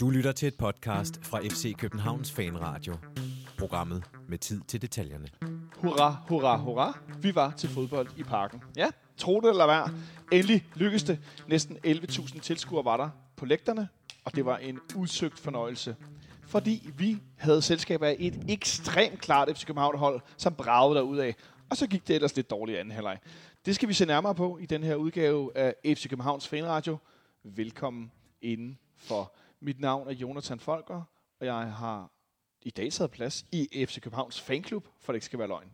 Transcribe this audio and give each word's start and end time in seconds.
Du 0.00 0.10
lytter 0.10 0.32
til 0.32 0.48
et 0.48 0.54
podcast 0.54 1.24
fra 1.24 1.40
FC 1.40 1.76
Københavns 1.76 2.32
Fanradio. 2.32 2.94
Programmet 3.58 4.04
med 4.28 4.38
tid 4.38 4.60
til 4.60 4.82
detaljerne. 4.82 5.28
Hurra, 5.76 6.16
hurra, 6.28 6.56
hurra. 6.56 6.98
Vi 7.20 7.34
var 7.34 7.50
til 7.50 7.68
fodbold 7.68 8.08
i 8.16 8.22
parken. 8.22 8.62
Ja, 8.76 8.88
tro 9.16 9.40
det 9.40 9.50
eller 9.50 9.66
hvad. 9.66 9.94
Endelig 10.32 10.66
lykkedes 10.74 11.02
det. 11.02 11.18
Næsten 11.48 11.76
11.000 11.86 12.40
tilskuere 12.40 12.84
var 12.84 12.96
der 12.96 13.10
på 13.36 13.46
lægterne, 13.46 13.88
og 14.24 14.34
det 14.34 14.44
var 14.44 14.56
en 14.56 14.78
udsøgt 14.96 15.38
fornøjelse. 15.38 15.96
Fordi 16.46 16.90
vi 16.98 17.18
havde 17.36 17.62
selskab 17.62 18.02
af 18.02 18.16
et 18.18 18.44
ekstremt 18.48 19.20
klart 19.20 19.48
FC 19.56 19.66
København-hold, 19.66 20.20
som 20.36 20.54
bragede 20.54 21.04
ud 21.04 21.18
af. 21.18 21.34
Og 21.70 21.76
så 21.76 21.86
gik 21.86 22.08
det 22.08 22.14
ellers 22.14 22.36
lidt 22.36 22.50
dårligt 22.50 22.78
anden 22.78 22.94
halvleg. 22.94 23.18
Det 23.66 23.74
skal 23.74 23.88
vi 23.88 23.94
se 23.94 24.06
nærmere 24.06 24.34
på 24.34 24.58
i 24.58 24.66
den 24.66 24.82
her 24.82 24.94
udgave 24.94 25.56
af 25.56 25.74
FC 25.86 26.08
Københavns 26.08 26.48
Fanradio. 26.48 26.96
Velkommen 27.44 28.12
inden 28.42 28.78
for. 28.96 29.32
Mit 29.60 29.80
navn 29.80 30.08
er 30.08 30.12
Jonathan 30.12 30.60
Folker, 30.60 31.02
og 31.40 31.46
jeg 31.46 31.72
har 31.72 32.10
i 32.62 32.70
dag 32.70 32.92
taget 32.92 33.10
plads 33.10 33.46
i 33.52 33.86
FC 33.88 34.00
Københavns 34.00 34.40
fanklub, 34.40 34.86
for 35.00 35.12
det 35.12 35.16
ikke 35.16 35.26
skal 35.26 35.38
være 35.38 35.48
løgn. 35.48 35.72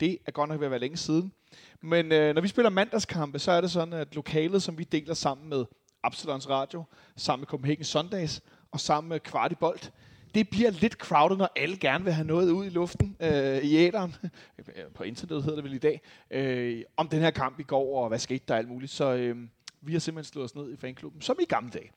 Det 0.00 0.18
er 0.26 0.30
godt 0.30 0.48
nok 0.48 0.60
ved 0.60 0.66
at 0.66 0.70
være 0.70 0.80
længe 0.80 0.96
siden. 0.96 1.32
Men 1.80 2.12
øh, 2.12 2.34
når 2.34 2.42
vi 2.42 2.48
spiller 2.48 2.70
mandagskampe, 2.70 3.38
så 3.38 3.52
er 3.52 3.60
det 3.60 3.70
sådan, 3.70 3.94
at 3.94 4.14
lokalet, 4.14 4.62
som 4.62 4.78
vi 4.78 4.84
deler 4.84 5.14
sammen 5.14 5.48
med 5.48 5.64
Absalons 6.02 6.48
Radio, 6.48 6.84
sammen 7.16 7.40
med 7.40 7.46
Copenhagen 7.46 7.84
Sundays 7.84 8.40
og 8.70 8.80
sammen 8.80 9.08
med 9.08 9.20
Kvartibolt, 9.20 9.92
det 10.34 10.48
bliver 10.48 10.70
lidt 10.70 10.92
crowded, 10.92 11.36
når 11.36 11.48
alle 11.56 11.76
gerne 11.76 12.04
vil 12.04 12.12
have 12.12 12.26
noget 12.26 12.50
ud 12.50 12.66
i 12.66 12.68
luften 12.68 13.16
øh, 13.20 13.58
i 13.58 13.76
æderen. 13.76 14.14
På 14.94 15.02
internettet 15.02 15.42
hedder 15.42 15.56
det 15.56 15.64
vel 15.64 15.74
i 15.74 15.78
dag. 15.78 16.00
Øh, 16.30 16.82
om 16.96 17.08
den 17.08 17.20
her 17.20 17.30
kamp 17.30 17.60
i 17.60 17.62
går, 17.62 18.02
og 18.02 18.08
hvad 18.08 18.18
skete 18.18 18.44
der 18.48 18.56
alt 18.56 18.68
muligt. 18.68 18.92
Så 18.92 19.14
øh, 19.14 19.36
vi 19.80 19.92
har 19.92 19.98
simpelthen 19.98 20.32
slået 20.32 20.44
os 20.44 20.54
ned 20.54 20.72
i 20.72 20.76
fanklubben, 20.76 21.20
som 21.20 21.36
i 21.40 21.44
gamle 21.44 21.70
dage. 21.70 21.90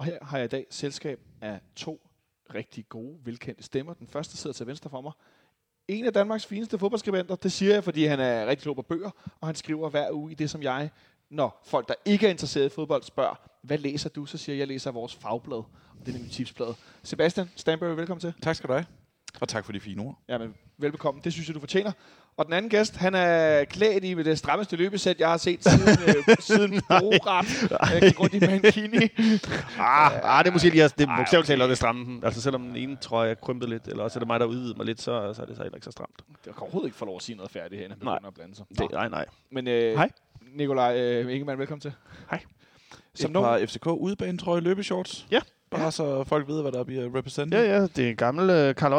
Og 0.00 0.06
her 0.06 0.18
har 0.22 0.38
jeg 0.38 0.44
i 0.44 0.48
dag 0.48 0.66
selskab 0.70 1.20
af 1.40 1.60
to 1.76 2.08
rigtig 2.54 2.88
gode, 2.88 3.18
velkendte 3.24 3.62
stemmer. 3.62 3.94
Den 3.94 4.06
første 4.06 4.36
sidder 4.36 4.54
til 4.54 4.66
venstre 4.66 4.90
for 4.90 5.00
mig. 5.00 5.12
En 5.88 6.04
af 6.04 6.12
Danmarks 6.12 6.46
fineste 6.46 6.78
fodboldskribenter. 6.78 7.36
Det 7.36 7.52
siger 7.52 7.74
jeg, 7.74 7.84
fordi 7.84 8.04
han 8.04 8.20
er 8.20 8.46
rigtig 8.46 8.62
klog 8.62 8.76
på 8.76 8.82
bøger, 8.82 9.10
og 9.40 9.48
han 9.48 9.54
skriver 9.54 9.90
hver 9.90 10.12
uge 10.12 10.32
i 10.32 10.34
det, 10.34 10.50
som 10.50 10.62
jeg, 10.62 10.90
når 11.30 11.62
folk, 11.66 11.88
der 11.88 11.94
ikke 12.04 12.26
er 12.26 12.30
interesseret 12.30 12.66
i 12.66 12.68
fodbold, 12.68 13.02
spørger, 13.02 13.34
hvad 13.62 13.78
læser 13.78 14.08
du? 14.08 14.26
Så 14.26 14.38
siger 14.38 14.54
jeg, 14.54 14.60
jeg 14.60 14.68
læser 14.68 14.90
vores 14.90 15.14
fagblad, 15.14 15.58
og 15.58 16.06
det 16.06 16.14
er 16.14 16.18
mit 16.18 16.32
tipsblad. 16.32 16.74
Sebastian 17.02 17.50
Stanbury, 17.56 17.96
velkommen 17.96 18.20
til. 18.20 18.34
Tak 18.42 18.56
skal 18.56 18.68
du 18.68 18.72
have. 18.72 18.86
Og 19.40 19.48
tak 19.48 19.64
for 19.64 19.72
de 19.72 19.80
fine 19.80 20.02
ord. 20.02 20.18
Jamen, 20.28 20.54
velbekomme. 20.78 21.20
Det 21.24 21.32
synes 21.32 21.48
jeg, 21.48 21.54
du 21.54 21.60
fortjener. 21.60 21.92
Og 22.36 22.46
den 22.46 22.54
anden 22.54 22.70
gæst, 22.70 22.96
han 22.96 23.14
er 23.14 23.64
klædt 23.64 24.04
i 24.04 24.14
det 24.14 24.38
strammeste 24.38 24.76
løbesæt, 24.76 25.20
jeg 25.20 25.28
har 25.28 25.36
set 25.36 25.64
siden, 25.64 25.98
øh, 26.08 26.36
siden 26.40 26.82
Borat. 26.88 27.46
Jeg 27.92 28.02
gik 28.02 28.20
rundt 28.20 28.34
i 28.34 28.40
Mankini. 28.40 29.08
Ah, 29.78 30.38
ah, 30.38 30.44
det 30.44 30.50
er 30.50 30.52
måske 30.52 30.70
lige 30.70 30.84
det 30.84 31.00
er 31.00 31.16
bogstaveligt 31.16 31.46
talt 31.46 31.68
det 31.68 31.76
stramme. 31.76 32.20
Altså 32.24 32.40
selvom 32.42 32.62
den 32.62 32.76
ene 32.76 32.96
trøje 32.96 33.30
er 33.30 33.34
krympet 33.34 33.68
lidt, 33.68 33.88
eller 33.88 34.04
også 34.04 34.18
er 34.18 34.20
det 34.20 34.26
mig, 34.26 34.40
der 34.40 34.46
udvider 34.46 34.76
mig 34.76 34.86
lidt, 34.86 35.00
så, 35.00 35.34
så 35.34 35.42
er 35.42 35.46
det 35.46 35.56
så 35.56 35.62
heller 35.62 35.76
ikke 35.76 35.84
så 35.84 35.90
stramt. 35.90 36.22
Jeg 36.46 36.54
kan 36.54 36.62
overhovedet 36.62 36.88
ikke 36.88 36.98
få 36.98 37.04
lov 37.04 37.16
at 37.16 37.22
sige 37.22 37.36
noget 37.36 37.50
færdigt 37.50 37.78
herinde. 37.78 38.04
Nej. 38.04 38.18
at 38.26 38.34
blande 38.34 38.56
sig. 38.56 38.64
Det, 38.78 38.90
nej, 38.92 39.08
nej. 39.08 39.26
Men 39.50 39.68
øh, 39.68 39.94
Hej. 39.94 40.10
Nikolaj 40.54 41.00
øh, 41.00 41.34
Ingemann, 41.34 41.58
velkommen 41.58 41.80
til. 41.80 41.92
Hej. 42.30 42.40
Som 43.14 43.30
Et 43.30 43.34
par 43.34 43.66
FCK 43.66 43.86
udebanetrøje 43.86 44.60
løbeshorts. 44.60 45.26
Ja. 45.30 45.40
Bare 45.70 45.82
ja. 45.82 45.90
så 45.90 46.24
folk 46.24 46.48
ved, 46.48 46.62
hvad 46.62 46.72
der 46.72 46.84
bliver 46.84 47.16
represented. 47.16 47.64
Ja, 47.64 47.76
ja, 47.76 47.82
det 47.82 47.98
er 47.98 48.10
en 48.10 48.16
gammel 48.16 48.44
uh, 48.44 48.74
Karl 48.74 48.92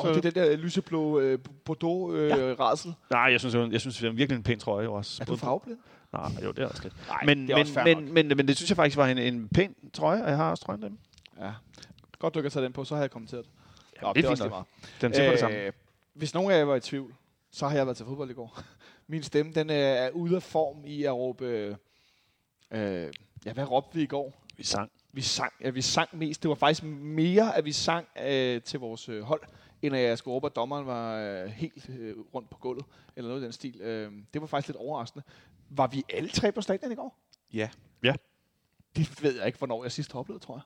Oscar-model. 0.00 0.16
Og 0.16 0.22
det 0.22 0.36
er 0.36 0.42
den 0.42 0.50
der 0.50 0.56
lyseblå 0.56 1.20
øh, 1.20 1.38
Bordeaux 1.64 2.14
øh, 2.14 2.28
ja. 2.28 2.54
Nej, 3.10 3.20
jeg 3.20 3.40
synes, 3.40 3.54
jeg, 3.54 3.72
jeg 3.72 3.80
synes, 3.80 3.96
det 3.96 4.08
er 4.08 4.12
virkelig 4.12 4.36
en 4.36 4.42
pæn 4.42 4.58
trøje 4.58 4.88
også. 4.88 5.22
Er 5.22 5.24
du 5.24 5.36
farveblind? 5.36 5.78
Nej, 6.12 6.44
jo, 6.44 6.50
det 6.50 6.58
er 6.58 6.68
også 6.68 6.82
lidt. 6.82 6.94
Nej, 7.08 7.24
men, 7.24 7.42
det 7.42 7.50
er 7.50 7.56
men, 7.56 7.60
også 7.60 7.82
men, 7.84 8.04
men, 8.04 8.14
men, 8.28 8.36
men, 8.36 8.48
det 8.48 8.56
synes 8.56 8.70
jeg 8.70 8.76
faktisk 8.76 8.96
var 8.96 9.06
en, 9.06 9.18
en 9.18 9.48
pæn 9.48 9.74
trøje, 9.92 10.22
og 10.22 10.28
jeg 10.28 10.36
har 10.36 10.50
også 10.50 10.64
trøjen 10.64 10.82
dem. 10.82 10.98
Ja. 11.40 11.52
Godt, 12.18 12.34
du 12.34 12.38
ikke 12.38 12.54
har 12.54 12.60
den 12.60 12.72
på, 12.72 12.84
så 12.84 12.94
har 12.94 13.02
jeg 13.02 13.10
kommenteret 13.10 13.44
det. 13.44 13.52
Nå, 14.02 14.12
det 14.12 14.24
er 14.24 14.30
også 14.30 14.48
meget. 14.48 14.64
Den 15.00 15.12
til 15.12 15.24
øh, 15.24 15.30
det 15.30 15.38
samme. 15.38 15.72
Hvis 16.14 16.34
nogen 16.34 16.50
af 16.50 16.58
jer 16.58 16.64
var 16.64 16.76
i 16.76 16.80
tvivl, 16.80 17.14
så 17.52 17.68
har 17.68 17.76
jeg 17.76 17.86
været 17.86 17.96
til 17.96 18.06
fodbold 18.06 18.30
i 18.30 18.34
går. 18.34 18.60
Min 19.08 19.22
stemme, 19.22 19.52
den 19.52 19.70
er 19.70 20.10
ude 20.10 20.36
af 20.36 20.42
form 20.42 20.84
i 20.84 21.04
at 21.04 21.14
råbe... 21.14 21.76
Øh, 22.70 23.12
ja, 23.46 23.52
hvad 23.52 23.70
råbte 23.70 23.94
vi 23.94 24.02
i 24.02 24.06
går? 24.06 24.42
Vi 24.56 24.64
sang. 24.64 24.90
Vi 25.12 25.20
sang, 25.20 25.52
ja, 25.60 25.70
vi 25.70 25.82
sang 25.82 26.08
mest. 26.12 26.42
Det 26.42 26.48
var 26.48 26.54
faktisk 26.54 26.82
mere, 26.82 27.56
at 27.56 27.64
vi 27.64 27.72
sang 27.72 28.06
øh, 28.26 28.62
til 28.62 28.80
vores 28.80 29.08
øh, 29.08 29.22
hold, 29.22 29.40
end 29.82 29.96
at 29.96 30.02
jeg 30.02 30.18
skulle 30.18 30.34
råbe, 30.34 30.46
at 30.46 30.56
dommeren 30.56 30.86
var 30.86 31.16
øh, 31.16 31.46
helt 31.46 31.90
øh, 31.98 32.16
rundt 32.34 32.50
på 32.50 32.58
gulvet, 32.58 32.84
eller 33.16 33.28
noget 33.28 33.40
i 33.40 33.44
den 33.44 33.52
stil. 33.52 33.80
Øh, 33.80 34.12
det 34.34 34.40
var 34.40 34.46
faktisk 34.46 34.68
lidt 34.68 34.76
overraskende. 34.76 35.24
Var 35.70 35.86
vi 35.86 36.04
alle 36.08 36.28
tre 36.28 36.52
på 36.52 36.60
stadion 36.60 36.92
i 36.92 36.94
går? 36.94 37.18
Ja. 37.52 37.68
Ja. 38.02 38.14
Det 38.96 39.22
ved 39.22 39.36
jeg 39.36 39.46
ikke, 39.46 39.58
hvornår 39.58 39.84
jeg 39.84 39.92
sidst 39.92 40.12
har 40.12 40.20
oplevet, 40.20 40.42
tror 40.42 40.54
jeg. 40.54 40.62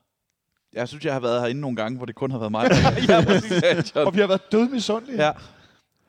Jeg 0.73 0.87
synes, 0.87 1.05
jeg 1.05 1.13
har 1.13 1.19
været 1.19 1.41
herinde 1.41 1.61
nogle 1.61 1.75
gange, 1.75 1.97
hvor 1.97 2.05
det 2.05 2.15
kun 2.15 2.31
har 2.31 2.37
været 2.37 2.51
mig. 2.51 2.71
ja, 3.09 3.25
præcis. 3.25 3.91
Og 3.91 4.13
vi 4.13 4.19
har 4.19 4.27
været 4.27 4.51
død 4.51 4.69
misundelige. 4.69 5.25
Ja. 5.25 5.31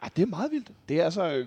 Ej, 0.02 0.10
det 0.16 0.22
er 0.22 0.26
meget 0.26 0.50
vildt. 0.50 0.72
Det 0.88 1.00
er 1.00 1.04
altså... 1.04 1.32
Øh, 1.32 1.46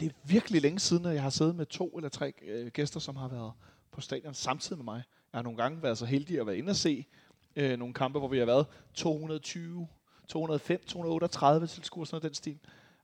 det 0.00 0.06
er 0.06 0.12
virkelig 0.24 0.62
længe 0.62 0.78
siden, 0.78 1.06
at 1.06 1.14
jeg 1.14 1.22
har 1.22 1.30
siddet 1.30 1.54
med 1.54 1.66
to 1.66 1.88
eller 1.88 2.08
tre 2.08 2.32
øh, 2.42 2.66
gæster, 2.66 3.00
som 3.00 3.16
har 3.16 3.28
været 3.28 3.52
på 3.90 4.00
stadion 4.00 4.34
samtidig 4.34 4.78
med 4.78 4.84
mig. 4.84 5.02
Jeg 5.32 5.38
har 5.38 5.42
nogle 5.42 5.62
gange 5.62 5.82
været 5.82 5.98
så 5.98 6.06
heldig 6.06 6.40
at 6.40 6.46
være 6.46 6.58
inde 6.58 6.70
og 6.70 6.76
se 6.76 7.06
øh, 7.56 7.78
nogle 7.78 7.94
kampe, 7.94 8.18
hvor 8.18 8.28
vi 8.28 8.38
har 8.38 8.46
været 8.46 8.66
220, 8.94 9.88
205, 10.28 10.80
238 10.86 11.66
tilskuere, 11.66 12.06
sådan 12.06 12.14
noget 12.14 12.22
den 12.22 12.34
stil. 12.34 12.58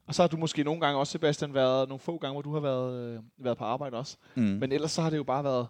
Og 0.07 0.15
så 0.15 0.23
har 0.23 0.29
du 0.29 0.37
måske 0.37 0.65
nogle 0.65 0.81
gange 0.81 0.99
også, 0.99 1.11
Sebastian, 1.11 1.55
været 1.55 1.89
nogle 1.89 1.99
få 1.99 2.19
gange, 2.19 2.33
hvor 2.33 2.43
du 2.43 2.53
har 2.53 2.61
været, 2.61 3.15
øh, 3.15 3.21
været 3.39 3.59
på 3.59 3.65
arbejde 3.65 3.97
også. 3.97 4.17
Mm. 4.35 4.43
Men 4.43 4.73
ellers 4.73 4.93
så 4.93 5.03
har 5.03 5.11
det 5.11 5.17
jo 5.17 5.25
bare 5.25 5.45
været, 5.45 5.67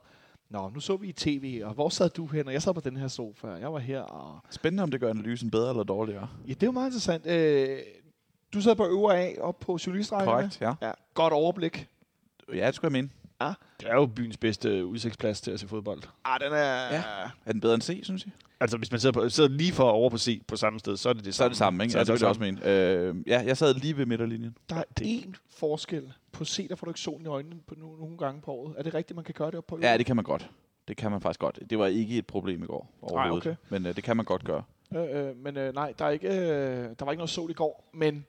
Nå, 0.52 0.70
nu 0.74 0.80
så 0.80 0.96
vi 0.96 1.08
i 1.08 1.12
tv, 1.12 1.62
og 1.64 1.74
hvor 1.74 1.88
sad 1.88 2.08
du 2.08 2.26
hen? 2.26 2.46
Og 2.46 2.52
jeg 2.52 2.62
sad 2.62 2.74
på 2.74 2.80
den 2.80 2.96
her 2.96 3.08
sofa, 3.08 3.46
og 3.46 3.60
jeg 3.60 3.72
var 3.72 3.78
her. 3.78 4.00
Og... 4.00 4.40
Spændende, 4.50 4.82
om 4.82 4.90
det 4.90 5.00
gør 5.00 5.10
analysen 5.10 5.50
bedre 5.50 5.70
eller 5.70 5.82
dårligere. 5.82 6.28
Ja, 6.48 6.52
det 6.52 6.62
er 6.62 6.66
jo 6.66 6.72
meget 6.72 6.86
interessant. 6.86 7.26
Øh, 7.26 7.78
du 8.54 8.60
sad 8.60 8.76
på 8.76 8.86
øvre 8.86 9.18
A 9.18 9.40
op 9.40 9.60
på 9.60 9.78
journalistrækkerne. 9.86 10.32
Korrekt, 10.32 10.60
ja. 10.60 10.74
ja. 10.82 10.90
Godt 11.14 11.32
overblik. 11.32 11.88
Ja, 12.54 12.66
det 12.66 12.74
skulle 12.74 12.96
jeg 12.96 13.02
mene. 13.02 13.10
Det 13.80 13.88
er 13.90 13.94
jo 13.94 14.06
byens 14.06 14.36
bedste 14.36 14.86
udsigtsplads 14.86 15.40
til 15.40 15.50
at 15.50 15.60
se 15.60 15.68
fodbold. 15.68 16.02
Ah, 16.24 16.40
den 16.40 16.52
er... 16.52 16.94
Ja. 16.94 17.02
Er 17.46 17.52
den 17.52 17.60
bedre 17.60 17.74
end 17.74 17.82
C, 17.82 18.00
synes 18.02 18.24
jeg? 18.24 18.32
Altså, 18.60 18.76
hvis 18.76 18.90
man 18.90 19.00
sidder, 19.00 19.12
på, 19.12 19.28
sidder 19.28 19.50
lige 19.50 19.72
for 19.72 19.84
over 19.90 20.10
på 20.10 20.18
C 20.18 20.42
på 20.46 20.56
samme 20.56 20.78
sted, 20.78 20.96
så 20.96 21.08
er 21.08 21.12
det 21.12 21.24
det 21.24 21.34
Så 21.34 21.44
er 21.44 21.46
samme. 21.46 21.50
det 21.50 21.58
samme, 21.58 21.84
ikke? 21.84 21.92
Så 21.92 21.98
Ja, 21.98 22.00
er 22.00 22.04
det 22.04 22.12
vil 22.12 22.20
jeg 22.20 22.28
også 22.28 22.40
mene. 22.40 22.66
Øh, 22.68 23.14
ja, 23.26 23.42
jeg 23.46 23.56
sad 23.56 23.74
lige 23.74 23.96
ved 23.96 24.06
midterlinjen. 24.06 24.56
Der 24.70 24.76
er 24.76 24.84
det- 24.98 25.04
én 25.06 25.32
forskel. 25.56 26.12
På 26.32 26.44
C, 26.44 26.68
der 26.68 26.76
får 26.76 26.84
du 26.84 26.90
ikke 26.90 27.00
solen 27.00 27.26
i 27.26 27.28
øjnene 27.28 27.56
på 27.66 27.74
no- 27.74 28.00
nogle 28.00 28.18
gange 28.18 28.40
på 28.42 28.52
året. 28.52 28.74
Er 28.78 28.82
det 28.82 28.94
rigtigt, 28.94 29.14
man 29.16 29.24
kan 29.24 29.34
gøre 29.38 29.46
det 29.50 29.54
op 29.58 29.66
på 29.66 29.78
Ja, 29.82 29.98
det 29.98 30.06
kan 30.06 30.16
man 30.16 30.24
godt. 30.24 30.50
Det 30.88 30.96
kan 30.96 31.10
man 31.10 31.20
faktisk 31.20 31.40
godt. 31.40 31.58
Det 31.70 31.78
var 31.78 31.86
ikke 31.86 32.18
et 32.18 32.26
problem 32.26 32.62
i 32.62 32.66
går 32.66 32.90
overhovedet. 33.02 33.46
okay. 33.46 33.54
Men 33.68 33.86
øh, 33.86 33.96
det 33.96 34.04
kan 34.04 34.16
man 34.16 34.24
godt 34.24 34.44
gøre. 34.44 34.62
Øh, 34.94 35.02
øh, 35.28 35.36
men 35.36 35.56
øh, 35.56 35.74
nej, 35.74 35.92
der, 35.98 36.04
er 36.04 36.10
ikke, 36.10 36.28
øh, 36.28 36.34
der 36.98 37.04
var 37.04 37.12
ikke 37.12 37.18
noget 37.18 37.30
sol 37.30 37.50
i 37.50 37.54
går. 37.54 37.90
Men 37.94 38.26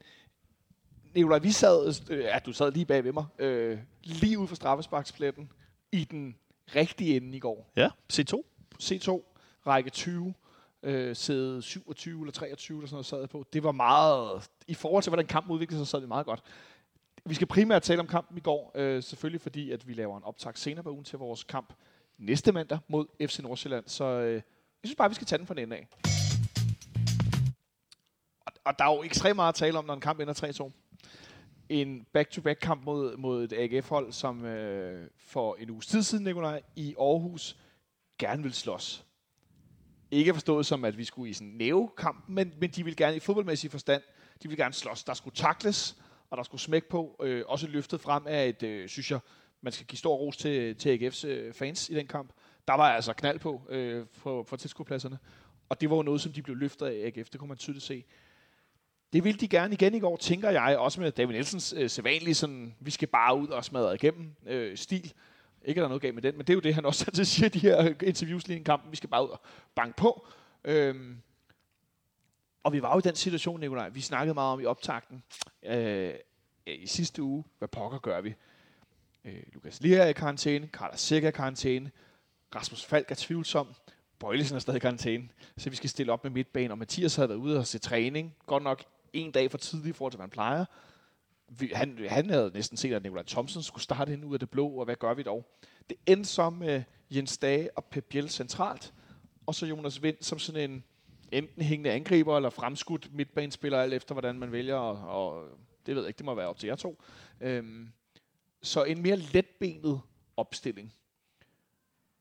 Nicolaj, 1.15 1.39
vi 1.39 1.51
sad, 1.51 2.01
øh, 2.09 2.19
ja, 2.19 2.39
du 2.45 2.53
sad 2.53 2.71
lige 2.71 2.85
bag 2.85 3.03
ved 3.03 3.11
mig, 3.11 3.25
øh, 3.39 3.79
lige 4.03 4.39
ude 4.39 4.47
for 4.47 4.55
straffesparkspletten 4.55 5.51
i 5.91 6.03
den 6.03 6.35
rigtige 6.75 7.15
ende 7.15 7.37
i 7.37 7.39
går. 7.39 7.71
Ja, 7.75 7.89
C2. 8.13 8.43
C2, 8.83 9.21
række 9.67 9.89
20, 9.89 10.33
øh, 10.83 11.15
sæde 11.15 11.61
27 11.61 12.21
eller 12.21 12.31
23 12.31 12.77
eller 12.77 12.87
sådan 12.87 12.95
noget 12.95 13.05
sad 13.05 13.19
jeg 13.19 13.29
på. 13.29 13.45
Det 13.53 13.63
var 13.63 13.71
meget, 13.71 14.49
i 14.67 14.73
forhold 14.73 15.03
til 15.03 15.09
hvordan 15.09 15.27
kampen 15.27 15.53
udviklede 15.53 15.79
sig, 15.79 15.87
så 15.87 15.91
sad 15.91 15.99
det 15.99 16.07
meget 16.07 16.25
godt. 16.25 16.43
Vi 17.25 17.35
skal 17.35 17.47
primært 17.47 17.81
tale 17.81 17.99
om 17.99 18.07
kampen 18.07 18.37
i 18.37 18.41
går, 18.41 18.71
øh, 18.75 19.03
selvfølgelig 19.03 19.41
fordi, 19.41 19.71
at 19.71 19.87
vi 19.87 19.93
laver 19.93 20.17
en 20.17 20.23
optag 20.23 20.57
senere 20.57 20.83
på 20.83 20.91
ugen 20.91 21.03
til 21.03 21.19
vores 21.19 21.43
kamp 21.43 21.73
næste 22.17 22.51
mandag 22.51 22.79
mod 22.87 23.27
FC 23.27 23.39
Nordsjælland. 23.39 23.83
Så 23.87 24.05
øh, 24.05 24.33
jeg 24.33 24.41
synes 24.83 24.95
bare, 24.95 25.09
vi 25.09 25.15
skal 25.15 25.27
tage 25.27 25.37
den 25.39 25.47
fra 25.47 25.53
den 25.53 25.63
ende 25.63 25.75
af. 25.75 25.87
Og, 28.45 28.53
og 28.65 28.79
der 28.79 28.85
er 28.85 28.95
jo 28.95 29.03
ekstremt 29.03 29.35
meget 29.35 29.49
at 29.49 29.55
tale 29.55 29.77
om, 29.77 29.85
når 29.85 29.93
en 29.93 29.99
kamp 30.01 30.19
ender 30.19 30.33
3-2. 30.33 30.82
En 31.69 32.05
back-to-back 32.13 32.59
kamp 32.61 32.85
mod, 32.85 33.17
mod 33.17 33.43
et 33.43 33.53
AGF-hold, 33.53 34.11
som 34.11 34.45
øh, 34.45 35.09
for 35.17 35.55
en 35.55 35.69
uges 35.69 35.87
tid 35.87 36.03
siden, 36.03 36.23
Nikolaj, 36.23 36.61
i 36.75 36.95
Aarhus 36.99 37.57
gerne 38.19 38.43
vil 38.43 38.53
slås. 38.53 39.05
Ikke 40.11 40.33
forstået 40.33 40.65
som, 40.65 40.85
at 40.85 40.97
vi 40.97 41.03
skulle 41.03 41.29
i 41.29 41.33
sådan 41.33 41.47
en 41.47 41.57
nævekamp, 41.57 42.23
men, 42.27 42.53
men 42.59 42.69
de 42.69 42.85
vil 42.85 42.95
gerne 42.95 43.15
i 43.15 43.19
fodboldmæssig 43.19 43.71
forstand, 43.71 44.01
de 44.43 44.47
vil 44.47 44.57
gerne 44.57 44.73
slås. 44.73 45.03
Der 45.03 45.13
skulle 45.13 45.35
takles, 45.35 45.97
og 46.29 46.37
der 46.37 46.43
skulle 46.43 46.61
smæk 46.61 46.83
på. 46.85 47.15
Øh, 47.23 47.43
også 47.47 47.67
løftet 47.67 48.01
frem 48.01 48.23
af 48.27 48.47
et, 48.47 48.63
øh, 48.63 48.89
synes 48.89 49.11
jeg, 49.11 49.19
man 49.61 49.73
skal 49.73 49.85
give 49.85 49.97
stor 49.97 50.15
ros 50.15 50.37
til, 50.37 50.75
til 50.75 50.97
AGF's 50.97 51.27
øh, 51.27 51.53
fans 51.53 51.89
i 51.89 51.95
den 51.95 52.07
kamp. 52.07 52.33
Der 52.67 52.73
var 52.73 52.89
altså 52.89 53.13
knald 53.13 53.39
på 53.39 53.61
øh, 53.69 54.05
for, 54.11 54.43
for 54.43 54.55
tilskuerpladserne. 54.55 55.19
Og 55.69 55.81
det 55.81 55.89
var 55.89 55.95
jo 55.95 56.01
noget, 56.01 56.21
som 56.21 56.31
de 56.31 56.41
blev 56.41 56.55
løftet 56.55 56.85
af 56.85 57.11
AGF. 57.15 57.29
Det 57.29 57.39
kunne 57.39 57.47
man 57.47 57.57
tydeligt 57.57 57.85
se. 57.85 58.05
Det 59.13 59.23
ville 59.23 59.39
de 59.39 59.47
gerne 59.47 59.73
igen 59.73 59.93
i 59.93 59.99
går, 59.99 60.17
tænker 60.17 60.49
jeg, 60.49 60.77
også 60.77 61.01
med 61.01 61.11
David 61.11 61.33
Nielsens 61.33 61.73
øh, 61.77 61.89
sædvanlige 61.89 62.35
sådan, 62.35 62.75
vi 62.79 62.91
skal 62.91 63.07
bare 63.07 63.37
ud 63.37 63.47
og 63.47 63.65
smadre 63.65 63.95
igennem 63.95 64.35
øh, 64.45 64.77
stil. 64.77 65.13
Ikke 65.65 65.79
at 65.79 65.81
der 65.81 65.83
er 65.83 65.87
noget 65.87 66.01
galt 66.01 66.15
med 66.15 66.21
den, 66.21 66.37
men 66.37 66.47
det 66.47 66.49
er 66.49 66.53
jo 66.53 66.59
det, 66.59 66.75
han 66.75 66.85
også 66.85 67.05
altid 67.07 67.25
siger 67.25 67.45
i 67.45 67.49
de 67.49 67.59
her 67.59 67.93
interviews 68.03 68.47
lige 68.47 68.57
i 68.57 68.59
en 68.59 68.65
kamp. 68.65 68.83
Vi 68.91 68.95
skal 68.95 69.09
bare 69.09 69.23
ud 69.23 69.29
og 69.29 69.41
banke 69.75 69.97
på. 69.97 70.27
Øhm, 70.63 71.17
og 72.63 72.73
vi 72.73 72.81
var 72.81 72.93
jo 72.93 72.99
i 72.99 73.01
den 73.01 73.15
situation, 73.15 73.59
Nikolaj, 73.59 73.89
vi 73.89 74.01
snakkede 74.01 74.33
meget 74.33 74.53
om 74.53 74.59
i 74.59 74.65
optakten 74.65 75.23
øh, 75.63 76.13
i 76.67 76.87
sidste 76.87 77.23
uge. 77.23 77.43
Hvad 77.57 77.67
pokker 77.67 77.99
gør 77.99 78.21
vi? 78.21 78.33
Øh, 79.25 79.43
Lukas 79.53 79.81
Lea 79.81 79.97
er 79.97 80.07
i 80.07 80.13
karantæne, 80.13 80.67
Carlos 80.67 80.99
Sikker 80.99 81.27
er 81.27 81.31
i 81.31 81.35
karantæne. 81.35 81.91
Rasmus 82.55 82.85
Falk 82.85 83.11
er 83.11 83.15
tvivlsom. 83.15 83.67
Bøjlesen 84.19 84.55
er 84.55 84.59
stadig 84.59 84.77
i 84.77 84.79
karantæne, 84.79 85.29
så 85.57 85.69
vi 85.69 85.75
skal 85.75 85.89
stille 85.89 86.11
op 86.11 86.23
med 86.23 86.31
midtbanen. 86.31 86.71
Og 86.71 86.77
Mathias 86.77 87.15
havde 87.15 87.29
været 87.29 87.39
ude 87.39 87.59
og 87.59 87.67
se 87.67 87.79
træning. 87.79 88.35
Godt 88.45 88.63
nok 88.63 88.83
en 89.13 89.31
dag 89.31 89.51
for 89.51 89.57
tidligt 89.57 89.95
i 89.95 89.97
forhold 89.97 90.11
til, 90.11 90.17
hvad 90.17 90.23
han 90.23 90.29
plejer. 90.29 90.65
Vi, 91.47 91.71
han, 91.75 91.99
han 92.09 92.29
havde 92.29 92.51
næsten 92.53 92.77
set, 92.77 92.93
at 92.93 93.03
Nikolaj 93.03 93.23
Thomsen 93.23 93.63
skulle 93.63 93.83
starte 93.83 94.13
ind 94.13 94.25
ud 94.25 94.33
af 94.33 94.39
det 94.39 94.49
blå, 94.49 94.67
og 94.67 94.85
hvad 94.85 94.95
gør 94.95 95.13
vi 95.13 95.23
dog? 95.23 95.45
Det 95.89 95.97
endte 96.05 96.29
så 96.29 96.49
med 96.49 96.83
Jens 97.11 97.37
Dage 97.37 97.77
og 97.77 97.85
Pep 97.85 98.05
Biel 98.05 98.29
centralt, 98.29 98.93
og 99.45 99.55
så 99.55 99.65
Jonas 99.65 100.03
Vind 100.03 100.17
som 100.21 100.39
sådan 100.39 100.71
en 100.71 100.83
enten 101.31 101.61
hængende 101.61 101.91
angriber 101.91 102.35
eller 102.35 102.49
fremskudt 102.49 103.13
midtbanespiller, 103.13 103.79
alt 103.79 103.93
efter 103.93 104.13
hvordan 104.13 104.39
man 104.39 104.51
vælger, 104.51 104.75
og, 104.75 105.27
og 105.27 105.47
det 105.85 105.95
ved 105.95 106.01
jeg 106.03 106.07
ikke, 106.07 106.17
det 106.17 106.25
må 106.25 106.35
være 106.35 106.47
op 106.47 106.57
til 106.57 106.67
jer 106.67 106.75
to. 106.75 107.01
Øhm, 107.41 107.89
så 108.61 108.83
en 108.83 109.01
mere 109.01 109.15
letbenet 109.15 110.01
opstilling. 110.37 110.93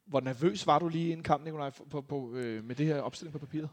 Hvor 0.05 0.21
nervøs 0.21 0.67
var 0.67 0.79
du 0.79 0.89
lige 0.89 1.11
inden 1.11 1.25
kampen, 1.25 1.45
Nikolaj, 1.45 1.71
på, 1.71 1.85
på, 1.85 2.01
på, 2.01 2.35
øh, 2.35 2.65
med 2.65 2.77
det 2.77 2.87
her 2.87 3.01
opstilling 3.01 3.33
på 3.33 3.39
papiret? 3.39 3.69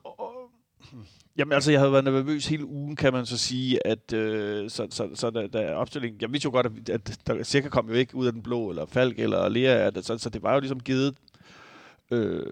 Jamen 1.37 1.53
altså, 1.53 1.71
jeg 1.71 1.79
havde 1.79 1.91
været 1.91 2.03
nervøs 2.03 2.47
hele 2.47 2.65
ugen, 2.65 2.95
kan 2.95 3.13
man 3.13 3.25
så 3.25 3.37
sige, 3.37 3.87
at 3.87 4.13
øh, 4.13 4.69
så, 4.69 4.87
så, 4.89 5.09
så 5.13 5.29
der, 5.29 5.47
der 5.47 5.59
er 5.59 5.73
opstilling. 5.75 6.21
Jeg 6.21 6.31
vidste 6.31 6.45
jo 6.45 6.51
godt, 6.51 6.65
at, 6.65 6.89
at 6.89 7.19
der 7.27 7.43
sikkert 7.43 7.71
kom 7.71 7.87
jo 7.89 7.93
ikke 7.93 8.15
ud 8.15 8.25
af 8.27 8.33
den 8.33 8.41
blå, 8.41 8.69
eller 8.69 8.85
Falk, 8.85 9.19
eller 9.19 9.49
Lea, 9.49 9.87
at, 9.87 10.05
så, 10.05 10.17
så 10.17 10.29
det 10.29 10.43
var 10.43 10.53
jo 10.53 10.59
ligesom 10.59 10.79
givet. 10.79 11.15
Øh, 12.11 12.45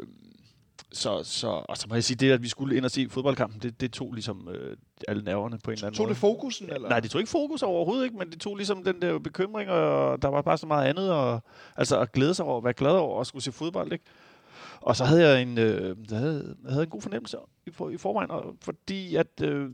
så, 0.92 1.24
så, 1.24 1.48
og 1.48 1.78
så 1.78 1.86
må 1.90 1.96
jeg 1.96 2.04
sige, 2.04 2.18
det 2.18 2.32
at 2.32 2.44
vi 2.44 2.48
skulle 2.48 2.78
ind 2.78 2.86
og 2.86 2.92
se 2.92 3.08
fodboldkampen, 3.10 3.62
det, 3.62 3.82
det 3.82 3.92
tog 3.94 4.14
ligesom 4.14 4.50
øh, 4.50 4.78
alle 5.08 5.24
nerverne 5.24 5.58
på 5.64 5.72
en 5.72 5.76
eller 5.76 5.88
anden 5.88 5.98
Tog 5.98 6.06
måde. 6.06 6.14
det 6.14 6.20
fokusen? 6.20 6.70
Eller? 6.70 6.90
Nej, 6.90 7.00
det 7.00 7.12
tog 7.12 7.22
ikke 7.22 7.32
fokus 7.32 7.64
overhovedet 7.64 8.04
ikke, 8.06 8.18
men 8.18 8.30
det 8.30 8.42
tog 8.42 8.56
ligesom 8.56 8.84
den 8.84 9.02
der 9.02 9.20
bekymring, 9.20 9.70
og 9.70 10.22
der 10.22 10.28
var 10.28 10.42
bare 10.42 10.58
så 10.58 10.68
meget 10.68 10.88
andet, 10.90 11.12
og, 11.12 11.44
altså 11.78 12.00
at 12.00 12.12
glæde 12.12 12.34
sig 12.34 12.46
over, 12.46 12.58
at 12.58 12.64
være 12.64 12.74
glad 12.74 12.92
over 12.92 13.22
at 13.22 13.28
skulle 13.28 13.44
se 13.44 13.52
fodbold, 13.52 13.94
ikke? 13.94 14.06
Og 14.88 14.96
så 14.96 15.06
havde 15.06 15.28
jeg 15.28 15.42
en, 15.42 15.58
øh, 15.58 15.98
jeg 16.12 16.20
havde, 16.20 16.56
jeg 16.64 16.72
havde 16.72 16.84
en 16.84 16.90
god 16.90 17.02
fornemmelse 17.02 17.38
i, 17.66 17.72
for, 17.72 17.90
i 17.90 17.98
forvejen, 17.98 18.32
og, 18.32 18.56
fordi 18.62 19.16
at 19.16 19.42
øh, 19.42 19.70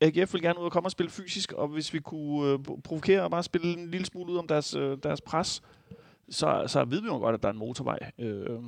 AGF 0.00 0.32
ville 0.32 0.48
gerne 0.48 0.60
ud 0.60 0.64
og 0.64 0.72
komme 0.72 0.86
og 0.86 0.90
spille 0.90 1.10
fysisk, 1.10 1.52
og 1.52 1.68
hvis 1.68 1.94
vi 1.94 1.98
kunne 1.98 2.52
øh, 2.52 2.58
provokere 2.84 3.22
og 3.22 3.30
bare 3.30 3.42
spille 3.42 3.72
en 3.72 3.90
lille 3.90 4.06
smule 4.06 4.32
ud 4.32 4.38
om 4.38 4.46
deres, 4.46 4.74
øh, 4.74 4.98
deres 5.02 5.20
pres, 5.20 5.62
så, 6.28 6.64
så 6.66 6.84
ved 6.84 7.00
vi 7.00 7.06
jo 7.06 7.18
godt, 7.18 7.34
at 7.34 7.42
der 7.42 7.48
er 7.48 7.52
en 7.52 7.58
motorvej 7.58 7.98
øh, 8.18 8.60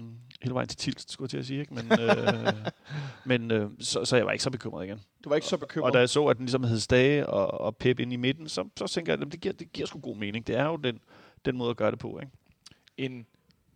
hele 0.43 0.55
vejen 0.55 0.69
til 0.69 0.79
Tilst, 0.79 1.12
skulle 1.12 1.26
jeg 1.26 1.31
til 1.31 1.38
at 1.38 1.47
sige. 1.47 1.61
Ikke? 1.61 1.75
Men, 1.75 2.00
øh, 2.00 2.53
men 3.31 3.50
øh, 3.50 3.70
så, 3.81 4.05
så 4.05 4.17
jeg 4.17 4.26
var 4.26 4.32
ikke 4.32 4.44
så 4.44 4.50
bekymret 4.50 4.85
igen. 4.85 5.00
Du 5.25 5.29
var 5.29 5.37
ikke 5.37 5.49
så 5.49 5.56
bekymret? 5.56 5.87
Og 5.87 5.94
da 5.94 5.99
jeg 5.99 6.09
så, 6.09 6.26
at 6.26 6.37
den 6.37 6.44
ligesom 6.44 6.65
hed 6.65 6.79
Stage 6.79 7.26
og, 7.26 7.61
og 7.61 7.76
Pep 7.76 8.00
ind 8.00 8.12
i 8.12 8.17
midten, 8.17 8.49
så, 8.49 8.69
så 8.76 8.87
tænker 8.87 9.12
jeg, 9.12 9.23
at 9.23 9.32
det 9.32 9.41
giver, 9.41 9.55
det 9.55 9.73
giver 9.73 9.87
sgu 9.87 10.00
god 10.00 10.17
mening. 10.17 10.47
Det 10.47 10.56
er 10.56 10.65
jo 10.65 10.76
den, 10.76 10.99
den 11.44 11.56
måde 11.56 11.70
at 11.70 11.76
gøre 11.76 11.91
det 11.91 11.99
på. 11.99 12.19
Ikke? 12.19 12.32
en 12.99 13.26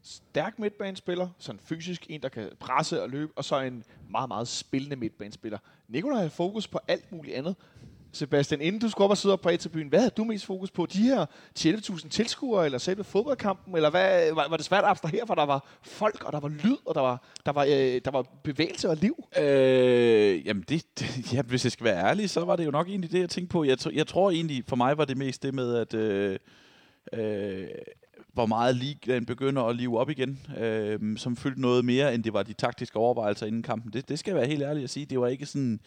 stærk 0.03 0.59
midtbanespiller, 0.59 1.29
sådan 1.39 1.61
fysisk, 1.65 2.07
en, 2.09 2.23
der 2.23 2.29
kan 2.29 2.49
presse 2.61 3.03
og 3.03 3.11
løbe, 3.11 3.33
og 3.37 3.45
så 3.45 3.61
en 3.61 3.85
meget, 4.11 4.29
meget 4.29 4.49
spillende 4.49 4.97
midtbanespiller. 4.97 5.59
Nikolaj 5.89 6.23
har 6.23 6.29
fokus 6.29 6.69
på 6.69 6.79
alt 6.89 7.13
muligt 7.13 7.37
andet. 7.37 7.57
Sebastian, 8.15 8.61
inden 8.61 8.81
du 8.81 8.89
skulle 8.89 9.05
op 9.05 9.11
og 9.11 9.17
sidde 9.17 9.33
op 9.33 9.41
på 9.41 9.49
A-tribunen, 9.49 9.89
hvad 9.89 9.99
havde 9.99 10.15
du 10.17 10.25
mest 10.25 10.47
fokus 10.47 10.71
på? 10.71 10.87
De 10.87 10.99
her 10.99 11.27
11.000 11.59 12.09
tilskuere, 12.09 12.65
eller 12.65 12.79
selve 12.79 13.05
fodboldkampen, 13.05 13.77
eller 13.77 13.91
hvad, 13.91 14.33
var, 14.35 14.49
var 14.49 14.57
det 14.57 14.67
svært 14.67 14.85
at 14.85 14.91
abstrahere, 14.91 15.27
for 15.27 15.35
der 15.35 15.47
var 15.47 15.79
folk, 15.83 16.25
og 16.25 16.33
der 16.33 16.41
var 16.41 16.49
lyd, 16.49 16.77
og 16.85 16.95
der 16.95 17.01
var, 17.01 17.23
der 17.47 17.53
var, 17.53 17.65
øh, 17.65 18.01
der 18.05 18.11
var 18.11 18.23
bevægelse 18.43 18.89
og 18.89 18.97
liv? 18.97 19.25
Øh, 19.39 20.47
jamen, 20.47 20.65
det, 20.69 20.99
det, 20.99 21.33
ja, 21.33 21.43
hvis 21.43 21.65
jeg 21.65 21.73
skal 21.73 21.85
være 21.85 22.09
ærlig, 22.09 22.31
så 22.31 22.45
var 22.45 22.57
det 22.57 22.67
jo 22.67 22.71
nok 22.71 22.89
egentlig 22.89 23.13
det, 23.13 23.21
jeg 23.21 23.31
tænkte 23.31 23.53
på. 23.53 23.65
Jeg, 23.65 23.79
jeg 23.93 24.07
tror 24.07 24.31
egentlig, 24.31 24.65
for 24.69 24.77
mig 24.77 24.99
var 24.99 25.05
det 25.05 25.17
mest 25.17 25.43
det 25.43 25.55
med, 25.55 25.77
at 25.77 25.95
øh, 25.95 26.39
øh, 27.13 27.69
hvor 28.33 28.47
meget 28.47 28.77
ligaen 28.77 29.27
begynder 29.27 29.63
at 29.63 29.77
live 29.77 29.99
op 29.99 30.11
igen, 30.11 30.47
øh, 30.59 31.17
som 31.17 31.37
fyldte 31.37 31.61
noget 31.61 31.85
mere, 31.85 32.15
end 32.15 32.25
det 32.25 32.33
var 32.33 32.43
de 32.43 32.53
taktiske 32.53 32.97
overvejelser 32.97 33.47
inden 33.47 33.63
kampen. 33.63 33.93
Det, 33.93 34.09
det 34.09 34.19
skal 34.19 34.31
jeg 34.31 34.41
være 34.41 34.49
helt 34.49 34.63
ærlig 34.63 34.85
at 34.85 34.91
sige. 34.91 35.07
Det 35.07 35.21
var 35.21 35.27
ikke 35.27 35.47
sådan, 35.47 35.81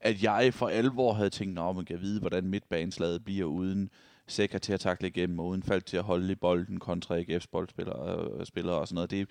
at 0.00 0.22
jeg 0.22 0.54
for 0.54 0.68
alvor 0.68 1.12
havde 1.12 1.30
tænkt, 1.30 1.58
at 1.58 1.76
man 1.76 1.84
kan 1.84 2.00
vide, 2.00 2.20
hvordan 2.20 2.46
midtbaneslaget 2.46 3.24
bliver 3.24 3.46
uden 3.46 3.90
Sækker 4.30 4.58
til 4.58 4.72
at 4.72 4.80
takle 4.80 5.08
igennem, 5.08 5.38
og 5.38 5.46
uden 5.46 5.62
fald 5.62 5.82
til 5.82 5.96
at 5.96 6.02
holde 6.02 6.32
i 6.32 6.34
bolden 6.34 6.80
kontra 6.80 7.20
AGF's 7.20 7.46
boldspillere 7.50 7.96
og, 7.96 8.46
spillere 8.46 8.76
og 8.76 8.88
sådan 8.88 8.94
noget. 8.94 9.10
Det, 9.10 9.30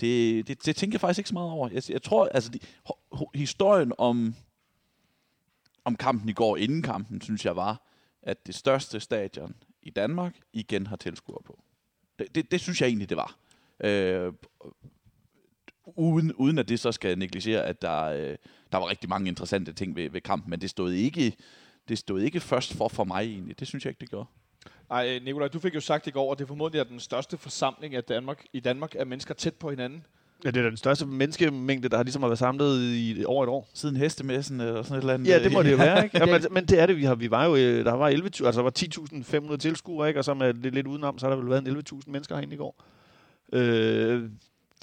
det, 0.00 0.48
det, 0.48 0.66
det 0.66 0.76
tænker 0.76 0.94
jeg 0.94 1.00
faktisk 1.00 1.18
ikke 1.18 1.28
så 1.28 1.34
meget 1.34 1.50
over. 1.50 1.68
Jeg, 1.72 1.82
jeg 1.90 2.02
tror, 2.02 2.26
altså, 2.26 2.50
de, 2.50 2.58
historien 3.34 3.92
om, 3.98 4.34
om 5.84 5.96
kampen 5.96 6.28
i 6.28 6.32
går 6.32 6.56
inden 6.56 6.82
kampen, 6.82 7.20
synes 7.20 7.44
jeg 7.44 7.56
var, 7.56 7.86
at 8.22 8.46
det 8.46 8.54
største 8.54 9.00
stadion 9.00 9.54
i 9.82 9.90
Danmark 9.90 10.36
igen 10.52 10.86
har 10.86 10.96
tilskuere 10.96 11.42
på. 11.44 11.62
Det, 12.20 12.34
det, 12.34 12.50
det 12.50 12.60
synes 12.60 12.80
jeg 12.80 12.86
egentlig, 12.86 13.08
det 13.08 13.16
var. 13.16 13.36
Øh, 13.84 14.32
uden, 15.86 16.32
uden 16.32 16.58
at 16.58 16.68
det 16.68 16.80
så 16.80 16.92
skal 16.92 17.18
negligere, 17.18 17.64
at 17.64 17.82
der, 17.82 18.02
øh, 18.02 18.36
der 18.72 18.78
var 18.78 18.88
rigtig 18.88 19.08
mange 19.08 19.28
interessante 19.28 19.72
ting 19.72 19.96
ved, 19.96 20.10
ved 20.10 20.20
kampen, 20.20 20.50
men 20.50 20.60
det 20.60 20.70
stod 20.70 20.92
ikke 20.92 21.36
det 21.88 21.98
stod 21.98 22.20
ikke 22.20 22.40
først 22.40 22.74
for 22.74 22.88
for 22.88 23.04
mig 23.04 23.22
egentlig. 23.24 23.60
Det 23.60 23.68
synes 23.68 23.84
jeg 23.84 23.90
ikke, 23.90 24.00
det 24.00 24.10
gjorde. 24.10 24.28
Ej, 24.90 25.18
Nikolaj, 25.18 25.48
du 25.48 25.58
fik 25.58 25.74
jo 25.74 25.80
sagt 25.80 26.06
i 26.06 26.10
går, 26.10 26.32
at 26.32 26.38
det 26.38 26.48
formodentlig 26.48 26.80
er 26.80 26.84
den 26.84 27.00
største 27.00 27.36
forsamling 27.36 27.94
af 27.94 28.04
Danmark, 28.04 28.44
i 28.52 28.60
Danmark 28.60 28.94
af 28.98 29.06
mennesker 29.06 29.34
tæt 29.34 29.54
på 29.54 29.70
hinanden. 29.70 30.06
Ja, 30.44 30.50
det 30.50 30.64
er 30.64 30.68
den 30.68 30.76
største 30.76 31.06
menneskemængde, 31.06 31.88
der 31.88 31.96
har 31.96 32.04
ligesom 32.04 32.22
været 32.22 32.38
samlet 32.38 32.94
i 32.94 33.24
over 33.26 33.44
et 33.44 33.48
år. 33.48 33.68
Siden 33.74 33.96
hestemessen 33.96 34.60
eller 34.60 34.82
sådan 34.82 34.96
et 34.96 35.00
eller 35.00 35.14
andet. 35.14 35.28
Ja, 35.28 35.42
det 35.44 35.52
må 35.52 35.62
det 35.62 35.72
jo 35.72 35.76
være, 35.76 36.04
ikke? 36.04 36.18
Ja, 36.26 36.26
men, 36.26 36.42
men 36.50 36.66
det 36.66 36.78
er 36.80 36.86
det. 36.86 36.96
Vi, 36.96 37.04
har, 37.04 37.14
vi 37.14 37.30
var 37.30 37.44
jo, 37.44 37.56
øh, 37.56 37.84
der 37.84 37.92
var 37.92 38.08
11, 38.08 38.26
altså 38.26 38.52
der 38.52 38.62
var 38.62 39.48
10.500 39.50 39.56
tilskuere, 39.56 40.08
ikke? 40.08 40.20
Og 40.20 40.24
så 40.24 40.34
med 40.34 40.54
lidt, 40.54 40.74
lidt 40.74 40.86
udenom, 40.86 41.18
så 41.18 41.26
har 41.26 41.34
der 41.34 41.42
vel 41.42 41.50
været 41.50 41.68
en 41.68 41.76
11.000 41.76 42.00
mennesker 42.06 42.34
herinde 42.34 42.54
i 42.54 42.58
går. 42.58 42.82
Øh, 43.52 44.22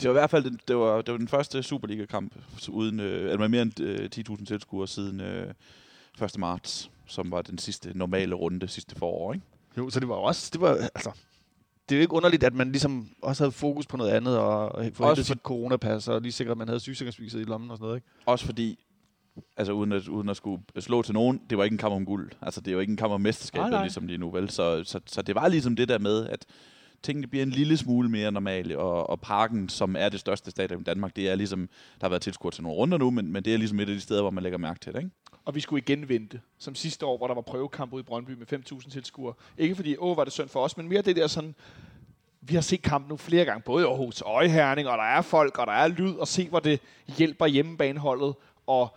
Det 0.01 0.03
var 0.03 0.09
i 0.09 0.13
hvert 0.19 0.29
fald 0.29 0.43
den, 0.43 0.59
det 0.67 0.77
var, 0.77 1.01
det 1.01 1.11
var 1.11 1.17
den 1.17 1.27
første 1.27 1.63
Superliga-kamp 1.63 2.35
uden, 2.69 2.99
øh, 2.99 3.23
eller 3.25 3.37
med 3.37 3.47
mere 3.49 3.61
end 3.61 3.79
øh, 3.79 4.09
10.000 4.39 4.45
tilskuere 4.45 4.87
siden 4.87 5.21
øh, 5.21 5.53
1. 6.23 6.37
marts, 6.37 6.89
som 7.07 7.31
var 7.31 7.41
den 7.41 7.57
sidste 7.57 7.91
normale 7.97 8.35
runde 8.35 8.67
sidste 8.67 8.95
forår, 8.95 9.33
ikke? 9.33 9.45
jo, 9.77 9.89
så 9.89 9.99
det 9.99 10.09
var 10.09 10.15
også, 10.15 10.49
det 10.53 10.61
var, 10.61 10.69
altså, 10.95 11.11
det 11.89 11.95
er 11.95 11.99
jo 11.99 12.01
ikke 12.01 12.13
underligt, 12.13 12.43
at 12.43 12.53
man 12.53 12.71
ligesom 12.71 13.09
også 13.21 13.43
havde 13.43 13.51
fokus 13.51 13.87
på 13.87 13.97
noget 13.97 14.11
andet, 14.11 14.37
og, 14.37 14.71
få 14.75 14.81
hentet 14.81 14.95
for- 14.97 15.23
sit 15.23 15.37
coronapas, 15.43 16.07
og 16.07 16.21
lige 16.21 16.31
sikre, 16.31 16.51
at 16.51 16.57
man 16.57 16.67
havde 16.67 16.79
sygesikringsbeviset 16.79 17.39
i 17.39 17.43
lommen 17.43 17.71
og 17.71 17.77
sådan 17.77 17.83
noget, 17.85 17.97
ikke? 17.97 18.07
Også 18.25 18.45
fordi, 18.45 18.79
altså 19.57 19.73
uden 19.73 19.91
at, 19.91 20.07
uden 20.07 20.29
at 20.29 20.37
skulle 20.37 20.61
slå 20.79 21.01
til 21.01 21.13
nogen, 21.13 21.41
det 21.49 21.57
var 21.57 21.63
ikke 21.63 21.73
en 21.73 21.77
kamp 21.77 21.93
om 21.93 22.05
guld. 22.05 22.31
Altså 22.41 22.61
det 22.61 22.75
var 22.75 22.81
ikke 22.81 22.91
en 22.91 22.97
kamp 22.97 23.11
om 23.13 23.21
mesterskabet, 23.21 23.61
Nej, 23.63 23.69
nej. 23.69 23.81
ligesom 23.83 24.07
lige 24.07 24.17
nu, 24.17 24.31
vel? 24.31 24.49
Så, 24.49 24.83
så, 24.83 24.99
så 25.05 25.21
det 25.21 25.35
var 25.35 25.47
ligesom 25.47 25.75
det 25.75 25.89
der 25.89 25.99
med, 25.99 26.27
at 26.27 26.45
tingene 27.03 27.27
bliver 27.27 27.43
en 27.43 27.49
lille 27.49 27.77
smule 27.77 28.09
mere 28.09 28.31
normale, 28.31 28.79
og, 28.79 29.09
og 29.09 29.21
parken, 29.21 29.69
som 29.69 29.95
er 29.99 30.09
det 30.09 30.19
største 30.19 30.51
stadion 30.51 30.81
i 30.81 30.83
Danmark, 30.83 31.15
det 31.15 31.29
er 31.29 31.35
ligesom, 31.35 31.59
der 32.01 32.05
har 32.05 32.09
været 32.09 32.21
tilskuer 32.21 32.51
til 32.51 32.63
nogle 32.63 32.77
runder 32.77 32.97
nu, 32.97 33.11
men, 33.11 33.31
men 33.31 33.45
det 33.45 33.53
er 33.53 33.57
ligesom 33.57 33.79
et 33.79 33.89
af 33.89 33.95
de 33.95 34.01
steder, 34.01 34.21
hvor 34.21 34.31
man 34.31 34.43
lægger 34.43 34.57
mærke 34.59 34.79
til 34.79 34.93
det, 34.93 34.99
ikke? 34.99 35.11
Og 35.47 35.55
vi 35.55 35.59
skulle 35.59 35.81
igen 35.87 36.09
vente, 36.09 36.41
som 36.57 36.75
sidste 36.75 37.05
år, 37.05 37.17
hvor 37.17 37.27
der 37.27 37.33
var 37.33 37.41
prøvekamp 37.41 37.93
ude 37.93 37.99
i 37.99 38.03
Brøndby 38.03 38.31
med 38.31 38.53
5.000 38.53 38.89
tilskuere. 38.89 39.33
Ikke 39.57 39.75
fordi, 39.75 39.95
åh, 39.97 40.17
var 40.17 40.23
det 40.23 40.33
synd 40.33 40.49
for 40.49 40.59
os, 40.63 40.77
men 40.77 40.87
mere 40.89 41.01
det 41.01 41.15
der 41.15 41.27
sådan, 41.27 41.55
vi 42.41 42.53
har 42.53 42.61
set 42.61 42.81
kampen 42.81 43.09
nu 43.09 43.17
flere 43.17 43.45
gange, 43.45 43.61
både 43.65 43.83
i 43.83 43.87
Aarhus 43.87 44.21
og 44.21 44.45
i 44.45 44.47
Herning, 44.47 44.87
og 44.87 44.97
der 44.97 45.03
er 45.03 45.21
folk, 45.21 45.57
og 45.57 45.67
der 45.67 45.73
er 45.73 45.87
lyd, 45.87 46.13
og 46.13 46.27
se, 46.27 46.49
hvor 46.49 46.59
det 46.59 46.79
hjælper 47.17 47.45
hjemmebaneholdet. 47.45 48.35
Og 48.67 48.95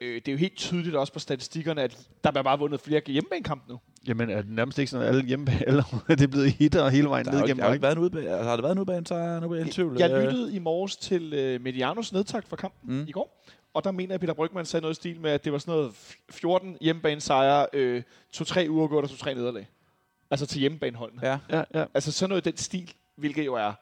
øh, 0.00 0.14
det 0.14 0.28
er 0.28 0.32
jo 0.32 0.38
helt 0.38 0.56
tydeligt 0.56 0.96
også 0.96 1.12
på 1.12 1.18
statistikkerne, 1.18 1.82
at 1.82 1.98
der 2.24 2.30
bliver 2.30 2.42
bare 2.42 2.58
vundet 2.58 2.80
flere 2.80 3.00
hjemmebanekampe 3.06 3.72
nu. 3.72 3.78
Jamen, 4.08 4.30
er 4.30 4.42
det 4.42 4.50
nærmest 4.50 4.78
ikke 4.78 4.90
sådan, 4.90 5.06
at 5.06 5.14
alle 5.14 5.24
hjemme, 5.26 5.46
alle, 5.66 5.82
det 6.08 6.20
er 6.20 6.26
blevet 6.26 6.52
hitter 6.52 6.88
hele 6.88 7.08
vejen 7.08 7.24
Der 7.26 7.32
ned 7.32 7.48
ikke- 7.48 7.54
der 7.60 7.66
har, 7.66 7.72
ikke? 7.72 7.82
været 7.82 7.96
en 7.96 8.02
udbane, 8.02 8.28
altså, 8.30 8.44
har 8.48 8.56
det 8.56 8.62
været 8.62 8.72
en 8.72 8.78
udbane, 8.78 9.06
så 9.06 9.14
er 9.14 9.40
nu 9.40 9.52
helt 9.52 9.68
i 9.68 9.72
tvivl. 9.72 9.96
Jeg 9.98 10.10
Øh, 10.10 10.22
lyttede 10.24 10.54
i 10.54 10.58
morges 10.58 10.96
til 10.96 11.32
øh, 11.34 11.60
Medianos 11.60 12.12
nedtakt 12.12 12.48
for 12.48 12.56
kampen 12.56 12.96
mm. 12.98 13.04
i 13.08 13.12
går, 13.12 13.35
og 13.76 13.84
der 13.84 13.90
mener 13.90 14.08
jeg, 14.10 14.14
at 14.14 14.20
Peter 14.20 14.32
Brygman 14.34 14.66
sagde 14.66 14.82
noget 14.82 14.94
i 14.94 14.96
stil 14.96 15.20
med, 15.20 15.30
at 15.30 15.44
det 15.44 15.52
var 15.52 15.58
sådan 15.58 15.72
noget 15.74 15.90
f- 15.90 16.16
14 16.30 16.76
hjemmebanesejre, 16.80 17.66
øh, 17.72 18.02
2-3 18.36 18.68
uger 18.68 18.88
og 18.88 19.04
2-3 19.04 19.34
nederlag. 19.34 19.68
Altså 20.30 20.46
til 20.46 20.60
hjemmebaneholdene. 20.60 21.26
Ja, 21.26 21.38
Ja, 21.50 21.62
ja. 21.74 21.84
Altså 21.94 22.12
sådan 22.12 22.28
noget 22.28 22.46
i 22.46 22.50
den 22.50 22.58
stil, 22.58 22.92
hvilket 23.16 23.46
jo 23.46 23.54
er... 23.54 23.72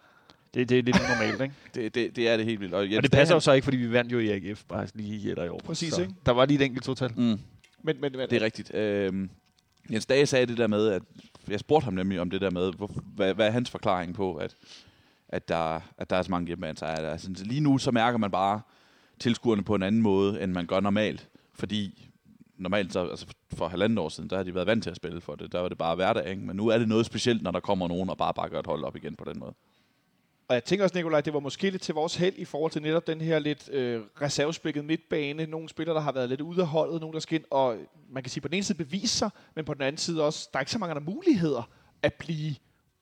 Det, 0.55 0.69
det 0.69 0.79
er 0.79 0.83
lidt 0.83 0.97
normalt, 1.09 1.41
ikke? 1.41 1.55
det, 1.75 1.95
det, 1.95 2.17
det 2.17 2.29
er 2.29 2.37
det 2.37 2.47
helt 2.47 2.61
vildt. 2.61 2.75
Og, 2.75 2.81
Og 2.97 3.03
det 3.03 3.11
passer 3.11 3.35
jo 3.35 3.41
så 3.41 3.53
ikke, 3.53 3.65
fordi 3.65 3.77
vi 3.77 3.93
vandt 3.93 4.13
jo 4.13 4.19
i 4.19 4.29
AGF 4.31 4.63
bare 4.69 4.89
lige 4.95 5.33
i 5.45 5.49
år. 5.49 5.61
Præcis, 5.65 5.93
så 5.95 6.03
ikke? 6.03 6.15
Der 6.27 6.33
var 6.33 6.47
lige 6.47 6.59
et 6.61 6.65
enkelt 6.65 6.85
total. 6.85 7.11
Mm. 7.17 7.23
Men, 7.23 7.39
men, 7.83 8.01
men, 8.01 8.13
Det 8.13 8.33
er 8.33 8.41
rigtigt. 8.41 8.75
Øhm, 8.75 9.31
Jens 9.93 10.07
Dage 10.07 10.27
sagde 10.27 10.47
det 10.47 10.59
der 10.59 10.67
med, 10.67 10.89
at 10.89 11.03
jeg 11.49 11.61
spurgte 11.61 11.85
ham 11.85 11.95
nemlig 11.95 12.21
om 12.21 12.31
det 12.31 12.41
der 12.41 12.51
med, 12.51 12.73
hvor, 12.73 12.91
hvad, 13.17 13.35
hvad 13.35 13.47
er 13.47 13.51
hans 13.51 13.71
forklaring 13.71 14.15
på, 14.15 14.35
at, 14.35 14.55
at, 15.29 15.49
der, 15.49 15.81
at 15.99 16.11
der 16.11 16.17
er 16.17 16.23
så 16.23 16.31
mange 16.31 16.47
hjemmebanesejre. 16.47 17.13
Altså, 17.13 17.31
lige 17.45 17.61
nu 17.61 17.79
så 17.79 17.91
mærker 17.91 18.19
man 18.19 18.31
bare 18.31 18.61
tilskuerne 19.19 19.65
på 19.65 19.75
en 19.75 19.83
anden 19.83 20.03
måde, 20.03 20.43
end 20.43 20.53
man 20.53 20.67
gør 20.67 20.81
normalt. 20.81 21.29
Fordi 21.53 22.09
normalt, 22.57 22.93
så, 22.93 23.09
altså 23.11 23.27
for 23.53 23.69
halvandet 23.69 23.99
år 23.99 24.09
siden, 24.09 24.31
der 24.31 24.37
har 24.37 24.43
de 24.43 24.55
været 24.55 24.67
vant 24.67 24.83
til 24.83 24.91
at 24.91 24.97
spille 24.97 25.21
for 25.21 25.35
det. 25.35 25.53
Der 25.53 25.61
var 25.61 25.69
det 25.69 25.79
bare 25.79 25.95
hverdag, 25.95 26.31
ikke? 26.31 26.43
Men 26.43 26.57
nu 26.57 26.69
er 26.69 26.79
det 26.79 26.89
noget 26.89 27.07
specielt, 27.07 27.43
når 27.43 27.51
der 27.51 27.61
kommer 27.61 27.89
nogen 27.89 28.11
og 28.11 28.19
bare 28.19 28.35
bare 28.35 28.49
gør 28.49 28.61
et 28.61 28.67
hold 28.67 28.85
op 28.85 28.97
igen 28.97 29.17
på 29.17 29.25
den 29.25 29.39
måde. 29.39 29.55
Og 30.49 30.55
jeg 30.55 30.65
tænker 30.65 30.85
også, 30.85 30.99
Nikolaj, 30.99 31.21
det 31.21 31.35
var 31.35 31.41
måske 31.41 31.71
lidt 31.71 31.83
til 31.83 31.95
vores 31.95 32.17
held 32.17 32.35
i 32.37 32.45
forhold 32.45 32.73
til 32.73 32.83
netop 32.83 33.07
den 33.07 33.21
her 33.21 33.39
lidt 33.39 33.69
øh, 33.73 34.03
reservespækket 34.23 34.85
midtbane. 34.85 35.47
Nogle 35.47 35.69
spillere, 35.69 35.95
der 35.97 36.03
har 36.03 36.13
været 36.13 36.29
lidt 36.29 36.41
ude 36.41 36.61
af 36.61 36.67
holdet, 36.67 37.01
nogle 37.01 37.15
der 37.15 37.21
skal 37.21 37.39
ind, 37.39 37.45
og 37.51 37.77
man 38.11 38.23
kan 38.23 38.31
sige 38.31 38.41
på 38.41 38.49
den 38.49 38.55
ene 38.55 38.65
side 38.65 38.79
bevise 38.79 39.19
sig, 39.19 39.31
men 39.55 39.65
på 39.65 39.75
den 39.75 39.83
anden 39.83 39.99
side 39.99 40.25
også, 40.25 40.49
der 40.53 40.59
er 40.59 40.61
ikke 40.61 40.73
så 40.73 40.79
mange 40.79 40.95
andre 40.95 41.13
muligheder 41.13 41.69
at 42.03 42.15
blive 42.15 42.55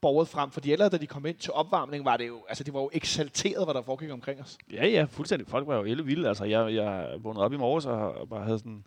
borget 0.02 0.28
frem, 0.28 0.50
fordi 0.50 0.72
allerede 0.72 0.90
da 0.90 0.96
de 0.96 1.06
kom 1.06 1.26
ind 1.26 1.36
til 1.36 1.52
opvarmning, 1.52 2.04
var 2.04 2.16
det 2.16 2.28
jo, 2.28 2.44
altså 2.48 2.64
det 2.64 2.74
var 2.74 2.80
jo 2.80 2.90
eksalteret, 2.92 3.66
hvad 3.66 3.74
der 3.74 3.82
foregik 3.82 4.10
omkring 4.10 4.40
os. 4.40 4.58
Ja, 4.72 4.86
ja, 4.86 5.06
fuldstændig. 5.10 5.48
Folk 5.48 5.66
var 5.68 5.76
jo 5.76 5.84
elle 5.84 6.04
vilde. 6.04 6.28
Altså, 6.28 6.44
jeg, 6.44 6.74
jeg 6.74 7.06
vågnede 7.20 7.44
op 7.44 7.52
i 7.52 7.56
morges 7.56 7.86
og 7.86 8.28
bare 8.28 8.44
havde 8.44 8.58
sådan 8.58 8.84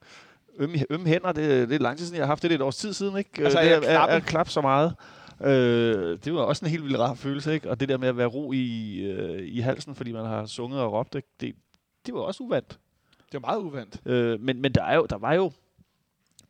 ømme, 0.58 0.78
ømme 0.90 1.08
hænder. 1.08 1.32
Det, 1.32 1.70
det 1.70 1.76
er 1.76 1.80
lang 1.80 1.98
tid 1.98 2.06
siden, 2.06 2.18
jeg 2.18 2.26
har 2.26 2.32
haft 2.32 2.42
det. 2.44 2.50
Det 2.50 2.56
er 2.56 2.60
et 2.60 2.66
års 2.66 2.78
tid 2.78 2.94
siden, 2.94 3.18
ikke? 3.18 3.30
Altså, 3.44 3.60
det 3.60 3.72
er 3.72 3.76
er, 3.76 3.92
jeg 3.92 3.94
er, 3.94 4.16
er 4.16 4.20
klap 4.20 4.50
så 4.50 4.62
meget. 4.62 4.96
Øh, 5.42 6.20
det 6.26 6.34
var 6.34 6.42
også 6.42 6.66
en 6.66 6.72
helt 6.72 6.84
vildt 6.84 7.00
rar 7.00 7.14
følelse, 7.14 7.54
ikke? 7.54 7.70
Og 7.70 7.80
det 7.80 7.90
der 7.90 7.98
med 7.98 8.08
at 8.08 8.18
være 8.18 8.28
ro 8.28 8.52
i, 8.52 8.96
øh, 9.02 9.48
i 9.48 9.60
halsen, 9.60 9.96
fordi 9.96 10.12
man 10.12 10.26
har 10.26 10.46
sunget 10.46 10.82
og 10.82 10.94
råbt, 10.94 11.16
ikke? 11.16 11.28
Det, 11.42 11.56
det 12.06 12.14
var 12.14 12.20
også 12.20 12.44
uvandt. 12.44 12.80
Det 13.32 13.42
var 13.42 13.48
meget 13.48 13.60
uvandt. 13.60 14.02
Øh, 14.06 14.40
men 14.40 14.62
men 14.62 14.72
der, 14.72 14.84
er 14.84 14.96
jo, 14.96 15.08
der 15.10 15.18
var 15.18 15.34
jo 15.34 15.52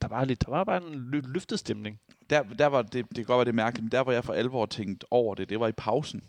der 0.09 0.15
var, 0.15 0.25
lidt, 0.25 0.45
der 0.45 0.51
var 0.51 0.63
bare 0.63 0.77
en 0.87 1.09
lø- 1.13 1.31
løftet 1.33 1.59
stemning. 1.59 1.99
Der, 2.29 2.43
der 2.43 2.65
var 2.67 2.81
det, 2.81 2.93
det 3.09 3.15
kan 3.15 3.25
godt 3.25 3.37
være 3.37 3.45
det 3.45 3.55
mærkeligt, 3.55 3.83
men 3.83 3.91
der 3.91 4.03
hvor 4.03 4.11
jeg 4.11 4.23
for 4.23 4.33
alvor 4.33 4.65
tænkte 4.65 5.05
over 5.11 5.35
det, 5.35 5.49
det 5.49 5.59
var 5.59 5.67
i 5.67 5.71
pausen. 5.71 6.21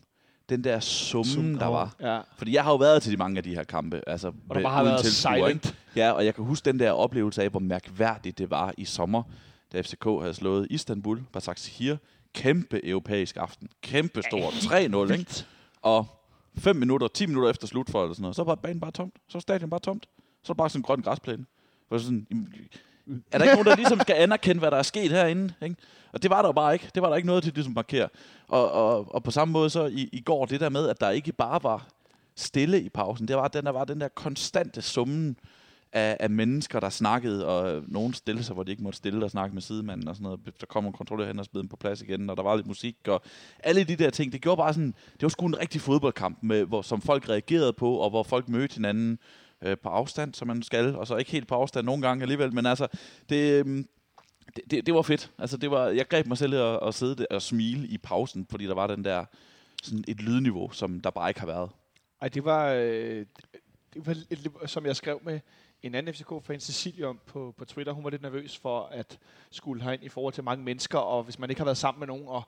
Den 0.49 0.65
der 0.65 0.81
summen, 0.81 1.25
Summen, 1.25 1.55
der 1.55 1.67
var. 1.67 1.95
Ja. 2.01 2.21
Fordi 2.37 2.55
jeg 2.55 2.65
har 2.65 2.71
jo 2.71 2.77
været 2.77 3.03
til 3.03 3.13
de 3.13 3.17
mange 3.17 3.37
af 3.37 3.43
de 3.43 3.55
her 3.55 3.65
kampe. 3.65 4.01
Altså, 4.07 4.29
Og 4.49 4.55
der 4.55 4.63
bare 4.63 4.73
har 4.73 4.85
været 4.85 5.07
silent. 5.07 5.77
Ja, 5.97 6.11
og 6.13 6.25
jeg 6.25 6.35
kan 6.35 6.45
huske 6.45 6.65
den 6.65 6.79
der 6.81 6.91
oplevelse 6.91 7.43
af, 7.43 7.51
hvor 7.51 7.61
mærkværdigt 7.61 8.39
det 8.39 8.51
var 8.51 8.75
i 8.79 8.85
sommer, 8.85 9.23
da 9.73 9.81
FCK 9.81 10.05
havde 10.05 10.35
slået 10.35 10.67
Istanbul, 10.71 11.23
Basaksehir. 11.33 11.97
Kæmpe 12.35 12.87
europæisk 12.89 13.37
aften. 13.37 13.69
Kæmpe 13.83 14.23
stort. 14.23 14.53
3-0, 14.53 15.13
ikke? 15.13 15.45
Og 15.83 16.07
5 16.59 16.77
minutter, 16.77 17.09
10 17.09 17.27
minutter 17.27 17.51
efter 17.51 17.67
slut 17.67 17.91
for 17.91 18.03
eller 18.03 18.15
sådan 18.15 18.23
noget, 18.23 18.37
så 18.37 18.45
var 18.45 18.55
banen 18.55 18.81
bare 18.81 18.91
tomt. 18.91 19.15
Så 19.29 19.39
var 19.39 19.41
stadion 19.41 19.71
bare 19.71 19.81
tomt. 19.81 20.07
Så 20.43 20.49
var 20.49 20.55
bare 20.55 20.71
sådan 20.71 20.79
en 20.79 20.83
grøn 20.83 21.01
græsplæne. 21.03 21.45
Hvor 21.89 21.99
sådan, 21.99 22.27
er 23.33 23.39
der 23.39 23.45
ikke 23.45 23.55
nogen, 23.55 23.67
der 23.67 23.77
ligesom 23.77 24.01
skal 24.01 24.17
anerkende, 24.19 24.59
hvad 24.59 24.71
der 24.71 24.77
er 24.77 24.83
sket 24.83 25.11
herinde? 25.11 25.55
Ikke? 25.63 25.77
Og 26.13 26.23
det 26.23 26.31
var 26.31 26.43
der 26.43 26.49
jo 26.49 26.53
bare 26.53 26.73
ikke. 26.73 26.91
Det 26.95 27.03
var 27.03 27.09
der 27.09 27.17
ikke 27.17 27.27
noget 27.27 27.43
til 27.43 27.53
ligesom 27.55 27.73
at 27.73 27.75
markere. 27.75 28.09
Og, 28.49 28.73
og, 28.73 29.15
og 29.15 29.23
på 29.23 29.31
samme 29.31 29.53
måde 29.53 29.71
så 29.71 29.87
i, 29.87 30.09
i 30.13 30.21
går, 30.21 30.47
det 30.47 30.61
der 30.61 30.69
med, 30.69 30.89
at 30.89 31.01
der 31.01 31.11
ikke 31.11 31.33
bare 31.33 31.63
var 31.63 31.87
stille 32.37 32.81
i 32.81 32.89
pausen, 32.89 33.29
det 33.29 33.37
var, 33.37 33.49
den 33.49 33.65
der 33.67 33.73
var 33.73 33.85
den 33.85 34.01
der 34.01 34.09
konstante 34.09 34.83
summen 34.83 35.37
af, 35.93 36.17
af 36.21 36.31
mennesker, 36.31 36.81
der 36.81 36.89
snakkede, 36.89 37.47
og 37.47 37.83
nogen 37.89 38.15
stille 38.15 38.43
sig, 38.43 38.55
hvor 38.55 38.63
de 38.63 38.71
ikke 38.71 38.83
måtte 38.83 38.97
stille 38.97 39.25
og 39.25 39.31
snakke 39.31 39.55
med 39.55 39.63
sidemanden 39.63 40.09
og 40.09 40.17
sådan 40.17 40.25
noget. 40.25 40.41
Der 40.61 40.67
kom 40.67 40.87
en 40.87 40.93
kontroller 40.93 41.27
hen 41.27 41.39
og 41.39 41.45
smed 41.45 41.63
dem 41.63 41.69
på 41.69 41.77
plads 41.77 42.03
igen, 42.03 42.31
og 42.31 42.37
der 42.37 42.43
var 42.43 42.57
lidt 42.57 42.67
musik, 42.67 42.97
og 43.09 43.23
alle 43.59 43.85
de 43.85 43.97
der 43.97 44.11
ting, 44.11 44.33
det 44.33 44.41
gjorde 44.41 44.57
bare 44.57 44.75
sådan, 44.75 44.95
det 45.13 45.23
var 45.23 45.29
sgu 45.29 45.47
en 45.47 45.59
rigtig 45.59 45.81
fodboldkamp, 45.81 46.39
med, 46.43 46.65
hvor, 46.65 46.83
som 46.83 47.01
folk 47.01 47.29
reagerede 47.29 47.73
på, 47.73 47.97
og 47.97 48.11
hvor 48.11 48.23
folk 48.23 48.49
mødte 48.49 48.75
hinanden 48.75 49.19
øh, 49.67 49.77
på 49.79 49.89
afstand, 49.89 50.35
som 50.35 50.49
man 50.49 50.63
skal, 50.63 50.97
og 50.97 51.07
så 51.07 51.17
ikke 51.17 51.31
helt 51.31 51.49
på 51.49 51.55
afstand 51.55 51.87
nogle 51.87 52.03
gange 52.03 52.23
alligevel, 52.23 52.55
men 52.55 52.67
altså, 52.67 52.89
det, 53.29 53.67
øh, 53.67 53.85
det, 54.57 54.71
det, 54.71 54.87
det 54.87 54.95
var 54.95 55.03
fedt. 55.03 55.31
Altså, 55.39 55.57
det 55.57 55.71
var, 55.71 55.89
jeg 55.89 56.09
greb 56.09 56.27
mig 56.27 56.39
selv 56.39 56.55
at, 56.55 56.79
at 56.83 56.95
sidde 56.95 57.17
der 57.17 57.27
og 57.31 57.43
smile 57.43 57.89
i 57.89 57.99
pausen, 57.99 58.47
fordi 58.51 58.67
der 58.67 58.75
var 58.75 58.87
den 58.87 59.05
der, 59.05 59.25
sådan 59.83 60.05
et 60.09 60.21
lydniveau, 60.21 60.71
som 60.71 61.01
der 61.01 61.11
bare 61.11 61.31
ikke 61.31 61.41
har 61.41 61.47
været. 61.47 61.71
Ej, 62.21 62.29
det 62.29 62.45
var, 62.45 62.69
øh, 62.69 63.27
det 63.95 64.07
var 64.07 64.67
som 64.67 64.87
jeg 64.87 64.97
skrev 64.97 65.21
med 65.23 65.41
en 65.83 65.95
anden 65.95 66.15
FCK-fan, 66.15 66.61
Cecilie, 66.61 67.07
om 67.07 67.21
på, 67.27 67.55
på 67.59 67.65
Twitter. 67.65 67.93
Hun 67.93 68.05
var 68.05 68.11
lidt 68.11 68.23
nervøs 68.23 68.59
for 68.59 68.83
at 68.93 69.19
skulle 69.51 69.83
herind 69.83 70.05
i 70.05 70.09
forhold 70.09 70.35
til 70.35 70.45
mange 70.45 70.65
mennesker, 70.65 70.99
og 70.99 71.23
hvis 71.23 71.39
man 71.39 71.51
ikke 71.51 71.61
har 71.61 71.65
været 71.65 71.77
sammen 71.77 71.99
med 71.99 72.07
nogen, 72.07 72.29
og 72.29 72.43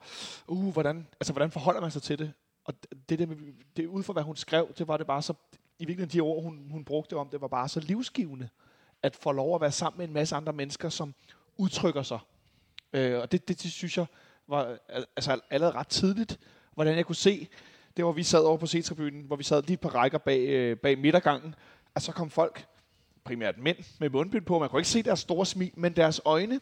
uh, 0.47 0.73
hvordan, 0.73 1.07
altså, 1.19 1.33
hvordan 1.33 1.51
forholder 1.51 1.81
man 1.81 1.91
sig 1.91 2.01
til 2.01 2.19
det? 2.19 2.33
Og 2.65 2.73
det, 3.09 3.19
det, 3.19 3.37
det 3.77 3.87
ud 3.87 4.03
fra, 4.03 4.13
hvad 4.13 4.23
hun 4.23 4.35
skrev, 4.35 4.73
det 4.77 4.87
var 4.87 4.97
det 4.97 5.07
bare 5.07 5.21
så, 5.21 5.33
i 5.79 5.85
virkeligheden 5.85 6.19
de 6.19 6.21
ord, 6.21 6.43
hun, 6.43 6.67
hun 6.71 6.85
brugte 6.85 7.15
om, 7.15 7.29
det 7.29 7.41
var 7.41 7.47
bare 7.47 7.69
så 7.69 7.79
livsgivende, 7.79 8.49
at 9.03 9.15
få 9.15 9.31
lov 9.31 9.55
at 9.55 9.61
være 9.61 9.71
sammen 9.71 9.97
med 9.97 10.07
en 10.07 10.13
masse 10.13 10.35
andre 10.35 10.53
mennesker, 10.53 10.89
som 10.89 11.13
udtrykker 11.57 12.03
sig. 12.03 12.19
Øh, 12.93 13.19
og 13.19 13.31
det, 13.31 13.47
det, 13.47 13.63
det 13.63 13.71
synes 13.71 13.97
jeg 13.97 14.05
var 14.47 14.77
altså 15.15 15.39
allerede 15.49 15.75
ret 15.75 15.87
tidligt, 15.87 16.39
hvordan 16.73 16.95
jeg 16.95 17.05
kunne 17.05 17.15
se, 17.15 17.47
det 17.97 18.05
var, 18.05 18.11
vi 18.11 18.23
sad 18.23 18.39
over 18.39 18.57
på 18.57 18.67
C-tribunen, 18.67 19.23
hvor 19.23 19.35
vi 19.35 19.43
sad 19.43 19.63
lige 19.63 19.77
på 19.77 19.87
rækker 19.87 20.17
bag, 20.17 20.39
øh, 20.39 20.77
bag 20.77 20.99
midtergangen, 20.99 21.55
og 21.95 22.01
så 22.01 22.11
kom 22.11 22.29
folk, 22.29 22.65
primært 23.23 23.57
mænd, 23.57 23.77
med 23.99 24.09
mundbind 24.09 24.45
på. 24.45 24.59
Man 24.59 24.69
kunne 24.69 24.79
ikke 24.79 24.89
se 24.89 25.03
deres 25.03 25.19
store 25.19 25.45
smil, 25.45 25.71
men 25.75 25.95
deres 25.95 26.21
øjne 26.25 26.59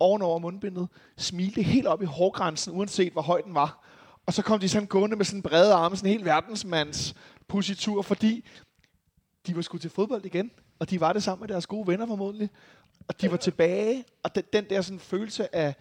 ovenover 0.00 0.38
mundbindet 0.38 0.88
smilte 1.16 1.62
helt 1.62 1.86
op 1.86 2.02
i 2.02 2.04
hårgrænsen, 2.04 2.72
uanset 2.72 3.12
hvor 3.12 3.22
høj 3.22 3.40
den 3.40 3.54
var. 3.54 3.84
Og 4.26 4.34
så 4.34 4.42
kom 4.42 4.60
de 4.60 4.68
sådan 4.68 4.86
gående 4.86 5.16
med 5.16 5.24
sådan 5.24 5.42
brede 5.42 5.72
arme, 5.74 5.96
sådan 5.96 6.06
en 6.08 6.12
helt 6.12 6.24
verdensmands 6.24 7.14
positur, 7.54 8.02
fordi 8.02 8.44
de 9.46 9.56
var 9.56 9.62
sgu 9.62 9.78
til 9.78 9.90
fodbold 9.90 10.24
igen, 10.24 10.50
og 10.78 10.90
de 10.90 11.00
var 11.00 11.12
det 11.12 11.22
sammen 11.22 11.40
med 11.40 11.48
deres 11.48 11.66
gode 11.66 11.86
venner 11.86 12.06
formodentlig. 12.06 12.50
Og 13.08 13.20
de 13.20 13.30
var 13.30 13.36
tilbage, 13.36 14.04
og 14.22 14.34
den, 14.34 14.44
den 14.52 14.64
der 14.70 14.80
sådan 14.80 15.00
følelse 15.00 15.54
af, 15.56 15.74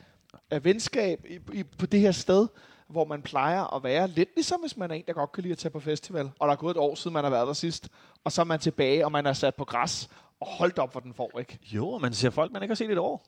af 0.52 0.64
venskab 0.64 1.26
i, 1.30 1.60
i, 1.60 1.64
på 1.64 1.86
det 1.86 2.00
her 2.00 2.12
sted, 2.12 2.48
hvor 2.88 3.06
man 3.06 3.22
plejer 3.22 3.76
at 3.76 3.84
være 3.84 4.08
lidt 4.08 4.30
ligesom 4.36 4.62
hvis 4.62 4.78
man 4.78 4.92
er 4.92 4.96
en, 4.96 5.04
der 5.08 5.14
godt 5.14 5.32
kan 5.32 5.42
lide 5.42 5.52
at 5.52 5.58
tage 5.58 5.72
på 5.72 5.80
festival, 5.80 6.32
og 6.40 6.48
der 6.48 6.54
er 6.54 6.58
gået 6.58 6.72
et 6.72 6.78
år 6.78 6.96
siden, 6.96 7.14
man 7.14 7.24
har 7.24 7.32
været 7.32 7.48
der 7.48 7.54
sidst, 7.54 7.90
og 8.24 8.32
så 8.32 8.42
er 8.42 8.46
man 8.46 8.60
tilbage, 8.60 9.06
og 9.06 9.12
man 9.12 9.26
er 9.26 9.34
sat 9.34 9.56
på 9.56 9.66
græs, 9.66 10.10
og 10.40 10.48
holdt 10.48 10.80
op, 10.80 10.92
hvor 10.92 11.02
den 11.02 11.14
får, 11.14 11.40
ikke? 11.40 11.60
Jo, 11.64 11.90
og 11.90 12.02
man 12.02 12.14
ser 12.14 12.30
folk, 12.30 12.52
man 12.52 12.64
ikke 12.64 12.72
har 12.72 12.76
set 12.76 12.90
i 12.90 12.92
et 12.92 12.98
år. 12.98 13.26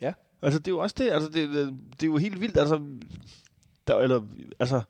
Ja. 0.00 0.12
Altså, 0.42 0.58
det 0.58 0.68
er 0.68 0.72
jo 0.72 0.78
også 0.78 0.96
det. 0.98 1.10
Altså, 1.10 1.28
det, 1.28 1.48
det, 1.48 1.78
det 1.92 2.02
er 2.02 2.06
jo 2.06 2.16
helt 2.16 2.40
vildt. 2.40 2.56
Altså, 2.56 2.80
der, 3.86 3.98
eller, 3.98 4.22
altså, 4.58 4.82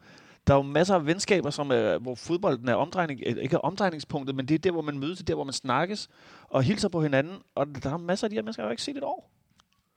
der 0.46 0.54
er 0.54 0.58
jo 0.58 0.62
masser 0.62 0.94
af 0.94 1.06
venskaber, 1.06 1.50
som 1.50 1.70
er, 1.70 1.98
hvor 1.98 2.14
fodbolden 2.14 2.68
er 2.68 2.74
omdrejning, 2.74 3.20
øh, 3.26 3.36
ikke 3.36 3.54
er 3.54 3.60
omdrejningspunktet, 3.60 4.36
men 4.36 4.48
det 4.48 4.54
er 4.54 4.58
der, 4.58 4.70
hvor 4.70 4.82
man 4.82 4.98
mødes, 4.98 5.18
det 5.18 5.24
er 5.24 5.26
der, 5.26 5.34
hvor 5.34 5.44
man 5.44 5.52
snakkes 5.52 6.08
og 6.48 6.62
hilser 6.62 6.88
på 6.88 7.02
hinanden. 7.02 7.38
Og 7.54 7.66
der 7.82 7.92
er 7.92 7.96
masser 7.96 8.26
af 8.26 8.30
de 8.30 8.36
her 8.36 8.42
mennesker, 8.42 8.62
jeg 8.62 8.68
har 8.68 8.72
ikke 8.72 8.82
set 8.82 8.94
i 8.94 8.98
et 8.98 9.04
år. 9.04 9.30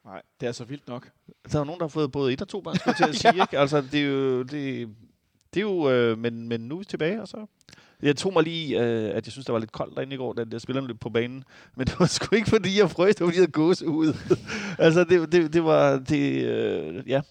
Nej, 0.06 0.22
det 0.40 0.48
er 0.48 0.52
så 0.52 0.64
vildt 0.64 0.88
nok. 0.88 1.10
Der 1.52 1.60
er 1.60 1.64
nogen, 1.64 1.80
der 1.80 1.86
har 1.86 1.90
fået 1.90 2.12
både 2.12 2.34
et 2.34 2.42
og 2.42 2.48
to 2.48 2.62
børn, 2.62 2.76
skulle 2.76 2.98
til 2.98 3.04
at 3.04 3.16
sige. 3.34 3.42
Ikke? 3.42 3.60
Altså, 3.60 3.82
det 3.82 4.00
er 4.00 4.06
jo... 4.06 4.44
Det, 4.44 4.90
det 5.54 5.60
er 5.60 5.62
jo 5.62 5.90
øh, 5.90 6.18
men, 6.18 6.50
men 6.50 6.62
nu 6.62 6.76
er 6.76 6.80
vi 6.80 6.86
tilbage, 6.86 7.22
og 7.22 7.28
så... 7.28 7.46
Jeg 8.02 8.16
tog 8.16 8.34
mig 8.34 8.44
lige, 8.44 8.84
øh, 8.84 9.16
at 9.16 9.26
jeg 9.26 9.32
synes, 9.32 9.46
der 9.46 9.54
var 9.54 9.60
lidt 9.60 9.72
koldt 9.72 9.96
derinde 9.96 10.14
i 10.14 10.18
går, 10.18 10.34
da 10.34 10.46
jeg 10.52 10.62
spillerne 10.62 10.88
løb 10.88 11.00
på 11.00 11.10
banen. 11.10 11.44
Men 11.78 11.88
det 11.88 12.00
var 12.00 12.06
sgu 12.06 12.36
ikke, 12.36 12.50
fordi 12.50 12.80
jeg 12.80 12.92
frøs, 12.92 13.16
det 13.16 13.22
var 13.22 13.28
fordi, 13.28 13.40
jeg 13.40 13.52
gås 13.52 13.82
ud. 13.82 14.14
altså, 14.86 15.04
det, 15.04 15.32
det, 15.32 15.54
det 15.54 15.64
var... 15.64 15.98
Det, 15.98 16.44
øh, 16.44 17.10
ja. 17.10 17.22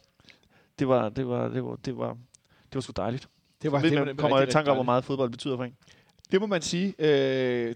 Det 0.79 0.89
var, 0.89 1.09
det 1.09 1.29
var, 1.29 1.49
det 1.49 1.65
var, 1.65 1.77
det 1.77 1.97
var, 1.97 2.17
det 2.75 2.79
var 2.79 2.81
sgu 2.81 2.93
dejligt. 2.97 3.29
Det 3.63 3.73
var 3.73 3.81
Ved, 3.81 3.91
det, 3.91 4.07
man 4.07 4.17
kommer 4.17 4.43
i 4.43 4.51
tanke 4.51 4.71
om, 4.71 4.77
hvor 4.77 4.85
meget 4.85 5.05
fodbold 5.05 5.31
betyder 5.31 5.57
for 5.57 5.65
en. 5.65 5.77
Det 6.33 6.41
må 6.41 6.47
man 6.47 6.63
sige. 6.63 6.95
Øh, 6.99 7.75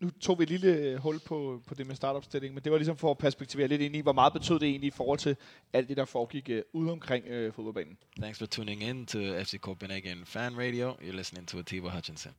nu 0.00 0.10
tog 0.10 0.38
vi 0.38 0.42
et 0.42 0.50
lille 0.50 0.98
hul 0.98 1.18
på, 1.18 1.62
på 1.66 1.74
det 1.74 1.86
med 1.86 1.94
startopstilling, 1.94 2.54
men 2.54 2.64
det 2.64 2.72
var 2.72 2.78
ligesom 2.78 2.96
for 2.96 3.10
at 3.10 3.18
perspektivere 3.18 3.68
lidt 3.68 3.80
ind 3.80 3.96
i, 3.96 4.00
hvor 4.00 4.12
meget 4.12 4.32
betød 4.32 4.58
det 4.58 4.68
egentlig 4.68 4.88
i 4.88 4.90
forhold 4.90 5.18
til 5.18 5.36
alt 5.72 5.88
det, 5.88 5.96
der 5.96 6.04
foregik 6.04 6.48
øh, 6.50 6.62
ude 6.72 6.92
omkring 6.92 7.26
øh, 7.26 7.52
fodboldbanen. 7.52 7.96
Thanks 8.20 8.38
for 8.38 8.46
tuning 8.46 8.82
in 8.82 9.06
to 9.06 9.18
FC 9.18 9.58
Copenhagen 9.58 10.18
Fan 10.24 10.58
Radio. 10.58 10.92
You're 10.92 11.16
listening 11.16 11.48
to 11.48 11.58
Atiba 11.58 11.88
Hutchinson. 11.88 12.32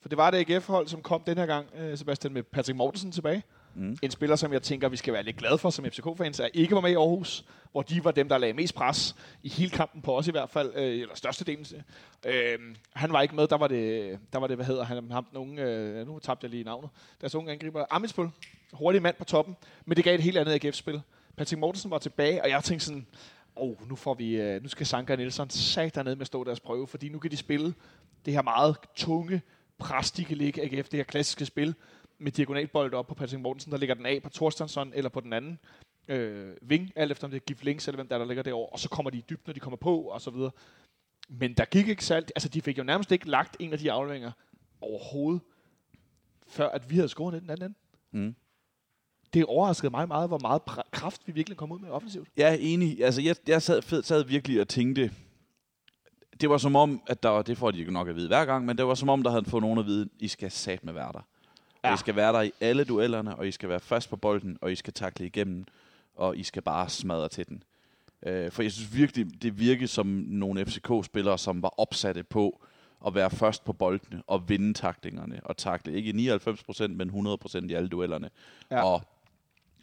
For 0.00 0.08
det 0.08 0.18
var 0.18 0.30
det 0.30 0.50
AGF-hold, 0.50 0.88
som 0.88 1.02
kom 1.02 1.22
den 1.26 1.38
her 1.38 1.46
gang, 1.46 1.66
øh, 1.78 1.98
Sebastian, 1.98 2.32
med 2.32 2.42
Patrick 2.42 2.76
Mortensen 2.76 3.12
tilbage. 3.12 3.42
Mm. 3.74 3.96
En 4.02 4.10
spiller, 4.10 4.36
som 4.36 4.52
jeg 4.52 4.62
tænker, 4.62 4.88
vi 4.88 4.96
skal 4.96 5.14
være 5.14 5.22
lidt 5.22 5.36
glade 5.36 5.58
for 5.58 5.70
som 5.70 5.84
FCK-fans, 5.84 6.40
er 6.40 6.48
ikke 6.54 6.74
var 6.74 6.80
med 6.80 6.90
i 6.90 6.94
Aarhus, 6.94 7.44
hvor 7.72 7.82
de 7.82 8.04
var 8.04 8.10
dem, 8.10 8.28
der 8.28 8.38
lagde 8.38 8.54
mest 8.54 8.74
pres 8.74 9.16
i 9.42 9.48
hele 9.48 9.70
kampen 9.70 10.02
på 10.02 10.18
os 10.18 10.28
i 10.28 10.30
hvert 10.30 10.50
fald, 10.50 10.72
øh, 10.74 11.00
eller 11.00 11.14
størstedelen. 11.14 11.66
Øh, 12.26 12.58
han 12.92 13.12
var 13.12 13.22
ikke 13.22 13.34
med, 13.34 13.46
der 13.46 13.56
var 13.56 13.68
det, 13.68 14.18
der 14.32 14.38
var 14.38 14.46
det 14.46 14.56
hvad 14.56 14.66
hedder 14.66 14.84
han, 14.84 15.10
ham, 15.10 15.26
nogen, 15.32 15.58
øh, 15.58 16.06
nu 16.06 16.18
tabte 16.18 16.44
jeg 16.44 16.50
lige 16.50 16.64
navnet, 16.64 16.90
deres 17.20 17.34
unge 17.34 17.52
angriber, 17.52 17.84
Amitsbøl, 17.90 18.28
hurtig 18.72 19.02
mand 19.02 19.16
på 19.18 19.24
toppen, 19.24 19.56
men 19.84 19.96
det 19.96 20.04
gav 20.04 20.14
et 20.14 20.22
helt 20.22 20.38
andet 20.38 20.64
AGF-spil. 20.64 21.02
Patrick 21.36 21.60
Mortensen 21.60 21.90
var 21.90 21.98
tilbage, 21.98 22.42
og 22.42 22.50
jeg 22.50 22.64
tænkte 22.64 22.86
sådan, 22.86 23.06
oh, 23.56 23.88
nu, 23.88 23.96
får 23.96 24.14
vi, 24.14 24.36
øh, 24.36 24.62
nu 24.62 24.68
skal 24.68 24.86
Sanka 24.86 25.12
og 25.12 25.18
Nielsen 25.18 25.50
sat 25.50 25.94
dernede 25.94 26.16
med 26.16 26.20
at 26.20 26.26
stå 26.26 26.44
deres 26.44 26.60
prøve, 26.60 26.86
fordi 26.86 27.08
nu 27.08 27.18
kan 27.18 27.30
de 27.30 27.36
spille 27.36 27.74
det 28.24 28.34
her 28.34 28.42
meget 28.42 28.76
tunge 28.96 29.42
pres, 29.78 30.10
de 30.10 30.24
kan 30.24 30.36
ligge 30.36 30.62
AGF, 30.62 30.88
det 30.88 30.98
her 30.98 31.04
klassiske 31.04 31.46
spil, 31.46 31.74
med 32.22 32.32
diagonalbold 32.32 32.94
op 32.94 33.06
på 33.06 33.14
Patrick 33.14 33.40
Mortensen, 33.42 33.72
der 33.72 33.78
ligger 33.78 33.94
den 33.94 34.06
af 34.06 34.22
på 34.22 34.28
Torstensson 34.30 34.92
eller 34.94 35.10
på 35.10 35.20
den 35.20 35.32
anden 35.32 35.58
øh, 36.08 36.56
ving, 36.62 36.92
alt 36.96 37.12
efter 37.12 37.26
om 37.26 37.30
det 37.30 37.36
er 37.40 37.44
Gif 37.44 37.64
Links 37.64 37.88
eller 37.88 37.96
hvem 37.96 38.08
der, 38.08 38.14
er, 38.14 38.18
der 38.18 38.26
ligger 38.26 38.42
derovre, 38.42 38.68
og 38.72 38.78
så 38.78 38.88
kommer 38.88 39.10
de 39.10 39.18
i 39.18 39.24
dybden, 39.30 39.42
når 39.46 39.52
de 39.52 39.60
kommer 39.60 39.76
på, 39.76 40.00
og 40.00 40.20
så 40.20 40.30
videre. 40.30 40.50
Men 41.28 41.54
der 41.54 41.64
gik 41.64 41.88
ikke 41.88 42.04
særligt, 42.04 42.32
altså 42.36 42.48
de 42.48 42.62
fik 42.62 42.78
jo 42.78 42.82
nærmest 42.82 43.12
ikke 43.12 43.28
lagt 43.28 43.56
en 43.60 43.72
af 43.72 43.78
de 43.78 43.92
afleveringer 43.92 44.32
overhovedet, 44.80 45.40
før 46.48 46.68
at 46.68 46.90
vi 46.90 46.94
havde 46.94 47.08
scoret 47.08 47.42
den 47.42 47.50
anden. 47.50 47.76
Mm. 48.10 48.34
Det 49.34 49.44
overraskede 49.44 49.90
mig 49.90 50.08
meget, 50.08 50.28
hvor 50.28 50.38
meget 50.38 50.62
kraft 50.90 51.22
vi 51.26 51.32
virkelig 51.32 51.56
kom 51.56 51.72
ud 51.72 51.78
med 51.78 51.90
offensivt. 51.90 52.28
Jeg 52.36 52.52
er 52.52 52.56
enig. 52.60 53.04
Altså, 53.04 53.22
jeg, 53.22 53.36
jeg 53.48 53.62
sad, 53.62 53.82
fed- 53.82 54.02
sad 54.02 54.24
virkelig 54.24 54.60
og 54.60 54.68
tænkte, 54.68 55.10
det 56.40 56.50
var 56.50 56.58
som 56.58 56.76
om, 56.76 57.02
at 57.06 57.22
der 57.22 57.28
var, 57.28 57.42
det 57.42 57.58
får 57.58 57.70
de 57.70 57.90
nok 57.90 58.08
at 58.08 58.16
vide 58.16 58.28
hver 58.28 58.44
gang, 58.44 58.64
men 58.64 58.78
det 58.78 58.86
var 58.86 58.94
som 58.94 59.08
om, 59.08 59.22
der 59.22 59.30
havde 59.30 59.44
fået 59.44 59.60
nogen 59.62 59.78
at 59.78 59.86
vide, 59.86 60.08
I 60.18 60.28
skal 60.28 60.50
sat 60.50 60.84
med 60.84 60.92
være 60.92 61.12
der. 61.12 61.26
Ja. 61.84 61.94
I 61.94 61.96
skal 61.96 62.16
være 62.16 62.32
der 62.32 62.40
i 62.40 62.52
alle 62.60 62.84
duellerne, 62.84 63.36
og 63.36 63.48
I 63.48 63.50
skal 63.50 63.68
være 63.68 63.80
først 63.80 64.10
på 64.10 64.16
bolden, 64.16 64.58
og 64.60 64.72
I 64.72 64.74
skal 64.74 64.92
takle 64.92 65.26
igennem, 65.26 65.64
og 66.14 66.36
I 66.36 66.42
skal 66.42 66.62
bare 66.62 66.88
smadre 66.88 67.28
til 67.28 67.48
den. 67.48 67.62
Øh, 68.26 68.50
for 68.50 68.62
jeg 68.62 68.72
synes 68.72 68.96
virkelig, 68.96 69.42
det 69.42 69.58
virkede 69.58 69.88
som 69.88 70.06
nogle 70.26 70.66
FCK-spillere, 70.66 71.38
som 71.38 71.62
var 71.62 71.74
opsatte 71.80 72.22
på 72.22 72.62
at 73.06 73.14
være 73.14 73.30
først 73.30 73.64
på 73.64 73.72
boldene 73.72 74.22
og 74.26 74.48
vinde 74.48 74.74
taklingerne 74.74 75.40
og 75.44 75.56
takle. 75.56 75.92
Ikke 75.92 76.10
i 76.10 76.28
99%, 76.28 76.86
men 76.86 77.10
100% 77.10 77.66
i 77.68 77.74
alle 77.74 77.88
duellerne. 77.88 78.30
Ja. 78.70 78.84
Og 78.84 79.02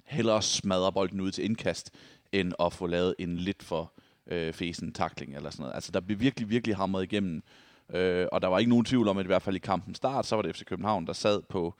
hellere 0.05 0.41
smadre 0.41 0.93
bolden 0.93 1.21
ud 1.21 1.31
til 1.31 1.45
indkast, 1.45 1.91
end 2.31 2.53
at 2.59 2.73
få 2.73 2.87
lavet 2.87 3.15
en 3.19 3.37
lidt 3.37 3.63
for 3.63 3.93
øh, 4.27 4.53
fesen 4.53 4.93
takling 4.93 5.35
eller 5.35 5.49
sådan 5.49 5.63
noget. 5.63 5.75
Altså, 5.75 5.91
der 5.91 5.99
blev 5.99 6.19
virkelig, 6.19 6.49
virkelig 6.49 6.75
hamret 6.75 7.03
igennem. 7.03 7.43
Øh, 7.93 8.27
og 8.31 8.41
der 8.41 8.47
var 8.47 8.59
ikke 8.59 8.69
nogen 8.69 8.85
tvivl 8.85 9.07
om, 9.07 9.17
at 9.17 9.25
i 9.25 9.27
hvert 9.27 9.41
fald 9.41 9.55
i 9.55 9.59
kampen 9.59 9.95
start, 9.95 10.25
så 10.25 10.35
var 10.35 10.41
det 10.41 10.55
FC 10.55 10.65
København, 10.65 11.07
der 11.07 11.13
sad 11.13 11.41
på 11.49 11.75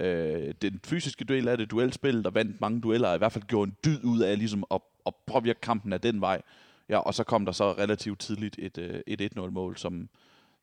øh, 0.00 0.54
den 0.62 0.80
fysiske 0.84 1.24
duel 1.24 1.48
af 1.48 1.58
det, 1.58 1.70
duelspil, 1.70 2.24
der 2.24 2.30
vandt 2.30 2.60
mange 2.60 2.80
dueller, 2.80 3.08
og 3.08 3.14
i 3.14 3.18
hvert 3.18 3.32
fald 3.32 3.44
gjorde 3.44 3.68
en 3.68 3.76
dyd 3.84 4.04
ud 4.04 4.20
af 4.20 4.38
ligesom 4.38 4.64
at, 4.70 4.80
at 5.06 5.14
påvirke 5.26 5.60
kampen 5.60 5.92
af 5.92 6.00
den 6.00 6.20
vej. 6.20 6.42
Ja, 6.88 6.98
og 6.98 7.14
så 7.14 7.24
kom 7.24 7.44
der 7.44 7.52
så 7.52 7.72
relativt 7.72 8.20
tidligt 8.20 8.56
et, 8.58 8.78
øh, 8.78 9.00
et 9.06 9.30
1-0-mål, 9.36 9.76
som, 9.76 10.08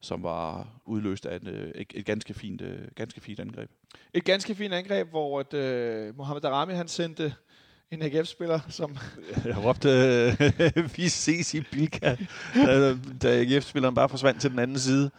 som 0.02 0.24
var 0.24 0.68
udløst 0.86 1.26
af 1.26 1.36
et, 1.36 1.48
øh, 1.48 1.72
et, 1.76 1.94
et 1.96 2.06
ganske, 2.06 2.34
fint, 2.34 2.62
øh, 2.62 2.80
ganske 2.96 3.22
fint 3.22 3.40
angreb. 3.40 3.70
Et 4.14 4.24
ganske 4.24 4.56
fint 4.56 4.74
angreb, 4.74 5.10
hvor 5.10 5.40
at, 5.40 5.54
øh, 5.54 6.18
Mohamed 6.18 6.42
Darami 6.42 6.74
han 6.74 6.88
sendte 6.88 7.34
en 7.92 8.02
AGF-spiller, 8.02 8.60
som 8.70 8.98
Jeg 9.46 9.66
råbte, 9.66 9.90
øh, 9.90 10.96
vi 10.98 11.10
ses 11.10 11.54
i 11.54 11.62
Bilka, 11.62 12.16
da, 12.56 12.98
da 13.22 13.42
AGF-spilleren 13.42 13.96
bare 13.96 14.10
forsvandt 14.10 14.42
til 14.42 14.52
den 14.52 14.60
anden 14.60 14.80
side. 14.80 15.12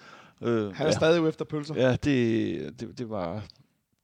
Øh, 0.42 0.74
han 0.74 0.86
er 0.86 0.90
ja. 0.90 0.92
stadig 0.92 1.20
ude 1.20 1.28
efter 1.28 1.44
pølser. 1.44 1.74
Ja, 1.74 1.92
det, 1.96 2.80
det, 2.80 2.98
det 2.98 3.10
var... 3.10 3.44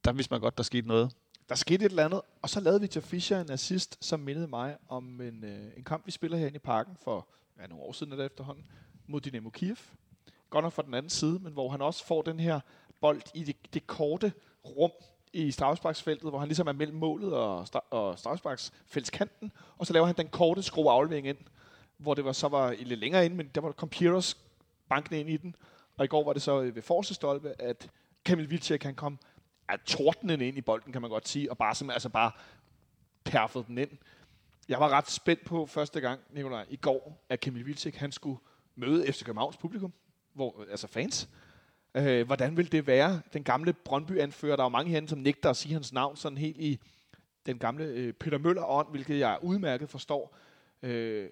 Der 0.05 0.13
vidste 0.13 0.33
man 0.33 0.41
godt, 0.41 0.57
der 0.57 0.63
skete 0.63 0.89
noget. 0.89 1.13
Der 1.49 1.55
skete 1.55 1.85
et 1.85 1.91
eller 1.91 2.05
andet, 2.05 2.21
og 2.43 2.51
så 2.51 2.61
lavede 2.61 2.81
Victor 2.81 3.01
Fischer 3.01 3.41
en 3.41 3.51
assist, 3.51 4.05
som 4.05 4.21
mindede 4.21 4.47
mig 4.47 4.77
om 4.89 5.21
en, 5.21 5.45
øh, 5.45 5.77
en 5.77 5.85
kamp, 5.85 6.07
vi 6.07 6.11
spiller 6.11 6.39
herinde 6.39 6.57
i 6.57 6.59
parken 6.59 6.97
for 7.05 7.29
ja, 7.61 7.67
nogle 7.67 7.85
år 7.85 7.93
siden 7.93 8.13
er 8.13 8.17
det 8.17 8.27
efterhånden, 8.27 8.65
mod 9.07 9.21
Dynamo 9.21 9.51
Kiev. 9.51 9.77
Godt 10.51 10.63
nok 10.63 10.73
fra 10.73 10.83
den 10.83 10.95
anden 10.95 11.11
side, 11.11 11.39
men 11.43 11.53
hvor 11.53 11.69
han 11.71 11.81
også 11.83 12.07
får 12.07 12.23
den 12.23 12.41
her 12.41 12.61
bold 13.01 13.23
i 13.35 13.45
det, 13.45 13.57
det 13.75 13.87
korte 13.87 14.33
rum 14.65 14.91
i 15.35 15.51
strafsparksfeltet, 15.51 16.31
hvor 16.31 16.39
han 16.39 16.49
ligesom 16.49 16.67
er 16.67 16.73
mellem 16.73 16.97
målet 16.97 17.33
og, 17.33 17.63
stra- 17.63 17.87
og 17.91 18.19
strafsparksfeltskanten, 18.19 19.53
og 19.79 19.87
så 19.87 19.93
laver 19.93 20.07
han 20.07 20.17
den 20.17 20.29
korte 20.29 20.63
skrue 20.63 20.91
aflevering 20.91 21.27
ind, 21.27 21.39
hvor 21.97 22.15
det 22.15 22.25
var, 22.25 22.33
så 22.33 22.49
var 22.49 22.75
lidt 22.79 23.01
længere 23.01 23.25
ind, 23.25 23.35
men 23.35 23.51
der 23.55 23.61
var 23.61 23.73
computers 23.73 24.37
bankende 24.89 25.21
ind 25.21 25.31
i 25.31 25.37
den, 25.37 25.57
og 25.97 26.05
i 26.05 26.09
går 26.09 26.25
var 26.25 26.33
det 26.33 26.43
så 26.43 26.63
øh, 26.63 26.75
ved 26.75 26.83
forreste 26.83 27.15
stolpe, 27.15 27.55
at 27.59 27.91
Kamil 28.25 28.51
Vilcek 28.51 28.81
kan 28.81 28.95
komme 28.95 29.19
er 29.69 29.77
tordnende 29.87 30.49
ind 30.49 30.59
i 30.59 30.61
bolden, 30.61 30.93
kan 30.93 31.03
man 31.03 31.11
godt 31.11 31.29
sige, 31.29 31.51
og 31.51 31.59
bare, 31.59 31.75
simpelthen, 31.75 31.95
altså 31.95 32.09
bare 32.09 32.31
perfet 33.25 33.67
den 33.67 33.79
ind. 33.79 33.91
Jeg 34.69 34.81
var 34.81 34.89
ret 34.89 35.11
spændt 35.11 35.45
på 35.45 35.67
første 35.67 36.01
gang, 36.01 36.21
Nikolaj, 36.31 36.67
i 36.71 36.77
går, 36.77 37.25
at 37.29 37.41
Kamil 37.41 37.67
Vilcek, 37.67 37.97
han 37.97 38.13
skulle 38.13 38.39
møde 38.77 39.13
FC 39.13 39.25
Københavns 39.25 39.57
publikum, 39.57 39.93
hvor, 40.33 40.65
altså 40.71 40.87
fans. 40.87 41.29
Øh, 41.95 42.27
hvordan 42.27 42.57
vil 42.57 42.73
det 42.73 42.87
være? 42.87 43.21
Den 43.33 43.45
gamle 43.45 43.73
Brøndby-anfører, 43.73 44.57
der 44.57 44.63
er 44.63 44.67
jo 44.67 44.71
mange 44.71 44.91
herinde, 44.91 45.09
som 45.09 45.19
nægter 45.19 45.51
at 45.51 45.57
sige 45.57 45.73
hans 45.73 45.93
navn, 45.93 46.17
sådan 46.17 46.39
helt 46.39 46.61
i 46.61 46.81
den 47.47 47.59
gamle 47.59 47.85
øh, 47.85 48.13
Peter 48.13 48.39
Møller-ånd, 48.39 48.91
hvilket 48.91 49.19
jeg 49.19 49.39
udmærket 49.43 49.91
forstår. 49.91 50.37
Øh, 50.83 51.29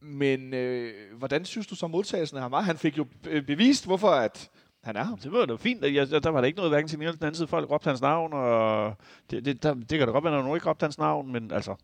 men 0.00 0.54
øh, 0.54 1.18
hvordan 1.18 1.44
synes 1.44 1.66
du 1.66 1.74
så 1.74 1.86
modtagelsen 1.86 2.36
af 2.36 2.42
ham 2.42 2.52
var? 2.52 2.60
Han 2.60 2.78
fik 2.78 2.98
jo 2.98 3.06
øh, 3.26 3.46
bevist, 3.46 3.86
hvorfor 3.86 4.08
at 4.08 4.50
han 4.82 4.96
er 4.96 5.04
ham. 5.04 5.18
Det 5.18 5.32
var 5.32 5.46
da 5.46 5.54
fint. 5.54 5.84
Jeg, 5.84 6.10
der 6.10 6.28
var 6.30 6.40
der 6.40 6.46
ikke 6.46 6.56
noget 6.56 6.70
hverken 6.70 6.88
til 6.88 6.96
den 6.96 7.02
ene 7.02 7.08
eller 7.08 7.18
den 7.18 7.26
anden 7.26 7.36
side. 7.36 7.48
Folk 7.48 7.70
råbte 7.70 7.88
hans 7.88 8.00
navn, 8.00 8.32
og 8.32 8.96
det, 9.30 9.44
det, 9.44 9.62
der, 9.62 9.74
det 9.74 9.98
kan 9.98 10.00
da 10.00 10.12
godt 10.12 10.24
være, 10.24 10.38
at 10.38 10.44
nogen 10.44 10.56
ikke 10.56 10.68
råbte 10.68 10.84
hans 10.84 10.98
navn, 10.98 11.32
men 11.32 11.50
altså, 11.50 11.76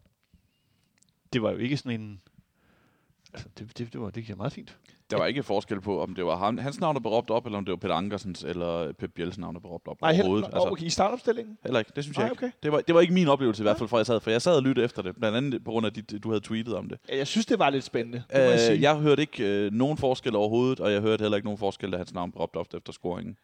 det 1.33 1.43
var 1.43 1.51
jo 1.51 1.57
ikke 1.57 1.77
sådan 1.77 2.01
en... 2.01 2.21
Altså, 3.33 3.49
det, 3.59 3.79
det, 3.79 3.93
det, 3.93 4.01
var, 4.01 4.11
det 4.11 4.27
gik 4.27 4.37
meget 4.37 4.53
fint. 4.53 4.79
Der 5.11 5.19
var 5.19 5.27
ikke 5.27 5.43
forskel 5.43 5.81
på, 5.81 6.03
om 6.03 6.15
det 6.15 6.27
var 6.27 6.37
ham, 6.37 6.59
hans 6.59 6.81
navn, 6.81 6.95
der 6.95 7.01
blev 7.01 7.13
råbt 7.13 7.31
op, 7.31 7.47
eller 7.47 7.59
om 7.59 7.65
det 7.65 7.73
var 7.73 7.77
Peter 7.77 7.95
Ankersens 7.95 8.45
eller 8.45 8.93
Pep 8.93 9.11
Biels 9.15 9.39
navn, 9.39 9.55
der 9.55 9.61
blev 9.61 9.73
råbt 9.73 9.89
op 9.89 10.01
Nej, 10.01 10.11
overhovedet. 10.11 10.45
Altså, 10.45 10.69
okay, 10.71 10.85
i 10.85 10.91
startopstillingen? 10.91 11.59
Heller 11.65 11.79
ikke, 11.79 11.93
det 11.97 12.05
synes 12.05 12.19
jeg 12.19 12.27
ikke. 12.27 12.45
okay. 12.45 12.51
Det 12.63 12.73
var, 12.73 12.81
det 12.81 12.95
var 12.95 13.01
ikke 13.01 13.13
min 13.13 13.29
oplevelse 13.29 13.63
i 13.63 13.65
hvert 13.65 13.79
fald, 13.79 13.89
fra 13.89 13.97
jeg 13.97 14.07
sad, 14.07 14.21
for 14.21 14.31
jeg 14.31 14.43
sad 14.43 14.57
og 14.57 14.63
lyttede 14.63 14.85
efter 14.85 15.03
det, 15.03 15.17
blandt 15.17 15.37
andet 15.37 15.65
på 15.65 15.71
grund 15.71 15.87
af, 15.87 15.91
at 15.91 16.23
du 16.23 16.29
havde 16.29 16.41
tweetet 16.41 16.75
om 16.75 16.89
det. 16.89 16.99
Jeg 17.13 17.27
synes, 17.27 17.47
det 17.47 17.59
var 17.59 17.71
lidt 17.71 17.85
spændende. 17.85 18.23
Det 18.31 18.37
må 18.37 18.43
jeg 18.43 18.61
sige. 18.61 18.73
Øh, 18.73 18.83
jeg 18.83 18.97
hørte 18.97 19.23
ikke 19.23 19.45
øh, 19.45 19.73
nogen 19.73 19.99
forskel 19.99 20.37
overhovedet, 20.37 20.81
og 20.81 20.93
jeg 20.93 21.01
hørte 21.01 21.23
heller 21.23 21.37
ikke 21.37 21.47
nogen 21.47 21.59
forskel, 21.59 21.93
da 21.93 21.97
hans 21.97 22.15
navn 22.15 22.33
blev 22.33 22.41
råbt 22.41 22.57
op 22.57 22.67
efter 22.75 22.93
scoringen. 22.93 23.37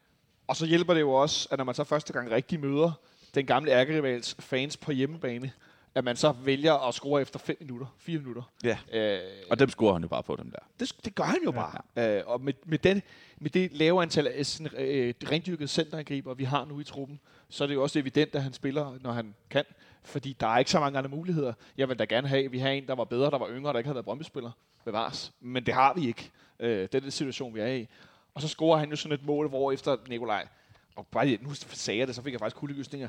Og 0.47 0.57
så 0.57 0.67
hjælper 0.67 0.95
det 0.95 1.01
jo 1.01 1.13
også, 1.13 1.49
at 1.51 1.59
når 1.59 1.65
man 1.65 1.75
så 1.75 1.85
første 1.85 2.13
gang 2.13 2.31
rigtig 2.31 2.61
møder 2.61 2.93
den 3.35 3.47
gamle 3.47 3.71
ærkerivals 3.71 4.37
fans 4.39 4.77
på 4.77 4.93
hjemmebane, 4.93 5.51
at 5.97 6.05
man 6.05 6.17
så 6.17 6.33
vælger 6.33 6.75
at 6.89 6.95
score 6.95 7.21
efter 7.23 7.39
5 7.39 7.57
minutter, 7.61 7.87
4 7.99 8.19
minutter. 8.19 8.43
Ja. 8.65 8.79
Øh, 8.93 9.21
Og 9.51 9.59
dem 9.59 9.69
scorer 9.69 9.93
han 9.93 10.03
jo 10.03 10.09
bare 10.09 10.23
på 10.23 10.37
dem 10.37 10.51
der. 10.51 10.59
det, 10.81 10.93
det 11.05 11.15
gør 11.15 11.25
han 11.25 11.39
jo 11.45 11.51
bare. 11.51 11.81
Ja. 11.97 12.19
Øh, 12.19 12.23
og 12.27 12.41
med, 12.41 12.53
med, 12.65 12.79
den, 12.79 13.03
med 13.39 13.51
det 13.51 13.73
lave 13.73 14.03
antal 14.03 14.27
af 14.29 14.47
sådan, 14.47 14.79
øh, 14.79 15.15
rendyrkede 15.33 15.69
centerangriber, 15.69 16.35
vi 16.35 16.45
har 16.45 16.65
nu 16.65 16.81
i 16.81 16.85
truppen, 16.85 17.21
så 17.49 17.65
er 17.65 17.69
det 17.69 17.75
jo 17.75 17.83
også 17.83 17.99
evident, 17.99 18.35
at 18.35 18.43
han 18.43 18.53
spiller, 18.53 18.99
når 19.01 19.13
han 19.13 19.35
kan. 19.51 19.65
Fordi 20.05 20.37
der 20.41 20.47
er 20.47 20.59
ikke 20.59 20.71
så 20.71 20.81
mange 20.81 20.99
andre 20.99 21.11
muligheder. 21.11 21.53
Jeg 21.77 21.89
vil 21.89 21.99
da 21.99 22.05
gerne 22.05 22.29
have, 22.29 22.45
at 22.45 22.53
vi 22.53 22.59
har 22.59 22.69
en, 22.69 22.87
der 22.87 22.95
var 22.95 23.05
bedre, 23.05 23.31
der 23.31 23.39
var 23.39 23.49
yngre, 23.51 23.73
der 23.73 23.79
ikke 23.79 23.89
havde 23.89 23.95
været 23.95 24.05
Brøndby-spiller. 24.05 24.51
Bevares. 24.85 25.33
Men 25.41 25.67
det 25.67 25.75
har 25.75 25.95
vi 25.95 26.07
ikke. 26.07 26.31
Øh, 26.61 26.83
det 26.83 26.95
er 26.95 27.01
den 27.01 27.11
situation, 27.11 27.55
vi 27.55 27.61
er 27.61 27.67
i. 27.67 27.89
Og 28.35 28.43
så 28.43 28.49
scorer 28.49 28.79
han 28.79 28.91
jo 28.91 28.97
sådan 28.97 29.19
et 29.19 29.25
mål, 29.27 29.49
hvor 29.49 29.73
efter 29.73 29.97
Nikolaj, 30.09 30.49
og 30.97 31.07
bare 31.07 31.39
nu 31.41 31.55
sagde 31.55 32.01
jeg 32.01 32.07
det, 32.07 32.15
så 32.17 32.23
fik 32.23 32.33
jeg 32.33 32.41
faktisk 32.41 32.57
kuldegysninger. 32.57 33.09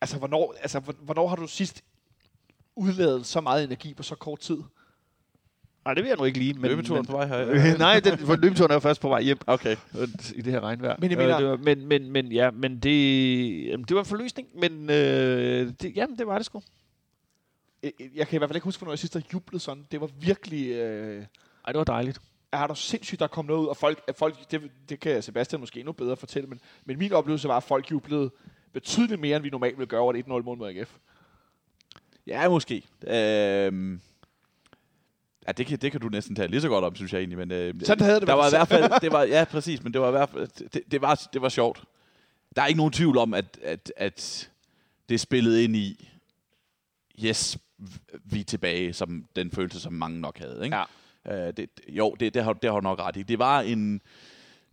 Altså, 0.00 0.18
hvornår, 0.18 0.54
altså, 0.60 0.80
hvor- 0.80 0.92
hvornår 1.00 1.28
har 1.28 1.36
du 1.36 1.46
sidst 1.46 1.84
udladet 2.76 3.26
så 3.26 3.40
meget 3.40 3.64
energi 3.64 3.94
på 3.94 4.02
så 4.02 4.14
kort 4.14 4.40
tid? 4.40 4.58
Nej, 5.84 5.94
det 5.94 6.02
vil 6.02 6.08
jeg 6.08 6.18
nu 6.18 6.24
ikke 6.24 6.38
lige. 6.38 6.54
Men, 6.54 6.62
Løbeturen 6.70 6.98
men, 6.98 7.06
på 7.06 7.12
vej 7.12 7.26
her. 7.26 7.78
Nej, 7.78 8.00
den, 8.00 8.18
for 8.18 8.36
løbeturen 8.36 8.70
er 8.70 8.74
jo 8.74 8.80
først 8.80 9.00
på 9.00 9.08
vej 9.08 9.22
hjem 9.22 9.38
Okay. 9.46 9.76
i 10.34 10.40
det 10.42 10.52
her 10.52 10.60
regnvejr. 10.60 10.96
Men 10.98 11.10
jeg 11.10 11.18
Øh, 11.18 11.24
mener- 11.24 11.38
det 11.38 11.48
var, 11.48 11.56
men, 11.56 11.86
men, 11.86 12.10
men, 12.10 12.32
ja, 12.32 12.50
men 12.50 12.78
det, 12.78 13.66
jamen, 13.66 13.84
det 13.88 13.94
var 13.94 14.00
en 14.02 14.06
forløsning, 14.06 14.48
men 14.54 14.90
øh, 14.90 15.72
det, 15.82 15.96
jamen, 15.96 16.18
det 16.18 16.26
var 16.26 16.36
det 16.38 16.46
sgu. 16.46 16.62
Jeg 17.82 17.92
jeg 18.14 18.28
kan 18.28 18.36
i 18.36 18.38
hvert 18.38 18.50
fald 18.50 18.56
ikke 18.56 18.64
huske, 18.64 18.80
hvornår 18.80 18.92
jeg 18.92 18.98
sidst 18.98 19.14
har 19.14 19.22
jublet 19.32 19.62
sådan. 19.62 19.84
Det 19.92 20.00
var 20.00 20.10
virkelig... 20.20 20.68
Øh, 20.70 21.24
Ej, 21.66 21.72
det 21.72 21.78
var 21.78 21.84
dejligt. 21.84 22.20
er 22.52 22.66
der 22.66 22.74
sindssygt, 22.74 23.20
der 23.20 23.26
kom 23.26 23.44
noget 23.44 23.60
ud, 23.60 23.66
og 23.66 23.76
folk, 23.76 24.00
folk 24.18 24.50
det, 24.50 24.60
det 24.88 25.00
kan 25.00 25.22
Sebastian 25.22 25.60
måske 25.60 25.80
endnu 25.80 25.92
bedre 25.92 26.16
fortælle, 26.16 26.48
men, 26.48 26.60
men 26.84 26.98
min 26.98 27.12
oplevelse 27.12 27.48
var, 27.48 27.56
at 27.56 27.62
folk 27.62 27.90
jublede 27.90 28.30
betydeligt 28.72 29.20
mere, 29.20 29.36
end 29.36 29.42
vi 29.42 29.50
normalt 29.50 29.78
ville 29.78 29.88
gøre 29.88 30.00
over 30.00 30.14
et 30.14 30.24
1-0 30.24 30.28
mål 30.28 30.44
mod 30.58 30.68
AGF. 30.68 30.90
Ja, 32.26 32.48
måske. 32.48 32.82
Øhm, 33.06 34.00
ja, 35.46 35.52
det 35.52 35.66
kan, 35.66 35.78
det 35.78 35.92
kan 35.92 36.00
du 36.00 36.08
næsten 36.08 36.36
tage 36.36 36.48
lige 36.48 36.60
så 36.60 36.68
godt 36.68 36.84
om, 36.84 36.96
synes 36.96 37.12
jeg 37.12 37.18
egentlig. 37.18 37.38
Men, 37.38 37.50
øh, 37.50 37.74
Sådan 37.82 38.04
havde 38.04 38.20
det 38.20 38.28
der 38.28 38.34
var 38.34 38.46
i 38.46 38.50
hvert 38.50 38.68
fald, 38.68 38.92
det 39.02 39.12
var, 39.12 39.22
ja, 39.22 39.44
præcis, 39.44 39.82
men 39.84 39.92
det 39.92 40.00
var 40.00 40.08
i 40.08 40.10
hvert 40.10 40.28
fald, 40.28 40.48
det, 40.68 40.82
det, 40.90 41.02
var, 41.02 41.28
det 41.32 41.42
var 41.42 41.48
sjovt. 41.48 41.84
Der 42.56 42.62
er 42.62 42.66
ikke 42.66 42.78
nogen 42.78 42.92
tvivl 42.92 43.18
om, 43.18 43.34
at, 43.34 43.58
at, 43.62 43.92
at 43.96 44.50
det 45.08 45.20
spillede 45.20 45.64
ind 45.64 45.76
i, 45.76 46.10
yes, 47.24 47.58
vi 48.24 48.40
er 48.40 48.44
tilbage, 48.44 48.92
som 48.92 49.24
den 49.36 49.50
følelse, 49.50 49.80
som 49.80 49.92
mange 49.92 50.20
nok 50.20 50.38
havde. 50.38 50.64
Ikke? 50.64 50.76
Ja. 50.76 51.46
Øh, 51.48 51.52
det, 51.56 51.70
jo, 51.88 52.16
det, 52.20 52.34
det, 52.34 52.44
har, 52.44 52.52
det 52.52 52.70
har 52.70 52.80
du 52.80 52.84
nok 52.84 52.98
ret 52.98 53.16
i. 53.16 53.22
Det 53.22 53.38
var 53.38 53.60
en, 53.60 54.00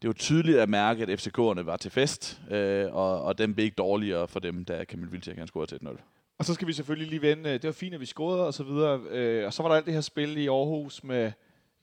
det 0.02 0.08
var 0.08 0.14
tydeligt 0.14 0.58
at 0.58 0.70
mærke, 0.70 1.04
at 1.04 1.28
FCK'erne 1.28 1.62
var 1.62 1.78
til 1.78 1.92
fest, 1.92 2.42
øh, 2.52 2.94
og, 2.94 3.24
og 3.24 3.38
den 3.38 3.54
blev 3.54 3.66
ikke 3.66 3.76
dårligere 3.76 4.28
for 4.28 4.40
dem, 4.40 4.66
da 4.66 4.84
Kamil 4.84 5.12
Vilcek 5.12 5.38
han 5.38 5.48
scorede 5.48 5.68
til 5.68 5.80
1-0. 5.86 5.98
Og 6.42 6.46
så 6.46 6.54
skal 6.54 6.68
vi 6.68 6.74
selvfølgelig 6.74 7.10
lige 7.10 7.22
vende, 7.22 7.50
øh, 7.50 7.54
det 7.54 7.64
var 7.64 7.72
fint, 7.72 7.94
at 7.94 8.00
vi 8.00 8.06
scorede 8.06 8.48
og 8.48 8.54
så 8.54 8.64
videre. 8.64 9.00
Øh, 9.10 9.46
og 9.46 9.54
så 9.54 9.64
var 9.64 9.70
der 9.70 9.76
alt 9.76 9.86
det 9.86 9.94
her 9.94 10.02
spil 10.02 10.38
i 10.38 10.48
Aarhus 10.48 11.04
med 11.04 11.32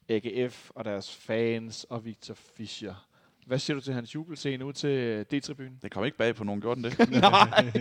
AGF 0.08 0.70
og 0.74 0.84
deres 0.84 1.14
fans 1.14 1.86
og 1.90 2.04
Victor 2.04 2.34
Fischer. 2.34 2.94
Hvad 3.46 3.58
siger 3.58 3.74
du 3.74 3.80
til 3.80 3.94
hans 3.94 4.14
jubelscene 4.14 4.64
ud 4.64 4.72
til 4.72 4.90
øh, 4.90 5.24
D-tribunen? 5.32 5.78
Det 5.82 5.90
kom 5.90 6.04
ikke 6.04 6.16
bag 6.16 6.34
på 6.34 6.44
nogen, 6.44 6.60
gjorde 6.60 6.82
den 6.82 6.90
det? 6.90 7.10
Nej, 7.20 7.72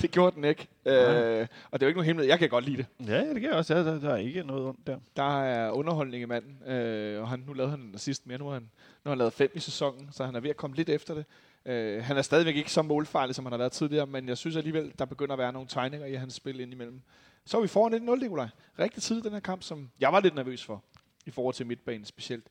det 0.00 0.10
gjorde 0.10 0.36
den 0.36 0.44
ikke. 0.44 0.68
Øh, 0.86 1.46
og 1.70 1.80
det 1.80 1.86
er 1.86 1.86
jo 1.86 1.88
ikke 1.88 1.98
nogen 1.98 2.04
hemmelighed. 2.04 2.28
Jeg 2.28 2.38
kan 2.38 2.48
godt 2.48 2.64
lide 2.64 2.76
det. 2.76 2.86
Ja, 3.08 3.16
ja, 3.16 3.28
det 3.28 3.40
kan 3.40 3.50
jeg 3.50 3.58
også. 3.58 3.74
Ja, 3.74 3.84
der, 3.84 4.00
der 4.00 4.10
er 4.10 4.16
ikke 4.16 4.42
noget 4.42 4.66
ondt 4.66 4.86
der. 4.86 4.98
Der 5.16 5.42
er 5.42 5.70
underholdning 5.70 6.22
i 6.22 6.26
manden, 6.26 6.72
øh, 6.72 7.22
og 7.22 7.28
han, 7.28 7.44
nu 7.46 7.52
lavede 7.52 7.70
han 7.70 7.80
en 7.80 7.94
assist 7.94 8.26
mere. 8.26 8.38
Nu 8.38 8.44
har 8.46 8.54
han, 8.54 8.62
nu 8.62 8.68
har 9.04 9.10
han 9.10 9.18
lavet 9.18 9.32
fem 9.32 9.50
i 9.54 9.60
sæsonen, 9.60 10.08
så 10.12 10.24
han 10.24 10.34
er 10.34 10.40
ved 10.40 10.50
at 10.50 10.56
komme 10.56 10.76
lidt 10.76 10.88
efter 10.88 11.14
det. 11.14 11.24
Øh, 11.68 12.04
han 12.04 12.16
er 12.16 12.22
stadigvæk 12.22 12.56
ikke 12.56 12.72
så 12.72 12.82
målfarlig, 12.82 13.34
som 13.34 13.44
han 13.44 13.52
har 13.52 13.58
været 13.58 13.72
tidligere, 13.72 14.06
men 14.06 14.28
jeg 14.28 14.38
synes 14.38 14.56
alligevel, 14.56 14.92
der 14.98 15.04
begynder 15.04 15.32
at 15.32 15.38
være 15.38 15.52
nogle 15.52 15.68
tegninger 15.68 16.06
i 16.06 16.14
hans 16.14 16.34
spil 16.34 16.60
indimellem. 16.60 17.00
Så 17.44 17.56
er 17.56 17.60
vi 17.62 17.68
foran 17.68 18.08
1-0, 18.08 18.22
Nikolaj. 18.22 18.48
Rigtig 18.78 19.02
tidligt 19.02 19.24
den 19.24 19.32
her 19.32 19.40
kamp, 19.40 19.62
som 19.62 19.90
jeg 20.00 20.12
var 20.12 20.20
lidt 20.20 20.34
nervøs 20.34 20.64
for, 20.64 20.84
i 21.26 21.30
forhold 21.30 21.54
til 21.54 21.66
midtbanen 21.66 22.04
specielt. 22.04 22.44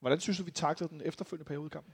Hvordan 0.00 0.20
synes 0.20 0.38
du, 0.38 0.44
vi 0.44 0.50
taklede 0.50 0.90
den 0.92 1.02
efterfølgende 1.04 1.48
periode 1.48 1.66
i 1.66 1.68
kampen? 1.72 1.92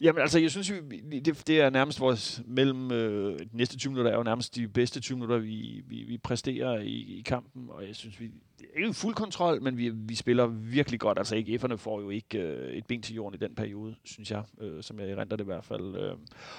Jamen 0.00 0.22
altså, 0.22 0.38
jeg 0.38 0.50
synes 0.50 0.70
jo, 0.70 0.74
vi- 0.84 1.20
det, 1.20 1.46
det 1.46 1.60
er 1.60 1.70
nærmest 1.70 2.00
vores 2.00 2.42
mellem 2.46 2.92
øh, 2.92 3.38
de 3.38 3.48
næste 3.52 3.78
20 3.78 3.90
minutter 3.92 4.12
er 4.12 4.16
jo 4.16 4.22
nærmest 4.22 4.54
de 4.54 4.68
bedste 4.68 5.00
20 5.00 5.16
minutter, 5.16 5.38
vi, 5.38 5.82
vi, 5.86 6.02
vi 6.02 6.18
præsterer 6.18 6.78
i, 6.78 6.88
i 7.18 7.22
kampen, 7.26 7.66
og 7.70 7.86
jeg 7.86 7.96
synes, 7.96 8.20
vi 8.20 8.30
det 8.58 8.66
er 8.74 8.78
ikke 8.78 8.94
fuld 8.94 9.14
kontrol, 9.14 9.62
men 9.62 9.78
vi, 9.78 9.88
vi 9.88 10.14
spiller 10.14 10.46
virkelig 10.46 11.00
godt. 11.00 11.18
Altså 11.18 11.36
ikke 11.36 11.54
F'erne 11.62 11.74
får 11.74 12.00
jo 12.00 12.10
ikke 12.10 12.38
øh, 12.38 12.72
et 12.72 12.86
ben 12.86 13.02
til 13.02 13.14
jorden 13.14 13.40
i 13.40 13.44
den 13.46 13.54
periode, 13.54 13.94
synes 14.04 14.30
jeg, 14.30 14.42
øh, 14.60 14.82
som 14.82 15.00
jeg 15.00 15.10
erindrer 15.10 15.36
det 15.36 15.44
i 15.44 15.46
hvert 15.46 15.64
fald. 15.64 15.96
Øh. 15.96 16.12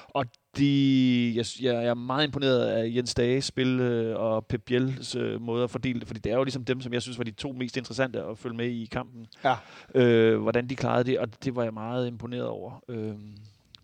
Og 0.08 0.26
de, 0.58 1.34
jeg, 1.36 1.46
jeg 1.62 1.86
er 1.86 1.94
meget 1.94 2.28
imponeret 2.28 2.66
af 2.66 2.92
Jens 2.96 3.14
Dages 3.14 3.46
spil 3.46 3.80
øh, 3.80 4.20
og 4.20 4.46
Pep 4.46 4.62
Biels 4.66 5.16
øh, 5.16 5.42
måde 5.42 5.64
at 5.64 5.70
fordele 5.70 6.00
det, 6.00 6.08
fordi 6.08 6.20
det 6.20 6.32
er 6.32 6.36
jo 6.36 6.44
ligesom 6.44 6.66
dem, 6.66 6.82
som 6.82 6.94
jeg 6.94 7.02
synes 7.02 7.18
var 7.18 7.24
de 7.24 7.32
to 7.32 7.52
mest 7.52 7.78
interessante 7.78 8.24
at 8.24 8.38
følge 8.38 8.56
med 8.58 8.68
i 8.68 8.86
kampen 8.86 9.28
Ja. 9.44 9.56
øh, 9.96 10.42
hvordan 10.42 10.68
de 10.70 10.76
klarede 10.76 11.04
det, 11.04 11.20
og 11.20 11.44
det 11.44 11.56
var 11.56 11.64
jeg 11.64 11.74
meget 11.74 12.08
imponeret 12.08 12.48
over. 12.48 12.84
Øh, 12.90 13.14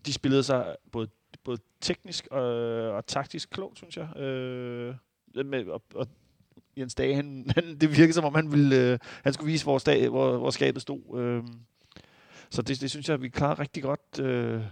de 0.06 0.12
spillede 0.12 0.42
sig 0.42 0.76
både, 0.92 1.08
både 1.44 1.58
teknisk 1.80 2.26
og, 2.30 2.42
og 2.90 3.06
taktisk 3.06 3.50
klogt, 3.50 3.78
synes 3.78 3.96
jeg. 3.96 4.16
Øh, 4.16 4.94
med, 5.46 5.66
og, 5.66 5.82
og 5.94 6.06
Jens 6.76 6.94
Dage, 6.94 7.14
han, 7.14 7.46
han, 7.54 7.76
det 7.80 7.90
virkede 7.90 8.12
som 8.12 8.24
om, 8.24 8.34
han, 8.34 8.52
ville, 8.52 8.92
øh, 8.92 8.98
han 9.24 9.32
skulle 9.32 9.52
vise, 9.52 9.64
hvor, 9.64 9.78
stag, 9.78 10.08
hvor, 10.08 10.38
hvor 10.38 10.50
skabet 10.50 10.82
stod. 10.82 11.20
Øh, 11.20 11.42
så 12.50 12.62
det, 12.62 12.80
det 12.80 12.90
synes 12.90 13.08
jeg, 13.08 13.22
vi 13.22 13.28
klarer 13.28 13.58
rigtig 13.58 13.82
godt. 13.82 14.20
Øh, 14.20 14.62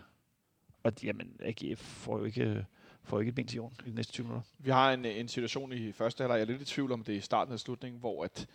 og 0.82 0.92
jamen, 1.02 1.32
AGF 1.40 1.80
får 1.80 2.18
jo 2.18 2.24
ikke, 2.24 2.44
øh, 2.44 2.62
får 3.04 3.20
ikke 3.20 3.28
et 3.28 3.34
ben 3.34 3.46
til 3.46 3.56
jorden 3.56 3.78
i 3.86 3.90
de 3.90 3.94
næste 3.94 4.12
20 4.12 4.24
minutter. 4.24 4.48
Vi 4.58 4.70
har 4.70 4.92
en, 4.92 5.04
en 5.04 5.28
situation 5.28 5.72
i 5.72 5.92
første 5.92 6.22
halvleg, 6.22 6.36
jeg 6.36 6.42
er 6.42 6.46
lidt 6.46 6.62
i 6.62 6.64
tvivl 6.64 6.92
om 6.92 7.04
det 7.04 7.14
er 7.14 7.18
i 7.18 7.20
starten 7.20 7.52
af 7.52 7.60
slutningen, 7.60 8.00
hvor 8.00 8.24
at 8.24 8.46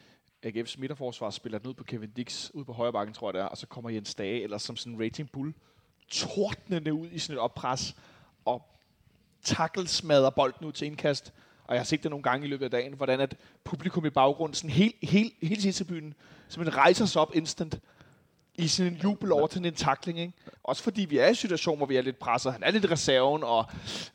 AGF's 0.45 0.75
midterforsvar 0.77 1.29
spiller 1.29 1.59
den 1.59 1.69
ud 1.69 1.73
på 1.73 1.83
Kevin 1.83 2.09
Dix, 2.09 2.51
ud 2.53 2.65
på 2.65 2.73
højre 2.73 2.93
bakken, 2.93 3.13
tror 3.13 3.27
jeg 3.29 3.33
det 3.33 3.41
er, 3.41 3.45
og 3.45 3.57
så 3.57 3.67
kommer 3.67 3.89
Jens 3.89 4.15
Dage, 4.15 4.43
eller 4.43 4.57
som 4.57 4.75
sådan 4.75 4.93
en 4.93 5.01
rating 5.03 5.31
bull, 5.31 5.53
tordnende 6.09 6.93
ud 6.93 7.07
i 7.11 7.19
sådan 7.19 7.37
et 7.37 7.41
oppres, 7.41 7.95
og 8.45 8.61
tackle 9.43 9.87
smadrer 9.87 10.29
bolden 10.29 10.65
ud 10.67 10.71
til 10.71 10.87
indkast. 10.87 11.33
Og 11.67 11.75
jeg 11.75 11.79
har 11.79 11.85
set 11.85 12.03
det 12.03 12.11
nogle 12.11 12.23
gange 12.23 12.45
i 12.45 12.49
løbet 12.49 12.65
af 12.65 12.71
dagen, 12.71 12.93
hvordan 12.93 13.19
at 13.19 13.37
publikum 13.63 14.05
i 14.05 14.09
baggrunden, 14.09 14.53
sådan 14.53 14.69
helt, 14.69 14.95
helt, 15.03 15.33
helt 15.41 15.75
til 15.75 15.83
byen, 15.83 16.13
simpelthen 16.47 16.77
rejser 16.77 17.05
sig 17.05 17.21
op 17.21 17.35
instant 17.35 17.79
i 18.55 18.67
sådan 18.67 18.93
en 18.93 18.99
jubel 19.03 19.31
over 19.31 19.47
til 19.47 19.65
en 19.65 19.73
tackling. 19.73 20.19
Ikke? 20.19 20.33
Også 20.63 20.83
fordi 20.83 21.05
vi 21.05 21.17
er 21.17 21.25
i 21.25 21.29
en 21.29 21.35
situation, 21.35 21.77
hvor 21.77 21.85
vi 21.85 21.95
er 21.95 22.01
lidt 22.01 22.19
presset. 22.19 22.53
Han 22.53 22.63
er 22.63 22.71
lidt 22.71 22.83
i 22.83 22.87
reserven, 22.87 23.43
og 23.43 23.65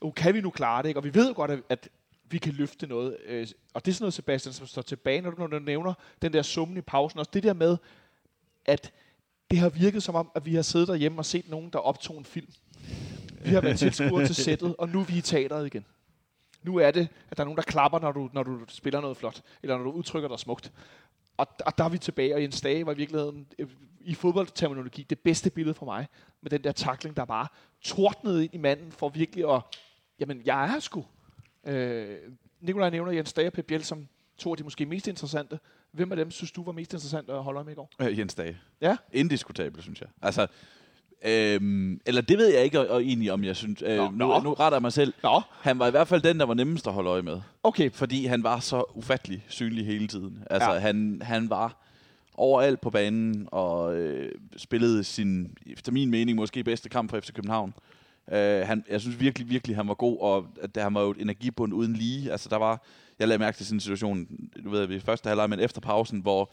uh, 0.00 0.14
kan 0.14 0.34
vi 0.34 0.40
nu 0.40 0.50
klare 0.50 0.82
det? 0.82 0.88
Ikke? 0.88 1.00
Og 1.00 1.04
vi 1.04 1.14
ved 1.14 1.28
jo 1.28 1.34
godt, 1.36 1.50
at, 1.50 1.60
at 1.68 1.88
vi 2.30 2.38
kan 2.38 2.52
løfte 2.52 2.86
noget. 2.86 3.16
Øh, 3.26 3.46
og 3.74 3.84
det 3.84 3.90
er 3.90 3.94
sådan 3.94 4.04
noget, 4.04 4.14
Sebastian, 4.14 4.52
som 4.52 4.66
står 4.66 4.82
tilbage, 4.82 5.20
når 5.20 5.30
du, 5.30 5.36
når 5.36 5.46
du 5.46 5.58
nævner 5.58 5.94
den 6.22 6.32
der 6.32 6.42
summen 6.42 6.76
i 6.76 6.80
pausen. 6.80 7.18
Også 7.18 7.30
det 7.34 7.42
der 7.42 7.52
med, 7.52 7.76
at 8.66 8.92
det 9.50 9.58
har 9.58 9.68
virket 9.68 10.02
som 10.02 10.14
om, 10.14 10.30
at 10.34 10.46
vi 10.46 10.54
har 10.54 10.62
siddet 10.62 10.88
derhjemme 10.88 11.18
og 11.18 11.26
set 11.26 11.48
nogen, 11.48 11.70
der 11.70 11.78
optog 11.78 12.18
en 12.18 12.24
film. 12.24 12.52
Vi 13.44 13.50
har 13.50 13.60
været 13.60 13.78
tilskuere 13.78 14.26
til 14.26 14.34
sættet, 14.34 14.76
og 14.76 14.88
nu 14.88 15.00
er 15.00 15.04
vi 15.04 15.16
i 15.16 15.20
teateret 15.20 15.66
igen. 15.66 15.84
Nu 16.62 16.76
er 16.76 16.90
det, 16.90 17.08
at 17.30 17.36
der 17.36 17.42
er 17.42 17.44
nogen, 17.44 17.56
der 17.56 17.62
klapper, 17.62 17.98
når 17.98 18.12
du, 18.12 18.30
når 18.32 18.42
du 18.42 18.60
spiller 18.68 19.00
noget 19.00 19.16
flot, 19.16 19.42
eller 19.62 19.76
når 19.76 19.84
du 19.84 19.90
udtrykker 19.90 20.28
dig 20.28 20.38
smukt. 20.38 20.72
Og, 21.36 21.46
og 21.66 21.78
der 21.78 21.84
er 21.84 21.88
vi 21.88 21.98
tilbage, 21.98 22.34
og 22.34 22.42
Jens 22.42 22.60
Dage 22.60 22.86
var 22.86 22.92
i 22.92 22.96
virkeligheden 22.96 23.46
øh, 23.58 23.68
i 24.00 24.14
fodboldterminologi 24.14 25.06
det 25.10 25.18
bedste 25.18 25.50
billede 25.50 25.74
for 25.74 25.86
mig, 25.86 26.08
med 26.40 26.50
den 26.50 26.64
der 26.64 26.72
takling, 26.72 27.16
der 27.16 27.24
bare 27.24 27.46
tordnede 27.82 28.44
ind 28.44 28.54
i 28.54 28.58
manden, 28.58 28.92
for 28.92 29.08
virkelig 29.08 29.54
at, 29.54 29.62
jamen, 30.20 30.42
jeg 30.44 30.62
er 30.62 30.66
her 30.66 30.80
sgu. 30.80 31.04
Øh, 31.66 32.18
Nikolaj 32.60 32.90
nævner 32.90 33.12
Jens 33.12 33.32
Dage 33.32 33.46
og 33.46 33.52
Pep 33.52 33.66
Biel 33.66 33.84
som 33.84 34.08
to 34.38 34.50
af 34.50 34.56
de 34.56 34.64
måske 34.64 34.86
mest 34.86 35.08
interessante. 35.08 35.58
Hvem 35.92 36.12
af 36.12 36.16
dem 36.16 36.30
synes 36.30 36.52
du 36.52 36.64
var 36.64 36.72
mest 36.72 36.92
interessant 36.92 37.30
at 37.30 37.42
holde 37.42 37.58
øje 37.58 37.64
med 37.64 37.72
i 37.72 37.76
går? 37.76 37.90
Øh, 38.02 38.18
Jens 38.18 38.34
Dage. 38.34 38.58
Ja? 38.80 38.96
Indiskutabel, 39.12 39.82
synes 39.82 40.00
jeg. 40.00 40.08
Altså, 40.22 40.46
øhm, 41.24 42.00
eller 42.06 42.20
det 42.20 42.38
ved 42.38 42.54
jeg 42.54 42.64
ikke 42.64 42.80
og, 42.80 42.86
og 42.88 43.02
egentlig, 43.02 43.32
om 43.32 43.44
jeg 43.44 43.56
synes. 43.56 43.82
Øh, 43.86 43.96
Nå, 43.96 44.10
nu, 44.10 44.26
nå. 44.26 44.40
nu 44.40 44.52
retter 44.54 44.76
jeg 44.76 44.82
mig 44.82 44.92
selv. 44.92 45.14
Nå, 45.22 45.40
Han 45.60 45.78
var 45.78 45.86
i 45.86 45.90
hvert 45.90 46.08
fald 46.08 46.22
den, 46.22 46.38
der 46.40 46.46
var 46.46 46.54
nemmest 46.54 46.86
at 46.86 46.92
holde 46.92 47.10
øje 47.10 47.22
med. 47.22 47.40
okay. 47.62 47.90
Fordi 47.90 48.26
han 48.26 48.42
var 48.42 48.60
så 48.60 48.84
ufattelig 48.94 49.44
synlig 49.48 49.86
hele 49.86 50.06
tiden. 50.08 50.38
Altså, 50.50 50.72
Ja. 50.72 50.78
han, 50.78 51.22
han 51.24 51.50
var 51.50 51.76
overalt 52.34 52.80
på 52.80 52.90
banen 52.90 53.48
og 53.52 53.96
øh, 53.96 54.32
spillede 54.56 55.04
sin, 55.04 55.56
efter 55.66 55.92
min 55.92 56.10
mening, 56.10 56.36
måske 56.38 56.64
bedste 56.64 56.88
kamp 56.88 57.10
for 57.10 57.20
FC 57.20 57.32
København. 57.32 57.74
Øh, 58.32 58.66
han, 58.66 58.84
jeg 58.90 59.00
synes 59.00 59.20
virkelig, 59.20 59.50
virkelig, 59.50 59.76
han 59.76 59.88
var 59.88 59.94
god, 59.94 60.18
og 60.20 60.46
at 60.62 60.74
der 60.74 60.82
han 60.82 60.94
var 60.94 61.00
jo 61.02 61.10
et 61.10 61.16
energibund 61.20 61.74
uden 61.74 61.92
lige. 61.96 62.32
Altså, 62.32 62.48
der 62.48 62.56
var, 62.56 62.82
jeg 63.18 63.28
lagde 63.28 63.38
mærke 63.38 63.56
til 63.56 63.74
en 63.74 63.80
situation, 63.80 64.26
du 64.64 64.70
ved, 64.70 64.86
ved 64.86 65.00
første 65.00 65.28
halvleg, 65.28 65.50
men 65.50 65.60
efter 65.60 65.80
pausen, 65.80 66.20
hvor 66.20 66.52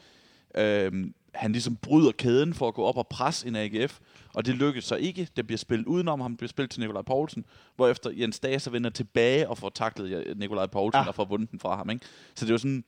øh, 0.57 0.91
han 1.37 1.51
ligesom 1.51 1.75
bryder 1.75 2.11
kæden 2.11 2.53
for 2.53 2.67
at 2.67 2.73
gå 2.73 2.83
op 2.83 2.97
og 2.97 3.07
presse 3.07 3.47
en 3.47 3.55
AGF, 3.55 3.99
og 4.33 4.45
det 4.45 4.55
lykkedes 4.55 4.85
så 4.85 4.95
ikke. 4.95 5.27
Det 5.37 5.47
bliver 5.47 5.57
spillet 5.57 5.85
udenom 5.85 6.21
ham, 6.21 6.31
det 6.31 6.37
bliver 6.37 6.49
spillet 6.49 6.71
til 6.71 6.79
Nikolaj 6.79 7.01
Poulsen, 7.01 7.45
hvorefter 7.75 8.11
Jens 8.13 8.39
Dage 8.39 8.59
så 8.59 8.69
vender 8.69 8.89
tilbage 8.89 9.49
og 9.49 9.57
får 9.57 9.69
taklet 9.69 10.37
Nikolaj 10.37 10.65
Poulsen 10.65 11.01
ja. 11.01 11.07
og 11.07 11.15
får 11.15 11.25
vundet 11.25 11.51
den 11.51 11.59
fra 11.59 11.75
ham. 11.75 11.89
Ikke? 11.89 12.05
Så 12.35 12.45
det 12.45 12.51
er 12.51 12.53
jo 12.53 12.57
sådan, 12.57 12.83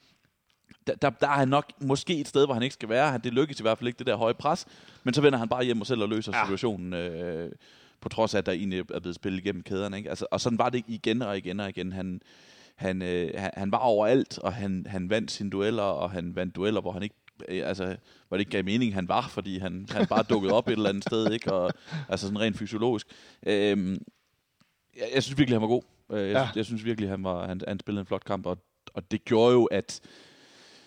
der, 0.87 0.95
der, 0.95 1.09
der 1.09 1.27
er 1.27 1.37
han 1.37 1.47
nok 1.47 1.71
måske 1.81 2.19
et 2.19 2.27
sted, 2.27 2.45
hvor 2.45 2.53
han 2.53 2.63
ikke 2.63 2.73
skal 2.73 2.89
være. 2.89 3.11
Han, 3.11 3.21
det 3.21 3.33
lykkes 3.33 3.59
i 3.59 3.63
hvert 3.63 3.77
fald 3.77 3.87
ikke, 3.87 3.99
det 3.99 4.07
der 4.07 4.15
høje 4.15 4.33
pres. 4.33 4.65
Men 5.03 5.13
så 5.13 5.21
vender 5.21 5.39
han 5.39 5.49
bare 5.49 5.63
hjem 5.63 5.81
og 5.81 5.87
selv 5.87 6.01
og 6.01 6.09
løser 6.09 6.31
ja. 6.37 6.43
situationen, 6.43 6.93
øh, 6.93 7.51
på 8.01 8.09
trods 8.09 8.33
af, 8.33 8.37
at 8.37 8.45
der 8.45 8.51
egentlig 8.51 8.79
er 8.79 8.99
blevet 8.99 9.15
spillet 9.15 9.39
igennem 9.39 9.63
kæderne. 9.63 9.97
Ikke? 9.97 10.09
Altså, 10.09 10.25
og 10.31 10.41
sådan 10.41 10.57
var 10.57 10.69
det 10.69 10.83
igen 10.87 11.21
og 11.21 11.37
igen 11.37 11.59
og 11.59 11.69
igen. 11.69 11.91
Han, 11.91 12.21
han, 12.75 13.01
øh, 13.01 13.31
han, 13.37 13.51
han 13.53 13.71
var 13.71 13.77
overalt, 13.77 14.39
og 14.39 14.53
han, 14.53 14.85
han 14.89 15.09
vandt 15.09 15.31
sine 15.31 15.49
dueller, 15.49 15.83
og 15.83 16.11
han 16.11 16.35
vandt 16.35 16.55
dueller, 16.55 16.81
hvor 16.81 16.91
han 16.91 17.03
ikke 17.03 17.15
øh, 17.47 17.67
altså, 17.67 17.95
hvor 18.27 18.37
det 18.37 18.41
ikke 18.41 18.51
gav 18.51 18.63
mening, 18.63 18.93
han 18.93 19.07
var, 19.07 19.27
fordi 19.27 19.59
han, 19.59 19.87
han 19.91 20.07
bare 20.07 20.23
dukkede 20.23 20.53
op 20.53 20.67
et 20.67 20.71
eller 20.71 20.89
andet 20.89 21.03
sted, 21.03 21.31
ikke? 21.31 21.53
Og, 21.53 21.71
altså 22.09 22.25
sådan 22.27 22.39
rent 22.39 22.57
fysiologisk. 22.57 23.07
Øhm, 23.47 23.97
jeg, 24.97 25.07
jeg 25.13 25.23
synes 25.23 25.37
virkelig, 25.37 25.55
han 25.55 25.61
var 25.61 25.67
god. 25.67 25.83
Øh, 26.11 26.19
Jeg, 26.21 26.31
Ja. 26.31 26.39
ja. 26.39 26.49
jeg 26.55 26.65
synes 26.65 26.85
virkelig, 26.85 27.09
han, 27.09 27.23
var, 27.23 27.47
han, 27.47 27.61
han 27.67 27.79
spillede 27.79 28.01
en 28.01 28.05
flot 28.07 28.23
kamp, 28.23 28.45
og, 28.45 28.57
og 28.93 29.11
det 29.11 29.25
gjorde 29.25 29.53
jo, 29.53 29.65
at 29.65 29.99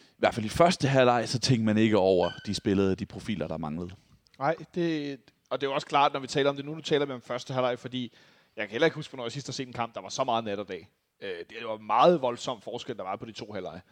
i 0.08 0.14
hvert 0.18 0.34
fald 0.34 0.46
i 0.46 0.48
første 0.48 0.88
halvleg, 0.88 1.28
så 1.28 1.38
tænkte 1.38 1.64
man 1.64 1.78
ikke 1.78 1.98
over 1.98 2.30
de 2.46 2.54
spillede, 2.54 2.94
de 2.96 3.06
profiler, 3.06 3.48
der 3.48 3.56
manglede. 3.56 3.90
Nej, 4.38 4.54
det, 4.74 5.18
og 5.50 5.60
det 5.60 5.66
er 5.66 5.70
jo 5.70 5.74
også 5.74 5.86
klart, 5.86 6.12
når 6.12 6.20
vi 6.20 6.26
taler 6.26 6.50
om 6.50 6.56
det 6.56 6.64
nu, 6.64 6.74
nu 6.74 6.80
taler 6.80 7.06
vi 7.06 7.12
om 7.12 7.20
første 7.20 7.54
halvleg, 7.54 7.78
fordi 7.78 8.12
jeg 8.56 8.64
kan 8.64 8.70
heller 8.70 8.86
ikke 8.86 8.94
huske, 8.94 9.10
hvornår 9.10 9.24
jeg 9.24 9.32
sidst 9.32 9.46
har 9.46 9.52
set 9.52 9.66
en 9.66 9.72
kamp, 9.72 9.94
der 9.94 10.00
var 10.00 10.08
så 10.08 10.24
meget 10.24 10.44
nat 10.44 10.58
og 10.58 10.68
dag. 10.68 10.88
Øh, 11.22 11.28
det 11.50 11.56
var 11.66 11.78
meget 11.78 12.22
voldsom 12.22 12.60
forskel, 12.60 12.96
der 12.96 13.02
var 13.02 13.16
på 13.16 13.24
de 13.26 13.32
to 13.32 13.52
halvleje. 13.52 13.82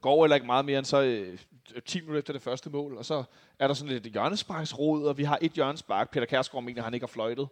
Går 0.00 0.24
heller 0.24 0.34
ikke 0.34 0.46
meget 0.46 0.64
mere 0.64 0.78
end 0.78 0.86
så 0.86 1.02
øh, 1.02 1.38
10 1.86 2.00
minutter 2.00 2.18
efter 2.18 2.32
det 2.32 2.42
første 2.42 2.70
mål, 2.70 2.96
og 2.96 3.04
så 3.04 3.24
er 3.58 3.66
der 3.66 3.74
sådan 3.74 3.92
lidt 3.92 4.04
hjørnesparksrod, 4.04 5.04
og 5.04 5.18
vi 5.18 5.24
har 5.24 5.38
et 5.42 5.52
hjørnespark. 5.52 6.10
Peter 6.10 6.26
Kærsgaard 6.26 6.64
mener, 6.64 6.82
han 6.82 6.94
ikke 6.94 7.04
har 7.04 7.08
fløjtet. 7.08 7.48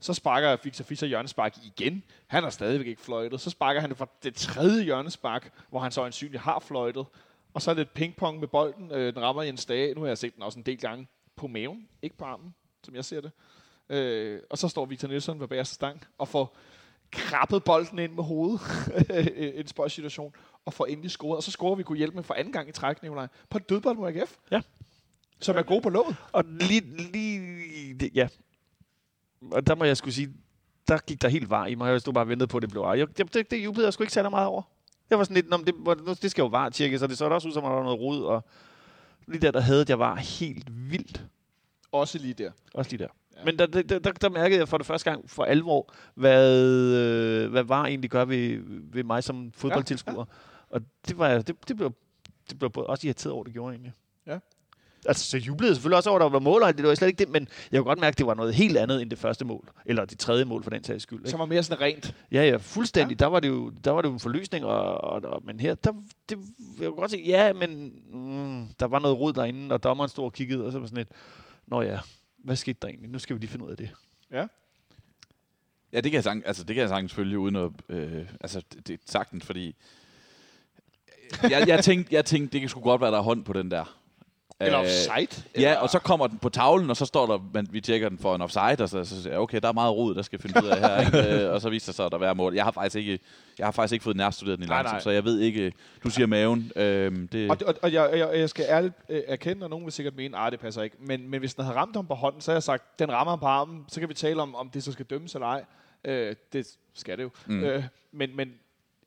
Så 0.00 0.14
sparker 0.14 0.56
Victor 0.62 0.84
Fischer 0.84 1.08
hjørnespark 1.08 1.56
igen. 1.64 2.02
Han 2.26 2.42
har 2.42 2.50
stadigvæk 2.50 2.86
ikke 2.86 3.02
fløjtet. 3.02 3.40
Så 3.40 3.50
sparker 3.50 3.80
han 3.80 3.90
det 3.90 3.98
fra 3.98 4.08
det 4.22 4.34
tredje 4.34 4.84
hjørnespark, 4.84 5.52
hvor 5.70 5.80
han 5.80 5.92
så 5.92 6.04
ansynligt 6.04 6.42
har 6.42 6.58
fløjtet. 6.58 7.06
Og 7.54 7.62
så 7.62 7.70
er 7.70 7.74
det 7.74 7.82
et 7.82 7.90
pingpong 7.90 8.40
med 8.40 8.48
bolden. 8.48 8.92
Øh, 8.92 9.14
den 9.14 9.22
rammer 9.22 9.42
Jens 9.42 9.66
Dage. 9.66 9.94
Nu 9.94 10.00
har 10.00 10.08
jeg 10.08 10.18
set 10.18 10.34
den 10.34 10.42
også 10.42 10.58
en 10.58 10.66
del 10.66 10.78
gange 10.78 11.06
på 11.36 11.46
maven, 11.46 11.88
ikke 12.02 12.16
på 12.16 12.24
armen, 12.24 12.54
som 12.84 12.94
jeg 12.94 13.04
ser 13.04 13.20
det. 13.20 13.32
Øh, 13.88 14.40
og 14.50 14.58
så 14.58 14.68
står 14.68 14.84
Victor 14.84 15.08
Nielsen 15.08 15.40
ved 15.40 15.48
bagerste 15.48 15.74
stang 15.74 16.04
og 16.18 16.28
får 16.28 16.56
krabbet 17.10 17.64
bolden 17.64 17.98
ind 17.98 18.12
med 18.12 18.24
hovedet. 18.24 18.60
en 19.60 19.66
spøjsituation. 19.66 20.34
Og 20.64 20.72
får 20.72 20.86
endelig 20.86 21.10
scoret. 21.10 21.36
Og 21.36 21.42
så 21.42 21.50
scorer 21.50 21.74
vi 21.74 21.82
kunne 21.82 21.98
hjælpe 21.98 22.14
med 22.16 22.22
for 22.24 22.34
anden 22.34 22.52
gang 22.52 22.68
i 22.68 22.72
træk, 22.72 23.02
Nikolaj. 23.02 23.26
På 23.50 23.58
en 23.58 23.64
dødbold 23.68 23.96
mod 23.96 24.08
AGF. 24.08 24.36
Ja. 24.50 24.60
Som 25.40 25.56
er 25.56 25.62
god 25.62 25.82
på 25.82 25.88
låget. 25.90 26.16
Og 26.32 26.44
lige, 26.44 26.96
lige 27.12 27.94
det, 27.94 28.10
ja. 28.14 28.28
Og 29.52 29.66
der 29.66 29.74
må 29.74 29.84
jeg 29.84 29.96
skulle 29.96 30.14
sige, 30.14 30.32
der 30.88 30.98
gik 30.98 31.22
der 31.22 31.28
helt 31.28 31.50
var 31.50 31.66
i 31.66 31.74
mig. 31.74 31.90
Jeg 31.92 32.00
stod 32.00 32.12
bare 32.12 32.24
og 32.24 32.28
ventede 32.28 32.46
på, 32.48 32.56
at 32.56 32.62
det 32.62 32.70
blev. 32.70 32.82
Jeg, 32.96 33.16
det, 33.18 33.34
det, 33.34 33.50
det 33.50 33.64
jublede 33.64 33.86
jeg 33.86 33.92
sgu 33.92 34.02
ikke 34.02 34.12
særlig 34.12 34.30
meget 34.30 34.46
over. 34.46 34.62
Jeg 35.10 35.18
var 35.18 35.24
sådan 35.24 35.34
lidt, 35.34 35.48
"Nå, 35.48 35.56
men 35.56 35.66
det, 35.66 36.22
det 36.22 36.30
skal 36.30 36.42
jo 36.42 36.48
var 36.48 36.68
tjekkes, 36.68 37.02
og 37.02 37.08
det 37.08 37.18
så 37.18 37.24
også 37.24 37.48
ud 37.48 37.52
som, 37.52 37.64
om 37.64 37.70
der 37.70 37.76
var 37.76 37.82
noget 37.84 38.00
rod, 38.00 38.24
og 38.24 38.44
lige 39.26 39.40
der, 39.40 39.50
der 39.50 39.60
havde 39.60 39.84
jeg 39.88 39.98
var 39.98 40.16
helt 40.16 40.90
vildt. 40.90 41.24
Også 41.92 42.18
lige 42.18 42.34
der. 42.34 42.50
Også 42.74 42.90
lige 42.90 43.04
der. 43.04 43.10
Ja. 43.40 43.44
Men 43.44 43.58
der, 43.58 43.66
der, 43.66 43.98
der, 43.98 44.12
der 44.12 44.28
mærkede 44.28 44.58
jeg 44.58 44.68
for 44.68 44.78
det 44.78 44.86
første 44.86 45.10
gang 45.10 45.30
for 45.30 45.44
alvor, 45.44 45.92
hvad, 46.14 46.62
øh, 46.94 47.50
hvad 47.50 47.62
var 47.62 47.86
egentlig 47.86 48.10
gør 48.10 48.24
ved, 48.24 48.60
ved 48.92 49.04
mig 49.04 49.24
som 49.24 49.52
fodboldtilskuer. 49.52 50.14
Ja, 50.14 50.20
ja. 50.20 50.76
Og 50.76 50.80
det, 51.08 51.18
var, 51.18 51.38
det, 51.38 51.68
det, 51.68 51.76
blev, 51.76 51.92
det 52.50 52.58
blev 52.58 52.70
også 52.76 53.06
irriteret 53.06 53.32
over, 53.32 53.44
det 53.44 53.52
gjorde 53.52 53.72
egentlig. 53.72 53.92
Ja. 54.26 54.38
Altså, 55.06 55.30
så 55.30 55.38
jublede 55.38 55.74
selvfølgelig 55.74 55.96
også 55.96 56.10
over, 56.10 56.18
at 56.18 56.22
der 56.22 56.28
var 56.28 56.38
mål, 56.38 56.62
og 56.62 56.78
det 56.78 56.86
var 56.86 56.94
slet 56.94 57.08
ikke 57.08 57.18
det, 57.18 57.28
men 57.28 57.48
jeg 57.72 57.78
kunne 57.78 57.88
godt 57.88 58.00
mærke, 58.00 58.14
at 58.14 58.18
det 58.18 58.26
var 58.26 58.34
noget 58.34 58.54
helt 58.54 58.76
andet 58.76 59.02
end 59.02 59.10
det 59.10 59.18
første 59.18 59.44
mål. 59.44 59.68
Eller 59.86 60.04
det 60.04 60.18
tredje 60.18 60.44
mål, 60.44 60.62
for 60.62 60.70
den 60.70 60.84
sags 60.84 61.02
skyld. 61.02 61.18
Ikke? 61.18 61.30
Som 61.30 61.40
var 61.40 61.46
mere 61.46 61.62
sådan 61.62 61.80
rent. 61.80 62.14
Ja, 62.32 62.44
ja, 62.44 62.56
fuldstændig. 62.56 63.20
Ja. 63.20 63.24
Der, 63.24 63.30
var 63.30 63.40
det 63.40 63.48
jo, 63.48 63.70
der 63.84 63.90
var 63.90 64.02
det 64.02 64.08
jo 64.08 64.12
en 64.12 64.20
forløsning, 64.20 64.64
og, 64.64 65.04
og, 65.04 65.22
og, 65.24 65.42
men 65.44 65.60
her, 65.60 65.74
der, 65.74 65.92
det, 66.28 66.38
jeg 66.80 66.86
kunne 66.86 66.96
godt 66.96 67.10
se, 67.10 67.22
ja, 67.26 67.52
men 67.52 67.92
mm, 68.12 68.66
der 68.80 68.86
var 68.86 68.98
noget 68.98 69.18
rod 69.18 69.32
derinde, 69.32 69.74
og 69.74 69.82
dommeren 69.82 70.08
stod 70.08 70.24
og 70.24 70.32
kiggede, 70.32 70.66
og 70.66 70.72
så 70.72 70.78
var 70.78 70.86
sådan 70.86 70.96
lidt, 70.96 71.08
nå 71.66 71.82
ja, 71.82 71.98
hvad 72.44 72.56
skete 72.56 72.78
der 72.82 72.88
egentlig? 72.88 73.10
Nu 73.10 73.18
skal 73.18 73.36
vi 73.36 73.40
lige 73.40 73.50
finde 73.50 73.64
ud 73.64 73.70
af 73.70 73.76
det. 73.76 73.90
Ja, 75.92 76.00
det 76.00 76.04
kan 76.04 76.14
jeg 76.14 76.24
sagtens, 76.24 76.44
altså, 76.44 76.64
det 76.64 76.74
kan 76.74 76.80
jeg 76.80 76.88
sagtens 76.88 77.14
følge 77.14 77.38
uden 77.38 77.56
at, 77.56 77.70
øh, 77.88 78.28
altså, 78.40 78.62
det, 78.72 78.88
det 78.88 79.00
sagtens, 79.06 79.44
fordi 79.44 79.76
jeg, 81.42 81.68
jeg, 81.68 81.84
tænkte, 81.84 82.14
jeg 82.14 82.24
tænkte, 82.24 82.52
det 82.52 82.60
kan 82.60 82.68
sgu 82.68 82.80
godt 82.80 83.00
være, 83.00 83.10
der 83.10 83.18
er 83.18 83.22
hånd 83.22 83.44
på 83.44 83.52
den 83.52 83.70
der. 83.70 83.99
Eller 84.60 84.78
Øh, 84.78 84.84
offside. 84.84 85.42
Ja, 85.56 85.60
eller, 85.60 85.76
og 85.76 85.88
så 85.90 85.98
kommer 85.98 86.26
den 86.26 86.38
på 86.38 86.48
tavlen, 86.48 86.90
og 86.90 86.96
så 86.96 87.06
står 87.06 87.26
der, 87.26 87.38
men 87.52 87.68
vi 87.70 87.80
tjekker 87.80 88.08
den 88.08 88.18
for 88.18 88.34
en 88.34 88.42
offside, 88.42 88.76
og 88.78 88.88
så, 88.88 89.04
så 89.04 89.22
siger 89.22 89.30
jeg, 89.32 89.40
okay, 89.40 89.60
der 89.62 89.68
er 89.68 89.72
meget 89.72 89.94
rod, 89.96 90.14
der 90.14 90.22
skal 90.22 90.38
finde 90.38 90.62
ud 90.64 90.68
af 90.68 90.80
her, 90.80 91.00
ikke? 91.06 91.18
Øh, 91.44 91.52
og 91.52 91.60
så 91.60 91.70
viser 91.70 91.92
det 91.92 91.96
sig, 91.96 92.06
at 92.06 92.12
der 92.12 92.18
er 92.18 92.34
mål. 92.34 92.54
Jeg 92.54 92.64
har 92.64 92.70
faktisk 92.70 92.96
ikke, 92.96 93.18
jeg 93.58 93.66
har 93.66 93.72
faktisk 93.72 93.92
ikke 93.92 94.02
fået 94.02 94.16
nærstuderet 94.16 94.58
den 94.58 94.64
i 94.64 94.68
lang 94.68 94.90
tid, 94.90 95.00
så 95.00 95.10
jeg 95.10 95.24
ved 95.24 95.40
ikke, 95.40 95.72
du 96.04 96.10
siger 96.10 96.26
maven, 96.26 96.72
øh, 96.76 97.28
det, 97.32 97.50
Og, 97.50 97.56
og, 97.66 97.74
og 97.82 97.92
jeg, 97.92 98.10
jeg, 98.14 98.38
jeg 98.38 98.48
skal 98.50 98.64
ærligt 98.68 98.94
øh, 99.08 99.22
erkende, 99.26 99.64
og 99.64 99.70
nogen 99.70 99.84
vil 99.84 99.92
sikkert 99.92 100.16
mene, 100.16 100.38
at 100.38 100.52
det 100.52 100.60
passer 100.60 100.82
ikke. 100.82 100.96
Men, 101.00 101.28
men 101.30 101.40
hvis 101.40 101.54
den 101.54 101.64
havde 101.64 101.76
ramt 101.76 101.96
ham 101.96 102.06
på 102.06 102.14
hånden, 102.14 102.40
så 102.40 102.50
har 102.50 102.56
jeg 102.56 102.62
sagt, 102.62 102.98
den 102.98 103.12
rammer 103.12 103.30
ham 103.30 103.38
på 103.40 103.46
armen, 103.46 103.84
så 103.88 104.00
kan 104.00 104.08
vi 104.08 104.14
tale 104.14 104.42
om, 104.42 104.54
om 104.54 104.70
det 104.70 104.82
så 104.84 104.92
skal 104.92 105.06
dømmes 105.06 105.34
eller 105.34 105.46
ej. 105.46 105.64
Øh, 106.04 106.36
det 106.52 106.66
skal 106.94 107.16
det 107.16 107.22
jo. 107.22 107.30
Mm. 107.46 107.64
Øh, 107.64 107.84
men, 108.12 108.36
men 108.36 108.52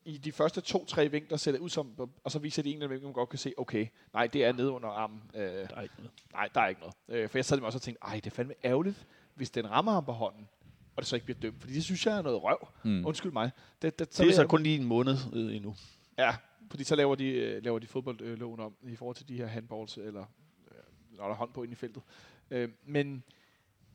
i 0.06 0.18
de 0.18 0.32
første 0.32 0.62
to-tre 0.62 1.12
vinkler 1.12 1.38
ser 1.38 1.52
det 1.52 1.60
ud 1.60 1.70
som, 1.70 2.10
og 2.24 2.32
så 2.32 2.40
viser 2.40 2.64
de 2.64 2.70
en 2.70 2.74
eller 2.76 2.86
anden 2.86 2.94
vinkel, 2.94 3.06
man 3.08 3.14
godt 3.14 3.30
kan 3.30 3.40
se, 3.40 3.54
okay, 3.58 3.88
nej, 4.14 4.28
det 4.28 4.46
er 4.46 4.52
nede 4.52 4.72
under 4.72 4.90
armen. 4.90 5.22
Øh, 5.36 5.42
Der 5.42 5.50
er 5.76 5.82
ikke 5.82 5.96
noget. 5.98 6.12
nej, 6.34 6.50
der 6.56 6.62
er 6.62 6.68
ikke 6.68 6.82
noget. 6.82 6.96
Øh, 7.10 7.30
for 7.30 7.38
jeg 7.38 7.46
sad 7.46 7.58
dem 7.58 7.64
også 7.66 7.78
og 7.78 7.82
tænkte, 7.82 8.04
ej, 8.04 8.16
det 8.16 8.26
er 8.26 8.32
fandme 8.32 8.54
ærgerligt, 8.64 9.08
hvis 9.36 9.50
den 9.50 9.70
rammer 9.72 9.92
ham 9.92 10.06
på 10.06 10.12
hånden, 10.12 10.48
og 10.96 11.02
det 11.02 11.08
så 11.08 11.16
ikke 11.16 11.26
bliver 11.26 11.40
dømt. 11.40 11.62
Fordi 11.62 11.74
det 11.74 11.84
synes 11.84 12.06
jeg 12.06 12.18
er 12.18 12.22
noget 12.22 12.44
røv. 12.44 12.68
Mm. 12.84 13.06
Undskyld 13.06 13.32
mig. 13.32 13.52
Det, 13.82 14.00
det, 14.00 14.14
Så 14.16 14.24
det 14.24 14.30
er 14.30 14.34
så 14.36 14.42
jeg- 14.42 14.50
kun 14.50 14.64
lige 14.64 14.76
en 14.80 14.86
måned 14.86 15.16
øh, 15.34 15.56
endnu. 15.56 15.76
Ja, 16.18 16.36
Fordi 16.70 16.84
så 16.84 16.96
laver 16.96 17.16
de, 17.16 17.26
øh, 17.28 17.64
laver 17.64 17.80
de 17.80 17.88
fodboldloven 17.88 18.60
om 18.60 18.74
i 18.84 18.96
forhold 18.96 19.16
til 19.16 19.28
de 19.28 19.38
her 19.38 19.48
handballs, 19.48 19.98
eller 19.98 20.26
øh, 20.72 20.78
når 21.18 21.24
der 21.24 21.32
er 21.32 21.36
hånd 21.38 21.54
på 21.54 21.64
ind 21.64 21.72
i 21.72 21.76
feltet. 21.76 22.04
Øh, 22.52 22.70
men 22.86 23.24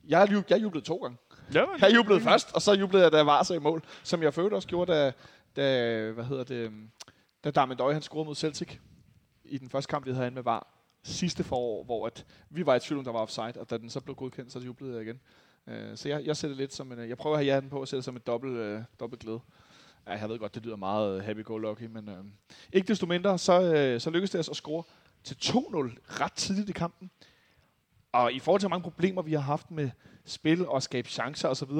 jeg, 0.09 0.44
jeg 0.51 0.62
jublede 0.62 0.85
to 0.85 0.97
gange. 0.97 1.16
Ja, 1.55 1.64
Jeg 1.81 1.94
jublede 1.94 2.21
først, 2.21 2.55
og 2.55 2.62
så 2.62 2.73
jublede 2.73 3.03
jeg, 3.03 3.12
da 3.12 3.23
var 3.23 3.42
så 3.42 3.55
i 3.55 3.59
mål. 3.59 3.83
Som 4.03 4.23
jeg 4.23 4.35
for 4.35 4.55
også 4.55 4.68
gjorde, 4.68 4.92
da, 4.92 5.12
da 5.59 6.11
hvad 6.11 6.25
hedder 6.25 6.44
det, 6.44 6.55
øhm, 6.55 6.90
da 7.44 7.51
Darmen 7.51 7.77
Døje, 7.77 7.92
han 7.92 8.03
scorede 8.03 8.25
mod 8.25 8.35
Celtic 8.35 8.77
i 9.44 9.59
den 9.59 9.71
første 9.71 9.90
kamp, 9.90 10.07
vi 10.07 10.11
havde 10.11 10.25
han 10.25 10.35
med 10.35 10.42
VAR 10.42 10.79
sidste 11.03 11.44
forår, 11.44 11.85
hvor 11.85 12.07
at 12.07 12.27
vi 12.51 12.66
var 12.66 12.75
i 12.75 12.81
tvivl 12.81 12.99
om, 12.99 13.05
der 13.05 13.12
var 13.12 13.21
offside, 13.21 13.55
og 13.57 13.71
da 13.71 13.79
den 13.79 13.90
så 13.90 14.01
blev 14.01 14.16
godkendt, 14.16 14.53
så 14.53 14.59
jublede 14.59 14.94
jeg 14.94 15.03
igen. 15.03 15.21
Øh, 15.66 15.97
så 15.97 16.09
jeg, 16.09 16.27
jeg 16.27 16.37
sætter 16.37 16.57
lidt 16.57 16.75
som 16.75 16.92
en, 16.92 16.99
øh, 16.99 17.09
jeg 17.09 17.16
prøver 17.16 17.37
at 17.37 17.38
have 17.38 17.44
hjernen 17.44 17.71
på 17.71 17.81
og 17.81 17.88
sætte 17.88 18.03
som 18.03 18.16
et 18.16 18.27
dobbelt, 18.27 18.57
øh, 18.57 18.83
dobbelt 19.01 19.23
glæde. 19.23 19.40
Ja, 20.07 20.12
jeg 20.12 20.29
ved 20.29 20.38
godt, 20.38 20.55
det 20.55 20.64
lyder 20.64 20.77
meget 20.77 21.18
øh, 21.18 21.25
happy-go-lucky, 21.25 21.83
men 21.83 22.09
øh, 22.09 22.25
ikke 22.73 22.88
desto 22.88 23.07
mindre, 23.07 23.38
så, 23.38 23.75
øh, 23.75 24.01
så 24.01 24.11
lykkedes 24.11 24.31
det 24.31 24.40
os 24.40 24.49
at 24.49 24.57
score 24.57 24.83
til 25.25 25.35
2-0 25.35 25.51
ret 26.07 26.33
tidligt 26.33 26.68
i 26.68 26.73
kampen. 26.73 27.11
Og 28.12 28.33
i 28.33 28.38
forhold 28.38 28.61
til 28.61 28.71
mange 28.71 28.83
problemer, 28.83 29.23
vi 29.23 29.33
har 29.33 29.40
haft 29.40 29.71
med 29.71 29.90
spil 30.25 30.66
og 30.66 30.83
skabe 30.83 31.09
chancer 31.09 31.49
osv., 31.49 31.71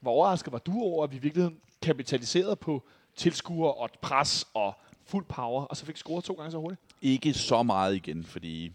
hvor 0.00 0.10
overrasket 0.10 0.52
var 0.52 0.58
du 0.58 0.82
over, 0.82 1.04
at 1.04 1.10
vi 1.10 1.16
i 1.16 1.20
virkeligheden 1.20 1.60
kapitaliserede 1.82 2.56
på 2.56 2.88
tilskuer 3.16 3.70
og 3.70 3.84
et 3.84 3.98
pres 4.02 4.46
og 4.54 4.74
fuld 5.06 5.24
power, 5.24 5.62
og 5.64 5.76
så 5.76 5.86
fik 5.86 5.96
scoret 5.96 6.24
to 6.24 6.34
gange 6.34 6.50
så 6.50 6.58
hurtigt? 6.58 6.80
Ikke 7.02 7.34
så 7.34 7.62
meget 7.62 7.94
igen, 7.96 8.24
fordi 8.24 8.72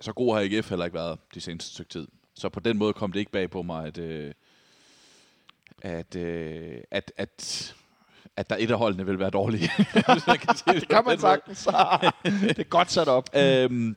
så 0.00 0.12
god 0.12 0.34
har 0.34 0.40
AGF 0.42 0.68
heller 0.68 0.84
ikke 0.84 0.94
været 0.94 1.18
de 1.34 1.40
seneste 1.40 1.70
stykke 1.70 1.90
tid. 1.90 2.08
Så 2.34 2.48
på 2.48 2.60
den 2.60 2.78
måde 2.78 2.92
kom 2.92 3.12
det 3.12 3.20
ikke 3.20 3.32
bag 3.32 3.50
på 3.50 3.62
mig, 3.62 3.86
at, 3.86 3.98
øh, 3.98 4.34
at, 5.82 6.16
øh, 6.16 6.78
at, 6.90 7.12
at, 7.16 7.74
at 8.36 8.50
der 8.50 8.56
et 8.58 8.70
af 8.70 8.78
holdene 8.78 9.06
vil 9.06 9.18
være 9.18 9.30
dårlige. 9.30 9.68
Kan 9.94 10.74
Det 10.74 10.88
kan 10.88 11.02
man 11.06 11.18
sagtens. 11.18 11.64
det 12.24 12.58
er 12.58 12.64
godt 12.68 12.90
sat 12.92 13.08
op. 13.08 13.28
Øhm, 13.36 13.96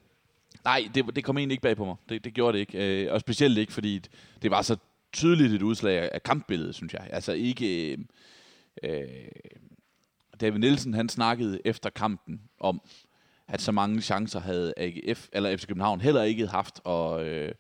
nej, 0.64 0.88
det, 0.96 1.16
det 1.16 1.24
kom 1.24 1.38
egentlig 1.38 1.54
ikke 1.54 1.62
bag 1.62 1.78
på 1.78 1.86
mig. 1.86 1.96
Det, 2.10 2.24
det 2.24 2.34
gjorde 2.34 2.54
det 2.58 2.60
ikke. 2.76 3.04
Øh, 3.06 3.14
og 3.14 3.20
specielt 3.20 3.58
ikke, 3.58 3.74
fordi 3.74 4.00
det 4.42 4.52
var 4.52 4.62
så 4.62 4.78
tydeligt 5.14 5.54
et 5.54 5.62
udslag 5.62 6.00
af- 6.02 6.10
af 6.14 6.24
kampbilledet, 6.24 6.76
synes 6.76 6.94
jeg. 6.94 7.08
Altså 7.12 7.32
ikke... 7.32 7.92
Øh, 7.92 7.98
øh, 8.84 9.08
David 10.42 10.60
Nielsen, 10.60 10.94
han 10.94 11.10
snakkede 11.10 11.60
efter 11.66 11.90
kampen 11.90 12.42
om, 12.60 12.82
at 13.48 13.62
så 13.62 13.72
mange 13.72 14.02
chancer 14.02 14.40
havde 14.40 14.74
AGF, 14.78 15.28
eller 15.34 15.58
FC 15.58 15.68
København 15.68 16.02
heller 16.02 16.24
ikke 16.24 16.48
haft, 16.48 16.82
og, 16.84 17.26
øh, 17.26 17.52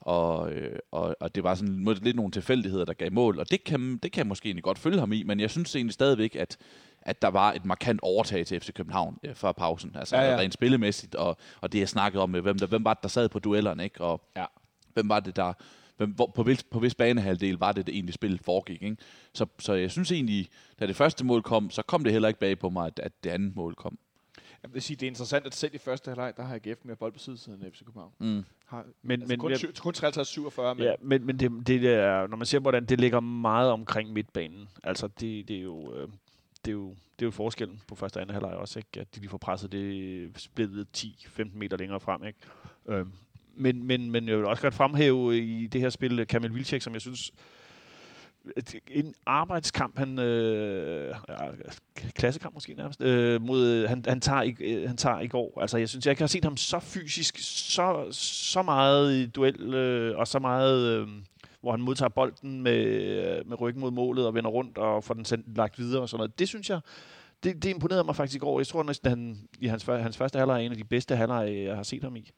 og, 0.00 0.52
øh, 0.52 0.78
og, 0.90 1.16
og 1.20 1.34
det 1.34 1.44
var 1.44 1.54
sådan 1.54 1.84
lidt 2.02 2.16
nogle 2.16 2.32
tilfældigheder, 2.32 2.84
der 2.84 2.92
gav 2.92 3.12
mål, 3.12 3.38
og 3.38 3.50
det 3.50 3.64
kan, 3.64 3.96
det 4.02 4.12
kan 4.12 4.18
jeg 4.18 4.26
måske 4.26 4.46
egentlig 4.46 4.64
godt 4.64 4.78
følge 4.78 5.00
ham 5.00 5.12
i, 5.12 5.22
men 5.22 5.40
jeg 5.40 5.50
synes 5.50 5.76
egentlig 5.76 5.94
stadigvæk, 5.94 6.36
at, 6.36 6.56
at 7.02 7.22
der 7.22 7.28
var 7.28 7.52
et 7.52 7.64
markant 7.64 8.00
overtag 8.02 8.46
til 8.46 8.60
FC 8.60 8.72
København 8.72 9.18
øh, 9.22 9.34
før 9.34 9.52
pausen, 9.52 9.96
altså 9.98 10.16
ja. 10.16 10.30
ja. 10.30 10.38
rent 10.38 10.54
spillemæssigt, 10.54 11.14
og, 11.14 11.36
og 11.60 11.72
det 11.72 11.78
jeg 11.78 11.88
snakkede 11.88 12.22
om, 12.22 12.30
med, 12.30 12.40
hvem, 12.40 12.58
der, 12.58 12.66
hvem 12.66 12.84
var 12.84 12.94
det, 12.94 13.02
der 13.02 13.08
sad 13.08 13.28
på 13.28 13.38
duellerne, 13.38 13.84
ikke? 13.84 14.00
og 14.00 14.30
Ja. 14.36 14.44
hvem 14.92 15.08
var 15.08 15.20
det, 15.20 15.36
der 15.36 15.52
hvem, 15.96 16.10
hvor, 16.10 16.26
på, 16.34 16.42
vis, 16.42 16.62
på 16.62 16.78
vis 16.78 16.94
banehalvdel 16.94 17.56
var 17.58 17.72
det, 17.72 17.86
det 17.86 17.94
egentlig 17.94 18.14
spillet 18.14 18.40
foregik. 18.40 18.82
Ikke? 18.82 18.96
Så, 19.34 19.46
så 19.58 19.72
jeg 19.74 19.90
synes 19.90 20.12
egentlig, 20.12 20.48
da 20.80 20.86
det 20.86 20.96
første 20.96 21.24
mål 21.24 21.42
kom, 21.42 21.70
så 21.70 21.82
kom 21.82 22.04
det 22.04 22.12
heller 22.12 22.28
ikke 22.28 22.40
bag 22.40 22.58
på 22.58 22.70
mig, 22.70 22.86
at, 22.86 22.98
at 22.98 23.12
det 23.24 23.30
andet 23.30 23.56
mål 23.56 23.74
kom. 23.74 23.98
Jeg 24.62 24.74
vil 24.74 24.82
sige, 24.82 24.96
det 24.96 25.06
er 25.06 25.10
interessant, 25.10 25.46
at 25.46 25.54
selv 25.54 25.74
i 25.74 25.78
første 25.78 26.08
halvleg, 26.08 26.32
der 26.36 26.42
har 26.42 26.54
AGF 26.64 26.78
mere 26.84 26.96
boldbesiddelse 26.96 27.50
end 27.50 27.72
FC 27.72 27.78
København. 27.84 28.12
Mm. 28.18 28.44
Har, 28.66 28.84
Men, 29.02 29.20
altså 29.20 29.32
men, 29.32 29.38
kun, 29.40 29.50
jeg- 29.50 29.60
kun 29.80 29.94
53-47, 29.96 30.74
men 30.74 30.78
Ja, 30.84 30.94
men, 31.00 31.26
men 31.26 31.38
det, 31.40 31.66
det 31.66 31.86
er, 31.86 32.26
når 32.26 32.36
man 32.36 32.46
ser, 32.46 32.58
hvordan 32.58 32.84
det 32.84 33.00
ligger 33.00 33.20
meget 33.20 33.70
omkring 33.70 34.12
midtbanen, 34.12 34.68
altså 34.82 35.06
det, 35.20 35.48
det 35.48 35.56
er 35.56 35.62
jo... 35.62 35.94
Øh, 35.94 36.08
det 36.64 36.70
er, 36.70 36.74
jo, 36.74 36.88
det 36.90 37.22
er 37.22 37.26
jo 37.26 37.30
forskellen 37.30 37.80
på 37.88 37.94
første 37.94 38.16
og 38.16 38.20
anden 38.22 38.34
halvleg 38.34 38.52
også, 38.54 38.78
ikke? 38.78 39.00
at 39.00 39.14
de 39.14 39.20
lige 39.20 39.30
får 39.30 39.38
presset 39.38 39.72
det 39.72 40.30
splittet 40.40 40.86
10-15 40.96 41.44
meter 41.54 41.76
længere 41.76 42.00
frem. 42.00 42.24
Ikke? 42.24 42.38
Øhm, 42.88 43.12
men, 43.56 43.86
men, 43.86 44.10
men 44.10 44.28
jeg 44.28 44.36
vil 44.36 44.46
også 44.46 44.62
godt 44.62 44.74
fremhæve 44.74 45.38
i 45.38 45.66
det 45.66 45.80
her 45.80 45.90
spil 45.90 46.20
øh, 46.20 46.26
Kamil 46.26 46.54
Vilcek, 46.54 46.82
som 46.82 46.92
jeg 46.92 47.00
synes 47.00 47.32
en 48.90 49.14
arbejdskamp, 49.26 49.98
han, 49.98 50.18
øh, 50.18 51.14
ja, 51.28 51.34
klassekamp 52.14 52.54
måske 52.54 52.74
nærmest, 52.74 53.00
øh, 53.02 53.42
mod, 53.42 53.66
øh, 53.66 53.88
han, 53.88 54.04
han, 54.08 54.20
tager 54.20 54.42
i, 54.42 54.56
øh, 54.60 54.88
han 54.88 54.96
tager 54.96 55.20
i 55.20 55.28
går. 55.28 55.60
Altså, 55.60 55.78
jeg 55.78 55.88
synes, 55.88 56.06
jeg 56.06 56.16
har 56.18 56.26
set 56.26 56.44
ham 56.44 56.56
så 56.56 56.78
fysisk, 56.78 57.38
så, 57.38 58.06
så 58.10 58.62
meget 58.62 59.14
i 59.14 59.26
duel, 59.26 59.74
øh, 59.74 60.18
og 60.18 60.28
så 60.28 60.38
meget, 60.38 60.86
øh, 60.86 61.08
hvor 61.60 61.70
han 61.70 61.80
modtager 61.80 62.08
bolden 62.08 62.62
med, 62.62 62.84
øh, 62.84 63.48
med 63.48 63.60
ryggen 63.60 63.80
mod 63.80 63.90
målet 63.90 64.26
og 64.26 64.34
vender 64.34 64.50
rundt 64.50 64.78
og 64.78 65.04
får 65.04 65.14
den 65.14 65.24
sendt, 65.24 65.56
lagt 65.56 65.78
videre 65.78 66.02
og 66.02 66.08
sådan 66.08 66.18
noget. 66.18 66.38
Det 66.38 66.48
synes 66.48 66.70
jeg, 66.70 66.80
det, 67.44 67.62
det 67.62 67.70
imponerede 67.70 68.04
mig 68.04 68.16
faktisk 68.16 68.36
i 68.36 68.38
går. 68.38 68.60
Jeg 68.60 68.66
tror 68.66 68.82
næsten, 68.82 69.10
han 69.10 69.38
i 69.60 69.66
hans, 69.66 69.84
hans 69.84 70.16
første 70.16 70.38
halvleg 70.38 70.54
er 70.54 70.66
en 70.66 70.72
af 70.72 70.78
de 70.78 70.84
bedste 70.84 71.16
halvleg, 71.16 71.64
jeg 71.64 71.76
har 71.76 71.82
set 71.82 72.02
ham 72.02 72.16
i 72.16 72.30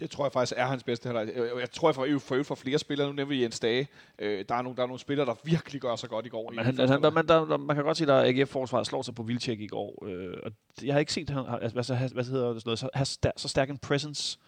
det 0.00 0.10
tror 0.10 0.24
jeg 0.24 0.32
faktisk 0.32 0.52
er 0.56 0.66
hans 0.66 0.82
bedste 0.84 1.06
halvleg. 1.06 1.32
Jeg, 1.36 1.44
jeg 1.60 1.70
tror, 1.70 1.88
jeg 1.88 1.94
får, 1.94 2.18
for, 2.18 2.42
for 2.42 2.54
flere 2.54 2.78
spillere, 2.78 3.06
nu 3.08 3.12
nævner 3.12 3.28
vi 3.28 3.42
Jens 3.42 3.60
Dage, 3.60 3.88
øh, 4.18 4.44
der, 4.48 4.54
er 4.54 4.62
nogle, 4.62 4.76
der 4.76 4.82
er 4.82 4.86
nogle 4.86 5.00
spillere, 5.00 5.26
der 5.26 5.34
virkelig 5.44 5.80
gør 5.80 5.96
sig 5.96 6.08
godt 6.08 6.26
i 6.26 6.28
går. 6.28 6.50
Men 6.50 6.64
han, 6.64 6.78
han, 6.78 7.02
der, 7.02 7.10
man, 7.10 7.26
der, 7.28 7.44
der, 7.44 7.56
man 7.56 7.76
kan 7.76 7.84
godt 7.84 7.96
se, 7.96 8.12
at 8.12 8.38
AGF-forsvaret 8.38 8.86
slår 8.86 9.02
sig 9.02 9.14
på 9.14 9.22
Vilcek 9.22 9.60
i 9.60 9.66
går. 9.66 10.04
Øh, 10.08 10.34
og 10.42 10.52
jeg 10.84 10.94
har 10.94 11.00
ikke 11.00 11.12
set, 11.12 11.30
han, 11.30 11.44
altså, 11.62 11.72
hvad, 11.74 11.84
så- 11.84 12.10
hvad 12.14 12.24
hedder 12.24 12.52
det, 12.52 12.62
sådan 12.62 12.68
noget, 12.68 12.78
så, 12.78 12.88
have 12.94 13.04
stær, 13.04 13.30
så 13.36 13.48
stærk 13.48 13.70
en 13.70 13.78
presence. 13.78 14.38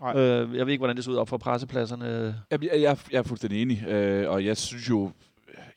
Nej. 0.00 0.16
Øh, 0.16 0.56
jeg 0.56 0.66
ved 0.66 0.72
ikke, 0.72 0.80
hvordan 0.80 0.96
det 0.96 1.04
så 1.04 1.10
ud 1.10 1.16
op 1.16 1.28
for 1.28 1.38
pressepladserne. 1.38 2.06
Jeg, 2.50 2.64
jeg, 2.64 2.80
jeg, 2.80 2.98
jeg 3.12 3.18
er 3.18 3.22
fuldstændig 3.22 3.62
enig, 3.62 3.86
øh, 3.88 4.30
og 4.30 4.44
jeg 4.44 4.56
synes 4.56 4.88
jo, 4.90 5.10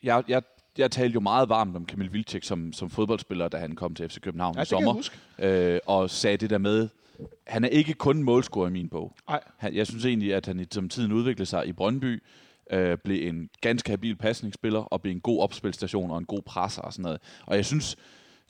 jeg, 0.02 0.22
jeg, 0.28 0.42
jeg 0.78 0.90
talte 0.90 1.14
jo 1.14 1.20
meget 1.20 1.48
varmt 1.48 1.76
om 1.76 1.84
Kamil 1.86 2.12
Vilcek 2.12 2.44
som, 2.44 2.72
som 2.72 2.90
fodboldspiller, 2.90 3.48
da 3.48 3.56
han 3.56 3.74
kom 3.74 3.94
til 3.94 4.08
FC 4.08 4.20
København 4.20 4.54
Ja, 4.56 4.60
i 4.60 4.64
det 4.64 4.68
kan 4.68 4.78
jeg 4.78 4.84
sommer, 4.84 4.92
huske. 4.92 5.16
øh, 5.74 5.80
og 5.86 6.10
sagde 6.10 6.36
det 6.36 6.50
der 6.50 6.58
med, 6.58 6.88
han 7.46 7.64
er 7.64 7.68
ikke 7.68 7.94
kun 7.94 8.22
målscorer 8.22 8.68
i 8.68 8.72
min 8.72 8.88
bog. 8.88 9.12
Nej. 9.28 9.40
Han, 9.58 9.74
jeg 9.74 9.86
synes 9.86 10.04
egentlig, 10.04 10.34
at 10.34 10.46
han 10.46 10.60
i- 10.60 10.64
som 10.70 10.88
tiden 10.88 11.12
udviklede 11.12 11.46
sig 11.46 11.66
i 11.66 11.72
Brøndby, 11.72 12.22
øh, 12.70 12.98
blev 13.04 13.28
en 13.28 13.48
ganske 13.60 13.90
habil 13.90 14.16
pasningsspiller, 14.16 14.80
og 14.80 15.02
blev 15.02 15.12
en 15.12 15.20
god 15.20 15.40
opspilstation 15.42 16.10
og 16.10 16.18
en 16.18 16.24
god 16.24 16.42
presser 16.42 16.82
og 16.82 16.92
sådan 16.92 17.02
noget. 17.02 17.20
Og 17.46 17.56
jeg 17.56 17.64
synes, 17.64 17.96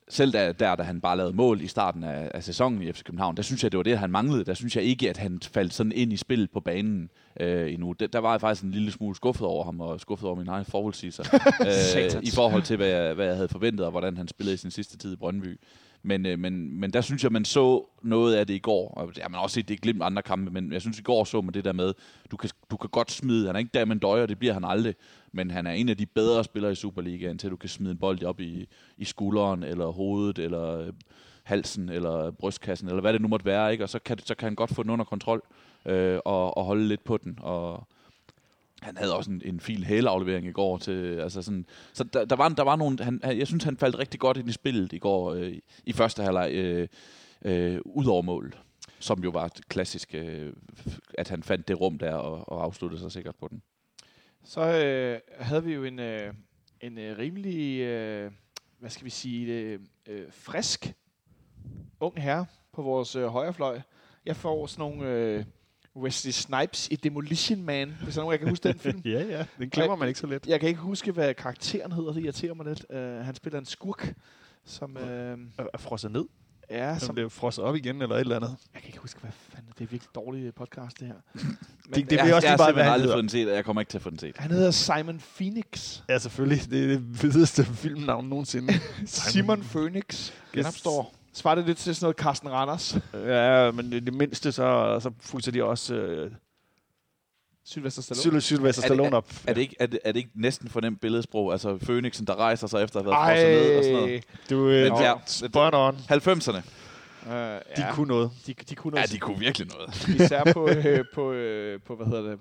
selv 0.09 0.33
der, 0.33 0.53
der, 0.53 0.75
da 0.77 0.83
han 0.83 1.01
bare 1.01 1.17
lavede 1.17 1.37
mål 1.37 1.61
i 1.61 1.67
starten 1.67 2.05
af, 2.05 2.31
af 2.35 2.45
sæsonen 2.45 2.83
i 2.83 2.93
FC 2.93 3.03
København, 3.03 3.37
der 3.37 3.43
synes 3.43 3.63
jeg, 3.63 3.73
det 3.73 3.79
var 3.79 3.83
det, 3.85 3.99
han 3.99 4.11
manglede. 4.11 4.45
Der 4.45 4.55
synes 4.55 4.77
jeg 4.77 4.85
ikke, 4.85 5.11
at 5.11 5.17
han 5.17 5.41
faldt 5.43 5.75
sådan 5.75 5.93
ind 5.93 6.13
i 6.13 6.17
spillet 6.17 6.51
på 6.51 6.61
banen 6.61 7.11
øh, 7.41 7.73
endnu. 7.73 7.93
Der, 7.93 8.07
der 8.07 8.19
var 8.19 8.31
jeg 8.31 8.41
faktisk 8.41 8.65
en 8.65 8.71
lille 8.71 8.91
smule 8.91 9.17
skuffet 9.17 9.47
over 9.47 9.65
ham, 9.65 9.81
og 9.81 10.01
skuffet 10.01 10.27
over 10.29 10.37
min 10.39 10.49
egen 10.49 10.65
forudsigelser, 10.65 11.23
øh, 12.17 12.23
i 12.23 12.31
forhold 12.35 12.63
til, 12.63 12.77
hvad 12.77 12.89
jeg, 12.89 13.15
hvad 13.15 13.27
jeg 13.27 13.35
havde 13.35 13.49
forventet, 13.49 13.85
og 13.87 13.91
hvordan 13.91 14.17
han 14.17 14.29
spillede 14.29 14.55
i 14.55 14.59
sin 14.59 14.71
sidste 14.71 14.97
tid 14.99 15.13
i 15.13 15.17
Brøndby. 15.17 15.61
Men, 16.07 16.27
øh, 16.27 16.39
men, 16.39 16.81
men 16.81 16.91
der 16.91 17.01
synes 17.01 17.25
jeg, 17.25 17.33
man 17.33 17.45
så 17.45 17.87
noget 18.03 18.35
af 18.35 18.47
det 18.47 18.55
i 18.55 18.59
går. 18.59 18.89
Og 18.89 19.13
ja, 19.17 19.29
man 19.29 19.35
har 19.35 19.43
også 19.43 19.55
set 19.55 19.69
det 19.69 19.75
i 19.75 19.77
glimt 19.83 20.03
andre 20.03 20.23
kampe, 20.23 20.51
men 20.51 20.73
jeg 20.73 20.81
synes 20.81 20.99
i 20.99 21.03
går 21.03 21.25
så 21.25 21.41
man 21.41 21.55
det 21.55 21.65
der 21.65 21.73
med, 21.73 21.95
du 22.31 22.37
kan, 22.37 22.51
du 22.71 22.77
kan 22.77 22.91
godt 22.91 23.11
smide, 23.11 23.47
han 23.47 23.57
er 23.57 23.59
ikke 23.59 23.71
der 23.75 23.85
man 23.85 23.99
døjer, 23.99 24.27
det 24.27 24.39
bliver 24.39 24.55
han 24.55 24.65
aldrig, 24.65 24.95
men 25.33 25.51
han 25.51 25.67
er 25.67 25.73
en 25.73 25.89
af 25.89 25.97
de 25.97 26.07
bedre 26.07 26.45
spillere 26.45 26.73
i 26.73 26.75
Superligaen, 26.75 27.39
til 27.39 27.51
du 27.51 27.57
kan 27.57 27.69
smide 27.69 27.93
en 27.93 27.99
bold 27.99 28.25
op 28.25 28.41
i, 28.41 28.69
i 28.99 29.05
skulderen, 29.05 29.63
eller 29.63 29.87
hovedet, 29.87 30.39
eller 30.39 30.79
øh, 30.79 30.93
halsen, 31.43 31.89
eller 31.89 32.31
brystkassen, 32.31 32.89
eller 32.89 33.01
hvad 33.01 33.13
det 33.13 33.21
nu 33.21 33.29
måtte 33.29 33.47
være, 33.47 33.73
ikke? 33.73 33.85
og 33.85 33.89
så 33.89 33.99
kan, 33.99 34.19
så 34.19 34.35
kan 34.35 34.47
han 34.47 34.55
godt 34.55 34.75
få 34.75 34.83
den 34.83 34.91
under 34.91 35.05
kontrol, 35.05 35.43
øh, 35.87 36.19
og, 36.25 36.57
og 36.57 36.65
holde 36.65 36.89
lidt 36.89 37.05
på 37.05 37.17
den, 37.17 37.39
og 37.43 37.89
han 38.85 38.97
havde 38.97 39.17
også 39.17 39.31
en, 39.31 39.43
en 39.45 39.61
fin 39.61 39.83
hæleaflevering 39.83 40.47
i 40.47 40.53
går 40.53 40.79
til, 40.79 41.19
altså 41.21 41.43
sådan, 41.43 41.67
så 41.93 42.05
der, 42.05 42.25
der, 42.25 42.37
var, 42.37 42.49
der 42.49 42.63
var 42.63 42.77
nogle, 42.77 43.05
han, 43.05 43.21
jeg 43.23 43.47
synes, 43.47 43.65
han 43.65 43.77
faldt 43.77 43.99
rigtig 43.99 44.21
godt 44.21 44.37
ind 44.37 44.49
i 44.49 44.53
spillet 44.53 44.93
i 44.93 44.99
går, 44.99 45.35
øh, 45.35 45.53
i 45.85 45.93
første 45.93 46.23
halvleg, 46.23 46.51
øh, 46.53 46.89
øh, 47.45 47.81
ud 47.85 48.07
over 48.07 48.23
målet, 48.23 48.59
som 48.99 49.25
jo 49.25 49.31
var 49.31 49.49
klassisk, 49.69 50.15
øh, 50.15 50.53
at 51.19 51.29
han 51.29 51.43
fandt 51.43 51.69
det 51.69 51.81
rum 51.81 51.99
der 51.99 52.15
og, 52.15 52.53
og 52.53 52.65
afsluttede 52.65 53.01
sig 53.01 53.13
sikkert 53.13 53.37
på 53.37 53.49
den. 53.49 53.63
Så 54.45 54.61
øh, 54.61 55.21
havde 55.39 55.65
vi 55.65 55.75
jo 55.75 55.85
en, 55.85 55.99
øh, 55.99 56.35
en 56.81 56.99
øh, 56.99 57.19
rimelig, 57.19 57.81
øh, 57.81 58.33
hvad 58.79 58.91
skal 58.91 59.05
vi 59.05 59.11
sige, 59.11 59.53
øh, 59.53 59.81
øh 60.07 60.27
frisk 60.31 60.95
ung 62.01 62.23
herre 62.23 62.47
på 62.73 62.83
vores 62.83 63.17
øh, 63.17 63.27
højrefløj. 63.27 63.81
Jeg 64.27 64.37
får 64.37 64.67
sådan 64.67 64.81
nogle 64.81 65.09
øh, 65.09 65.45
Wesley 65.97 66.33
Snipes 66.33 66.89
i 66.91 66.97
Demolition 66.97 67.63
Man, 67.63 67.95
hvis 68.03 68.15
der 68.15 68.21
er 68.21 68.23
nogen, 68.25 68.33
jeg 68.33 68.39
kan 68.41 68.49
huske 68.49 68.69
den 68.69 68.79
film. 68.79 69.03
ja, 69.15 69.23
ja. 69.25 69.45
Den 69.59 69.71
glemmer 69.71 69.97
man 69.97 70.09
ikke 70.09 70.21
så 70.21 70.27
let. 70.27 70.47
Jeg 70.47 70.61
kan 70.61 70.69
ikke 70.69 70.81
huske, 70.81 71.13
hvad 71.13 71.35
karakteren 71.35 71.93
hedder, 71.93 72.13
det 72.13 72.23
irriterer 72.25 72.55
mig 72.55 72.67
lidt. 72.67 72.85
Uh, 72.91 72.97
han 73.27 73.35
spiller 73.35 73.59
en 73.59 73.65
skurk, 73.67 74.15
som... 74.65 74.97
Uh, 74.97 75.03
Er 75.03 75.39
frosset 75.79 76.11
ned. 76.13 76.25
ja, 76.71 76.99
Som 76.99 77.07
som, 77.07 77.15
blev 77.15 77.31
frosset 77.31 77.65
op 77.65 77.77
igen, 77.77 78.03
eller 78.03 78.17
et 78.17 78.21
eller 78.21 78.37
andet. 78.37 78.57
jeg 78.75 78.83
kan 78.83 78.89
ikke 78.89 78.99
huske, 78.99 79.21
hvad 79.21 79.31
fanden... 79.33 79.73
Det 79.79 79.85
er 79.85 79.89
virkelig 79.89 80.15
dårlig 80.15 80.55
podcast, 80.55 81.01
det 81.01 81.07
her. 81.07 81.15
Men, 81.35 81.45
Det- 81.95 81.97
det 81.97 82.07
bliver 82.07 82.35
også 82.35 82.47
jeg 82.47 82.53
har 82.53 82.57
hvad 82.57 82.67
simpelthen 82.67 82.85
han 82.85 82.93
aldrig 82.93 83.09
fået 83.13 83.23
den 83.23 83.29
set, 83.29 83.49
og 83.49 83.55
jeg 83.55 83.65
kommer 83.65 83.83
ikke 83.83 83.91
til 83.91 83.99
at 83.99 84.03
få 84.03 84.11
den 84.11 84.19
set. 84.19 84.37
Han 84.39 84.51
hedder 84.51 84.71
Simon 84.71 85.23
Phoenix. 85.37 86.01
Ja, 86.09 86.19
selvfølgelig. 86.19 86.71
Det 86.71 86.85
er 86.85 86.89
det 86.89 87.03
fedeste 87.15 87.65
filmnavn 87.65 88.29
nogensinde. 88.29 88.73
Simon 89.07 89.63
Phoenix. 89.63 90.33
Genopstår. 90.53 91.15
Svarer 91.35 91.55
det 91.55 91.67
lidt 91.67 91.79
til 91.79 91.95
sådan 91.95 92.05
noget 92.05 92.17
Carsten 92.17 92.51
Randers? 92.53 92.97
ja, 93.15 93.71
men 93.71 93.93
det, 93.93 94.07
det 94.07 94.15
mindste, 94.15 94.53
så, 94.53 94.99
så 95.03 95.11
fulgte 95.21 95.51
de 95.51 95.65
også... 95.65 95.95
Øh, 95.95 96.31
Sylvester 97.67 98.03
Stallone. 98.03 98.39
Syl- 98.39 98.41
Sylvester 98.41 98.83
Er 98.83 98.89
det- 98.89 98.97
Stallone 98.97 99.17
op. 99.17 99.33
Er 99.47 99.55
det, 99.55 99.61
ikke, 99.61 99.77
er, 99.81 99.87
det, 99.87 99.99
er 100.05 100.13
det 100.13 100.19
ikke 100.19 100.31
næsten 100.35 100.69
for 100.69 100.81
nemt 100.81 101.01
billedsprog? 101.01 101.53
Altså 101.53 101.79
Phoenixen, 101.79 102.27
der 102.27 102.35
rejser 102.37 102.67
sig 102.67 102.83
efter 102.85 103.01
at 103.01 103.05
have 103.07 103.13
været 103.13 103.29
frosset 103.29 103.69
ned 103.71 103.79
og 103.79 103.85
sådan 103.85 103.97
noget. 103.99 104.25
Du 104.51 104.69
øh, 104.69 104.93
Men 104.93 105.03
ja, 105.03 105.13
spot 105.27 105.75
on. 105.75 105.97
90'erne. 105.97 106.57
Uh, 107.27 107.31
De 107.33 107.61
ja, 107.79 107.95
kunne 107.95 108.09
noget. 108.09 108.31
de, 108.47 108.55
de 108.69 108.75
kunne 108.75 108.93
Ja, 108.97 109.01
noget. 109.01 109.13
de 109.13 109.19
kunne 109.19 109.39
virkelig 109.39 109.69
noget. 109.77 110.09
Især 110.21 110.53
på, 110.53 110.69
øh, 110.69 111.05
på, 111.15 111.33
øh, 111.33 111.81
på, 111.87 111.97
hvad 111.97 112.07
hedder 112.07 112.23
det, 112.31 112.39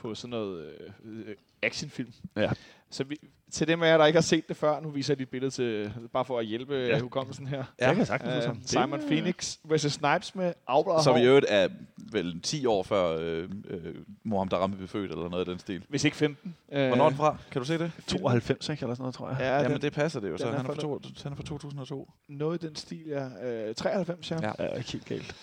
på 0.00 0.14
sådan 0.14 0.30
noget 0.30 0.64
øh, 1.04 1.34
actionfilm. 1.62 2.12
Ja. 2.36 2.50
Så 2.90 3.04
vi, 3.04 3.16
til 3.52 3.68
dem 3.68 3.82
af 3.82 3.88
jer, 3.88 3.98
der 3.98 4.06
ikke 4.06 4.16
har 4.16 4.22
set 4.22 4.48
det 4.48 4.56
før, 4.56 4.80
nu 4.80 4.90
viser 4.90 5.12
jeg 5.14 5.16
lige 5.16 5.24
et 5.24 5.30
billede 5.30 5.50
til, 5.50 5.92
bare 6.12 6.24
for 6.24 6.38
at 6.38 6.46
hjælpe 6.46 6.74
ja. 6.74 6.98
hukommelsen 7.00 7.46
her. 7.46 7.56
Ja. 7.56 7.62
Det 7.86 7.88
kan 7.88 7.98
jeg 7.98 8.06
sagtens 8.06 8.46
Uh. 8.46 8.54
Simon 8.64 8.92
Det- 9.00 9.06
Phoenix 9.08 9.56
vs. 9.64 9.92
Snipes 9.92 10.34
med 10.34 10.52
afbladet 10.66 11.04
Som 11.04 11.16
i 11.16 11.24
øvrigt 11.24 11.46
er 11.48 11.68
vel 12.12 12.40
10 12.40 12.66
år 12.66 12.82
før 12.82 13.16
øh, 13.20 13.48
øh, 13.68 13.94
Mohammed 14.24 14.52
Rambe 14.52 14.76
blev 14.76 14.88
født, 14.88 15.10
eller 15.10 15.28
noget 15.28 15.40
af 15.40 15.46
den 15.46 15.58
stil. 15.58 15.84
Hvis 15.88 16.04
ikke 16.04 16.16
15. 16.16 16.56
Uh, 16.68 16.74
Hvornår 16.86 17.04
er 17.04 17.08
den 17.08 17.16
fra? 17.18 17.36
Kan 17.50 17.60
du 17.60 17.66
se 17.66 17.78
det? 17.78 17.92
92, 18.06 18.68
ikke? 18.68 18.82
Eller 18.82 18.94
sådan 18.94 19.02
noget, 19.02 19.14
tror 19.14 19.28
jeg. 19.28 19.36
Ja, 19.40 19.56
Jamen, 19.56 19.72
den, 19.72 19.80
det 19.82 19.92
passer 19.92 20.20
det 20.20 20.30
jo. 20.30 20.38
Så 20.38 20.46
er 20.48 20.50
han 20.56 20.60
er, 20.60 20.64
fra 20.74 20.80
to, 20.80 21.00
han 21.22 21.32
er 21.32 21.36
fra 21.36 21.42
2002. 21.42 22.10
noget 22.28 22.62
i 22.62 22.66
den 22.66 22.76
stil, 22.76 23.04
ja. 23.06 23.26
Uh, 23.68 23.74
93, 23.74 24.30
ja. 24.30 24.36
Ja. 24.42 24.52
Ja, 24.58 24.74
ikke 24.76 24.92
helt 24.92 25.04
galt. 25.04 25.36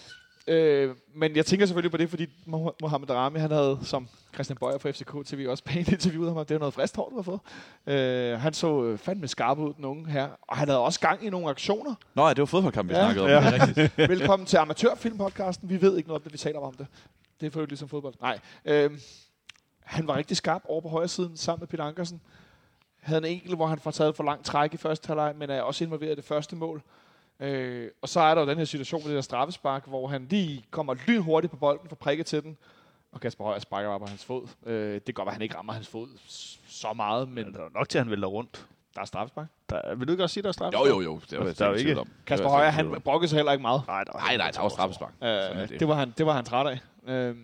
Øh, 0.49 0.95
men 1.15 1.35
jeg 1.35 1.45
tænker 1.45 1.65
selvfølgelig 1.65 1.91
på 1.91 1.97
det, 1.97 2.09
fordi 2.09 2.23
Moh- 2.25 2.75
Mohamed 2.81 3.09
Rami, 3.09 3.39
han 3.39 3.51
havde, 3.51 3.79
som 3.81 4.07
Christian 4.33 4.57
Bøjer 4.57 4.77
fra 4.77 4.91
FCK 4.91 5.25
TV 5.25 5.45
også 5.49 5.63
pænt 5.63 5.87
interviewet 5.87 6.33
ham, 6.33 6.45
det 6.45 6.55
er 6.55 6.59
noget 6.59 6.73
frist 6.73 6.95
hår, 6.95 7.09
du 7.09 7.15
har 7.15 7.21
fået. 7.21 7.39
Øh, 7.87 8.39
han 8.39 8.53
så 8.53 8.83
øh, 8.83 8.97
fandme 8.97 9.27
skarp 9.27 9.57
ud, 9.59 9.73
den 9.73 9.85
unge 9.85 10.11
her. 10.11 10.29
Og 10.41 10.57
han 10.57 10.67
havde 10.67 10.79
også 10.79 10.99
gang 10.99 11.25
i 11.25 11.29
nogle 11.29 11.49
aktioner. 11.49 11.95
Nå, 12.13 12.23
ja, 12.23 12.29
det 12.29 12.39
var 12.39 12.45
fodboldkamp, 12.45 12.89
vi 12.89 12.93
Ja. 12.93 12.99
snakkede 13.01 13.23
om. 13.25 13.29
Ja. 13.31 13.51
Det 13.51 13.61
er 13.61 13.67
rigtigt. 13.67 13.97
Velkommen 14.19 14.45
til 14.45 14.57
Amatørfilmpodcasten. 14.57 15.69
Vi 15.69 15.81
ved 15.81 15.97
ikke 15.97 16.09
noget 16.09 16.19
om 16.19 16.23
det, 16.23 16.33
vi 16.33 16.37
taler 16.37 16.59
om 16.59 16.73
det. 16.73 16.87
Det 17.41 17.47
er 17.47 17.51
for 17.51 17.59
øvrigt 17.59 17.71
ligesom 17.71 17.89
fodbold. 17.89 18.13
Nej. 18.21 18.39
Øh, 18.65 18.91
han 19.83 20.07
var 20.07 20.15
rigtig 20.15 20.37
skarp 20.37 20.61
over 20.65 20.81
på 20.81 20.89
højre 20.89 21.07
siden 21.07 21.37
sammen 21.37 21.61
med 21.61 21.67
Peter 21.67 21.83
Ankersen. 21.83 22.21
Havde 22.99 23.17
en 23.17 23.25
enkelt, 23.33 23.55
hvor 23.55 23.67
han 23.67 23.79
får 23.79 23.91
taget 23.91 24.15
for 24.15 24.23
langt 24.23 24.45
træk 24.45 24.73
i 24.73 24.77
første 24.77 25.07
halvleg, 25.07 25.33
men 25.37 25.49
er 25.49 25.61
også 25.61 25.83
involveret 25.83 26.11
i 26.11 26.15
det 26.15 26.23
første 26.25 26.55
mål. 26.55 26.81
Øh, 27.39 27.89
og 28.01 28.09
så 28.09 28.19
er 28.19 28.35
der 28.35 28.41
jo 28.41 28.47
den 28.49 28.57
her 28.57 28.65
situation 28.65 29.01
med 29.01 29.09
det 29.09 29.15
der 29.15 29.21
straffespark, 29.21 29.87
hvor 29.87 30.07
han 30.07 30.27
lige 30.29 30.65
kommer 30.71 30.95
lynhurtigt 31.07 31.51
på 31.51 31.57
bolden 31.57 31.89
for 31.89 31.95
prikke 31.95 32.23
til 32.23 32.43
den. 32.43 32.57
Og 33.11 33.19
Kasper 33.21 33.43
Højer 33.43 33.59
sparker 33.59 33.89
bare 33.89 33.99
på 33.99 34.05
hans 34.05 34.25
fod. 34.25 34.47
Øh, 34.65 34.93
det 34.93 35.05
kan 35.05 35.13
godt 35.13 35.25
være, 35.25 35.31
at 35.31 35.35
han 35.35 35.41
ikke 35.41 35.57
rammer 35.57 35.73
hans 35.73 35.87
fod 35.87 36.07
så 36.67 36.93
meget, 36.93 37.29
men 37.29 37.45
Men 37.45 37.53
der 37.53 37.59
er 37.65 37.69
nok 37.73 37.89
til, 37.89 37.97
at 37.97 38.03
han 38.05 38.11
vælter 38.11 38.27
rundt. 38.27 38.65
der 38.95 39.01
er 39.01 39.05
straffespark. 39.05 39.47
Der, 39.69 39.95
vil 39.95 40.07
du 40.07 40.13
ikke 40.13 40.23
også 40.23 40.33
sige, 40.33 40.43
der 40.43 40.49
er 40.49 40.53
straffe? 40.53 40.77
Jo, 40.79 40.85
jo, 40.87 41.01
jo. 41.01 41.19
Det 41.29 41.39
var 41.39 41.45
jeg 41.45 41.59
Der 41.59 41.65
er 41.65 41.69
jo 41.69 41.75
ikke- 41.75 41.99
om. 41.99 42.07
Var 42.07 42.13
Kasper 42.25 42.49
Højer, 42.49 42.69
han 42.69 43.01
brokkede 43.03 43.29
sig 43.29 43.35
heller 43.37 43.51
ikke 43.51 43.61
meget. 43.61 43.81
Nej, 43.87 44.03
der 44.03 44.11
Nej, 44.13 44.37
nej, 44.37 44.51
der 44.51 44.61
var 44.61 44.69
straffespark. 44.69 45.13
Er 45.21 45.61
Øh, 45.61 45.69
det. 45.69 45.79
det, 45.79 45.87
var 45.87 45.95
han, 45.95 46.13
det 46.17 46.25
var 46.25 46.33
han 46.33 46.45
træt 46.45 46.67
af. 46.67 46.79
Øh, 47.13 47.35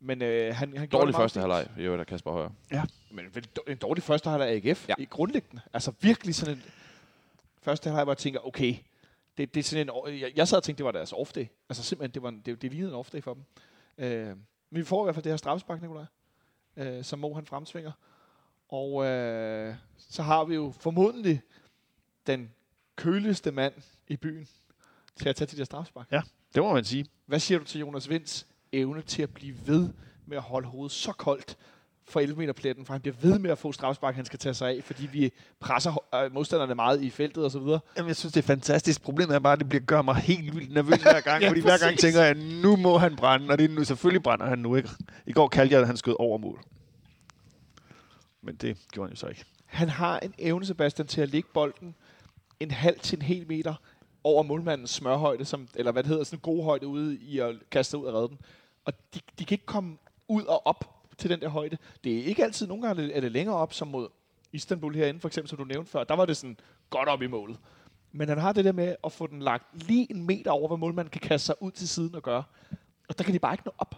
men 0.00 0.22
øh, 0.22 0.54
han, 0.54 0.76
han 0.76 0.88
gjorde 0.88 1.02
Dårlig 1.02 1.14
første 1.14 1.40
halvleg, 1.40 1.66
øvrigt 1.78 2.00
af 2.00 2.06
Kasper 2.06 2.30
Højer. 2.32 2.48
Men 3.10 3.24
vel 3.34 3.46
dår- 3.58 3.70
en 3.70 3.76
dårlig 3.76 4.02
første 4.04 4.30
halvleg 4.30 4.48
af 4.48 4.54
AGF 4.64 4.88
Ja. 4.88 4.94
ja. 4.98 5.02
i 5.02 5.06
grundlæggende. 5.10 5.62
Altså 5.72 5.92
virkelig 6.00 6.34
sådan 6.34 6.54
en 6.54 6.62
første 7.62 7.88
halvleg, 7.90 8.04
hvor 8.04 8.12
jeg 8.12 8.18
tænker, 8.18 8.46
okay, 8.46 8.74
det, 9.40 9.54
det 9.54 9.60
er 9.60 9.64
sådan 9.64 9.90
en, 10.06 10.20
jeg, 10.20 10.32
jeg 10.36 10.48
sad 10.48 10.58
og 10.58 10.62
tænkte, 10.62 10.78
det 10.78 10.84
var 10.84 10.92
deres 10.92 11.12
off-day. 11.12 11.46
Altså 11.68 11.82
simpelthen, 11.82 12.14
det, 12.14 12.22
var 12.22 12.28
en, 12.28 12.40
det, 12.40 12.62
det 12.62 12.70
lignede 12.70 12.92
en 12.92 13.00
off-day 13.00 13.20
for 13.20 13.34
dem. 13.34 13.44
Øh, 13.98 14.26
men 14.26 14.80
vi 14.80 14.84
får 14.84 15.04
i 15.04 15.06
hvert 15.06 15.14
fald 15.14 15.24
det 15.24 15.32
her 15.32 15.36
straffespark, 15.36 15.80
Nikolaj, 15.80 16.04
øh, 16.76 17.04
som 17.04 17.18
Mo 17.18 17.34
han 17.34 17.46
fremsvinger. 17.46 17.92
Og 18.68 19.04
øh, 19.04 19.74
så 19.96 20.22
har 20.22 20.44
vi 20.44 20.54
jo 20.54 20.72
formodentlig 20.78 21.40
den 22.26 22.50
køligste 22.96 23.52
mand 23.52 23.74
i 24.08 24.16
byen 24.16 24.48
til 25.16 25.28
at 25.28 25.36
tage 25.36 25.46
de 25.46 25.56
der 25.56 25.64
straffespark. 25.64 26.10
Det 26.54 26.62
må 26.62 26.74
man 26.74 26.84
sige. 26.84 27.06
Hvad 27.26 27.38
siger 27.38 27.58
du 27.58 27.64
til 27.64 27.80
Jonas 27.80 28.08
Vinds 28.08 28.46
evne 28.72 29.02
til 29.02 29.22
at 29.22 29.34
blive 29.34 29.66
ved 29.66 29.88
med 30.26 30.36
at 30.36 30.42
holde 30.42 30.68
hovedet 30.68 30.92
så 30.92 31.12
koldt 31.12 31.58
for 32.10 32.20
11 32.20 32.38
meter 32.38 32.52
pletten, 32.52 32.86
for 32.86 32.94
han 32.94 33.00
bliver 33.00 33.14
ved 33.20 33.38
med 33.38 33.50
at 33.50 33.58
få 33.58 33.72
strafspark, 33.72 34.14
han 34.14 34.24
skal 34.24 34.38
tage 34.38 34.54
sig 34.54 34.68
af, 34.68 34.80
fordi 34.84 35.06
vi 35.12 35.32
presser 35.60 36.04
øh, 36.14 36.34
modstanderne 36.34 36.74
meget 36.74 37.02
i 37.02 37.10
feltet 37.10 37.44
og 37.44 37.50
så 37.50 37.58
videre. 37.58 37.80
Jamen, 37.96 38.08
jeg 38.08 38.16
synes, 38.16 38.32
det 38.32 38.42
er 38.42 38.46
fantastisk. 38.46 39.02
Problemet 39.02 39.34
er 39.34 39.38
bare, 39.38 39.52
at 39.52 39.58
det 39.58 39.68
bliver, 39.68 39.82
gør 39.82 40.02
mig 40.02 40.16
helt 40.16 40.56
vildt 40.56 40.72
nervøs 40.72 41.02
hver 41.02 41.20
gang. 41.20 41.42
Ja, 41.42 41.48
fordi 41.48 41.60
hver 41.60 41.78
gang 41.78 41.94
præcis. 41.94 42.00
tænker 42.00 42.22
jeg, 42.22 42.34
nu 42.34 42.76
må 42.76 42.98
han 42.98 43.16
brænde. 43.16 43.50
Og 43.50 43.58
det 43.58 43.70
er 43.70 43.74
nu, 43.74 43.84
selvfølgelig 43.84 44.22
brænder 44.22 44.46
han 44.46 44.58
nu. 44.58 44.76
Ikke? 44.76 44.88
I 45.26 45.32
går 45.32 45.48
kaldte 45.48 45.72
jeg, 45.72 45.80
at 45.80 45.86
han 45.86 45.96
skød 45.96 46.16
over 46.18 46.38
mål. 46.38 46.60
Men 48.42 48.54
det 48.54 48.76
gjorde 48.92 49.08
han 49.08 49.14
jo 49.14 49.20
så 49.20 49.26
ikke. 49.26 49.44
Han 49.66 49.88
har 49.88 50.18
en 50.18 50.34
evne, 50.38 50.66
Sebastian, 50.66 51.06
til 51.06 51.20
at 51.20 51.28
lægge 51.28 51.48
bolden 51.54 51.94
en 52.60 52.70
halv 52.70 53.00
til 53.00 53.16
en 53.18 53.22
hel 53.22 53.46
meter 53.48 53.74
over 54.24 54.42
målmandens 54.42 54.90
smørhøjde, 54.90 55.44
som, 55.44 55.68
eller 55.74 55.92
hvad 55.92 56.02
det 56.02 56.08
hedder, 56.08 56.24
sådan 56.24 56.36
en 56.36 56.40
god 56.40 56.64
højde 56.64 56.86
ude 56.86 57.16
i 57.16 57.38
at 57.38 57.54
kaste 57.70 57.98
ud 57.98 58.04
og 58.04 58.14
redde 58.14 58.28
den. 58.28 58.38
Og 58.84 58.92
de, 59.14 59.20
de 59.38 59.44
kan 59.44 59.54
ikke 59.54 59.66
komme 59.66 59.96
ud 60.28 60.42
og 60.42 60.66
op 60.66 60.99
til 61.20 61.30
den 61.30 61.40
der 61.40 61.48
højde. 61.48 61.76
Det 62.04 62.18
er 62.18 62.22
ikke 62.24 62.44
altid, 62.44 62.66
nogle 62.66 62.82
gange 62.86 63.02
er 63.02 63.06
det- 63.06 63.16
er 63.16 63.20
det 63.20 63.32
længere 63.32 63.56
op, 63.56 63.72
som 63.72 63.88
mod 63.88 64.08
Istanbul 64.52 64.94
herinde, 64.94 65.20
for 65.20 65.28
eksempel, 65.28 65.48
som 65.48 65.58
du 65.58 65.64
nævnte 65.64 65.90
før. 65.90 66.04
Der 66.04 66.16
var 66.16 66.26
det 66.26 66.36
sådan 66.36 66.56
godt 66.90 67.08
op 67.08 67.22
i 67.22 67.26
målet. 67.26 67.56
Men 68.12 68.28
han 68.28 68.38
har 68.38 68.52
det 68.52 68.64
der 68.64 68.72
med 68.72 68.96
at 69.04 69.12
få 69.12 69.26
den 69.26 69.42
lagt 69.42 69.88
lige 69.88 70.06
en 70.10 70.26
meter 70.26 70.50
over, 70.50 70.68
hvad 70.68 70.78
målmanden 70.78 71.10
kan 71.10 71.20
kaste 71.20 71.46
sig 71.46 71.54
ud 71.62 71.70
til 71.70 71.88
siden 71.88 72.14
og 72.14 72.22
gøre. 72.22 72.42
Og 73.08 73.18
der 73.18 73.24
kan 73.24 73.34
de 73.34 73.38
bare 73.38 73.54
ikke 73.54 73.62
nå 73.66 73.72
op. 73.78 73.94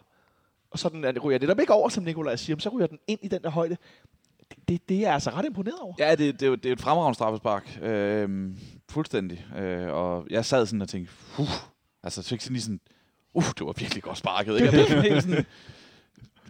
Og 0.70 0.78
sådan 0.78 1.04
er 1.04 1.12
det, 1.12 1.24
ryger 1.24 1.38
det 1.38 1.48
der 1.48 1.54
ikke 1.60 1.72
over, 1.72 1.88
som 1.88 2.04
Nikolaj 2.04 2.36
siger, 2.36 2.56
men 2.56 2.60
så 2.60 2.68
ryger 2.68 2.86
den 2.86 2.98
ind 3.06 3.20
i 3.22 3.28
den 3.28 3.42
der 3.42 3.50
højde. 3.50 3.76
Det, 4.50 4.58
det, 4.68 4.88
det 4.88 4.96
er 4.96 5.00
jeg 5.00 5.12
altså 5.14 5.30
ret 5.30 5.44
imponeret 5.44 5.78
over. 5.80 5.94
Ja, 5.98 6.10
det, 6.10 6.18
det, 6.40 6.42
er 6.42 6.50
jo- 6.50 6.54
det 6.54 6.66
er 6.68 6.72
et 6.72 6.80
fremragende 6.80 7.14
straffespark. 7.14 7.78
Øhm, 7.82 8.56
fuldstændig. 8.90 9.46
Øh, 9.58 9.92
og 9.92 10.26
jeg 10.30 10.44
sad 10.44 10.66
sådan 10.66 10.82
og 10.82 10.88
tænkte, 10.88 11.12
uh, 11.38 11.46
altså 12.02 12.22
så 12.22 12.28
fik 12.28 12.40
sådan 12.40 12.52
lige 12.54 12.62
sådan, 12.62 12.80
uh, 13.34 13.44
det 13.58 13.66
var 13.66 13.72
virkelig 13.78 14.02
godt 14.02 14.18
sparket. 14.18 14.54
Ikke? 14.60 14.76
Jeg 14.76 15.00
blev 15.02 15.20
sådan, 15.20 15.44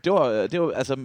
det 0.04 0.12
var, 0.12 0.46
det 0.46 0.60
var, 0.60 0.70
altså, 0.70 0.96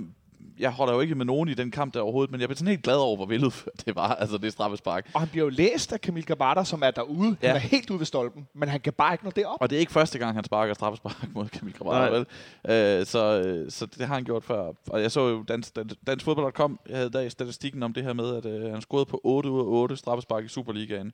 jeg 0.60 0.72
holder 0.72 0.94
jo 0.94 1.00
ikke 1.00 1.16
med 1.16 1.26
nogen 1.26 1.50
i 1.50 1.54
den 1.54 1.72
kamp 1.72 1.94
der 1.94 2.02
overhovedet, 2.02 2.32
men 2.32 2.40
jeg 2.42 2.50
blev 2.50 2.58
sådan 2.58 2.68
helt 2.68 2.84
glad 2.84 2.96
over, 2.96 3.16
hvor 3.16 3.26
veludført 3.26 3.74
det 3.86 3.96
var, 3.96 4.16
altså 4.16 4.38
det 4.38 4.52
straffespark. 4.52 5.10
Og 5.14 5.20
han 5.20 5.30
bliver 5.30 5.46
jo 5.46 5.50
læst 5.50 5.94
af 5.94 6.02
Kamil 6.02 6.26
Gabata, 6.26 6.64
som 6.64 6.82
er 6.84 6.92
derude. 6.92 7.38
Ja. 7.42 7.48
Han 7.48 7.56
er 7.56 7.60
helt 7.60 7.90
ude 7.90 8.00
ved 8.00 8.06
stolpen, 8.06 8.48
men 8.54 8.70
han 8.70 8.80
kan 8.80 8.94
bare 8.94 9.14
ikke 9.14 9.26
nå 9.26 9.32
derop. 9.36 9.58
Og 9.62 9.70
det 9.70 9.76
er 9.76 9.80
ikke 9.80 9.92
første 9.92 10.20
gang, 10.20 10.36
han 10.36 10.44
sparker 10.44 10.74
straffespark 10.74 11.28
mod 11.36 11.48
Kamil. 11.48 11.74
Grabater, 11.74 12.12
vel? 12.12 13.00
Øh, 13.00 13.06
så, 13.06 13.42
øh, 13.46 13.72
så 13.72 13.86
det 13.86 14.08
har 14.08 14.16
han 14.16 14.24
gjort 14.24 14.44
før. 14.44 14.72
Og 14.90 15.02
jeg 15.02 15.12
så 15.12 15.28
jo 15.28 15.44
dansk, 15.44 15.78
dansk, 16.08 16.26
fodbold.com, 16.26 16.80
jeg 16.90 16.98
havde 16.98 17.12
der 17.12 17.30
statistikken 17.30 17.84
om 17.84 17.94
det 17.94 18.04
her 18.04 18.14
med, 18.14 18.36
at 18.36 18.46
øh, 18.46 18.72
han 18.72 18.82
scorede 18.82 19.06
på 19.06 19.22
8 19.24 19.50
ud 19.50 19.60
af 19.60 19.66
8 19.66 19.98
straffespark 19.98 20.46
i 20.46 20.48
Superligaen. 20.48 21.12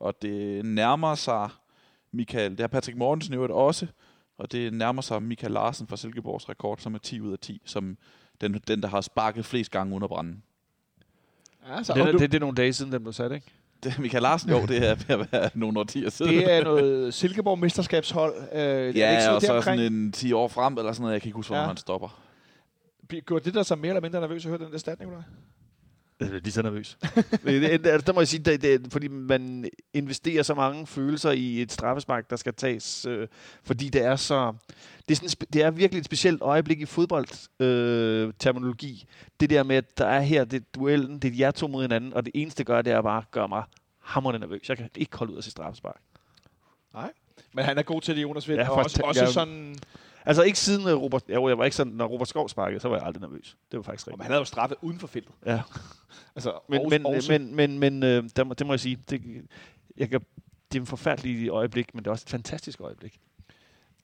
Og 0.00 0.22
det 0.22 0.64
nærmer 0.64 1.14
sig 1.14 1.48
Michael, 2.12 2.50
det 2.50 2.60
har 2.60 2.68
Patrick 2.68 2.98
Mortensen 2.98 3.34
i 3.34 3.36
øvrigt 3.36 3.52
også, 3.52 3.86
og 4.40 4.52
det 4.52 4.72
nærmer 4.72 5.02
sig 5.02 5.22
Michael 5.22 5.52
Larsen 5.52 5.86
fra 5.86 5.96
Silkeborgs 5.96 6.48
rekord, 6.48 6.78
som 6.78 6.94
er 6.94 6.98
10 6.98 7.20
ud 7.20 7.32
af 7.32 7.38
10, 7.38 7.62
som 7.64 7.96
den, 8.40 8.54
den 8.68 8.82
der 8.82 8.88
har 8.88 9.00
sparket 9.00 9.44
flest 9.44 9.70
gange 9.70 9.94
under 9.96 10.08
branden. 10.08 10.42
Ja, 11.68 11.82
så, 11.82 11.92
Det, 11.92 12.02
og 12.02 12.08
er, 12.08 12.12
du, 12.12 12.18
det, 12.18 12.32
det 12.32 12.38
er 12.38 12.40
nogle 12.40 12.54
dage 12.54 12.72
siden, 12.72 12.92
den 12.92 13.02
blev 13.02 13.12
sat, 13.12 13.32
ikke? 13.32 13.46
Det, 13.82 13.98
Michael 13.98 14.22
Larsen, 14.22 14.50
jo, 14.50 14.66
det 14.66 14.88
er 14.88 14.94
ved 14.94 15.20
at 15.20 15.32
være 15.32 15.50
nogle 15.54 15.80
årtier 15.80 16.10
siden. 16.10 16.34
det 16.34 16.52
er 16.52 16.64
noget 16.70 17.14
Silkeborg 17.14 17.58
mesterskabshold. 17.58 18.34
Øh, 18.52 18.58
er 18.60 18.78
det 18.78 18.86
ikke 18.86 19.00
Ja, 19.00 19.20
sådan 19.20 19.34
og 19.34 19.42
så 19.42 19.60
sådan 19.62 19.92
en 19.92 20.12
10 20.12 20.32
år 20.32 20.48
frem, 20.48 20.78
eller 20.78 20.92
sådan 20.92 21.02
noget. 21.02 21.12
Jeg 21.12 21.20
kan 21.22 21.28
ikke 21.28 21.36
huske, 21.36 21.48
hvornår 21.48 21.62
Ja. 21.62 21.66
han 21.68 21.76
stopper. 21.76 22.20
Gjorde 23.26 23.44
det 23.44 23.54
der 23.54 23.62
så 23.62 23.76
mere 23.76 23.88
eller 23.88 24.00
mindre 24.00 24.20
nervøs 24.20 24.44
at 24.46 24.48
høre 24.48 24.58
den 24.58 24.72
der 24.72 24.78
stat, 24.78 24.98
Nikolaj? 24.98 25.22
Jeg 26.26 26.28
er 26.28 26.40
lige 26.40 26.52
så 26.52 26.62
nervøs. 26.62 26.98
Altså, 27.02 28.02
der 28.06 28.12
må 28.12 28.20
jeg 28.20 28.28
sige, 28.28 28.42
det, 28.42 28.62
det, 28.62 28.92
fordi 28.92 29.08
man 29.08 29.70
investerer 29.94 30.42
så 30.42 30.54
mange 30.54 30.86
følelser 30.86 31.30
i 31.30 31.62
et 31.62 31.72
straffespark, 31.72 32.30
der 32.30 32.36
skal 32.36 32.54
tages, 32.54 33.06
øh, 33.06 33.28
fordi 33.64 33.88
det 33.88 34.04
er 34.04 34.16
så... 34.16 34.52
Det 35.08 35.14
er, 35.22 35.28
sådan, 35.28 35.46
det 35.52 35.62
er 35.62 35.70
virkelig 35.70 35.98
et 35.98 36.04
specielt 36.04 36.42
øjeblik 36.42 36.80
i 36.80 36.86
fodboldterminologi. 36.86 38.26
Øh, 38.26 38.32
terminologi. 38.38 39.04
det 39.40 39.50
der 39.50 39.62
med, 39.62 39.76
at 39.76 39.98
der 39.98 40.06
er 40.06 40.20
her, 40.20 40.44
det 40.44 40.60
er 40.60 40.64
duellen, 40.74 41.18
det 41.18 41.32
er 41.32 41.36
jer 41.38 41.50
to 41.50 41.66
mod 41.66 41.82
hinanden, 41.82 42.14
og 42.14 42.24
det 42.24 42.30
eneste, 42.34 42.58
det 42.58 42.66
gør, 42.66 42.82
det 42.82 42.92
er 42.92 43.02
bare 43.02 43.18
at 43.18 43.30
gøre 43.30 43.48
mig 43.48 43.62
hammerende 44.00 44.38
nervøs. 44.40 44.68
Jeg 44.68 44.76
kan 44.76 44.90
ikke 44.96 45.16
holde 45.16 45.32
ud 45.32 45.36
af 45.36 45.44
sit 45.44 45.52
straffespark. 45.52 46.00
Men 47.54 47.64
han 47.64 47.78
er 47.78 47.82
god 47.82 48.00
til 48.00 48.16
det, 48.16 48.22
Jonas 48.22 48.48
Vind. 48.48 48.60
Ja, 48.60 48.70
og 48.70 48.76
også, 48.76 49.00
også 49.04 49.20
jeg- 49.24 49.32
sådan... 49.32 49.76
Altså 50.26 50.42
ikke 50.42 50.58
siden 50.58 50.88
øh, 50.88 50.94
Robert... 50.94 51.22
Jo, 51.28 51.48
jeg 51.48 51.58
var 51.58 51.64
ikke 51.64 51.76
sådan, 51.76 51.92
når 51.92 52.06
Robert 52.06 52.28
Skov 52.28 52.48
sparkede, 52.48 52.80
så 52.80 52.88
var 52.88 52.96
jeg 52.96 53.06
aldrig 53.06 53.20
nervøs. 53.20 53.56
Det 53.70 53.76
var 53.76 53.82
faktisk 53.82 54.06
Men 54.06 54.12
rigtigt. 54.12 54.22
han 54.24 54.30
havde 54.32 54.40
jo 54.40 54.44
straffet 54.44 54.78
uden 54.82 54.98
for 54.98 55.06
feltet. 55.06 55.32
Ja. 55.46 55.62
Altså, 56.36 56.58
Men, 56.68 56.88
men, 56.90 57.02
men, 57.28 57.56
men, 57.56 57.78
men 57.78 58.02
øh, 58.02 58.30
der, 58.36 58.44
må- 58.44 58.54
det 58.54 58.66
må 58.66 58.72
jeg 58.72 58.80
sige, 58.80 58.98
det, 59.10 59.22
jeg 59.96 60.08
kan, 60.10 60.20
det 60.72 60.78
er 60.78 60.80
en 60.82 60.86
forfærdelig 60.86 61.48
øjeblik, 61.48 61.94
men 61.94 62.04
det 62.04 62.06
er 62.06 62.10
også 62.10 62.24
et 62.26 62.30
fantastisk 62.30 62.80
øjeblik. 62.80 63.20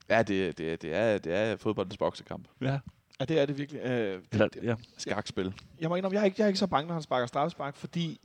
Ja, 0.09 0.23
det, 0.23 0.57
det, 0.57 0.81
det, 0.81 0.93
er, 0.95 1.17
det 1.17 1.33
er 1.33 1.55
fodboldens 1.57 1.97
boksekamp. 1.97 2.47
Ja. 2.61 2.79
Ja, 3.19 3.25
det 3.25 3.39
er 3.39 3.45
det 3.45 3.57
virkelig. 3.57 3.81
Øh, 3.81 4.21
Eller, 4.31 4.47
ja. 4.63 4.75
Skakspil. 4.97 5.53
jeg 5.79 5.89
må 5.89 5.95
indrømme, 5.95 6.15
jeg 6.15 6.21
er, 6.21 6.25
ikke, 6.25 6.35
jeg 6.39 6.43
er 6.43 6.47
ikke 6.47 6.59
så 6.59 6.67
bange, 6.67 6.87
når 6.87 6.93
han 6.93 7.03
sparker 7.03 7.27
straffespark, 7.27 7.75
fordi 7.75 8.19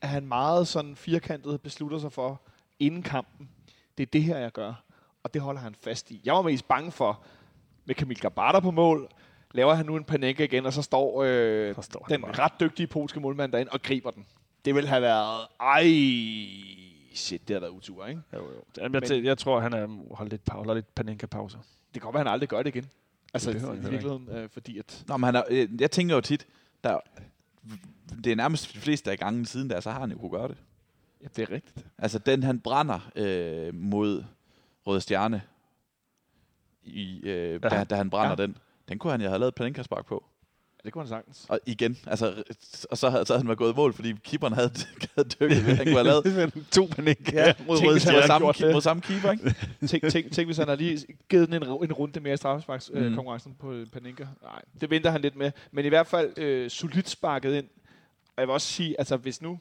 at 0.00 0.08
han 0.08 0.26
meget 0.26 0.68
sådan 0.68 0.96
firkantet 0.96 1.60
beslutter 1.60 1.98
sig 1.98 2.12
for 2.12 2.40
inden 2.78 3.02
kampen. 3.02 3.48
Det 3.98 4.02
er 4.02 4.10
det 4.12 4.22
her, 4.22 4.38
jeg 4.38 4.52
gør. 4.52 4.82
Og 5.26 5.34
det 5.34 5.42
holder 5.42 5.60
han 5.60 5.74
fast 5.80 6.10
i. 6.10 6.20
Jeg 6.24 6.34
var 6.34 6.42
mest 6.42 6.68
bange 6.68 6.92
for, 6.92 7.22
med 7.84 7.94
Kamil 7.94 8.20
Gabata 8.20 8.60
på 8.60 8.70
mål, 8.70 9.08
laver 9.54 9.74
han 9.74 9.86
nu 9.86 9.96
en 9.96 10.04
Panenka 10.04 10.44
igen, 10.44 10.66
og 10.66 10.72
så 10.72 10.82
står, 10.82 11.22
øh, 11.22 11.74
Så 11.74 11.82
står 11.82 12.06
den 12.08 12.22
bare. 12.22 12.32
ret 12.32 12.52
dygtige 12.60 12.86
polske 12.86 13.20
målmand 13.20 13.52
derinde 13.52 13.72
og 13.72 13.82
griber 13.82 14.10
den. 14.10 14.26
Det 14.64 14.74
ville 14.74 14.88
have 14.88 15.02
været, 15.02 15.46
ej, 15.60 15.82
shit, 17.14 17.48
det 17.48 17.54
har 17.54 17.60
været 17.60 17.70
utur, 17.70 18.06
ikke? 18.06 18.20
Jo, 18.32 18.38
jo. 18.38 18.50
Jamen, 18.78 18.94
jeg, 19.02 19.02
Men- 19.10 19.24
jeg 19.24 19.38
tror, 19.38 19.60
han 19.60 19.72
er, 19.72 20.14
holder 20.14 20.30
lidt, 20.30 20.42
holder 20.48 20.74
lidt 20.74 20.94
Panenka-pauser. 20.94 21.58
Det 21.58 21.92
kan 21.92 22.00
godt 22.00 22.14
være, 22.14 22.24
han 22.24 22.32
aldrig 22.32 22.48
gør 22.48 22.62
det 22.62 22.74
igen. 22.76 22.86
Altså, 23.34 23.52
Det 23.52 23.58
i 23.62 23.90
virkeligheden, 23.90 24.28
øh, 24.30 24.48
fordi 24.50 24.78
at... 24.78 25.04
Nå, 25.08 25.16
men 25.16 25.24
han 25.24 25.34
er, 25.36 25.42
øh, 25.50 25.68
jeg 25.80 25.90
tænker 25.90 26.14
jo 26.14 26.20
tit, 26.20 26.46
der, 26.84 26.98
det 28.24 28.32
er 28.32 28.36
nærmest 28.36 28.72
de 28.74 28.78
fleste 28.78 29.10
af 29.10 29.18
gangen 29.18 29.46
siden 29.46 29.70
der, 29.70 29.80
så 29.80 29.90
har 29.90 30.00
han 30.00 30.10
jo 30.10 30.18
kunne 30.18 30.30
gøre 30.30 30.48
det. 30.48 30.56
Ja, 31.22 31.26
det 31.36 31.42
er 31.50 31.54
rigtigt. 31.54 31.86
Altså 31.98 32.18
den, 32.18 32.42
han 32.42 32.60
brænder 32.60 33.10
øh, 33.16 33.74
mod 33.74 34.24
Røde 34.86 35.00
Stjerne, 35.00 35.42
i, 36.82 37.20
øh, 37.24 37.52
Ja. 37.62 37.68
da, 37.68 37.84
da 37.84 37.94
han 37.96 38.10
brænder 38.10 38.36
Ja. 38.38 38.46
den, 38.46 38.56
den 38.88 38.98
kunne 38.98 39.10
han 39.10 39.20
jo 39.20 39.28
have 39.28 39.38
lavet 39.38 39.54
Palenka-spark 39.54 40.06
på. 40.06 40.24
Ja, 40.78 40.80
det 40.86 40.92
kunne 40.92 41.02
han 41.02 41.08
sagtens. 41.08 41.46
Og 41.48 41.60
igen, 41.66 41.98
altså, 42.06 42.42
og 42.90 42.98
så 42.98 43.10
havde, 43.10 43.26
så 43.26 43.32
havde 43.32 43.40
han 43.40 43.48
været 43.48 43.58
gået 43.58 43.72
i 43.72 43.76
mål, 43.76 43.92
fordi 43.92 44.12
keeperen 44.24 44.52
havde, 44.54 44.70
havde 45.16 45.28
dykket, 45.28 45.56
han 45.62 45.76
kunne 45.86 45.90
have 45.94 46.04
lavet 46.04 46.52
to 46.76 46.86
panik 46.96 47.32
Ja, 47.32 47.54
mod 47.66 47.76
tænk, 47.78 47.88
røde 47.90 48.00
stjerne. 48.00 48.26
samme, 48.26 48.52
det. 48.52 48.72
mod 48.74 48.80
samme 48.80 49.00
keeper, 49.02 49.30
ikke? 49.30 49.54
tænk, 49.86 50.10
tænk, 50.12 50.32
tænk, 50.32 50.48
hvis 50.48 50.56
han 50.56 50.66
havde 50.68 50.78
lige 50.80 51.06
givet 51.28 51.48
den 51.48 51.62
en, 51.62 51.68
en 51.68 51.92
runde 51.92 52.20
mere 52.20 52.34
i 52.34 52.36
straffesparks 52.36 52.90
øh, 52.94 53.06
Mm. 53.10 53.14
konkurrencen 53.14 53.54
på 53.60 53.72
øh, 53.72 53.86
Paninka. 53.86 54.26
Nej, 54.42 54.62
det 54.80 54.90
venter 54.90 55.10
han 55.10 55.20
lidt 55.20 55.36
med. 55.36 55.52
Men 55.72 55.84
i 55.84 55.88
hvert 55.88 56.06
fald 56.06 56.38
øh, 56.38 56.70
solidt 56.70 57.08
sparket 57.08 57.54
ind. 57.54 57.68
Og 58.36 58.40
jeg 58.40 58.48
vil 58.48 58.52
også 58.52 58.66
sige, 58.68 58.94
altså 58.98 59.16
hvis 59.16 59.42
nu, 59.42 59.58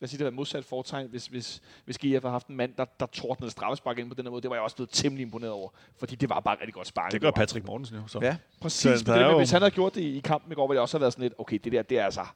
lad 0.00 0.06
os 0.06 0.10
sige, 0.10 0.18
det 0.18 0.24
var 0.24 0.30
modsat 0.30 0.64
foretegn, 0.64 1.08
hvis, 1.08 1.26
hvis, 1.26 1.62
hvis 1.84 1.98
GF 1.98 2.04
havde 2.04 2.30
haft 2.30 2.46
en 2.46 2.56
mand, 2.56 2.74
der, 2.78 2.84
der 3.00 3.06
tordnede 3.06 3.50
straffespark 3.50 3.98
ind 3.98 4.08
på 4.08 4.14
den 4.14 4.24
her 4.24 4.30
måde, 4.30 4.42
det 4.42 4.50
var 4.50 4.56
jeg 4.56 4.62
også 4.62 4.76
blevet 4.76 4.90
temmelig 4.92 5.22
imponeret 5.22 5.52
over. 5.52 5.70
Fordi 5.98 6.14
det 6.14 6.30
var 6.30 6.40
bare 6.40 6.56
rigtig 6.60 6.74
godt 6.74 6.86
sparket. 6.86 7.12
Det 7.12 7.20
gør 7.20 7.30
Patrick 7.30 7.66
Mortensen 7.66 7.96
jo. 7.96 8.02
Så. 8.06 8.18
Ja. 8.22 8.36
Præcis, 8.60 9.00
Så 9.00 9.14
det, 9.14 9.26
men 9.26 9.36
hvis 9.36 9.50
han 9.50 9.62
havde 9.62 9.70
gjort 9.70 9.94
det 9.94 10.00
i, 10.00 10.16
i 10.16 10.20
kampen 10.20 10.52
i 10.52 10.54
går, 10.54 10.66
ville 10.66 10.76
det 10.76 10.82
også 10.82 10.96
have 10.96 11.00
været 11.00 11.12
sådan 11.12 11.22
lidt, 11.22 11.34
okay, 11.38 11.58
det 11.64 11.72
der, 11.72 11.82
det 11.82 11.98
er 11.98 12.04
altså, 12.04 12.26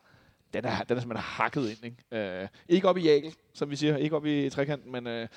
den 0.54 0.64
er, 0.64 0.82
den 0.82 0.96
er 0.96 1.00
simpelthen 1.00 1.16
hakket 1.16 1.70
ind. 1.70 1.84
Ikke, 1.84 2.42
øh, 2.42 2.48
ikke 2.68 2.88
op 2.88 2.96
i 2.96 3.02
jagel, 3.02 3.34
som 3.54 3.70
vi 3.70 3.76
siger, 3.76 3.96
ikke 3.96 4.16
op 4.16 4.26
i 4.26 4.50
trekanten, 4.50 4.92
men 4.92 5.06
øh, 5.06 5.28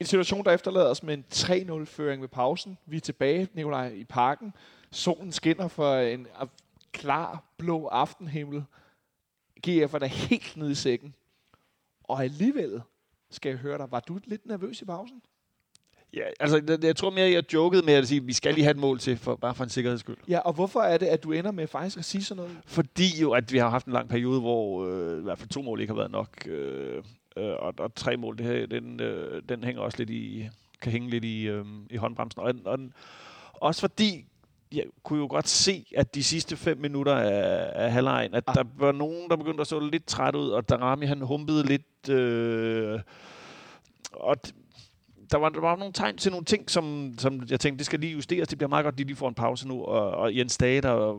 en 0.00 0.06
situation, 0.06 0.44
der 0.44 0.52
efterlader 0.52 0.86
os 0.90 1.02
med 1.02 1.14
en 1.14 1.24
3-0-føring 1.34 2.22
ved 2.22 2.28
pausen. 2.28 2.78
Vi 2.86 2.96
er 2.96 3.00
tilbage, 3.00 3.48
Nikolaj, 3.54 3.88
i 3.88 4.04
parken. 4.04 4.52
Solen 4.90 5.32
skinner 5.32 5.68
for 5.68 5.96
en 5.96 6.26
klar, 6.92 7.42
blå 7.58 7.86
aftenhimmel. 7.86 8.64
GF 9.68 9.94
er 9.94 9.98
der 9.98 10.06
helt 10.06 10.56
nede 10.56 10.72
i 10.72 10.74
sækken. 10.74 11.14
Og 12.04 12.24
alligevel 12.24 12.82
skal 13.30 13.50
jeg 13.50 13.58
høre 13.58 13.78
dig, 13.78 13.90
var 13.90 14.00
du 14.00 14.18
lidt 14.24 14.46
nervøs 14.46 14.82
i 14.82 14.84
pausen? 14.84 15.22
Ja, 16.14 16.22
altså, 16.40 16.62
jeg, 16.68 16.84
jeg 16.84 16.96
tror 16.96 17.10
mere, 17.10 17.30
jeg 17.30 17.52
jokede 17.52 17.82
med 17.82 17.94
at 17.94 18.08
sige, 18.08 18.20
at 18.20 18.26
vi 18.26 18.32
skal 18.32 18.54
lige 18.54 18.64
have 18.64 18.70
et 18.70 18.76
mål 18.76 18.98
til, 18.98 19.16
for, 19.16 19.36
bare 19.36 19.54
for 19.54 19.64
en 19.64 19.70
sikkerheds 19.70 20.00
skyld. 20.00 20.16
Ja, 20.28 20.38
og 20.38 20.52
hvorfor 20.52 20.80
er 20.80 20.98
det, 20.98 21.06
at 21.06 21.22
du 21.22 21.32
ender 21.32 21.50
med 21.50 21.66
faktisk 21.66 21.98
at 21.98 22.04
sige 22.04 22.24
sådan 22.24 22.42
noget? 22.42 22.58
Fordi 22.66 23.20
jo, 23.20 23.32
at 23.32 23.52
vi 23.52 23.58
har 23.58 23.70
haft 23.70 23.86
en 23.86 23.92
lang 23.92 24.08
periode, 24.08 24.40
hvor 24.40 24.86
øh, 24.86 25.18
i 25.18 25.22
hvert 25.22 25.38
fald 25.38 25.48
to 25.48 25.62
mål 25.62 25.80
ikke 25.80 25.92
har 25.92 25.98
været 25.98 26.10
nok. 26.10 26.46
Øh, 26.46 27.02
øh, 27.36 27.54
og, 27.58 27.74
og 27.78 27.94
tre 27.94 28.16
mål, 28.16 28.38
det 28.38 28.46
her, 28.46 28.66
den, 28.66 29.00
øh, 29.00 29.42
den 29.48 29.64
hænger 29.64 29.82
også 29.82 29.98
lidt 29.98 30.10
i, 30.10 30.48
kan 30.80 30.92
hænge 30.92 31.10
lidt 31.10 31.24
i, 31.24 31.42
øh, 31.42 31.64
i 31.90 31.96
håndbremsen. 31.96 32.40
Og, 32.40 32.54
og 32.64 32.78
også 33.54 33.80
fordi, 33.80 34.24
jeg 34.72 34.84
kunne 35.02 35.18
jo 35.18 35.26
godt 35.30 35.48
se, 35.48 35.86
at 35.96 36.14
de 36.14 36.24
sidste 36.24 36.56
fem 36.56 36.78
minutter 36.78 37.14
af, 37.14 37.70
af 37.84 37.92
halvlejen, 37.92 38.34
at 38.34 38.44
Ah. 38.46 38.54
der 38.54 38.64
var 38.76 38.92
nogen, 38.92 39.30
der 39.30 39.36
begyndte 39.36 39.60
at 39.60 39.66
så 39.66 39.80
lidt 39.80 40.06
træt 40.06 40.34
ud, 40.34 40.48
og 40.48 40.68
Darami 40.68 41.06
han 41.06 41.20
humpede 41.20 41.66
lidt. 41.66 42.08
Øh, 42.10 43.00
og 44.12 44.36
der 45.30 45.38
var, 45.38 45.48
der 45.48 45.60
var 45.60 45.76
nogle 45.76 45.92
tegn 45.92 46.16
til 46.16 46.30
nogle 46.32 46.44
ting, 46.44 46.70
som, 46.70 47.14
som 47.18 47.42
jeg 47.50 47.60
tænkte, 47.60 47.78
det 47.78 47.86
skal 47.86 48.00
lige 48.00 48.12
justeres. 48.12 48.48
Det 48.48 48.58
bliver 48.58 48.68
meget 48.68 48.84
godt, 48.84 48.98
de 48.98 49.04
lige 49.04 49.16
får 49.16 49.28
en 49.28 49.34
pause 49.34 49.68
nu. 49.68 49.84
Og, 49.84 50.10
og 50.10 50.36
Jens 50.36 50.58
Dage, 50.58 50.80
der, 50.80 51.16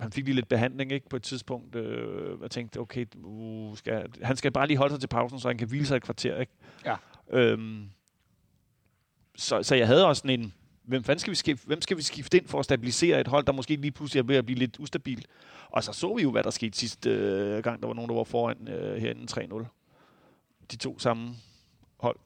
han 0.00 0.12
fik 0.12 0.24
lige 0.24 0.34
lidt 0.34 0.48
behandling 0.48 0.92
ikke, 0.92 1.08
på 1.08 1.16
et 1.16 1.22
tidspunkt. 1.22 1.76
Øh, 1.76 2.42
jeg 2.42 2.50
tænkte, 2.50 2.80
okay, 2.80 3.06
uh, 3.22 3.76
skal, 3.76 4.06
han 4.22 4.36
skal 4.36 4.52
bare 4.52 4.66
lige 4.66 4.76
holde 4.76 4.92
sig 4.92 5.00
til 5.00 5.06
pausen, 5.08 5.40
så 5.40 5.48
han 5.48 5.58
kan 5.58 5.68
hvile 5.68 5.86
sig 5.86 5.96
et 5.96 6.02
kvarter. 6.02 6.40
Ikke? 6.40 6.52
Ja. 6.84 6.96
Øhm, 7.30 7.90
så, 9.36 9.62
så 9.62 9.74
jeg 9.74 9.86
havde 9.86 10.06
også 10.06 10.20
sådan 10.20 10.40
en, 10.40 10.54
hvem, 10.84 11.04
fanden 11.04 11.18
skal 11.20 11.30
vi 11.30 11.36
skifte, 11.36 11.66
hvem 11.66 11.80
skal 11.82 11.96
vi 11.96 12.02
skifte 12.02 12.36
ind 12.36 12.46
for 12.48 12.58
at 12.58 12.64
stabilisere 12.64 13.20
et 13.20 13.28
hold, 13.28 13.44
der 13.46 13.52
måske 13.52 13.76
lige 13.76 13.90
pludselig 13.90 14.20
er 14.20 14.24
ved 14.24 14.36
at 14.36 14.46
blive 14.46 14.58
lidt 14.58 14.76
ustabil. 14.78 15.24
Og 15.68 15.84
så 15.84 15.92
så 15.92 16.14
vi 16.14 16.22
jo, 16.22 16.30
hvad 16.30 16.42
der 16.42 16.50
skete 16.50 16.78
sidste 16.78 17.10
øh, 17.10 17.62
gang, 17.62 17.80
der 17.80 17.86
var 17.86 17.94
nogen, 17.94 18.08
der 18.08 18.16
var 18.16 18.24
foran 18.24 18.68
øh, 18.68 18.96
herinde 18.96 19.26
3-0. 19.32 19.64
De 20.70 20.76
to 20.76 20.98
samme 20.98 21.34
hold. 22.00 22.16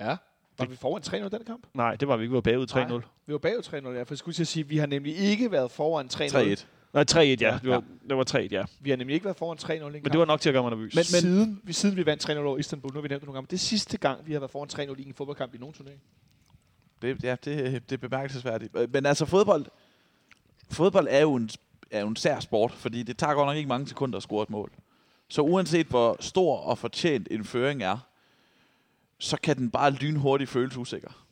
Ja. 0.00 0.16
Var 0.58 0.64
vi 0.66 0.76
foran 0.76 1.02
3-0 1.24 1.28
den 1.28 1.44
kamp? 1.46 1.66
Nej, 1.74 1.96
det 1.96 2.08
var 2.08 2.16
vi 2.16 2.22
ikke. 2.22 2.30
Vi 2.30 2.34
var 2.34 2.40
bagud 2.40 2.66
3-0. 2.70 2.76
Nej. 2.76 3.00
Vi 3.26 3.32
var 3.32 3.38
bagud 3.38 3.62
3-0, 3.62 3.74
ja. 3.74 4.02
For 4.02 4.06
jeg 4.10 4.18
skulle 4.18 4.34
til 4.34 4.42
at 4.42 4.46
sige, 4.48 4.64
at 4.64 4.70
vi 4.70 4.76
har 4.78 4.86
nemlig 4.86 5.16
ikke 5.16 5.50
været 5.52 5.70
foran 5.70 6.06
3-0. 6.06 6.18
3-1. 6.18 6.64
Nej, 6.94 7.04
3-1, 7.12 7.16
ja. 7.18 7.34
Ja, 7.40 7.58
Det 7.62 7.68
var, 7.70 7.84
det 8.08 8.16
var 8.16 8.24
3-1, 8.36 8.48
ja. 8.50 8.64
Vi 8.80 8.90
har 8.90 8.96
nemlig 8.96 9.14
ikke 9.14 9.24
været 9.24 9.36
foran 9.36 9.58
3-0 9.58 9.70
i 9.72 9.76
en 9.76 9.82
Men 9.82 9.92
kamp. 9.92 10.12
det 10.12 10.18
var 10.18 10.24
nok 10.24 10.40
til 10.40 10.48
at 10.48 10.52
gøre 10.52 10.62
mig 10.62 10.70
nervøs. 10.70 10.94
men, 10.94 10.98
men 10.98 11.04
siden, 11.04 11.60
vi, 11.64 11.72
siden 11.72 11.96
vi 11.96 12.06
vandt 12.06 12.30
3-0 12.30 12.36
over 12.38 12.58
Istanbul, 12.58 12.92
nu 12.92 12.96
har 12.96 13.02
vi 13.02 13.08
nævnt 13.08 13.20
det 13.20 13.26
nogle 13.26 13.36
gange, 13.36 13.46
det 13.50 13.56
er 13.56 13.58
sidste 13.58 13.98
gang, 13.98 14.26
vi 14.26 14.32
har 14.32 14.40
været 14.40 14.50
foran 14.50 14.90
3-0 14.90 15.00
i 15.00 15.06
en 15.06 15.14
fodboldkamp 15.14 15.54
i 15.54 15.58
nogen 15.58 15.72
turnering. 15.74 16.00
Det, 17.02 17.24
ja, 17.24 17.36
det, 17.44 17.90
det 17.90 17.92
er 17.96 18.08
bemærkelsesværdigt. 18.08 18.76
Øh, 18.76 18.92
Men 18.92 19.06
altså 19.06 19.26
fodbold, 19.26 19.66
fodbold 20.70 21.06
er 21.10 21.20
jo 21.20 21.34
en, 21.34 21.50
er 21.90 22.00
jo 22.00 22.08
en 22.08 22.16
sær 22.16 22.40
sport, 22.40 22.72
fordi 22.72 23.02
det 23.02 23.18
tager 23.18 23.34
godt 23.34 23.46
nok 23.46 23.56
ikke 23.56 23.68
mange 23.68 23.88
sekunder 23.88 24.16
at 24.16 24.22
score 24.22 24.42
et 24.42 24.50
mål. 24.50 24.70
Så 25.28 25.42
uanset 25.42 25.86
hvor 25.86 26.16
stor 26.20 26.56
og 26.56 26.78
fortjent 26.78 27.28
en 27.30 27.44
føring 27.44 27.82
er, 27.82 27.98
så 29.18 29.36
kan 29.42 29.56
den 29.56 29.70
bare 29.70 29.90
lynhurtigt 29.90 30.50
føles 30.50 30.76
usikker. 30.76 31.24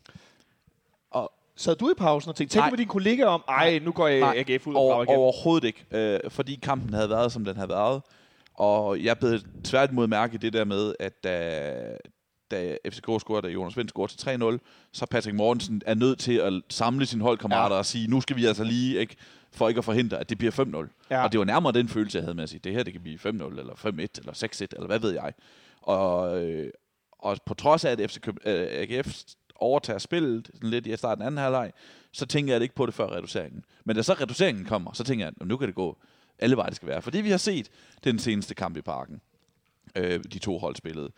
Og 1.10 1.32
Sad 1.56 1.76
du 1.76 1.90
i 1.90 1.94
pausen 1.98 2.28
og 2.28 2.36
tænkte, 2.36 2.54
tænk 2.54 2.62
Nej. 2.62 2.70
med 2.70 2.78
dine 2.78 2.88
kollegaer 2.88 3.26
om, 3.26 3.42
ej, 3.48 3.78
nu 3.78 3.92
går 3.92 4.08
jeg 4.08 4.20
Nej. 4.20 4.44
AGF 4.48 4.66
ud 4.66 4.74
og 4.74 4.80
over, 4.80 4.92
brager 4.92 5.04
igennem. 5.04 5.20
overhovedet 5.20 5.66
ikke, 5.66 5.84
øh, 5.90 6.30
fordi 6.30 6.54
kampen 6.62 6.94
havde 6.94 7.10
været, 7.10 7.32
som 7.32 7.44
den 7.44 7.56
havde 7.56 7.68
været. 7.68 8.02
Og 8.54 9.04
jeg 9.04 9.18
blev 9.18 9.38
tværtimod 9.64 10.06
mærke 10.06 10.34
i 10.34 10.38
det 10.38 10.52
der 10.52 10.64
med, 10.64 10.94
at 11.00 11.24
da, 11.24 11.96
da 12.50 12.76
FCK 12.88 13.04
scorede, 13.20 13.42
da 13.46 13.52
Jonas 13.52 13.76
Vind 13.76 13.88
scorede 13.88 14.12
til 14.16 14.58
3-0, 14.58 14.58
så 14.92 15.06
Patrick 15.06 15.36
Mortensen 15.36 15.82
er 15.86 15.94
nødt 15.94 16.18
til 16.18 16.32
at 16.34 16.52
samle 16.68 17.06
sine 17.06 17.22
holdkammerater 17.22 17.74
Ja. 17.74 17.78
og 17.78 17.86
sige, 17.86 18.06
nu 18.08 18.20
skal 18.20 18.36
vi 18.36 18.44
altså 18.46 18.64
lige, 18.64 18.98
ikke, 19.00 19.16
for 19.52 19.68
ikke 19.68 19.78
at 19.78 19.84
forhindre, 19.84 20.18
at 20.18 20.30
det 20.30 20.38
bliver 20.38 20.52
5-0. 20.86 21.06
Ja. 21.10 21.24
Og 21.24 21.32
det 21.32 21.38
var 21.38 21.44
nærmere 21.46 21.72
den 21.72 21.88
følelse, 21.88 22.18
jeg 22.18 22.24
havde 22.24 22.34
med 22.34 22.42
at 22.42 22.48
sige, 22.48 22.60
det 22.64 22.72
her 22.72 22.82
det 22.82 22.92
kan 22.92 23.02
blive 23.02 23.18
5-0, 23.18 23.26
eller 23.28 23.74
5-1, 23.74 23.88
eller 23.88 24.32
6-1, 24.32 24.66
eller 24.72 24.86
hvad 24.86 24.98
ved 24.98 25.10
jeg. 25.12 25.32
Og, 25.82 26.44
øh, 26.44 26.70
og 27.18 27.36
på 27.46 27.54
trods 27.54 27.84
af, 27.84 27.90
at 27.92 28.10
FC 28.10 28.20
Køb, 28.20 28.36
øh, 28.44 28.66
AGF 28.70 29.18
overtager 29.54 29.98
spillet 29.98 30.50
sådan 30.54 30.70
lidt 30.70 30.86
i 30.86 30.96
starten 30.96 31.22
af 31.22 31.26
anden 31.26 31.38
halvleg, 31.38 31.72
så 32.12 32.26
tænker 32.26 32.54
jeg 32.54 32.62
ikke 32.62 32.74
på 32.74 32.86
det 32.86 32.94
før 32.94 33.06
reduceringen. 33.16 33.64
Men 33.84 33.96
da 33.96 34.02
så 34.02 34.12
reduceringen 34.12 34.64
kommer, 34.64 34.92
så 34.92 35.04
tænker 35.04 35.24
jeg, 35.24 35.32
at 35.40 35.46
nu 35.46 35.56
kan 35.56 35.66
det 35.68 35.74
gå 35.74 35.98
alle 36.38 36.56
veje, 36.56 36.68
det 36.68 36.76
skal 36.76 36.88
være. 36.88 37.02
Fordi 37.02 37.20
vi 37.20 37.30
har 37.30 37.36
set 37.38 37.68
den 38.04 38.18
seneste 38.18 38.54
kamp 38.54 38.76
i 38.76 38.80
parken, 38.80 39.20
øh, 39.96 40.20
de 40.32 40.38
to 40.38 40.58
hold 40.58 40.76
spillede. 40.76 41.10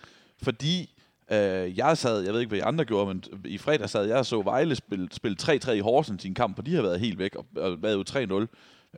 Fordi 0.42 0.91
øh, 1.32 1.78
jeg 1.78 1.98
sad, 1.98 2.22
jeg 2.22 2.32
ved 2.32 2.40
ikke, 2.40 2.48
hvad 2.48 2.58
I 2.58 2.62
andre 2.62 2.84
gjorde, 2.84 3.06
men 3.06 3.24
i 3.44 3.58
fredag 3.58 3.90
sad 3.90 4.04
jeg 4.04 4.16
og 4.16 4.26
så 4.26 4.42
Vejle 4.42 4.76
spille, 4.76 5.08
spille 5.12 5.36
3-3 5.42 5.70
i 5.70 5.80
Horsens 5.80 6.24
i 6.24 6.28
en 6.28 6.34
kamp, 6.34 6.58
og 6.58 6.66
de 6.66 6.74
har 6.74 6.82
været 6.82 7.00
helt 7.00 7.18
væk 7.18 7.36
og, 7.36 7.46
og 7.56 7.82
været 7.82 7.94
jo 7.94 8.46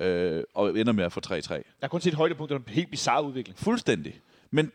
3-0, 0.01 0.05
øh, 0.05 0.45
og 0.55 0.78
ender 0.78 0.93
med 0.93 1.05
at 1.05 1.12
få 1.12 1.20
3-3. 1.26 1.32
Jeg 1.32 1.62
har 1.80 1.89
kun 1.89 2.01
set 2.01 2.14
højdepunkt, 2.14 2.51
det 2.51 2.55
var 2.55 2.64
en 2.68 2.74
helt 2.74 2.91
bizarre 2.91 3.24
udvikling. 3.24 3.59
Fuldstændig. 3.59 4.20
Men 4.51 4.72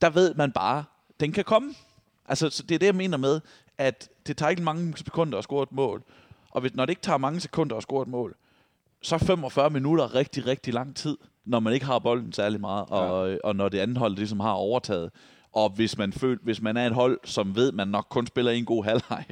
der 0.00 0.10
ved 0.10 0.34
man 0.34 0.52
bare, 0.52 0.84
den 1.20 1.32
kan 1.32 1.44
komme. 1.44 1.74
Altså, 2.26 2.50
så 2.50 2.62
det 2.62 2.74
er 2.74 2.78
det, 2.78 2.86
jeg 2.86 2.94
mener 2.94 3.16
med, 3.16 3.40
at 3.78 4.08
det 4.26 4.36
tager 4.36 4.50
ikke 4.50 4.62
mange 4.62 4.96
sekunder 4.96 5.38
at 5.38 5.44
score 5.44 5.62
et 5.62 5.72
mål. 5.72 6.02
Og 6.50 6.60
hvis, 6.60 6.74
når 6.74 6.86
det 6.86 6.90
ikke 6.90 7.02
tager 7.02 7.18
mange 7.18 7.40
sekunder 7.40 7.76
at 7.76 7.82
score 7.82 8.02
et 8.02 8.08
mål, 8.08 8.36
så 9.02 9.14
er 9.14 9.18
45 9.18 9.70
minutter 9.70 10.14
rigtig, 10.14 10.46
rigtig 10.46 10.74
lang 10.74 10.96
tid, 10.96 11.16
når 11.44 11.60
man 11.60 11.72
ikke 11.72 11.86
har 11.86 11.98
bolden 11.98 12.32
særlig 12.32 12.60
meget, 12.60 12.86
og, 12.88 13.30
ja. 13.30 13.36
og 13.44 13.56
når 13.56 13.68
det 13.68 13.78
andet 13.78 13.98
hold 13.98 14.16
ligesom 14.16 14.40
har 14.40 14.52
overtaget. 14.52 15.10
Og 15.54 15.70
hvis 15.70 15.98
man, 15.98 16.12
føl, 16.12 16.38
hvis 16.42 16.62
man 16.62 16.76
er 16.76 16.86
et 16.86 16.92
hold, 16.92 17.20
som 17.24 17.56
ved, 17.56 17.72
man 17.72 17.88
nok 17.88 18.06
kun 18.10 18.26
spiller 18.26 18.52
en 18.52 18.64
god 18.64 18.84
halvleg, 18.84 19.24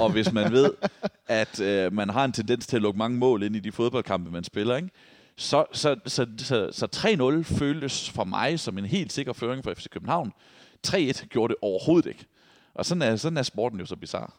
og 0.00 0.12
hvis 0.12 0.32
man 0.32 0.52
ved, 0.52 0.70
at 1.26 1.60
øh, 1.60 1.92
man 1.92 2.10
har 2.10 2.24
en 2.24 2.32
tendens 2.32 2.66
til 2.66 2.76
at 2.76 2.82
lukke 2.82 2.98
mange 2.98 3.18
mål 3.18 3.42
ind 3.42 3.56
i 3.56 3.60
de 3.60 3.72
fodboldkampe, 3.72 4.30
man 4.30 4.44
spiller, 4.44 4.76
ikke? 4.76 4.90
så, 5.36 5.64
så, 5.72 5.96
så, 6.06 6.26
så, 6.38 6.68
så 6.72 6.86
3-0 7.46 7.54
føltes 7.58 8.10
for 8.10 8.24
mig 8.24 8.60
som 8.60 8.78
en 8.78 8.84
helt 8.84 9.12
sikker 9.12 9.32
føring 9.32 9.64
for 9.64 9.74
FC 9.74 9.88
København. 9.88 10.32
3-1 10.86 11.26
gjorde 11.26 11.54
det 11.54 11.56
overhovedet 11.62 12.08
ikke. 12.08 12.24
Og 12.74 12.86
sådan 12.86 13.02
er, 13.02 13.16
sådan 13.16 13.36
er 13.36 13.42
sporten 13.42 13.80
jo 13.80 13.86
så 13.86 13.96
bizarre. 13.96 14.30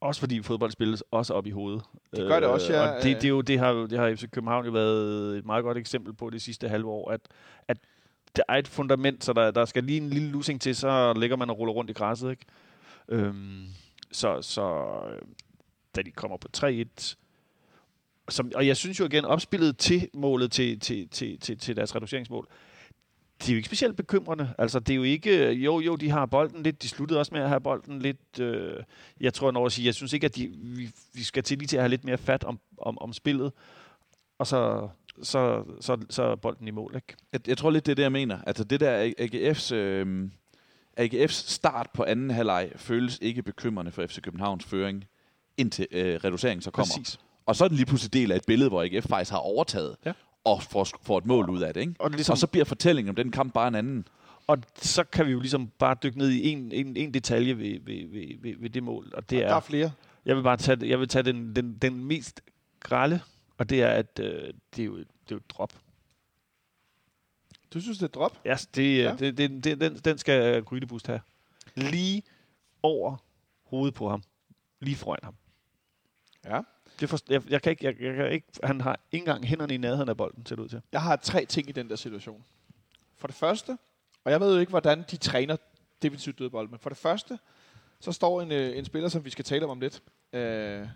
Også 0.00 0.20
fordi 0.20 0.42
fodbold 0.42 0.70
spilles 0.70 1.02
også 1.10 1.34
op 1.34 1.46
i 1.46 1.50
hovedet. 1.50 1.82
Det 2.16 2.28
gør 2.28 2.40
det 2.40 2.48
også, 2.48 2.72
ja. 2.72 2.88
Og 2.88 3.02
det, 3.02 3.16
det, 3.16 3.24
er 3.24 3.28
jo, 3.28 3.40
det, 3.40 3.58
har, 3.58 3.72
det 3.72 3.98
har 3.98 4.14
FC 4.14 4.30
København 4.30 4.66
jo 4.66 4.72
været 4.72 5.38
et 5.38 5.46
meget 5.46 5.64
godt 5.64 5.78
eksempel 5.78 6.14
på 6.14 6.30
det 6.30 6.42
sidste 6.42 6.68
halve 6.68 6.88
år, 6.88 7.10
at, 7.10 7.20
at 7.68 7.76
der 8.36 8.42
er 8.48 8.54
et 8.54 8.68
fundament, 8.68 9.24
så 9.24 9.32
der, 9.32 9.50
der 9.50 9.64
skal 9.64 9.84
lige 9.84 10.00
en 10.00 10.10
lille 10.10 10.30
losing 10.30 10.60
til, 10.60 10.76
så 10.76 11.12
ligger 11.12 11.36
man 11.36 11.50
og 11.50 11.58
ruller 11.58 11.74
rundt 11.74 11.90
i 11.90 11.94
græsset. 11.94 12.30
Ikke? 12.30 12.44
Øhm, 13.08 13.66
så, 14.12 14.42
så 14.42 14.84
øh, 15.10 15.22
da 15.96 16.02
de 16.02 16.10
kommer 16.10 16.36
på 16.36 16.48
3-1, 16.56 17.14
som, 18.28 18.52
og 18.54 18.66
jeg 18.66 18.76
synes 18.76 19.00
jo 19.00 19.04
igen, 19.04 19.24
opspillet 19.24 19.78
til 19.78 20.08
målet 20.14 20.52
til, 20.52 20.80
til, 20.80 21.08
til, 21.08 21.40
til, 21.40 21.58
til 21.58 21.76
deres 21.76 21.94
reduceringsmål, 21.94 22.48
det 23.38 23.48
er 23.48 23.52
jo 23.52 23.56
ikke 23.56 23.66
specielt 23.66 23.96
bekymrende. 23.96 24.54
Altså, 24.58 24.80
det 24.80 24.92
er 24.92 24.96
jo 24.96 25.02
ikke... 25.02 25.52
Jo, 25.52 25.80
jo, 25.80 25.96
de 25.96 26.10
har 26.10 26.26
bolden 26.26 26.62
lidt. 26.62 26.82
De 26.82 26.88
sluttede 26.88 27.20
også 27.20 27.34
med 27.34 27.40
at 27.42 27.48
have 27.48 27.60
bolden 27.60 27.98
lidt... 27.98 28.40
Øh, 28.40 28.82
jeg 29.20 29.34
tror, 29.34 29.50
når 29.50 29.66
at 29.66 29.72
sige, 29.72 29.86
jeg 29.86 29.94
synes 29.94 30.12
ikke, 30.12 30.24
at 30.24 30.36
de, 30.36 30.48
vi, 30.48 30.90
vi 31.14 31.22
skal 31.22 31.42
til 31.42 31.58
lige 31.58 31.68
til 31.68 31.76
at 31.76 31.82
have 31.82 31.88
lidt 31.88 32.04
mere 32.04 32.18
fat 32.18 32.44
om, 32.44 32.60
om, 32.78 32.98
om 32.98 33.12
spillet. 33.12 33.52
Og 34.38 34.46
så, 34.46 34.88
så, 35.22 35.64
så, 35.80 35.98
så 36.10 36.22
er 36.22 36.36
bolden 36.36 36.68
i 36.68 36.70
mål, 36.70 36.92
ikke? 36.96 37.14
Jeg, 37.32 37.48
jeg 37.48 37.58
tror 37.58 37.70
lidt, 37.70 37.86
det 37.86 37.92
er 37.92 37.96
det, 37.96 38.02
jeg 38.02 38.12
mener. 38.12 38.38
Altså 38.46 38.64
det 38.64 38.80
der 38.80 39.12
AGF's, 39.20 39.74
øh, 39.74 40.28
AGF's 41.00 41.50
start 41.52 41.90
på 41.94 42.04
anden 42.04 42.30
halvleg 42.30 42.72
føles 42.76 43.18
ikke 43.22 43.42
bekymrende 43.42 43.92
for 43.92 44.06
FC 44.06 44.20
Københavns 44.20 44.64
føring, 44.64 45.04
indtil 45.56 45.86
øh, 45.90 46.20
reduceringen 46.24 46.62
så 46.62 46.70
kommer. 46.70 46.94
Præcis. 46.98 47.18
Og 47.46 47.56
så 47.56 47.64
er 47.64 47.68
den 47.68 47.76
lige 47.76 47.86
pludselig 47.86 48.12
del 48.12 48.32
af 48.32 48.36
et 48.36 48.44
billede, 48.46 48.68
hvor 48.68 48.82
AGF 48.82 49.06
faktisk 49.08 49.30
har 49.30 49.38
overtaget, 49.38 49.96
Ja. 50.04 50.12
og 50.44 50.62
får, 50.62 50.86
får 51.02 51.18
et 51.18 51.26
mål 51.26 51.50
ud 51.50 51.60
af 51.62 51.74
det. 51.74 51.80
Ikke? 51.80 51.94
Og, 51.98 52.10
ligesom, 52.10 52.32
Og 52.32 52.38
så 52.38 52.46
bliver 52.46 52.64
fortællingen 52.64 53.08
om 53.08 53.14
den 53.16 53.30
kamp 53.30 53.54
bare 53.54 53.68
en 53.68 53.74
anden. 53.74 54.08
og 54.46 54.58
så 54.76 55.04
kan 55.04 55.26
vi 55.26 55.32
jo 55.32 55.40
ligesom 55.40 55.68
bare 55.78 55.96
dykke 56.02 56.18
ned 56.18 56.30
i 56.30 56.48
en, 56.48 56.72
en, 56.72 56.96
en 56.96 57.14
detalje 57.14 57.58
ved, 57.58 57.78
ved, 57.84 58.08
ved, 58.12 58.26
ved, 58.42 58.54
ved 58.60 58.70
det 58.70 58.82
mål. 58.82 59.10
Og 59.14 59.30
det 59.30 59.38
Der 59.40 59.46
er, 59.48 59.54
er 59.56 59.60
flere. 59.60 59.92
jeg 60.26 60.36
vil 60.36 60.42
bare 60.42 60.56
tage, 60.56 60.88
jeg 60.88 61.00
vil 61.00 61.08
tage 61.08 61.22
den, 61.22 61.56
den, 61.56 61.78
den 61.82 62.04
mest 62.04 62.40
grælde, 62.80 63.20
og 63.58 63.70
det 63.70 63.82
er, 63.82 63.88
at 63.88 64.18
øh, 64.18 64.54
det, 64.76 64.82
er 64.82 64.86
jo, 64.86 64.96
det 64.98 65.06
er 65.06 65.06
jo 65.30 65.36
et 65.36 65.50
drop. 65.50 65.72
Du 67.74 67.80
synes, 67.80 67.98
det 67.98 68.04
er 68.04 68.08
drop? 68.12 68.40
Ja, 68.44 68.56
det, 68.74 68.98
Ja. 68.98 69.02
ja. 69.02 69.16
det, 69.16 69.38
det, 69.38 69.64
det, 69.64 69.80
den, 69.80 69.96
den 69.96 70.18
skal 70.18 70.62
Grydebust 70.62 71.06
have. 71.06 71.20
Lige 71.74 72.22
over 72.82 73.16
hovedet 73.62 73.94
på 73.94 74.08
ham. 74.08 74.22
Lige 74.80 74.96
foran 74.96 75.18
ham. 75.22 75.34
Ja. 76.44 76.60
Det 77.00 77.08
forst- 77.10 77.30
jeg, 77.30 77.42
jeg, 77.50 77.62
kan 77.62 77.70
ikke, 77.70 77.84
jeg, 77.84 78.00
jeg 78.00 78.14
kan 78.14 78.32
ikke, 78.32 78.46
han 78.62 78.80
har 78.80 79.00
ikke 79.12 79.22
engang 79.22 79.44
hænderne 79.46 79.74
i 79.74 79.76
nærheden 79.76 80.08
af 80.08 80.16
bolden, 80.16 80.46
ser 80.46 80.56
det 80.56 80.62
ud 80.62 80.68
til. 80.68 80.82
Jeg 80.92 81.02
har 81.02 81.16
tre 81.16 81.44
ting 81.46 81.68
i 81.68 81.72
den 81.72 81.90
der 81.90 81.96
situation. 81.96 82.44
For 83.16 83.26
det 83.26 83.36
første, 83.36 83.78
og 84.24 84.32
jeg 84.32 84.40
ved 84.40 84.54
jo 84.54 84.60
ikke, 84.60 84.70
hvordan 84.70 85.04
de 85.10 85.16
træner 85.16 85.56
defensivt 86.02 86.38
dødbold, 86.38 86.68
men 86.68 86.78
for 86.78 86.90
det 86.90 86.96
første, 86.98 87.38
så 88.00 88.12
står 88.12 88.42
en, 88.42 88.52
øh, 88.52 88.78
en 88.78 88.84
spiller, 88.84 89.08
som 89.08 89.24
vi 89.24 89.30
skal 89.30 89.44
tale 89.44 89.64
om 89.64 89.70
om 89.70 89.80
lidt. 89.80 90.02
Øh, 90.32 90.88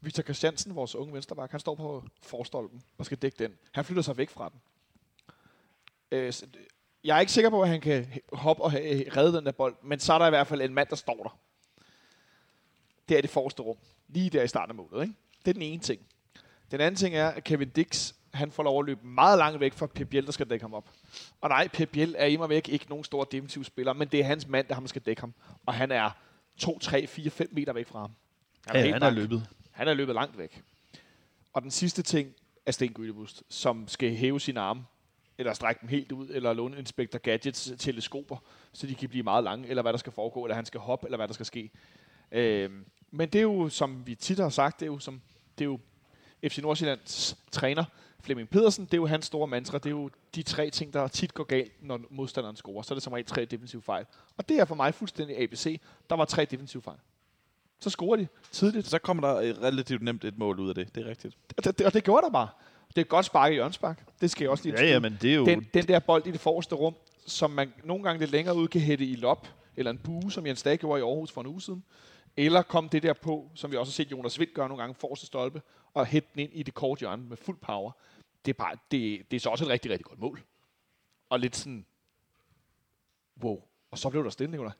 Victor 0.00 0.22
Christiansen, 0.22 0.74
vores 0.74 0.94
unge 0.94 1.14
venstreback, 1.14 1.50
han 1.50 1.60
står 1.60 1.74
på 1.74 2.04
forstolpen 2.22 2.82
og 2.98 3.06
skal 3.06 3.18
dække 3.18 3.38
den. 3.38 3.54
Han 3.72 3.84
flytter 3.84 4.02
sig 4.02 4.16
væk 4.16 4.30
fra 4.30 4.48
den. 4.48 4.60
Øh, 6.10 6.32
jeg 7.04 7.16
er 7.16 7.20
ikke 7.20 7.32
sikker 7.32 7.50
på, 7.50 7.62
at 7.62 7.68
han 7.68 7.80
kan 7.80 8.06
hoppe 8.32 8.62
og 8.62 8.72
redde 8.72 9.36
den 9.36 9.46
der 9.46 9.52
bold, 9.52 9.76
men 9.82 10.00
så 10.00 10.12
er 10.12 10.18
der 10.18 10.26
i 10.26 10.30
hvert 10.30 10.46
fald 10.46 10.62
en 10.62 10.74
mand, 10.74 10.88
der 10.88 10.96
står 10.96 11.22
der. 11.22 11.38
Det 13.08 13.16
er 13.16 13.20
det 13.20 13.30
forreste 13.30 13.62
rum. 13.62 13.76
Lige 14.08 14.30
der 14.30 14.42
i 14.42 14.48
starten 14.48 14.70
af 14.70 14.74
målet. 14.74 15.02
Ikke? 15.02 15.14
Det 15.38 15.48
er 15.48 15.52
den 15.52 15.62
ene 15.62 15.82
ting. 15.82 16.00
Den 16.70 16.80
anden 16.80 16.96
ting 16.96 17.14
er, 17.14 17.28
at 17.28 17.44
Kevin 17.44 17.68
Dix, 17.68 18.12
han 18.34 18.52
får 18.52 18.62
lov 18.62 18.80
at 18.80 18.86
løbe 18.86 19.06
meget 19.06 19.38
langt 19.38 19.60
væk 19.60 19.72
fra 19.72 19.86
Pep 19.86 20.08
Biel, 20.08 20.26
der 20.26 20.32
skal 20.32 20.50
dække 20.50 20.62
ham 20.62 20.74
op. 20.74 20.90
Og 21.40 21.48
nej, 21.48 21.68
Pep 21.68 21.88
Biel 21.88 22.14
er 22.18 22.26
immer 22.26 22.46
væk 22.46 22.68
ikke 22.68 22.86
nogen 22.88 23.04
stor 23.04 23.24
defensiv 23.24 23.64
spiller, 23.64 23.92
men 23.92 24.08
det 24.08 24.20
er 24.20 24.24
hans 24.24 24.48
mand, 24.48 24.66
der 24.68 24.74
ham 24.74 24.86
skal 24.86 25.02
dække 25.02 25.20
ham. 25.20 25.34
Og 25.66 25.74
han 25.74 25.92
er 25.92 26.10
2, 26.56 26.78
3, 26.78 27.06
4, 27.06 27.30
5 27.30 27.48
meter 27.52 27.72
væk 27.72 27.86
fra 27.86 28.00
ham. 28.00 28.10
Ja, 28.74 28.82
helt 28.82 28.94
han 28.94 29.02
er 29.02 29.10
løbet. 29.10 29.48
Han 29.76 29.88
er 29.88 29.94
løbet 29.94 30.14
langt 30.14 30.38
væk. 30.38 30.62
Og 31.52 31.62
den 31.62 31.70
sidste 31.70 32.02
ting 32.02 32.34
er 32.66 32.72
Sten 32.72 32.92
Gydebust, 32.92 33.42
som 33.48 33.88
skal 33.88 34.14
hæve 34.14 34.40
sine 34.40 34.60
arme, 34.60 34.84
eller 35.38 35.52
strække 35.52 35.80
dem 35.80 35.88
helt 35.88 36.12
ud, 36.12 36.28
eller 36.28 36.52
låne 36.52 36.78
Inspector 36.78 37.18
Gadgets 37.18 37.72
teleskoper, 37.78 38.36
så 38.72 38.86
de 38.86 38.94
kan 38.94 39.08
blive 39.08 39.22
meget 39.22 39.44
lange, 39.44 39.68
eller 39.68 39.82
hvad 39.82 39.92
der 39.92 39.98
skal 39.98 40.12
foregå, 40.12 40.44
eller 40.44 40.54
han 40.54 40.64
skal 40.64 40.80
hoppe, 40.80 41.06
eller 41.06 41.16
hvad 41.16 41.28
der 41.28 41.34
skal 41.34 41.46
ske. 41.46 41.70
Øh, 42.32 42.70
men 43.10 43.28
det 43.28 43.38
er 43.38 43.42
jo, 43.42 43.68
som 43.68 44.06
vi 44.06 44.14
tit 44.14 44.38
har 44.38 44.48
sagt, 44.48 44.80
det 44.80 44.86
er 44.86 44.90
jo, 44.90 44.98
som, 44.98 45.20
det 45.58 45.64
er 45.64 45.68
jo 45.68 45.78
FC 46.48 46.58
Nordsjællands 46.58 47.36
træner, 47.52 47.84
Flemming 48.20 48.48
Pedersen, 48.48 48.84
det 48.84 48.94
er 48.94 48.98
jo 48.98 49.06
hans 49.06 49.26
store 49.26 49.46
mantra. 49.46 49.78
Det 49.78 49.86
er 49.86 49.90
jo 49.90 50.10
de 50.34 50.42
tre 50.42 50.70
ting, 50.70 50.92
der 50.92 51.08
tit 51.08 51.34
går 51.34 51.44
galt, 51.44 51.82
når 51.82 52.00
modstanderen 52.10 52.56
scorer. 52.56 52.82
Så 52.82 52.94
er 52.94 52.96
det 52.96 53.02
som 53.02 53.12
regel 53.12 53.26
tre 53.26 53.44
defensive 53.44 53.82
fejl. 53.82 54.06
Og 54.36 54.48
det 54.48 54.58
er 54.58 54.64
for 54.64 54.74
mig 54.74 54.94
fuldstændig 54.94 55.42
ABC. 55.42 55.80
Der 56.10 56.16
var 56.16 56.24
tre 56.24 56.44
defensive 56.44 56.82
fejl. 56.82 56.98
Så 57.80 57.90
scorer 57.90 58.16
de 58.16 58.28
tidligt. 58.52 58.86
Så 58.86 58.98
kommer 58.98 59.28
der 59.28 59.36
øh, 59.36 59.62
relativt 59.62 60.02
nemt 60.02 60.24
et 60.24 60.38
mål 60.38 60.60
ud 60.60 60.68
af 60.68 60.74
det. 60.74 60.94
Det 60.94 61.06
er 61.06 61.10
rigtigt. 61.10 61.36
Og 61.56 61.64
det, 61.64 61.78
det, 61.78 61.86
og 61.86 61.94
det 61.94 62.04
gjorde 62.04 62.22
der 62.22 62.30
bare. 62.30 62.48
Det 62.88 62.98
er 62.98 63.00
et 63.00 63.08
godt 63.08 63.26
spark 63.26 63.52
i 63.52 63.54
hjørnspark. 63.54 64.04
Det 64.20 64.30
skal 64.30 64.44
jeg 64.44 64.50
også 64.50 64.64
lige 64.64 64.82
Ja, 64.82 64.86
ja, 64.86 64.98
men 64.98 65.18
det 65.22 65.30
er 65.30 65.34
jo... 65.34 65.46
den, 65.46 65.66
den 65.74 65.88
der 65.88 65.98
bold 65.98 66.26
i 66.26 66.30
det 66.30 66.40
forreste 66.40 66.74
rum, 66.74 66.94
som 67.26 67.50
man 67.50 67.72
nogle 67.84 68.04
gange 68.04 68.20
lidt 68.20 68.30
længere 68.30 68.56
ud 68.56 68.68
kan 68.68 68.80
hætte 68.80 69.04
i 69.04 69.14
lop, 69.14 69.48
eller 69.76 69.90
en 69.90 69.98
bue, 69.98 70.32
som 70.32 70.46
Jens 70.46 70.62
Dage 70.62 70.76
gjorde 70.76 71.00
i 71.00 71.02
Aarhus 71.02 71.32
for 71.32 71.40
en 71.40 71.46
uge 71.46 71.62
siden. 71.62 71.84
Eller 72.36 72.62
kom 72.62 72.88
det 72.88 73.02
der 73.02 73.12
på, 73.12 73.50
som 73.54 73.70
vi 73.70 73.76
også 73.76 73.90
har 73.90 73.94
set 74.04 74.10
Jonas 74.10 74.38
Vind 74.38 74.50
gøre 74.54 74.68
nogle 74.68 74.82
gange, 74.82 74.94
forreste 74.94 75.26
stolpe, 75.26 75.62
og 75.94 76.06
hætte 76.06 76.28
den 76.34 76.40
ind 76.40 76.50
i 76.52 76.62
det 76.62 76.74
kort 76.74 76.98
hjørne 76.98 77.22
med 77.22 77.36
fuld 77.36 77.56
power. 77.56 77.92
Det 78.44 78.52
er, 78.52 78.56
bare, 78.58 78.76
det, 78.90 79.30
det 79.30 79.36
er 79.36 79.40
så 79.40 79.50
også 79.50 79.64
et 79.64 79.70
rigtig, 79.70 79.90
rigtig 79.90 80.04
godt 80.04 80.18
mål. 80.18 80.42
Og 81.30 81.40
lidt 81.40 81.56
sådan, 81.56 81.86
wow. 83.42 83.62
Og 83.90 83.98
så 83.98 84.10
blev 84.10 84.24
der 84.24 84.30
stille, 84.30 84.50
Nicolaj. 84.50 84.72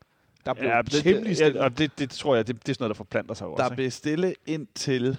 Der 0.47 0.55
blev 0.55 0.69
Ja, 0.69 0.83
det, 0.83 0.93
temmelig 1.03 1.37
stille. 1.37 1.59
ja, 1.59 1.65
og 1.65 1.79
det, 1.79 1.99
det 1.99 2.11
tror 2.11 2.35
jeg, 2.37 2.47
det, 2.47 2.63
det 2.63 2.69
er 2.69 2.75
sådan 2.75 2.83
noget, 2.85 2.89
der 2.95 2.97
forplanter 2.97 3.35
sig 3.35 3.47
også. 3.47 3.63
Der 3.63 3.67
ikke? 3.69 3.77
blev 3.77 3.91
stille 3.91 4.35
ind 4.47 4.67
til 4.75 5.17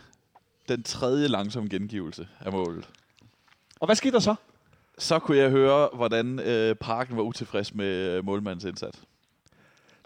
den 0.69 0.83
tredje 0.83 1.27
langsomme 1.27 1.69
gengivelse 1.69 2.27
af 2.39 2.51
målet. 2.51 2.89
Og 3.79 3.85
hvad 3.85 3.95
skete 3.95 4.11
der 4.13 4.19
så? 4.19 4.35
Så 4.97 5.19
kunne 5.19 5.37
jeg 5.37 5.49
høre, 5.49 5.89
hvordan 5.93 6.39
øh, 6.39 6.75
Parken 6.75 7.17
var 7.17 7.23
utilfreds 7.23 7.73
med 7.73 7.87
øh, 7.87 8.25
målmandens 8.25 8.63
indsats. 8.63 8.99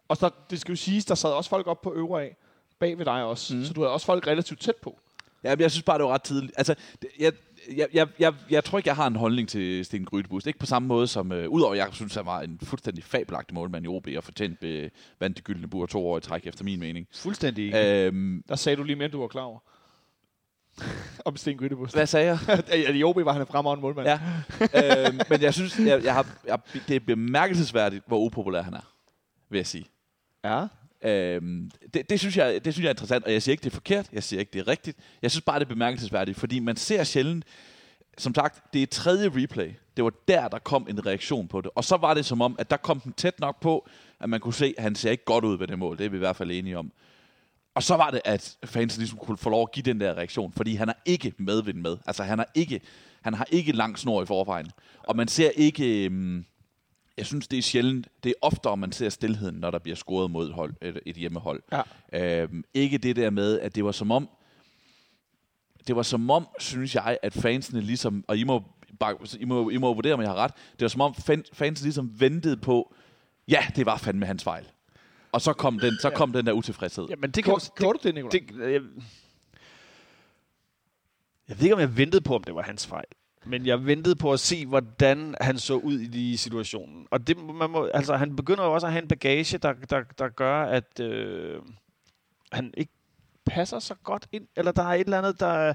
Og 0.07 0.17
så, 0.17 0.29
det 0.49 0.61
skal 0.61 0.71
jo 0.71 0.75
siges, 0.75 1.05
der 1.05 1.15
sad 1.15 1.29
også 1.29 1.49
folk 1.49 1.67
op 1.67 1.81
på 1.81 1.93
øvre 1.93 2.23
af, 2.23 2.35
bag 2.79 2.97
ved 2.97 3.05
dig 3.05 3.23
også. 3.23 3.55
Mm. 3.55 3.65
Så 3.65 3.73
du 3.73 3.81
havde 3.81 3.93
også 3.93 4.05
folk 4.05 4.27
relativt 4.27 4.59
tæt 4.61 4.75
på. 4.75 4.99
Ja, 5.43 5.49
men 5.55 5.61
jeg 5.61 5.71
synes 5.71 5.83
bare, 5.83 5.97
det 5.97 6.05
var 6.05 6.11
ret 6.13 6.21
tidligt. 6.23 6.53
Altså, 6.57 6.75
det- 7.01 7.09
jeg, 7.19 7.33
jeg, 7.77 7.87
jeg, 7.93 8.07
jeg, 8.19 8.33
jeg 8.49 8.63
tror 8.63 8.77
ikke, 8.77 8.87
jeg 8.87 8.95
har 8.95 9.07
en 9.07 9.15
holdning 9.15 9.49
til 9.49 9.85
Sten 9.85 10.05
Grydebust. 10.05 10.47
Ikke 10.47 10.59
på 10.59 10.65
samme 10.65 10.87
måde 10.87 11.07
som, 11.07 11.31
øh, 11.31 11.49
udover 11.49 11.75
jeg 11.75 11.87
synes, 11.91 12.15
han 12.15 12.25
var 12.25 12.41
en 12.41 12.59
fuldstændig 12.63 13.03
fabelagtig 13.03 13.53
målmand 13.55 13.85
i 13.85 13.87
OB 13.87 14.07
og 14.17 14.23
fortjent 14.23 14.63
øh, 14.63 14.89
vandt 15.19 15.37
det 15.37 15.43
gyldne 15.45 15.67
bur 15.67 15.85
to 15.85 16.07
år 16.07 16.17
i 16.17 16.21
træk, 16.21 16.47
efter 16.47 16.63
min 16.63 16.79
mening. 16.79 17.07
Fuldstændig. 17.15 17.73
Øhm, 17.75 18.43
Der 18.49 18.55
sagde 18.55 18.75
du 18.75 18.83
lige 18.83 18.95
mere, 18.95 19.05
end 19.05 19.11
du 19.11 19.19
var 19.21 19.27
klar 19.27 19.41
over. 19.43 19.59
Om 21.25 21.35
Sten 21.37 21.57
Gyttebus. 21.57 21.91
hvad 21.91 22.07
sagde 22.07 22.27
jeg? 22.27 22.39
At 22.87 22.95
I 22.95 23.03
OB 23.03 23.15
var 23.25 23.31
han 23.31 23.41
en 23.41 23.47
fremragende 23.47 23.81
målmand. 23.81 24.07
Ja. 24.07 24.19
øhm, 25.07 25.19
men 25.29 25.41
jeg 25.41 25.53
synes, 25.53 25.79
jeg, 25.79 26.03
jeg 26.03 26.13
har, 26.13 26.27
jeg, 26.47 26.59
det 26.87 26.95
er 26.95 26.99
bemærkelsesværdigt, 26.99 28.03
hvor 28.07 28.19
upopulær 28.25 28.61
han 28.61 28.73
er, 28.73 28.93
vil 29.49 29.57
jeg 29.57 29.67
sige. 29.67 29.85
ja. 30.45 30.65
Øhm, 31.03 31.71
det, 31.93 32.09
det, 32.09 32.19
synes 32.19 32.37
jeg, 32.37 32.65
det 32.65 32.73
synes 32.73 32.83
jeg 32.83 32.89
er 32.89 32.93
interessant, 32.93 33.25
og 33.25 33.33
jeg 33.33 33.41
siger 33.41 33.53
ikke, 33.53 33.63
det 33.63 33.69
er 33.69 33.73
forkert, 33.73 34.09
jeg 34.13 34.23
siger 34.23 34.39
ikke, 34.39 34.49
det 34.53 34.59
er 34.59 34.67
rigtigt. 34.67 34.97
Jeg 35.21 35.31
synes 35.31 35.43
bare, 35.43 35.59
det 35.59 35.65
er 35.65 35.69
bemærkelsesværdigt, 35.69 36.37
fordi 36.37 36.59
man 36.59 36.75
ser 36.75 37.03
sjældent, 37.03 37.45
som 38.17 38.35
sagt, 38.35 38.73
det 38.73 38.83
er 38.83 38.87
tredje 38.87 39.29
replay. 39.35 39.71
Det 39.97 40.03
var 40.03 40.13
der, 40.27 40.47
der 40.47 40.59
kom 40.59 40.87
en 40.89 41.05
reaktion 41.05 41.47
på 41.47 41.61
det. 41.61 41.71
Og 41.75 41.83
så 41.83 41.97
var 41.97 42.13
det 42.13 42.25
som 42.25 42.41
om, 42.41 42.55
at 42.59 42.69
der 42.69 42.77
kom 42.77 42.99
den 42.99 43.13
tæt 43.13 43.39
nok 43.39 43.61
på, 43.61 43.89
at 44.19 44.29
man 44.29 44.39
kunne 44.39 44.53
se, 44.53 44.73
at 44.77 44.83
han 44.83 44.95
ser 44.95 45.11
ikke 45.11 45.25
godt 45.25 45.45
ud 45.45 45.57
ved 45.57 45.67
det 45.67 45.79
mål. 45.79 45.97
Det 45.97 46.05
er 46.05 46.09
vi 46.09 46.17
i 46.17 46.19
hvert 46.19 46.35
fald 46.35 46.51
enige 46.51 46.77
om. 46.77 46.91
Og 47.75 47.83
så 47.83 47.95
var 47.95 48.11
det, 48.11 48.21
at 48.25 48.57
fans 48.65 48.97
ligesom 48.97 49.17
kunne 49.17 49.37
få 49.37 49.49
lov 49.49 49.61
at 49.61 49.71
give 49.71 49.83
den 49.83 49.99
der 49.99 50.13
reaktion, 50.13 50.53
fordi 50.53 50.75
han 50.75 50.89
er 50.89 50.93
ikke 51.05 51.33
medvind 51.37 51.77
med. 51.77 51.97
Altså, 52.05 52.23
han, 52.23 52.39
er 52.39 52.45
ikke, 52.55 52.81
han 53.21 53.33
har 53.33 53.47
ikke 53.51 53.71
lang 53.71 53.99
snor 53.99 54.23
i 54.23 54.25
forvejen. 54.25 54.71
Og 55.03 55.15
man 55.15 55.27
ser 55.27 55.49
ikke... 55.49 56.05
Øhm, 56.05 56.45
jeg 57.21 57.27
synes, 57.27 57.47
det 57.47 57.57
er 57.57 57.61
sjældent. 57.61 58.07
Det 58.23 58.29
er 58.29 58.33
oftere, 58.41 58.77
man 58.77 58.91
ser 58.91 59.09
stillheden, 59.09 59.55
når 59.55 59.71
der 59.71 59.79
bliver 59.79 59.95
scoret 59.95 60.31
mod 60.31 60.47
et, 60.47 60.53
hold, 60.53 60.73
et, 60.81 60.99
et 61.05 61.15
hjemmehold. 61.15 61.63
Ja. 61.71 62.41
Øhm, 62.43 62.63
ikke 62.73 62.97
det 62.97 63.15
der 63.15 63.29
med, 63.29 63.59
at 63.59 63.75
det 63.75 63.85
var 63.85 63.91
som 63.91 64.11
om, 64.11 64.29
det 65.87 65.95
var 65.95 66.03
som 66.03 66.29
om, 66.29 66.47
synes 66.59 66.95
jeg, 66.95 67.17
at 67.21 67.33
fansene 67.33 67.81
ligesom, 67.81 68.25
og 68.27 68.37
I 68.37 68.43
må, 68.43 68.63
bare, 68.99 69.17
I 69.39 69.45
må, 69.45 69.69
I 69.69 69.77
må 69.77 69.93
vurdere, 69.93 70.13
om 70.13 70.21
jeg 70.21 70.29
har 70.29 70.35
ret, 70.35 70.51
det 70.71 70.81
var 70.81 70.87
som 70.87 71.01
om 71.01 71.15
fan, 71.15 71.43
fansene 71.53 71.85
ligesom 71.85 72.19
ventede 72.19 72.57
på, 72.57 72.93
ja, 73.47 73.65
det 73.75 73.85
var 73.85 73.97
fandme 73.97 74.25
hans 74.25 74.43
fejl. 74.43 74.65
Og 75.31 75.41
så 75.41 75.53
kom 75.53 75.79
den, 75.79 75.93
så 76.01 76.09
kom 76.09 76.33
den 76.33 76.45
der 76.45 76.51
utilfredshed. 76.51 77.07
Jamen, 77.09 77.31
det 77.31 77.43
kan, 77.43 77.53
du 77.79 77.93
det, 78.03 78.15
Nicolaj? 78.15 78.29
det, 78.31 78.73
jeg, 78.73 78.81
jeg 81.49 81.57
ved 81.57 81.63
ikke, 81.63 81.75
om 81.75 81.79
jeg 81.79 81.97
ventede 81.97 82.21
på, 82.21 82.35
om 82.35 82.43
det 82.43 82.55
var 82.55 82.61
hans 82.61 82.87
fejl. 82.87 83.05
Men 83.45 83.65
jeg 83.65 83.85
ventede 83.85 84.15
på 84.15 84.33
at 84.33 84.39
se, 84.39 84.65
hvordan 84.65 85.35
han 85.41 85.57
så 85.57 85.73
ud 85.73 85.99
i 85.99 86.07
de 86.07 86.37
situationen. 86.37 87.07
Og 87.11 87.27
det, 87.27 87.37
man 87.37 87.69
må, 87.69 87.85
altså, 87.85 88.15
han 88.15 88.35
begynder 88.35 88.63
jo 88.63 88.73
også 88.73 88.87
at 88.87 88.93
have 88.93 89.01
en 89.01 89.07
bagage, 89.07 89.57
der, 89.57 89.73
der, 89.73 90.03
der 90.17 90.29
gør, 90.29 90.63
at 90.63 90.99
øh, 90.99 91.61
han 92.51 92.73
ikke 92.77 92.91
passer 93.45 93.79
så 93.79 93.95
godt 94.03 94.27
ind. 94.31 94.47
Eller 94.55 94.71
der 94.71 94.83
er 94.83 94.93
et 94.93 94.99
eller 94.99 95.17
andet, 95.17 95.39
der... 95.39 95.73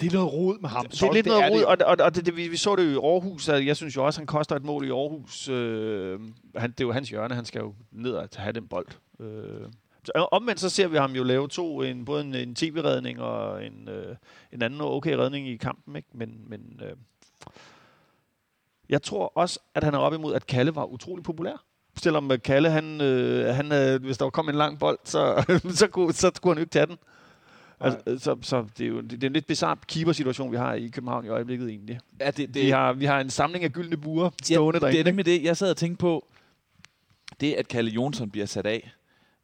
det 0.00 0.08
er 0.08 0.12
noget 0.12 0.32
rod 0.32 0.58
med 0.58 0.68
ham. 0.68 0.86
Det 0.86 1.02
er 1.02 1.12
lidt 1.12 1.26
noget 1.26 1.52
rod, 1.52 1.62
og, 1.62 1.76
og, 1.86 1.96
og 2.00 2.14
det, 2.14 2.26
det, 2.26 2.36
vi, 2.36 2.48
vi 2.48 2.56
så 2.56 2.76
det 2.76 2.84
jo 2.84 3.00
i 3.00 3.12
Aarhus. 3.12 3.48
at 3.48 3.66
Jeg 3.66 3.76
synes 3.76 3.96
jo 3.96 4.06
også, 4.06 4.20
han 4.20 4.26
koster 4.26 4.56
et 4.56 4.64
mål 4.64 4.86
i 4.86 4.90
Aarhus. 4.90 5.48
Øh, 5.48 6.20
han, 6.56 6.70
det 6.70 6.80
er 6.80 6.84
jo 6.84 6.92
hans 6.92 7.10
hjørne, 7.10 7.34
han 7.34 7.44
skal 7.44 7.58
jo 7.58 7.74
ned 7.90 8.12
og 8.12 8.28
have 8.36 8.52
den 8.52 8.68
bold. 8.68 8.88
Øh, 9.20 9.68
omvendt 10.14 10.60
så 10.60 10.70
ser 10.70 10.88
vi 10.88 10.96
ham 10.96 11.12
jo 11.12 11.22
lave 11.22 11.48
to, 11.48 11.82
en, 11.82 12.04
både 12.04 12.24
en, 12.24 12.34
en 12.34 12.54
tv-redning 12.54 13.20
og 13.20 13.66
en, 13.66 13.88
øh, 13.88 14.16
en 14.52 14.62
anden 14.62 14.80
okay 14.80 15.12
redning 15.12 15.48
i 15.48 15.56
kampen. 15.56 15.96
Ikke? 15.96 16.08
Men, 16.12 16.44
men 16.46 16.80
øh, 16.82 16.96
jeg 18.88 19.02
tror 19.02 19.32
også, 19.34 19.58
at 19.74 19.84
han 19.84 19.94
er 19.94 19.98
op 19.98 20.14
imod, 20.14 20.34
at 20.34 20.46
Kalle 20.46 20.74
var 20.74 20.84
utrolig 20.84 21.24
populær. 21.24 21.64
Selvom 21.96 22.30
Kalle, 22.44 22.70
han, 22.70 23.00
øh, 23.00 23.54
han, 23.54 23.72
øh, 23.72 24.02
hvis 24.02 24.18
der 24.18 24.30
kom 24.30 24.48
en 24.48 24.54
lang 24.54 24.78
bold, 24.78 24.98
så, 25.04 25.44
så, 25.80 25.88
kunne, 25.88 26.12
så 26.12 26.30
kunne 26.42 26.50
han 26.50 26.58
jo 26.58 26.62
ikke 26.62 26.72
tage 26.72 26.86
den. 26.86 26.96
Altså, 27.80 28.18
så, 28.24 28.36
så 28.42 28.66
det 28.78 28.84
er 28.84 28.88
jo 28.88 29.00
det, 29.00 29.10
det 29.10 29.24
er 29.24 29.26
en 29.26 29.32
lidt 29.32 29.46
bizarre 29.46 29.76
keeper-situation, 29.88 30.52
vi 30.52 30.56
har 30.56 30.74
i 30.74 30.88
København 30.88 31.24
i 31.24 31.28
øjeblikket 31.28 31.68
egentlig. 31.68 32.00
Ja, 32.20 32.30
det, 32.30 32.54
Vi 32.54 32.70
har, 32.70 32.92
vi 32.92 33.04
har 33.04 33.20
en 33.20 33.30
samling 33.30 33.64
af 33.64 33.70
gyldne 33.72 33.96
buer 33.96 34.30
stående 34.42 34.56
ja, 34.58 34.70
det 34.70 34.74
er 34.74 34.78
derinde. 34.90 35.10
nemlig 35.10 35.24
det, 35.24 35.42
jeg 35.42 35.56
sad 35.56 35.70
og 35.70 35.76
tænkte 35.76 36.00
på. 36.00 36.26
Det, 37.40 37.52
at 37.54 37.68
Kalle 37.68 37.90
Jonsson 37.90 38.30
bliver 38.30 38.46
sat 38.46 38.66
af. 38.66 38.92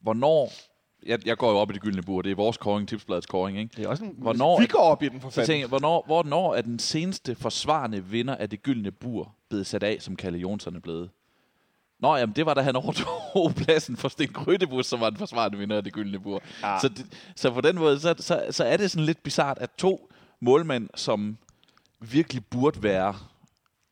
Hvornår... 0.00 0.52
Jeg, 1.06 1.26
jeg 1.26 1.36
går 1.36 1.50
jo 1.50 1.56
op 1.58 1.70
i 1.70 1.74
det 1.74 1.82
gyldne 1.82 2.02
bur. 2.02 2.22
Det 2.22 2.32
er 2.32 2.36
vores 2.36 2.56
kåring, 2.56 2.88
tipsbladets 2.88 3.26
kåring, 3.26 3.58
ikke? 3.58 3.76
Det 3.76 3.84
er 3.84 3.88
også 3.88 4.04
en, 4.04 4.14
Hvornår, 4.18 4.60
Vi 4.60 4.66
går 4.66 4.78
op 4.78 5.02
i 5.02 5.08
den 5.08 5.20
for 5.20 5.30
fanden. 5.30 5.60
jeg, 5.60 5.68
hvornår, 5.68 6.02
hvornår 6.06 6.54
er 6.54 6.62
den 6.62 6.78
seneste 6.78 7.34
forsvarende 7.34 8.04
vinder 8.04 8.36
af 8.36 8.50
det 8.50 8.62
gyldne 8.62 8.90
bur 8.90 9.34
blevet 9.48 9.66
sat 9.66 9.82
af, 9.82 9.96
som 10.00 10.16
Kalle 10.16 10.38
Jonsson 10.38 10.76
er 10.76 10.80
blevet? 10.80 11.10
Nå, 12.00 12.16
jamen, 12.16 12.36
det 12.36 12.46
var 12.46 12.54
da 12.54 12.60
han 12.60 12.76
overtog 12.76 13.52
pladsen 13.56 13.96
for 13.96 14.08
Sten 14.08 14.28
Grødebus, 14.28 14.86
som 14.86 15.00
var 15.00 15.10
den 15.10 15.18
forsvarende 15.18 15.58
vinder 15.58 15.76
af 15.76 15.84
det 15.84 15.92
gyldne 15.92 16.18
bur. 16.18 16.42
Ja. 16.62 16.78
Så, 16.80 16.88
det, 16.88 17.06
så 17.36 17.50
på 17.50 17.60
den 17.60 17.78
måde, 17.78 18.00
så, 18.00 18.14
så, 18.18 18.46
så 18.50 18.64
er 18.64 18.76
det 18.76 18.90
sådan 18.90 19.06
lidt 19.06 19.22
bizart, 19.22 19.58
at 19.58 19.70
to 19.78 20.10
målmænd, 20.40 20.88
som 20.94 21.38
virkelig 22.00 22.44
burde 22.44 22.82
være 22.82 23.14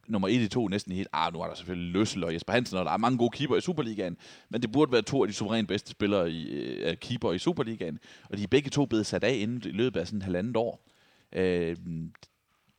nummer 0.08 0.28
1 0.28 0.40
i 0.40 0.48
2 0.48 0.68
næsten 0.68 0.92
helt. 0.92 1.08
Ah, 1.12 1.32
nu 1.32 1.40
er 1.40 1.46
der 1.46 1.54
selvfølgelig 1.54 1.92
Løssel 1.92 2.24
og 2.24 2.34
Jesper 2.34 2.52
Hansen, 2.52 2.78
og 2.78 2.84
der 2.84 2.90
er 2.90 2.96
mange 2.96 3.18
gode 3.18 3.30
keeper 3.30 3.56
i 3.56 3.60
Superligaen, 3.60 4.16
men 4.48 4.62
det 4.62 4.72
burde 4.72 4.92
være 4.92 5.02
to 5.02 5.22
af 5.22 5.28
de 5.28 5.34
suverænt 5.34 5.68
bedste 5.68 5.90
spillere 5.90 6.30
i 6.30 6.88
uh, 6.88 6.94
keeper 6.94 7.32
i 7.32 7.38
Superligaen, 7.38 7.98
og 8.30 8.38
de 8.38 8.42
er 8.42 8.46
begge 8.46 8.70
to 8.70 8.86
blevet 8.86 9.06
sat 9.06 9.24
af 9.24 9.34
inden 9.34 9.62
i 9.64 9.72
løbet 9.72 10.00
af 10.00 10.06
sådan 10.06 10.18
en 10.18 10.22
halvandet 10.22 10.56
år 10.56 10.84
øh, 11.32 11.76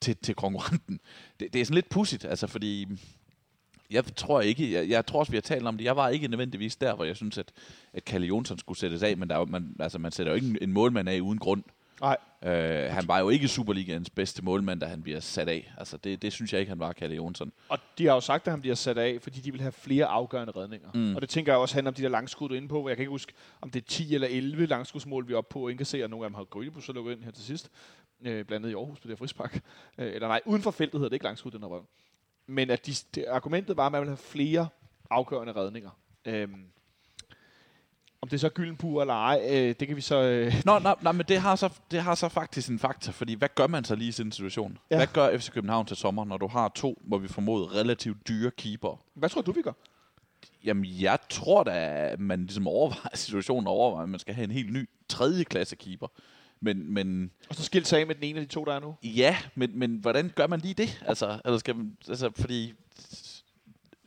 til, 0.02 0.16
til 0.16 0.36
konkurrenten. 0.36 1.00
Det, 1.40 1.54
det 1.54 1.62
er 1.62 1.66
sådan 1.66 1.76
lidt 1.76 1.90
pudsigt, 1.90 2.26
altså 2.26 2.48
fordi 2.48 2.88
jeg 3.92 4.16
tror 4.16 4.42
ikke, 4.42 4.74
jeg, 4.74 4.90
jeg 4.90 5.06
tror 5.06 5.20
også, 5.20 5.32
vi 5.32 5.38
har 5.38 5.42
talt 5.42 5.68
om 5.68 5.78
det. 5.78 5.86
Jeg 5.86 5.96
var 5.96 6.10
ikke 6.10 6.28
nødvendigvis 6.28 6.76
der, 6.76 6.96
hvor 6.96 7.06
jeg 7.06 7.16
synes, 7.16 7.38
at, 7.38 7.52
at 7.94 8.06
Kalle 8.06 8.28
Jonsson 8.28 8.60
skulle 8.60 8.80
sættes 8.80 9.04
af, 9.04 9.18
men 9.18 9.30
der, 9.30 9.46
man, 9.46 9.76
altså, 9.80 10.00
man 10.00 10.12
sætter 10.12 10.32
jo 10.32 10.36
ikke 10.36 10.48
en, 10.48 10.58
en 10.62 10.74
målmand 10.74 11.10
af 11.10 11.20
uden 11.20 11.40
grund. 11.40 11.64
Nej. 12.02 12.18
Øh, 12.44 12.92
han 12.92 13.08
var 13.08 13.20
jo 13.20 13.30
ikke 13.30 13.48
Superligaens 13.48 14.10
bedste 14.10 14.42
målmand, 14.42 14.80
da 14.80 14.86
han 14.86 15.02
bliver 15.02 15.20
sat 15.20 15.50
af. 15.50 15.74
Altså, 15.78 15.98
det, 15.98 16.22
det 16.22 16.34
synes 16.34 16.54
jeg 16.54 16.60
ikke, 16.60 16.70
han 16.70 16.80
var, 16.80 16.94
Kalle 16.94 17.16
Jonsson. 17.16 17.52
Og 17.70 17.80
de 17.98 18.06
har 18.06 18.14
jo 18.14 18.20
sagt, 18.20 18.48
at 18.48 18.54
han 18.54 18.62
bliver 18.62 18.76
sat 18.76 18.98
af, 18.98 19.18
fordi 19.22 19.40
de 19.40 19.52
vil 19.52 19.62
have 19.62 19.72
flere 19.72 20.06
afgørende 20.06 20.54
redninger. 20.56 20.90
Mm. 20.94 21.16
Og 21.16 21.22
det 21.22 21.30
tænker 21.30 21.52
jeg 21.52 21.60
også 21.60 21.76
handler 21.76 21.92
om 21.92 21.96
de 21.96 22.02
der 22.02 22.10
langskud, 22.10 22.50
du 22.50 22.54
er 22.54 22.58
inde 22.58 22.68
på. 22.68 22.88
Jeg 22.88 22.98
kan 22.98 23.02
ikke 23.02 23.10
huske, 23.10 23.34
om 23.62 23.70
det 23.70 23.82
er 23.82 23.86
10 23.88 24.16
eller 24.16 24.28
11 24.28 24.66
langskudsmål, 24.66 25.28
vi 25.28 25.34
er 25.34 25.38
oppe 25.38 25.54
på. 25.54 25.72
Se, 25.84 26.04
at 26.04 26.10
nogle 26.10 26.26
af 26.26 26.30
dem 26.30 26.36
har 26.36 26.44
Grønebus 26.44 26.86
så 26.86 26.92
lukket 26.92 27.12
ind 27.12 27.24
her 27.24 27.32
til 27.32 27.44
sidst. 27.44 27.70
Øh, 28.22 28.46
blandt 28.46 28.52
andet 28.52 28.70
i 28.70 28.74
Aarhus 28.74 29.00
på 29.00 29.08
det 29.08 29.12
her 29.12 29.18
frispark. 29.18 29.62
Øh, 29.98 30.14
eller 30.14 30.28
nej, 30.28 30.42
uden 30.46 30.62
for 30.62 30.72
feltet 30.72 31.00
hedder 31.00 31.10
det 31.10 31.16
ikke 31.16 31.26
langskud, 31.26 31.52
den 31.52 31.62
her 31.62 31.68
røv. 31.68 31.86
Men 32.48 32.70
at 32.70 32.86
de, 32.86 32.92
det, 33.16 33.26
argumentet 33.28 33.78
var, 33.78 33.86
at 33.86 33.92
man 33.92 34.02
vil 34.02 34.10
have 34.10 34.18
flere 34.18 34.68
afgørende 35.10 35.54
redninger. 35.54 35.90
Øhm, 36.26 36.66
om 38.22 38.30
det 38.30 38.38
er 38.38 38.40
så 38.40 38.50
Gyllenpur 38.50 39.02
eller 39.02 39.14
ej, 39.14 39.42
øh, 39.50 39.76
det 39.80 39.88
kan 39.88 39.96
vi 39.96 40.02
så... 40.02 40.22
Øh, 40.22 40.54
Nå, 40.66 40.80
nej, 40.80 40.96
nej, 41.02 41.12
men 41.12 41.26
det 41.28 41.40
har, 41.40 41.56
så, 41.56 41.70
det 41.92 42.02
har 42.02 42.16
så 42.16 42.30
faktisk 42.30 42.70
en 42.70 42.80
faktor, 42.80 43.12
fordi 43.12 43.34
hvad 43.34 43.50
gør 43.56 43.68
man 43.68 43.84
så 43.84 43.96
lige 43.96 44.10
i 44.10 44.12
sådan 44.12 44.28
en 44.28 44.32
situation? 44.32 44.78
Ja. 44.92 44.96
Ja. 44.96 45.00
Hvad 45.00 45.08
gør 45.14 45.38
FC 45.38 45.52
København 45.52 45.86
til 45.86 45.98
sommer, 45.98 46.26
når 46.26 46.38
du 46.38 46.48
har 46.48 46.70
to, 46.76 47.02
hvor 47.08 47.18
vi 47.18 47.28
formoder 47.28 47.76
relativt 47.76 48.28
dyre 48.28 48.52
keeper? 48.52 49.02
hvad 49.14 49.30
tror 49.30 49.42
du, 49.42 49.52
vi 49.52 49.62
gør? 49.62 49.72
Jamen, 50.66 50.86
jeg 51.02 51.18
tror 51.30 51.64
da, 51.64 51.72
at 52.12 52.20
man 52.20 52.40
ligesom 52.42 52.68
overvejer 52.68 53.16
situationen 53.26 53.68
og 53.68 53.74
overvejer, 53.74 54.04
at 54.04 54.10
man 54.10 54.20
skal 54.20 54.34
have 54.36 54.44
en 54.44 54.52
helt 54.52 54.74
ny 54.74 54.90
tredje 55.10 55.44
klasse 55.44 55.76
keeper. 55.76 56.08
Men, 56.62 56.94
men 56.94 57.32
Og 57.50 57.56
så 57.56 57.64
skilt 57.64 57.88
sig 57.88 58.00
af 58.00 58.08
med 58.08 58.16
den 58.16 58.24
ene 58.24 58.40
af 58.40 58.46
de 58.46 58.52
to, 58.54 58.66
der 58.66 58.74
er 58.74 58.80
nu. 58.80 58.96
ja, 59.04 59.38
men, 59.56 59.80
men 59.80 59.96
hvordan 59.96 60.32
gør 60.36 60.48
man 60.48 60.60
lige 60.60 60.74
det? 60.74 61.04
Altså, 61.08 61.40
eller 61.46 61.58
skal 61.58 61.76
man, 61.76 61.98
altså 62.10 62.32
fordi 62.36 62.74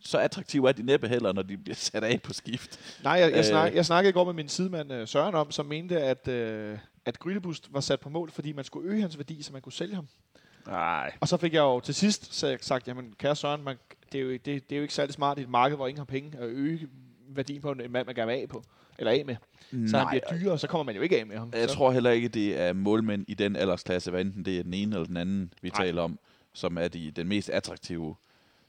så 0.05 0.19
attraktive 0.19 0.69
er 0.69 0.73
de 0.73 0.83
næppe 0.83 1.09
heller, 1.09 1.33
når 1.33 1.43
de 1.43 1.57
bliver 1.57 1.75
sat 1.77 2.05
af 2.05 2.23
på 2.23 2.33
skift. 2.33 2.99
Nej, 3.05 3.13
jeg, 3.13 3.31
jeg, 3.31 3.39
Øh. 3.39 3.45
snak, 3.45 3.75
jeg 3.75 3.87
snakkede 3.87 4.09
i 4.11 4.13
går 4.13 4.25
med 4.25 4.33
min 4.33 4.49
sidemand 4.49 4.93
øh, 4.93 5.09
Søren 5.09 5.35
om, 5.35 5.51
som 5.51 5.67
mente, 5.67 6.01
at, 6.01 6.29
øh, 6.29 6.79
at 7.05 7.19
Grydebust 7.19 7.69
var 7.75 7.81
sat 7.81 8.01
på 8.01 8.09
mål, 8.09 8.31
fordi 8.31 8.53
man 8.53 8.65
skulle 8.65 8.91
øge 8.91 9.01
hans 9.01 9.19
værdi, 9.19 9.43
så 9.43 9.53
man 9.53 9.63
kunne 9.63 9.73
sælge 9.73 9.95
ham. 9.95 10.09
Nej. 10.67 11.13
Og 11.21 11.29
så 11.29 11.37
fik 11.37 11.55
jeg 11.55 11.61
jo 11.61 11.81
til 11.81 11.95
sidst 11.95 12.45
sagt, 12.61 12.89
jamen 12.89 13.15
kære 13.19 13.37
Søren, 13.37 13.65
man, 13.65 13.77
det, 14.13 14.19
er 14.19 14.23
jo, 14.25 14.31
det, 14.33 14.45
det 14.47 14.73
er 14.73 14.77
jo 14.77 14.83
ikke 14.83 14.95
særlig 14.95 15.15
smart 15.15 15.39
i 15.39 15.43
et 15.43 15.49
marked, 15.49 15.77
hvor 15.77 15.87
ingen 15.87 15.99
har 15.99 16.05
penge, 16.05 16.39
at 16.39 16.49
øge 16.49 16.89
værdien 17.29 17.63
på 17.63 17.71
en 17.73 17.93
mand, 17.93 18.07
man 18.07 18.15
gerne 18.15 18.33
vil 18.33 18.41
af 18.43 18.49
på. 18.49 18.65
Eller 18.99 19.13
af 19.13 19.25
med. 19.27 19.37
Så 19.89 19.99
han 19.99 20.07
bliver 20.09 20.39
dyrere, 20.41 20.59
så 20.59 20.67
kommer 20.67 20.85
man 20.85 20.97
jo 20.97 21.03
ikke 21.03 21.21
af 21.21 21.27
med 21.27 21.39
ham. 21.39 21.53
Jeg 21.55 21.69
så. 21.69 21.75
tror 21.75 21.93
heller 21.93 22.11
ikke, 22.11 22.29
det 22.29 22.61
er 22.61 22.73
målmænd 22.73 23.25
i 23.29 23.35
den 23.35 23.57
aldersklasse, 23.57 24.11
hvad 24.11 24.21
enten 24.21 24.45
det 24.45 24.59
er 24.59 24.63
den 24.63 24.75
ene 24.75 24.95
eller 24.95 25.07
den 25.07 25.17
anden, 25.17 25.53
vi 25.63 25.69
Nej. 25.69 25.79
Nej. 25.79 25.87
taler 25.87 26.03
om, 26.03 26.19
som 26.53 26.79
er 26.79 26.89
de, 26.89 27.11
den 27.11 27.29
mest 27.29 27.51
attraktive 27.51 28.15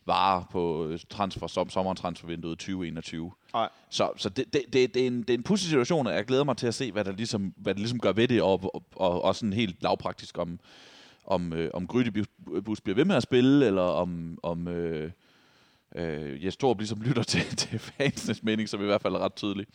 vare 0.06 0.46
på 0.52 0.88
øh, 0.88 1.00
transfer, 1.10 1.48
som 1.48 1.70
sommertransfervinduet 1.70 2.60
2021. 2.60 3.32
Nej. 3.54 3.70
Så, 3.90 4.12
så 4.18 4.30
det, 4.30 4.54
det, 4.54 4.62
det, 4.74 4.94
det, 4.94 5.04
er 5.04 5.08
en, 5.08 5.22
det 5.22 5.30
er 5.30 5.34
en 5.34 5.44
pudsig 5.44 5.70
situation, 5.70 6.08
og 6.08 6.14
jeg 6.14 6.26
glæder 6.26 6.44
mig 6.44 6.58
til 6.58 6.68
at 6.68 6.76
se, 6.76 6.92
hvad 6.92 7.06
der 7.06 7.12
ligesom, 7.12 7.54
hvad 7.58 7.74
der 7.74 7.80
ligesom 7.80 8.00
gør 8.00 8.12
ved 8.12 8.28
det, 8.28 8.42
og, 8.42 8.76
og, 8.76 8.84
og 8.96 9.22
også 9.22 9.40
sådan 9.40 9.54
helt 9.54 9.84
lavpraktisk, 9.84 10.38
om, 10.38 10.60
om, 11.26 11.54
øh, 11.54 11.72
om 11.74 11.88
Grydebus 11.88 12.82
bliver 12.82 12.96
ved 12.96 13.06
med 13.06 13.16
at 13.16 13.24
spille, 13.24 13.66
eller 13.66 13.82
om, 13.82 14.38
om 14.44 14.68
øh, 14.68 15.12
øh, 15.96 16.46
Jes 16.46 16.58
Torp 16.58 16.78
ligesom 16.78 17.02
lytter 17.02 17.24
til, 17.34 17.56
til 17.56 17.80
fansenes 17.80 18.44
mening, 18.44 18.70
som 18.70 18.82
i 18.82 18.86
hvert 18.86 19.02
fald 19.02 19.16
er 19.16 19.20
ret 19.20 19.34
tydelig. 19.36 19.66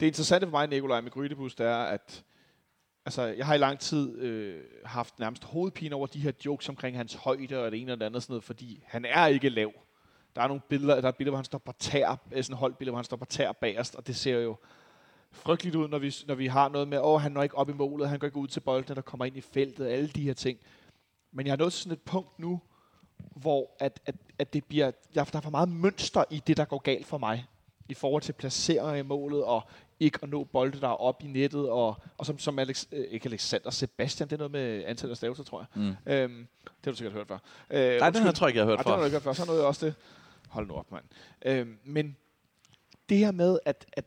Det 0.00 0.06
interessante 0.06 0.46
for 0.46 0.50
mig, 0.50 0.68
Nikolaj, 0.68 1.00
med 1.00 1.10
Grydebus, 1.10 1.54
det 1.54 1.66
er, 1.66 1.76
at 1.76 2.24
altså, 3.06 3.22
jeg 3.22 3.46
har 3.46 3.54
i 3.54 3.58
lang 3.58 3.78
tid 3.78 4.18
øh, 4.18 4.62
haft 4.84 5.18
nærmest 5.18 5.44
hovedpine 5.44 5.94
over 5.94 6.06
de 6.06 6.20
her 6.20 6.32
jokes 6.44 6.68
omkring 6.68 6.96
hans 6.96 7.14
højde 7.14 7.64
og 7.64 7.72
det 7.72 7.80
ene 7.80 7.92
og 7.92 8.00
det 8.00 8.06
andet, 8.06 8.22
sådan 8.22 8.32
noget, 8.32 8.44
fordi 8.44 8.82
han 8.86 9.04
er 9.04 9.26
ikke 9.26 9.48
lav. 9.48 9.72
Der 10.36 10.42
er 10.42 10.48
nogle 10.48 10.62
billeder, 10.68 11.00
der 11.00 11.08
er 11.08 11.12
billeder, 11.12 11.30
hvor 11.30 11.38
han 11.38 11.44
står 11.44 11.58
på 11.58 11.72
tær, 11.78 12.16
øh, 12.32 12.44
sådan 12.44 12.54
et 12.54 12.58
holdbillede, 12.58 12.90
hvor 12.90 12.98
han 12.98 13.04
står 13.04 13.16
på 13.16 13.24
tær 13.24 13.52
bagerst, 13.52 13.94
og 13.94 14.06
det 14.06 14.16
ser 14.16 14.38
jo 14.38 14.56
frygteligt 15.32 15.76
ud, 15.76 15.88
når 15.88 15.98
vi, 15.98 16.14
når 16.26 16.34
vi 16.34 16.46
har 16.46 16.68
noget 16.68 16.88
med, 16.88 16.98
åh, 17.02 17.20
han 17.20 17.32
når 17.32 17.42
ikke 17.42 17.58
op 17.58 17.68
i 17.68 17.72
målet, 17.72 18.08
han 18.08 18.18
går 18.18 18.26
ikke 18.26 18.38
ud 18.38 18.48
til 18.48 18.60
bolden, 18.60 18.96
der 18.96 19.02
kommer 19.02 19.24
ind 19.24 19.36
i 19.36 19.40
feltet, 19.40 19.86
alle 19.86 20.08
de 20.08 20.22
her 20.22 20.34
ting. 20.34 20.58
Men 21.32 21.46
jeg 21.46 21.52
er 21.52 21.56
nået 21.56 21.72
til 21.72 21.82
sådan 21.82 21.92
et 21.92 22.02
punkt 22.02 22.38
nu, 22.38 22.60
hvor 23.36 23.70
at, 23.78 24.00
at, 24.06 24.14
at 24.38 24.52
det 24.52 24.64
bliver, 24.64 24.90
der, 25.14 25.24
der 25.24 25.36
er 25.36 25.40
for 25.40 25.50
meget 25.50 25.68
mønster 25.68 26.24
i 26.30 26.42
det, 26.46 26.56
der 26.56 26.64
går 26.64 26.78
galt 26.78 27.06
for 27.06 27.18
mig, 27.18 27.46
i 27.88 27.94
forhold 27.94 28.22
til 28.22 28.32
placeringer 28.32 28.94
i 28.94 29.02
målet, 29.02 29.44
og 29.44 29.62
ikke 30.00 30.18
at 30.22 30.28
nå 30.28 30.44
bolde, 30.44 30.80
der 30.80 30.88
er 30.88 31.00
op 31.02 31.22
i 31.22 31.26
nettet, 31.26 31.70
og, 31.70 31.96
og 32.18 32.26
som, 32.26 32.38
som 32.38 32.58
Alex, 32.58 32.84
øh, 32.92 33.06
ikke 33.10 33.26
Alexander, 33.28 33.70
Sebastian, 33.70 34.28
det 34.28 34.34
er 34.34 34.38
noget 34.38 34.50
med 34.50 34.84
antallet 34.86 35.10
af 35.10 35.16
stavelser, 35.16 35.44
tror 35.44 35.60
jeg. 35.60 35.82
Mm. 35.82 36.12
Øhm, 36.12 36.46
det 36.64 36.84
har 36.84 36.92
du 36.92 36.96
sikkert 36.96 37.12
hørt 37.12 37.28
før. 37.28 37.38
Øh, 37.70 37.78
Nej, 37.78 37.90
den 37.90 38.06
undskyld. 38.06 38.24
her 38.24 38.32
tror 38.32 38.46
jeg 38.46 38.50
ikke, 38.50 38.58
jeg 38.58 38.66
har 38.66 38.70
hørt 38.70 38.78
Ej, 38.78 38.82
det 38.82 38.90
har 38.90 38.98
du 38.98 39.04
ikke 39.04 39.14
hørt 39.14 39.22
før. 39.22 39.32
Så 39.32 39.46
nåede 39.46 39.60
jeg 39.60 39.68
også 39.68 39.86
det. 39.86 39.94
Hold 40.48 40.66
nu 40.68 40.74
op, 40.74 40.92
mand. 40.92 41.04
Øhm, 41.44 41.78
men 41.84 42.16
det 43.08 43.18
her 43.18 43.30
med, 43.30 43.58
at, 43.64 43.86
at, 43.92 44.04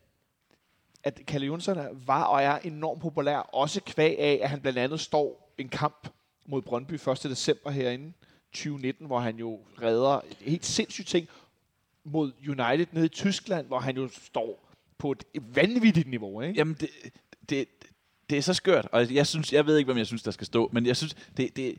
at 1.04 1.22
Kalle 1.28 1.48
Jonsson 1.48 1.78
var 2.06 2.24
og 2.24 2.44
er 2.44 2.58
enormt 2.58 3.02
populær, 3.02 3.38
også 3.38 3.82
kvæg 3.86 4.20
af, 4.20 4.40
at 4.42 4.50
han 4.50 4.62
blandt 4.62 4.80
andet 4.80 5.00
står 5.00 5.54
en 5.58 5.70
kamp 5.70 6.08
mod 6.46 6.62
Brøndby 6.62 6.94
1. 6.94 7.24
december 7.24 7.70
herinde, 7.70 8.14
2019, 8.54 9.08
hvor 9.08 9.20
han 9.20 9.36
jo 9.38 9.60
redder 9.82 10.22
helt 10.40 10.66
sindssygt 10.66 11.08
ting 11.08 11.28
mod 12.04 12.32
United 12.48 12.88
nede 12.92 13.06
i 13.06 13.10
Tyskland, 13.10 13.68
hvor 13.68 13.80
han 13.80 13.98
jo 13.98 14.10
står 14.10 14.67
på 14.98 15.12
et 15.12 15.24
vanvittigt 15.56 16.10
niveau. 16.10 16.42
Ikke? 16.42 16.54
Jamen, 16.58 16.78
det, 16.80 16.90
det, 17.50 17.66
det 18.30 18.38
er 18.38 18.42
så 18.42 18.54
skørt, 18.54 18.88
og 18.92 19.14
jeg 19.14 19.28
synes, 19.28 19.54
jeg 19.54 19.66
ved 19.66 19.78
ikke, 19.78 19.88
hvem 19.88 19.98
jeg 19.98 20.08
synes, 20.08 20.24
der 20.24 20.32
skal 20.32 20.48
stå, 20.48 20.70
men 20.74 20.86
jeg 20.86 20.98
synes, 20.98 21.16
det, 21.38 21.56
det, 21.56 21.78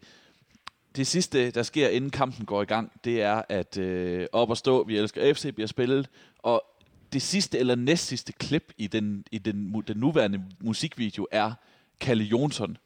det 0.96 1.06
sidste, 1.06 1.50
der 1.50 1.62
sker, 1.62 1.88
inden 1.88 2.10
kampen 2.10 2.46
går 2.46 2.62
i 2.62 2.64
gang, 2.64 2.92
det 3.04 3.22
er, 3.22 3.42
at 3.48 3.78
øh, 3.78 4.26
op 4.32 4.50
og 4.50 4.56
stå, 4.56 4.84
vi 4.84 4.98
elsker 4.98 5.34
FC, 5.34 5.54
bliver 5.54 5.66
spillet, 5.66 6.08
og 6.38 6.64
det 7.12 7.22
sidste 7.22 7.58
eller 7.58 7.74
næst 7.74 8.06
sidste 8.06 8.32
klip 8.32 8.72
i 8.78 8.86
den, 8.86 9.24
i 9.32 9.38
den, 9.38 9.82
den 9.88 9.96
nuværende 9.96 10.44
musikvideo 10.60 11.26
er 11.30 11.52
Kalle 12.00 12.24
Jonsson, 12.24 12.76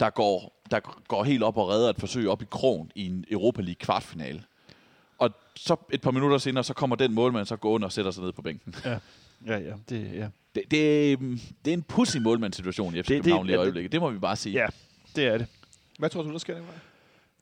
der 0.00 0.10
går, 0.10 0.62
der 0.70 0.80
går 1.08 1.24
helt 1.24 1.42
op 1.42 1.56
og 1.56 1.68
redder 1.68 1.90
et 1.90 2.00
forsøg 2.00 2.28
op 2.28 2.42
i 2.42 2.46
krogen 2.50 2.90
i 2.94 3.06
en 3.06 3.24
Europa 3.30 3.62
League 3.62 3.74
kvartfinale. 3.74 4.44
Og 5.18 5.30
så 5.54 5.76
et 5.92 6.00
par 6.00 6.10
minutter 6.10 6.38
senere, 6.38 6.64
så 6.64 6.74
kommer 6.74 6.96
den 6.96 7.14
målmand 7.14 7.46
så 7.46 7.56
gående 7.56 7.84
og 7.84 7.92
sætter 7.92 8.10
sig 8.10 8.24
ned 8.24 8.32
på 8.32 8.42
bænken. 8.42 8.74
Ja, 8.84 8.98
ja. 9.46 9.58
Det, 9.88 10.12
ja. 10.14 10.28
Det, 10.54 10.62
det, 10.70 11.18
det 11.64 11.70
er 11.70 11.74
en 11.74 11.82
pussy 11.82 12.16
målmandssituation 12.16 12.94
i 12.94 13.02
FC 13.02 13.08
København 13.08 13.46
lige 13.46 13.52
i 13.52 13.54
ja, 13.54 13.58
det- 13.60 13.64
øjeblikket. 13.64 13.92
Det 13.92 14.00
må 14.00 14.10
vi 14.10 14.18
bare 14.18 14.36
sige. 14.36 14.52
ja, 14.60 14.66
det 15.16 15.26
er 15.26 15.38
det. 15.38 15.46
Hvad 15.98 16.10
tror 16.10 16.22
du, 16.22 16.32
der 16.32 16.38
sker, 16.38 16.54
Nikolaj? 16.54 16.74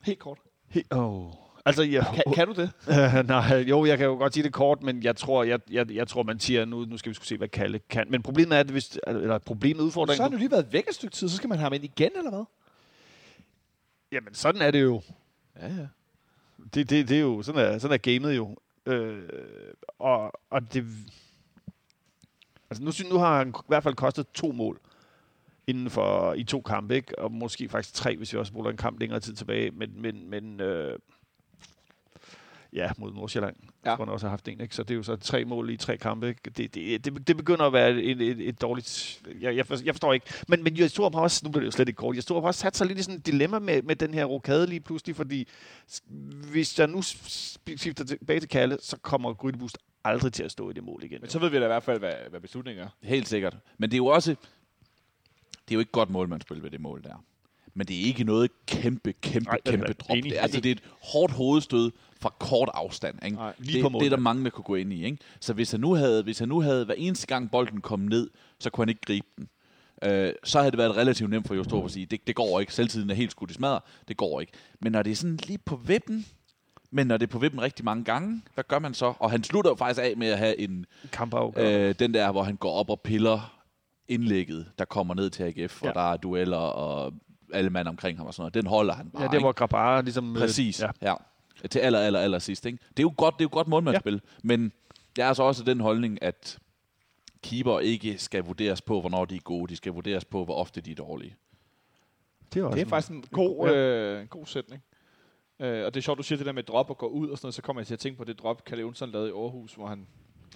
Helt 0.03 0.19
kort. 0.19 0.37
He- 0.75 0.81
oh. 0.91 1.31
Altså, 1.65 1.83
ja, 1.83 2.03
Kan, 2.13 2.23
kan 2.35 2.47
du 2.47 2.53
det? 2.53 2.71
Uh, 2.87 3.27
nej, 3.27 3.57
jo, 3.57 3.85
jeg 3.85 3.97
kan 3.97 4.05
jo 4.07 4.13
godt 4.15 4.33
sige 4.33 4.43
det 4.43 4.53
kort, 4.53 4.83
men 4.83 5.03
jeg 5.03 5.15
tror, 5.15 5.43
jeg, 5.43 5.59
jeg, 5.71 5.91
jeg 5.91 6.07
tror 6.07 6.23
man 6.23 6.39
siger, 6.39 6.65
nu, 6.65 6.85
nu 6.85 6.97
skal 6.97 7.09
vi 7.09 7.13
skulle 7.15 7.27
se, 7.27 7.37
hvad 7.37 7.47
Kalle 7.47 7.79
kan. 7.89 8.05
Men 8.09 8.23
problemet 8.23 8.55
er, 8.55 8.59
at 8.59 8.67
hvis, 8.67 8.99
eller 9.07 9.37
problemet 9.37 9.77
Så 9.77 9.81
har 9.83 9.87
udfordringen... 9.87 10.23
han 10.23 10.31
jo 10.31 10.37
lige 10.37 10.51
været 10.51 10.73
væk 10.73 10.87
et 10.89 10.95
stykke 10.95 11.15
tid, 11.15 11.29
så 11.29 11.35
skal 11.35 11.49
man 11.49 11.57
have 11.57 11.63
ham 11.65 11.73
ind 11.73 11.83
igen, 11.83 12.11
eller 12.17 12.29
hvad? 12.31 12.43
Jamen, 14.11 14.33
sådan 14.33 14.61
er 14.61 14.71
det 14.71 14.81
jo. 14.81 15.01
Ja, 15.61 15.67
ja. 15.67 15.87
Det, 16.73 16.89
det, 16.89 17.09
det 17.09 17.17
er 17.17 17.21
jo, 17.21 17.41
sådan 17.41 17.61
er, 17.61 17.77
sådan 17.77 17.93
er 17.93 17.97
gamet 17.97 18.35
jo. 18.35 18.57
Øh, 18.85 19.29
og, 19.99 20.31
og 20.49 20.73
det... 20.73 20.85
Altså, 22.69 22.83
nu, 22.83 22.91
synes- 22.91 23.11
nu 23.11 23.17
har 23.17 23.37
han 23.37 23.49
i 23.49 23.67
hvert 23.67 23.83
fald 23.83 23.95
kostet 23.95 24.27
to 24.33 24.51
mål 24.51 24.79
inden 25.67 25.89
for 25.89 26.33
i 26.33 26.43
to 26.43 26.61
kampe, 26.61 26.95
ikke? 26.95 27.19
Og 27.19 27.31
måske 27.31 27.69
faktisk 27.69 27.95
tre, 27.95 28.17
hvis 28.17 28.33
vi 28.33 28.37
også 28.37 28.53
bruger 28.53 28.69
en 28.69 28.77
kamp 28.77 28.99
længere 28.99 29.19
tid 29.19 29.33
tilbage. 29.33 29.71
Men, 29.71 30.01
men, 30.01 30.29
men 30.29 30.61
øh, 30.61 30.99
ja, 32.73 32.91
mod 32.97 33.13
Nordsjælland. 33.13 33.55
Ja. 33.85 33.95
Tror 33.95 34.05
han 34.05 34.13
også 34.13 34.25
har 34.25 34.29
haft 34.29 34.47
en, 34.47 34.61
ikke? 34.61 34.75
Så 34.75 34.83
det 34.83 34.91
er 34.91 34.95
jo 34.95 35.03
så 35.03 35.15
tre 35.15 35.45
mål 35.45 35.69
i 35.69 35.77
tre 35.77 35.97
kampe, 35.97 36.27
ikke? 36.27 36.41
Det, 36.57 36.75
det, 36.75 37.05
det, 37.05 37.27
det 37.27 37.37
begynder 37.37 37.65
at 37.65 37.73
være 37.73 37.91
et, 37.91 38.21
et, 38.21 38.47
et 38.47 38.61
dårligt... 38.61 39.21
Jeg, 39.41 39.55
jeg, 39.55 39.67
forstår, 39.67 39.85
jeg 39.85 39.93
forstår 39.93 40.13
ikke. 40.13 40.25
Men, 40.47 40.63
men 40.63 40.77
jeg 40.77 40.91
tror 40.91 41.11
har 41.13 41.21
også... 41.21 41.41
Nu 41.45 41.51
bliver 41.51 41.61
det 41.61 41.65
jo 41.65 41.71
slet 41.71 41.87
ikke 41.87 41.97
kort. 41.97 42.15
Jeg 42.15 42.23
tror 42.23 42.39
har 42.39 42.47
også 42.47 42.59
sat 42.59 42.77
sig 42.77 42.87
lidt 42.87 42.99
i 42.99 43.03
sådan 43.03 43.17
et 43.17 43.25
dilemma 43.25 43.59
med, 43.59 43.81
med 43.81 43.95
den 43.95 44.13
her 44.13 44.25
rokade 44.25 44.67
lige 44.67 44.79
pludselig, 44.79 45.15
fordi 45.15 45.47
hvis 46.51 46.79
jeg 46.79 46.87
nu 46.87 47.01
skifter 47.01 48.05
tilbage 48.05 48.39
til 48.39 48.49
Kalle, 48.49 48.77
så 48.81 48.97
kommer 48.97 49.33
Grydebust 49.33 49.77
aldrig 50.07 50.33
til 50.33 50.43
at 50.43 50.51
stå 50.51 50.69
i 50.69 50.73
det 50.73 50.83
mål 50.83 51.03
igen. 51.03 51.17
Men 51.21 51.29
så 51.29 51.39
ved 51.39 51.49
vi 51.49 51.57
da 51.57 51.63
i 51.63 51.67
hvert 51.67 51.83
fald, 51.83 51.99
hvad, 51.99 52.13
hvad 52.29 52.39
beslutningen 52.39 52.83
er. 52.83 52.89
Helt 53.03 53.27
sikkert. 53.27 53.57
Men 53.77 53.89
det 53.91 53.95
er 53.95 53.97
jo 53.97 54.05
også... 54.05 54.35
Det 55.51 55.73
er 55.73 55.75
jo 55.75 55.79
ikke 55.79 55.91
godt 55.91 56.09
målmandsspil 56.09 56.63
ved 56.63 56.69
det 56.71 56.81
mål 56.81 57.03
der. 57.03 57.23
men 57.73 57.87
det 57.87 57.95
er 57.95 58.01
ikke 58.01 58.23
noget 58.23 58.51
kæmpe, 58.65 59.13
kæmpe, 59.13 59.49
er 59.51 59.71
kæmpe 59.71 59.93
drop. 59.93 60.17
enig. 60.17 60.31
Det, 60.31 60.37
er, 60.37 60.41
altså, 60.41 60.59
det 60.59 60.69
er 60.69 60.75
et 60.75 60.83
hårdt 61.01 61.33
hovedstød 61.33 61.91
fra 62.21 62.33
kort 62.39 62.69
afstand. 62.73 63.25
Ikke? 63.25 63.37
Nej, 63.37 63.53
lige 63.57 63.83
det, 63.83 63.91
på 63.91 63.99
det 63.99 64.05
er 64.05 64.09
der 64.09 64.17
mange, 64.17 64.43
der 64.43 64.49
kunne 64.49 64.63
gå 64.63 64.75
ind 64.75 64.93
i. 64.93 65.05
Ikke? 65.05 65.17
Så 65.39 65.53
hvis 65.53 65.71
han, 65.71 65.79
nu 65.79 65.93
havde, 65.93 66.23
hvis 66.23 66.39
han 66.39 66.49
nu 66.49 66.61
havde, 66.61 66.85
hver 66.85 66.95
eneste 66.97 67.27
gang 67.27 67.51
bolden 67.51 67.81
kom 67.81 67.99
ned, 67.99 68.29
så 68.59 68.69
kunne 68.69 68.81
han 68.81 68.89
ikke 68.89 69.01
gribe 69.01 69.27
den. 69.37 69.49
Øh, 70.03 70.33
så 70.43 70.59
havde 70.59 70.71
det 70.71 70.77
været 70.77 70.97
relativt 70.97 71.29
nemt 71.29 71.47
for 71.47 71.55
Jostrup 71.55 71.85
at 71.85 71.91
sige, 71.91 72.05
det, 72.05 72.27
det 72.27 72.35
går 72.35 72.59
ikke, 72.59 72.73
selvtiden 72.73 73.09
er 73.09 73.13
helt 73.13 73.31
skudt 73.31 73.51
i 73.51 73.53
smadre, 73.53 73.79
det 74.07 74.17
går 74.17 74.41
ikke. 74.41 74.53
Men 74.79 74.91
når 74.91 75.03
det 75.03 75.11
er 75.11 75.15
sådan 75.15 75.39
lige 75.47 75.57
på 75.57 75.75
vippen, 75.75 76.25
men 76.91 77.07
når 77.07 77.17
det 77.17 77.27
er 77.27 77.31
på 77.31 77.39
vippen 77.39 77.61
rigtig 77.61 77.85
mange 77.85 78.03
gange, 78.03 78.41
hvad 78.53 78.63
gør 78.67 78.79
man 78.79 78.93
så? 78.93 79.13
Og 79.19 79.31
han 79.31 79.43
slutter 79.43 79.71
jo 79.71 79.75
faktisk 79.75 80.01
af 80.05 80.13
med 80.17 80.27
at 80.27 80.37
have 80.37 80.59
en, 80.59 80.85
Kampafgør. 81.11 81.87
øh, 81.89 81.95
den 81.99 82.13
der, 82.13 82.31
hvor 82.31 82.43
han 82.43 82.55
går 82.55 82.71
op 82.71 82.89
og 82.89 83.01
piller 83.01 83.53
indlægget, 84.07 84.71
der 84.79 84.85
kommer 84.85 85.13
ned 85.13 85.29
til 85.29 85.43
AGF, 85.43 85.83
ja. 85.83 85.89
Og 85.89 85.95
der 85.95 86.11
er 86.13 86.17
dueller 86.17 86.57
og 86.57 87.13
alle 87.53 87.69
mand 87.69 87.87
omkring 87.87 88.17
ham 88.17 88.27
og 88.27 88.33
sådan 88.33 88.41
noget. 88.41 88.53
Den 88.53 88.65
holder 88.67 88.93
han 88.93 89.09
bare. 89.09 89.23
ja, 89.23 89.29
det 89.29 89.43
var 89.43 89.51
Grabara 89.51 90.01
ligesom... 90.01 90.35
øh, 90.35 90.41
Præcis, 90.41 90.81
Ja. 90.81 90.89
ja. 91.01 91.13
Til 91.71 91.79
aller, 91.79 91.99
aller, 91.99 92.19
aller 92.19 92.39
sidst. 92.39 92.65
Ikke? 92.65 92.77
Det 92.89 92.99
er 92.99 93.03
jo 93.03 93.13
godt, 93.17 93.33
det 93.37 93.41
er 93.41 93.45
jo 93.45 93.49
godt 93.55 93.67
målmandsspil, 93.67 94.13
ja. 94.13 94.19
men 94.43 94.71
det 95.15 95.23
er 95.23 95.27
altså 95.27 95.43
også 95.43 95.63
den 95.63 95.79
holdning, 95.79 96.23
at 96.23 96.59
keeper 97.43 97.79
ikke 97.79 98.17
skal 98.17 98.43
vurderes 98.43 98.81
på, 98.81 98.99
hvornår 99.01 99.25
de 99.25 99.35
er 99.35 99.39
gode. 99.39 99.69
De 99.69 99.75
skal 99.75 99.91
vurderes 99.91 100.25
på, 100.25 100.45
hvor 100.45 100.55
ofte 100.55 100.81
de 100.81 100.91
er 100.91 100.95
dårlige. 100.95 101.35
Det 102.53 102.59
er, 102.59 102.65
også 102.65 102.75
Det 102.75 102.85
er 102.85 102.89
faktisk 102.89 103.11
en 103.11 103.21
god, 103.31 103.67
Ja. 103.67 103.75
øh, 103.75 104.21
en 104.21 104.27
god 104.27 104.45
sætning. 104.45 104.83
Øh, 105.59 105.85
og 105.85 105.93
det 105.93 105.99
er 105.99 106.03
sjovt, 106.03 106.17
du 106.17 106.23
siger 106.23 106.37
det 106.37 106.45
der 106.45 106.51
med 106.51 106.63
drop 106.63 106.89
og 106.89 106.97
gå 106.97 107.07
ud 107.07 107.29
og 107.29 107.37
sådan 107.37 107.45
noget, 107.45 107.55
så 107.55 107.61
kommer 107.61 107.79
jeg 107.81 107.87
til 107.87 107.93
at 107.93 107.99
tænke 107.99 108.17
på 108.17 108.23
det 108.23 108.39
drop, 108.39 108.65
Kalle 108.65 108.81
Jonsson 108.81 109.11
lavede 109.11 109.29
i 109.29 109.31
Aarhus, 109.31 109.73
hvor 109.73 109.87
han 109.87 110.07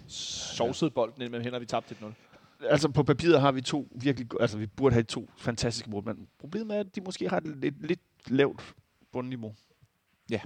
sovsede 0.08 0.92
bolden 0.92 1.22
ind 1.22 1.32
mellem 1.32 1.44
hænder, 1.44 1.58
og 1.58 1.62
vi 1.62 1.66
tabte 1.66 1.96
1-0. 2.02 2.66
altså 2.70 2.90
på 2.90 3.04
papiret 3.04 3.42
har 3.42 3.52
vi 3.52 3.62
to 3.62 3.88
virkelig, 3.96 4.28
altså 4.40 4.58
vi 4.58 4.66
burde 4.68 4.94
have 4.94 5.04
to 5.04 5.30
fantastiske 5.38 5.90
målmænd. 5.90 6.18
Problemet 6.40 6.76
er, 6.76 6.80
at 6.80 6.96
de 6.96 7.02
måske 7.02 7.30
har 7.30 7.38
et 7.38 7.58
lidt, 7.58 7.88
lidt 7.88 8.00
lavt 8.28 8.76
bundniveau. 9.12 9.56
Ja, 10.30 10.42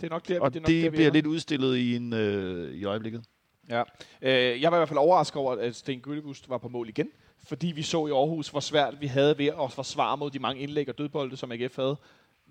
det 0.00 0.06
er 0.06 0.10
nok 0.10 0.28
der, 0.28 0.40
Og 0.40 0.54
det, 0.54 0.58
er 0.58 0.60
nok 0.60 0.66
det, 0.66 0.66
der, 0.66 0.82
vi 0.82 0.88
bliver 0.90 1.06
ender. 1.06 1.12
lidt 1.12 1.26
udstillet 1.26 1.76
i, 1.76 1.96
en, 1.96 2.12
øh, 2.12 2.74
i 2.74 2.84
øjeblikket. 2.84 3.24
Ja. 3.68 3.82
Øh, 4.22 4.62
jeg 4.62 4.70
var 4.72 4.76
i 4.76 4.80
hvert 4.80 4.88
fald 4.88 4.98
overrasket 4.98 5.36
over, 5.36 5.52
at 5.56 5.76
Sten 5.76 6.00
Gyllebust 6.00 6.48
var 6.48 6.58
på 6.58 6.68
mål 6.68 6.88
igen. 6.88 7.08
Fordi 7.48 7.66
vi 7.66 7.82
så 7.82 8.06
i 8.06 8.10
Aarhus, 8.10 8.48
hvor 8.48 8.60
svært 8.60 9.00
vi 9.00 9.06
havde 9.06 9.38
ved 9.38 9.46
at 9.46 9.72
forsvare 9.72 10.16
mod 10.16 10.30
de 10.30 10.38
mange 10.38 10.62
indlæg 10.62 10.88
og 10.88 10.98
dødbolde, 10.98 11.36
som 11.36 11.52
AGF 11.52 11.76
havde. 11.76 11.96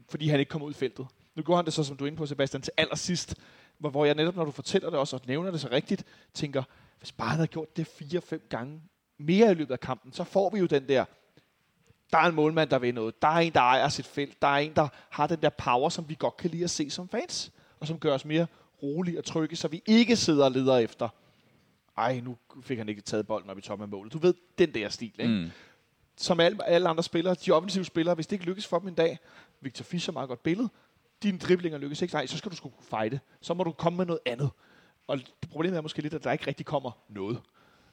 Fordi 0.09 0.27
han 0.27 0.39
ikke 0.39 0.49
kom 0.49 0.61
ud 0.61 0.71
i 0.71 0.73
feltet. 0.73 1.07
Nu 1.35 1.43
går 1.43 1.55
han 1.55 1.65
det 1.65 1.73
så, 1.73 1.83
som 1.83 1.97
du 1.97 2.03
er 2.03 2.07
inde 2.07 2.17
på, 2.17 2.25
Sebastian, 2.25 2.61
til 2.61 2.73
allersidst. 2.77 3.35
Hvor, 3.77 3.89
hvor 3.89 4.05
jeg 4.05 4.15
netop, 4.15 4.35
når 4.35 4.45
du 4.45 4.51
fortæller 4.51 4.89
det 4.89 4.99
også, 4.99 5.15
og 5.15 5.21
nævner 5.27 5.51
det 5.51 5.61
så 5.61 5.67
rigtigt, 5.71 6.03
tænker, 6.33 6.63
hvis 6.99 7.11
bare 7.11 7.29
han 7.29 7.37
havde 7.37 7.47
gjort 7.47 7.77
det 7.77 7.87
fire-fem 7.87 8.41
gange 8.49 8.81
mere 9.17 9.51
i 9.51 9.53
løbet 9.53 9.71
af 9.73 9.79
kampen, 9.79 10.13
så 10.13 10.23
får 10.23 10.49
vi 10.49 10.59
jo 10.59 10.65
den 10.65 10.87
der, 10.87 11.05
der 12.11 12.17
er 12.17 12.25
en 12.25 12.35
målmand, 12.35 12.69
der 12.69 12.79
vil 12.79 12.93
noget. 12.93 13.21
Der 13.21 13.27
er 13.27 13.39
en, 13.39 13.53
der 13.53 13.59
ejer 13.59 13.89
sit 13.89 14.07
felt. 14.07 14.41
Der 14.41 14.47
er 14.47 14.57
en, 14.57 14.73
der 14.75 14.87
har 15.09 15.27
den 15.27 15.41
der 15.41 15.49
power, 15.49 15.89
som 15.89 16.09
vi 16.09 16.15
godt 16.19 16.37
kan 16.37 16.49
lide 16.49 16.63
at 16.63 16.69
se 16.69 16.89
som 16.89 17.09
fans. 17.09 17.51
Og 17.79 17.87
som 17.87 17.99
gør 17.99 18.13
os 18.13 18.25
mere 18.25 18.47
rolige 18.83 19.17
og 19.17 19.23
trygge, 19.25 19.55
så 19.55 19.67
vi 19.67 19.81
ikke 19.85 20.15
sidder 20.15 20.45
og 20.45 20.51
leder 20.51 20.77
efter, 20.77 21.09
ej, 21.97 22.19
nu 22.19 22.37
fik 22.61 22.77
han 22.77 22.89
ikke 22.89 23.01
taget 23.01 23.27
bolden 23.27 23.49
op 23.49 23.57
i 23.57 23.61
toppen 23.61 23.83
af 23.83 23.89
målet. 23.89 24.13
Du 24.13 24.17
ved, 24.17 24.33
den 24.57 24.73
der 24.73 24.89
stil, 24.89 25.11
ikke? 25.19 25.33
Mm. 25.33 25.51
Som 26.17 26.39
alle, 26.39 26.67
alle 26.67 26.89
andre 26.89 27.03
spillere, 27.03 27.35
de 27.45 27.51
offensive 27.51 27.85
spillere, 27.85 28.15
hvis 28.15 28.27
det 28.27 28.33
ikke 28.33 28.45
lykkes 28.45 28.67
for 28.67 28.79
dem 28.79 28.87
en 28.87 28.93
dag, 28.93 29.19
Victor 29.61 29.83
Fischer 29.83 30.13
meget 30.13 30.29
godt 30.29 30.43
billede, 30.43 30.69
dine 31.23 31.37
driblinger 31.37 31.77
lykkes 31.77 32.01
ikke, 32.01 32.13
nej, 32.13 32.25
så 32.25 32.37
skal 32.37 32.51
du 32.51 32.55
sgu 32.55 32.69
kunne 32.69 32.99
fighte. 32.99 33.19
Så 33.41 33.53
må 33.53 33.63
du 33.63 33.71
komme 33.71 33.97
med 33.97 34.05
noget 34.05 34.19
andet. 34.25 34.49
Og 35.07 35.17
det 35.17 35.49
problemet 35.51 35.77
er 35.77 35.81
måske 35.81 36.01
lidt, 36.01 36.13
at 36.13 36.23
der 36.23 36.31
ikke 36.31 36.47
rigtig 36.47 36.65
kommer 36.65 36.91
noget. 37.09 37.41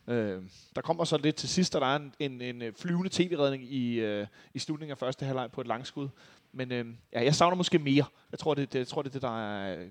Øh, 0.08 0.42
der 0.76 0.80
kommer 0.80 1.04
så 1.04 1.16
lidt 1.16 1.36
til 1.36 1.48
sidst, 1.48 1.74
og 1.74 1.80
der 1.80 1.86
er 1.86 1.96
en, 1.96 2.14
en, 2.18 2.40
en 2.40 2.62
øh, 2.62 2.72
flyvende 2.74 3.08
tv-redning 3.12 3.72
i, 3.72 3.94
øh, 3.94 4.26
i 4.54 4.58
slutningen 4.58 4.90
af 4.90 4.98
første 4.98 5.26
halvleg 5.26 5.52
på 5.52 5.60
et 5.60 5.66
langskud. 5.66 6.08
Men 6.52 6.72
øh, 6.72 6.86
ja, 7.12 7.24
jeg 7.24 7.34
savner 7.34 7.56
måske 7.56 7.78
mere. 7.78 8.04
Jeg 8.30 8.38
tror, 8.38 8.54
det, 8.54 8.72
det, 8.72 8.78
jeg 8.78 8.88
tror, 8.88 9.02
det 9.02 9.10
er 9.10 9.12
det, 9.12 9.22
der 9.22 9.50
er, 9.50 9.86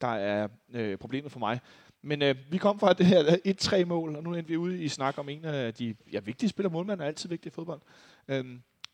der 0.00 0.08
er 0.08 0.48
øh, 0.72 0.98
problemet 0.98 1.32
for 1.32 1.38
mig. 1.38 1.60
Men 2.02 2.22
øh, 2.22 2.34
vi 2.50 2.58
kom 2.58 2.78
fra 2.78 2.92
det 2.92 3.06
her 3.06 3.22
1-3-mål, 3.46 4.16
og 4.16 4.22
nu 4.22 4.34
er 4.34 4.42
vi 4.42 4.56
ude 4.56 4.82
i 4.82 4.88
snak 4.88 5.18
om 5.18 5.28
en 5.28 5.44
af 5.44 5.74
de 5.74 5.94
ja, 6.12 6.20
vigtige 6.20 6.48
spillere. 6.48 6.72
Målmanden 6.72 7.02
er 7.02 7.08
altid 7.08 7.28
vigtig 7.28 7.50
i 7.50 7.54
fodbold. 7.54 7.80
Øh, 8.28 8.44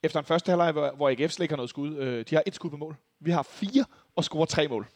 efter 0.03 0.19
en 0.19 0.25
første 0.25 0.49
halvleg, 0.51 0.73
hvor, 0.73 0.91
hvor 0.97 1.09
AGF 1.11 1.33
slet 1.33 1.45
ikke 1.45 1.53
har 1.53 1.57
noget 1.57 1.71
skud. 1.71 1.97
Øh, 1.97 2.25
de 2.31 2.35
har 2.35 2.43
et 2.47 2.55
skud 2.55 2.71
på 2.71 2.77
mål. 2.77 2.97
Vi 3.21 3.31
har 3.31 3.43
fire 3.43 3.85
og 4.17 4.25
scorer 4.25 4.45
tre 4.47 4.69
mål. 4.69 4.87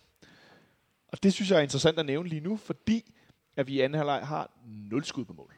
Og 1.08 1.22
det 1.22 1.32
synes 1.32 1.50
jeg 1.50 1.58
er 1.58 1.62
interessant 1.62 1.98
at 1.98 2.06
nævne 2.06 2.28
lige 2.28 2.40
nu, 2.40 2.56
fordi 2.56 3.14
at 3.56 3.66
vi 3.66 3.72
i 3.72 3.80
anden 3.80 3.96
halvleg 3.98 4.26
har 4.26 4.50
nul 4.66 5.04
skud 5.04 5.24
på 5.24 5.32
mål. 5.32 5.54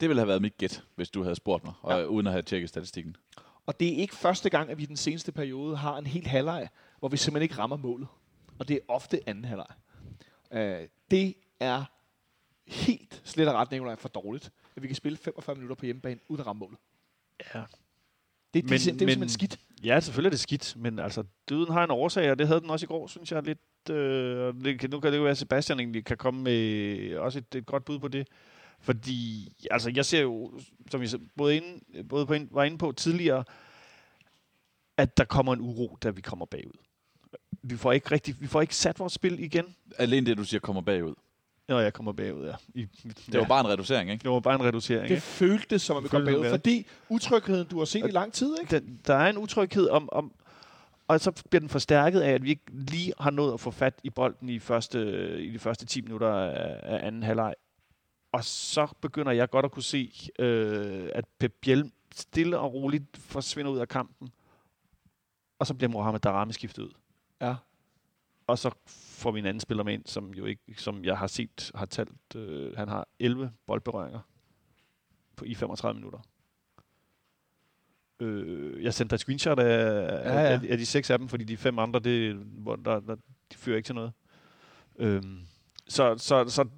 Det 0.00 0.08
ville 0.08 0.20
have 0.20 0.28
været 0.28 0.42
mit 0.42 0.56
gæt, 0.58 0.82
hvis 0.94 1.10
du 1.10 1.22
havde 1.22 1.34
spurgt 1.34 1.64
mig, 1.64 1.72
og, 1.82 1.98
Ja. 2.00 2.04
uden 2.06 2.26
at 2.26 2.32
have 2.32 2.42
tjekket 2.42 2.68
statistikken. 2.68 3.16
Og 3.66 3.80
det 3.80 3.88
er 3.92 3.96
ikke 3.96 4.14
første 4.14 4.50
gang, 4.50 4.70
at 4.70 4.78
vi 4.78 4.82
i 4.82 4.86
den 4.86 4.96
seneste 4.96 5.32
periode 5.32 5.76
har 5.76 5.98
en 5.98 6.06
helt 6.06 6.26
halvleg, 6.26 6.68
hvor 6.98 7.08
vi 7.08 7.16
simpelthen 7.16 7.42
ikke 7.42 7.54
rammer 7.58 7.76
målet. 7.76 8.08
Og 8.58 8.68
det 8.68 8.74
er 8.76 8.80
ofte 8.88 9.20
anden 9.28 9.44
halvleg. 9.44 9.66
Øh, 10.52 10.88
det 11.10 11.34
er 11.60 11.84
helt 12.66 13.22
slet 13.24 13.48
og 13.48 13.54
ret, 13.54 13.70
Nicolaj, 13.70 13.96
for 13.96 14.08
dårligt, 14.08 14.52
at 14.76 14.82
vi 14.82 14.86
kan 14.86 14.96
spille 14.96 15.18
45 15.18 15.54
minutter 15.56 15.74
på 15.76 15.84
hjemmebane 15.86 16.20
uden 16.28 16.40
at 16.40 16.46
ramme 16.46 16.60
målet. 16.60 16.78
Ja. 17.54 17.62
Det, 18.54 18.62
det, 18.62 18.70
Men- 18.70 18.72
det, 18.72 18.80
det 18.80 18.88
er 18.88 18.92
men- 18.92 18.98
simpelthen 18.98 19.28
skidt. 19.28 19.58
Ja, 19.84 20.00
selvfølgelig 20.00 20.28
er 20.28 20.30
det 20.30 20.40
skidt, 20.40 20.74
men 20.76 20.98
altså, 20.98 21.24
døden 21.48 21.72
har 21.72 21.84
en 21.84 21.90
årsag, 21.90 22.30
og 22.30 22.38
det 22.38 22.46
havde 22.46 22.60
den 22.60 22.70
også 22.70 22.86
i 22.86 22.86
går, 22.86 23.06
synes 23.06 23.32
jeg 23.32 23.42
lidt. 23.42 23.58
Øh, 23.90 24.54
det, 24.64 24.90
nu 24.90 25.00
kan 25.00 25.12
det 25.12 25.18
jo 25.18 25.22
være, 25.22 25.30
at 25.30 25.38
Sebastian 25.38 25.80
egentlig 25.80 26.04
kan 26.04 26.16
komme 26.16 26.42
med 26.42 27.16
også 27.16 27.38
et, 27.38 27.54
et 27.54 27.66
godt 27.66 27.84
bud 27.84 27.98
på 27.98 28.08
det. 28.08 28.28
Fordi, 28.80 29.48
altså, 29.70 29.92
jeg 29.94 30.04
ser 30.04 30.20
jo, 30.20 30.60
som 30.90 31.00
vi 31.00 31.08
både, 31.36 31.56
inde, 31.56 32.04
både 32.04 32.26
på, 32.26 32.36
var 32.50 32.64
inde 32.64 32.78
på 32.78 32.92
tidligere, 32.92 33.44
at 34.96 35.16
der 35.16 35.24
kommer 35.24 35.52
en 35.52 35.60
uro, 35.60 35.98
da 36.02 36.10
vi 36.10 36.20
kommer 36.20 36.46
bagud. 36.46 36.72
Vi 37.62 37.76
får 37.76 37.92
ikke 37.92 38.10
rigtig, 38.10 38.34
vi 38.40 38.46
får 38.46 38.60
ikke 38.60 38.76
sat 38.76 38.98
vores 38.98 39.12
spil 39.12 39.40
igen, 39.40 39.64
Alene 39.98 40.26
det, 40.26 40.36
du 40.36 40.44
siger, 40.44 40.60
kommer 40.60 40.82
bagud. 40.82 41.14
Når 41.68 41.80
jeg 41.80 41.92
kommer 41.92 42.12
bagud, 42.12 42.46
ja. 42.46 42.54
I, 42.74 42.88
Det 43.32 43.40
var 43.40 43.46
bare 43.46 43.60
en 43.60 43.68
reducering, 43.68 44.10
ikke? 44.10 44.22
det 44.22 44.30
var 44.30 44.40
bare 44.40 44.54
en 44.54 44.62
reducering. 44.62 45.02
Det 45.02 45.10
ikke? 45.10 45.22
føltes 45.22 45.82
som, 45.82 45.96
at 45.96 46.02
vi 46.02 46.08
kom 46.08 46.24
bagud, 46.24 46.44
ja. 46.44 46.52
fordi 46.52 46.86
utrygheden, 47.08 47.66
du 47.66 47.78
har 47.78 47.84
set 47.84 48.08
i 48.08 48.10
lang 48.10 48.32
tid, 48.32 48.56
ikke? 48.60 48.80
den, 48.80 49.00
der 49.06 49.14
er 49.14 49.30
en 49.30 49.38
utryghed 49.38 49.88
om, 49.88 50.08
om 50.12 50.32
og 51.08 51.20
så 51.20 51.42
bliver 51.50 51.60
den 51.60 51.68
forstærket 51.68 52.20
af, 52.20 52.30
at 52.30 52.42
vi 52.42 52.48
ikke 52.50 52.62
lige 52.68 53.12
har 53.20 53.30
nået 53.30 53.54
at 53.54 53.60
få 53.60 53.70
fat 53.70 54.00
i 54.04 54.10
bolden 54.10 54.48
i, 54.48 54.58
første, 54.58 54.98
i 55.42 55.50
de 55.50 55.58
første 55.58 55.86
10 55.86 56.00
minutter 56.00 56.28
af, 56.28 56.80
af 56.82 57.06
anden 57.06 57.22
halvleg. 57.22 57.54
Og 58.32 58.44
så 58.44 58.88
begynder 59.00 59.32
jeg 59.32 59.50
godt 59.50 59.64
at 59.64 59.70
kunne 59.72 59.82
se, 59.82 60.12
øh, 60.38 61.08
at 61.14 61.24
Pep 61.38 61.54
Biel 61.60 61.90
stille 62.14 62.58
og 62.58 62.74
roligt 62.74 63.16
forsvinder 63.16 63.72
ud 63.72 63.78
af 63.78 63.88
kampen. 63.88 64.32
Og 65.58 65.66
så 65.66 65.74
bliver 65.74 65.90
Mohamed 65.90 66.20
Darami 66.20 66.52
skiftet 66.52 66.82
ud. 66.82 66.92
Ja. 67.40 67.54
Og 68.52 68.58
så 68.58 68.70
får 68.86 69.30
vi 69.30 69.38
en 69.38 69.46
anden 69.46 69.60
spiller 69.60 69.84
med 69.84 69.92
ind, 69.92 70.06
som 70.06 70.34
jo 70.34 70.44
ikke, 70.44 70.62
som 70.76 71.04
jeg 71.04 71.18
har 71.18 71.26
set, 71.26 71.70
har 71.74 71.86
talt, 71.86 72.36
øh, 72.36 72.76
han 72.76 72.88
har 72.88 73.08
11 73.18 73.52
boldberøringer 73.66 74.20
på, 75.36 75.44
i 75.44 75.54
35 75.54 75.94
minutter. 75.94 76.18
Øh, 78.20 78.84
jeg 78.84 78.94
sendte 78.94 79.10
dig 79.10 79.14
et 79.14 79.20
screenshot 79.20 79.58
af, 79.58 79.64
Ja, 79.64 80.40
ja. 80.40 80.48
Af, 80.48 80.60
af 80.68 80.78
de 80.78 80.86
seks 80.86 81.10
af 81.10 81.18
dem, 81.18 81.28
fordi 81.28 81.44
de 81.44 81.56
fem 81.56 81.78
andre, 81.78 82.00
det, 82.00 82.34
hvor 82.34 82.76
der, 82.76 83.00
der, 83.00 83.14
de 83.52 83.56
fører 83.56 83.76
ikke 83.76 83.86
til 83.86 83.94
noget. 83.94 84.12
Øhm, 84.98 85.40
så 85.88 86.18
så, 86.18 86.44
så 86.48 86.68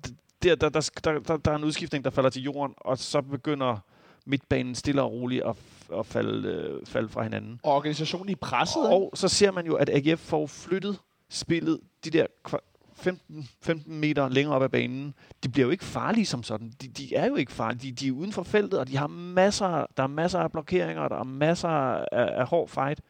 der, 0.42 0.54
der, 0.54 0.68
der, 0.68 0.90
der, 1.04 1.18
der, 1.18 1.36
der 1.36 1.50
er 1.50 1.56
en 1.56 1.64
udskiftning, 1.64 2.04
der 2.04 2.10
falder 2.10 2.30
til 2.30 2.42
jorden, 2.42 2.74
og 2.76 2.98
så 2.98 3.22
begynder 3.22 3.78
midtbanen 4.26 4.74
stille 4.74 5.02
og 5.02 5.12
roligt 5.12 5.44
at, 5.44 5.56
at 5.98 6.06
falde, 6.06 6.48
øh, 6.48 6.86
falde 6.86 7.08
fra 7.08 7.22
hinanden. 7.22 7.60
Og 7.62 7.72
organisationen 7.72 8.28
i 8.28 8.34
presset, 8.34 8.80
ikke? 8.80 8.94
Og 8.94 9.10
så 9.14 9.28
ser 9.28 9.50
man 9.50 9.66
jo, 9.66 9.74
at 9.74 9.90
AGF 9.90 10.20
får 10.20 10.46
flyttet 10.46 10.98
spillet 11.30 11.80
de 12.04 12.10
der 12.10 12.26
kva- 12.48 12.70
15, 12.96 13.48
15 13.62 14.00
meter 14.00 14.28
længere 14.28 14.54
op 14.54 14.62
ad 14.62 14.68
banen. 14.68 15.14
De 15.42 15.48
bliver 15.48 15.66
jo 15.66 15.70
ikke 15.70 15.84
farlige 15.84 16.26
som 16.26 16.42
sådan. 16.42 16.72
De, 16.82 16.88
de 16.88 17.14
er 17.14 17.26
jo 17.26 17.36
ikke 17.36 17.52
farlige. 17.52 17.92
De, 17.92 17.96
de 17.96 18.08
er 18.08 18.12
uden 18.12 18.32
for 18.32 18.42
feltet, 18.42 18.80
og 18.80 18.88
de 18.88 18.96
har 18.96 19.06
masser, 19.06 19.86
der 19.96 20.02
er 20.02 20.06
masser 20.06 20.38
af 20.38 20.52
blokeringer, 20.52 21.02
og 21.02 21.10
der 21.10 21.16
er 21.18 21.24
masser 21.24 21.68
af, 21.68 22.06
af 22.40 22.46
hård 22.46 22.68
fight. 22.68 23.00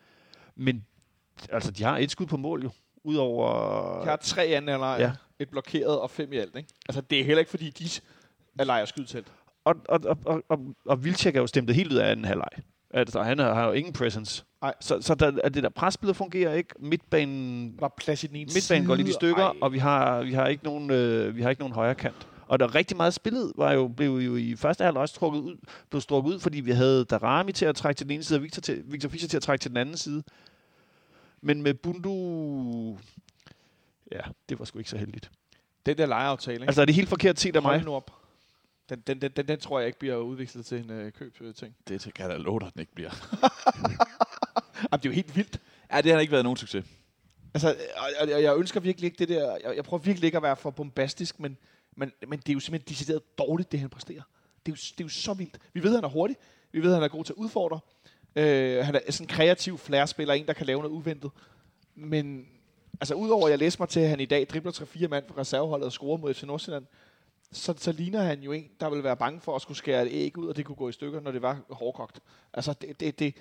Men 0.57 0.85
altså, 1.53 1.71
de 1.71 1.85
har 1.85 1.99
et 1.99 2.11
skud 2.11 2.27
på 2.27 2.37
mål 2.37 2.63
jo. 2.63 2.71
Udover... 3.05 4.03
Jeg 4.03 4.13
har 4.13 4.17
tre 4.17 4.49
halvleg, 4.49 4.97
ja. 4.99 5.05
Ja. 5.05 5.13
et 5.39 5.49
blokeret 5.51 6.01
og 6.01 6.11
fem 6.11 6.33
i 6.33 6.37
alt, 6.37 6.57
ikke? 6.57 6.69
Altså, 6.89 7.01
det 7.01 7.21
er 7.21 7.25
heller 7.25 7.39
ikke, 7.39 7.51
fordi 7.51 7.71
de 7.71 7.85
er 8.59 8.65
lejer 8.65 8.85
skydtelt. 8.85 9.33
Og, 9.65 9.75
og, 9.89 10.01
og, 10.05 10.19
og, 10.25 10.43
og, 10.49 10.59
og 10.87 11.05
Vilcek 11.05 11.37
er 11.37 11.41
jo 11.41 11.47
stemt 11.47 11.71
helt 11.71 11.93
ud 11.93 11.97
af 11.97 12.11
anden 12.11 12.25
halvleg. 12.25 12.49
Altså, 12.95 13.23
han 13.23 13.39
har, 13.39 13.55
har 13.55 13.67
jo 13.67 13.73
ingen 13.73 13.93
presence. 13.93 14.45
Nej. 14.63 14.75
Så, 14.81 15.01
så 15.01 15.15
der, 15.15 15.33
at 15.45 15.55
det 15.55 15.63
der 15.63 15.69
presspillet 15.69 16.17
fungerer 16.17 16.55
ikke. 16.55 16.75
Midtbanen 16.79 17.75
Var 17.81 17.95
plads 17.97 18.25
i 18.25 18.27
den 18.27 18.37
ene 18.37 18.51
midtbanen 18.55 18.87
går 18.87 18.95
lidt 18.95 19.09
i 19.09 19.11
side, 19.11 19.15
stykker, 19.15 19.45
ej. 19.45 19.55
og 19.61 19.73
vi 19.73 19.79
har, 19.79 20.23
vi 20.23 20.33
har 20.33 20.47
ikke 20.47 20.65
nogen, 20.65 20.91
øh, 20.91 21.37
vi 21.37 21.43
har 21.43 21.51
ikke 21.51 21.61
nogen 21.61 21.75
højre 21.75 21.95
kant. 21.95 22.29
Og 22.47 22.61
der 22.61 22.67
er 22.67 22.75
rigtig 22.75 22.97
meget 22.97 23.15
spillet, 23.15 23.53
var 23.57 23.73
jo, 23.73 23.89
blev 23.89 24.11
jo 24.11 24.37
i 24.37 24.57
første 24.57 24.85
halvleg 24.85 25.01
også 25.01 25.15
trukket 25.15 25.41
ud, 25.41 25.57
blev 25.91 26.01
strukket 26.01 26.33
ud, 26.33 26.41
fordi 26.41 26.61
vi 26.61 26.71
havde 26.71 27.05
Darami 27.05 27.53
til 27.53 27.65
at 27.65 27.77
trække 27.77 27.99
til 27.99 28.07
den 28.07 28.15
ene 28.15 28.23
side, 28.23 28.39
og 28.39 28.43
Victor, 28.43 28.61
til, 28.61 28.83
Victor 28.87 29.09
Fischer 29.09 29.29
til 29.29 29.37
at 29.37 29.43
trække 29.43 29.63
til 29.63 29.71
den 29.71 29.77
anden 29.77 29.97
side. 29.97 30.23
Men 31.41 31.63
med 31.63 31.75
Bundu... 31.75 32.99
Ja, 34.13 34.21
det 34.49 34.59
var 34.59 34.65
sgu 34.65 34.79
ikke 34.79 34.91
så 34.91 34.99
heldigt. 34.99 35.31
Den 35.87 35.99
der 35.99 36.07
lejeaftale, 36.07 36.55
ikke? 36.55 36.67
Altså, 36.67 36.81
er 36.81 36.85
det 36.85 36.95
helt 36.95 37.09
forkert 37.09 37.41
set 37.41 37.57
af 37.57 37.63
mig? 37.63 37.71
Hold 37.71 37.85
nu 37.85 37.95
op. 37.95 38.11
Den, 38.89 39.01
den, 39.07 39.21
den, 39.21 39.31
den, 39.37 39.49
den 39.49 39.61
tror 39.61 39.79
jeg 39.79 39.87
ikke 39.87 39.99
bliver 39.99 40.17
udviklet 40.17 40.67
til 40.67 40.79
en 40.79 40.91
øh, 40.91 41.13
køb-ting. 41.13 41.77
Det 41.89 42.15
kan 42.15 42.31
jeg 42.31 42.31
da 42.31 42.37
love 42.37 42.61
dig, 42.61 42.71
den 42.73 42.81
ikke 42.81 42.95
bliver. 42.95 43.11
Jamen, 44.93 45.03
det 45.03 45.07
er 45.07 45.11
jo 45.11 45.11
helt 45.11 45.37
vildt. 45.37 45.61
Ja, 45.93 46.01
det 46.01 46.13
har 46.13 46.21
ikke 46.21 46.33
været 46.33 46.45
nogen 46.45 46.57
succes. 46.57 46.85
Altså, 47.55 47.77
og, 47.97 48.09
og, 48.21 48.43
jeg 48.43 48.57
ønsker 48.57 48.81
virkelig 48.81 49.07
ikke 49.07 49.19
det 49.19 49.29
der... 49.29 49.59
Jeg, 49.65 49.77
jeg 49.77 49.85
prøver 49.85 50.03
virkelig 50.03 50.27
ikke 50.27 50.37
at 50.37 50.43
være 50.43 50.57
for 50.57 50.71
bombastisk, 50.71 51.41
men, 51.41 51.57
men, 51.97 52.13
men 52.29 52.39
det 52.39 52.49
er 52.49 52.53
jo 52.53 52.61
simpelthen 52.61 52.89
decideret 52.89 53.39
dårligt, 53.39 53.73
det 53.73 53.81
han 53.81 53.91
præsterer. 53.91 54.23
Det 54.67 54.73
er, 54.73 54.77
jo, 54.77 54.93
det 54.99 55.01
er 55.01 55.05
jo 55.05 55.09
så 55.09 55.35
vildt. 55.35 55.59
Vi 55.73 55.83
ved, 55.83 55.91
at 55.91 55.97
han 55.97 56.05
er 56.05 56.09
hurtig. 56.09 56.37
Vi 56.73 56.83
ved, 56.83 56.89
at 56.89 56.95
han 56.95 57.03
er 57.03 57.09
god 57.09 57.25
til 57.25 57.33
at 57.33 57.37
udfordre. 57.37 57.81
Øh, 58.37 58.85
han 58.85 58.95
er 58.95 59.01
sådan 59.13 59.25
en 59.25 59.29
kreativ 59.29 59.79
flærespiller, 59.79 60.35
en, 60.35 60.47
der 60.47 60.53
kan 60.53 60.67
lave 60.67 60.83
noget 60.83 60.95
uventet. 60.95 61.31
Men 61.95 62.49
altså, 63.01 63.15
udover 63.15 63.47
at 63.47 63.51
jeg 63.51 63.59
læste 63.59 63.83
mig 63.83 63.89
til, 63.89 64.01
at 64.01 64.09
han 64.09 64.21
i 64.21 64.27
dag 64.27 64.47
dribler 64.47 64.73
3-4 64.73 65.09
mand 65.09 65.25
fra 65.29 65.41
reserveholdet 65.41 65.87
og 65.87 65.93
scorer 65.93 66.19
mod 66.19 66.35
FC 66.35 66.43
Nordsjælland, 66.43 66.87
så, 67.57 67.75
så 67.77 67.93
ligner 67.93 68.23
han 68.23 68.43
jo 68.43 68.53
en, 68.53 68.71
der 68.81 68.91
vil 68.91 69.05
være 69.05 69.17
bange 69.17 69.41
for 69.41 69.57
at 69.57 69.63
skulle 69.63 69.79
skære 69.79 70.07
et 70.07 70.13
æg 70.13 70.39
ud, 70.39 70.49
og 70.49 70.57
det 70.57 70.65
kunne 70.65 70.77
gå 70.77 70.89
i 70.89 70.93
stykker, 70.93 71.21
når 71.21 71.31
det 71.31 71.43
var 71.43 71.61
hårdkogt. 71.71 72.21
Altså, 72.53 72.73
det, 72.73 73.01
det, 73.01 73.19
det, 73.19 73.35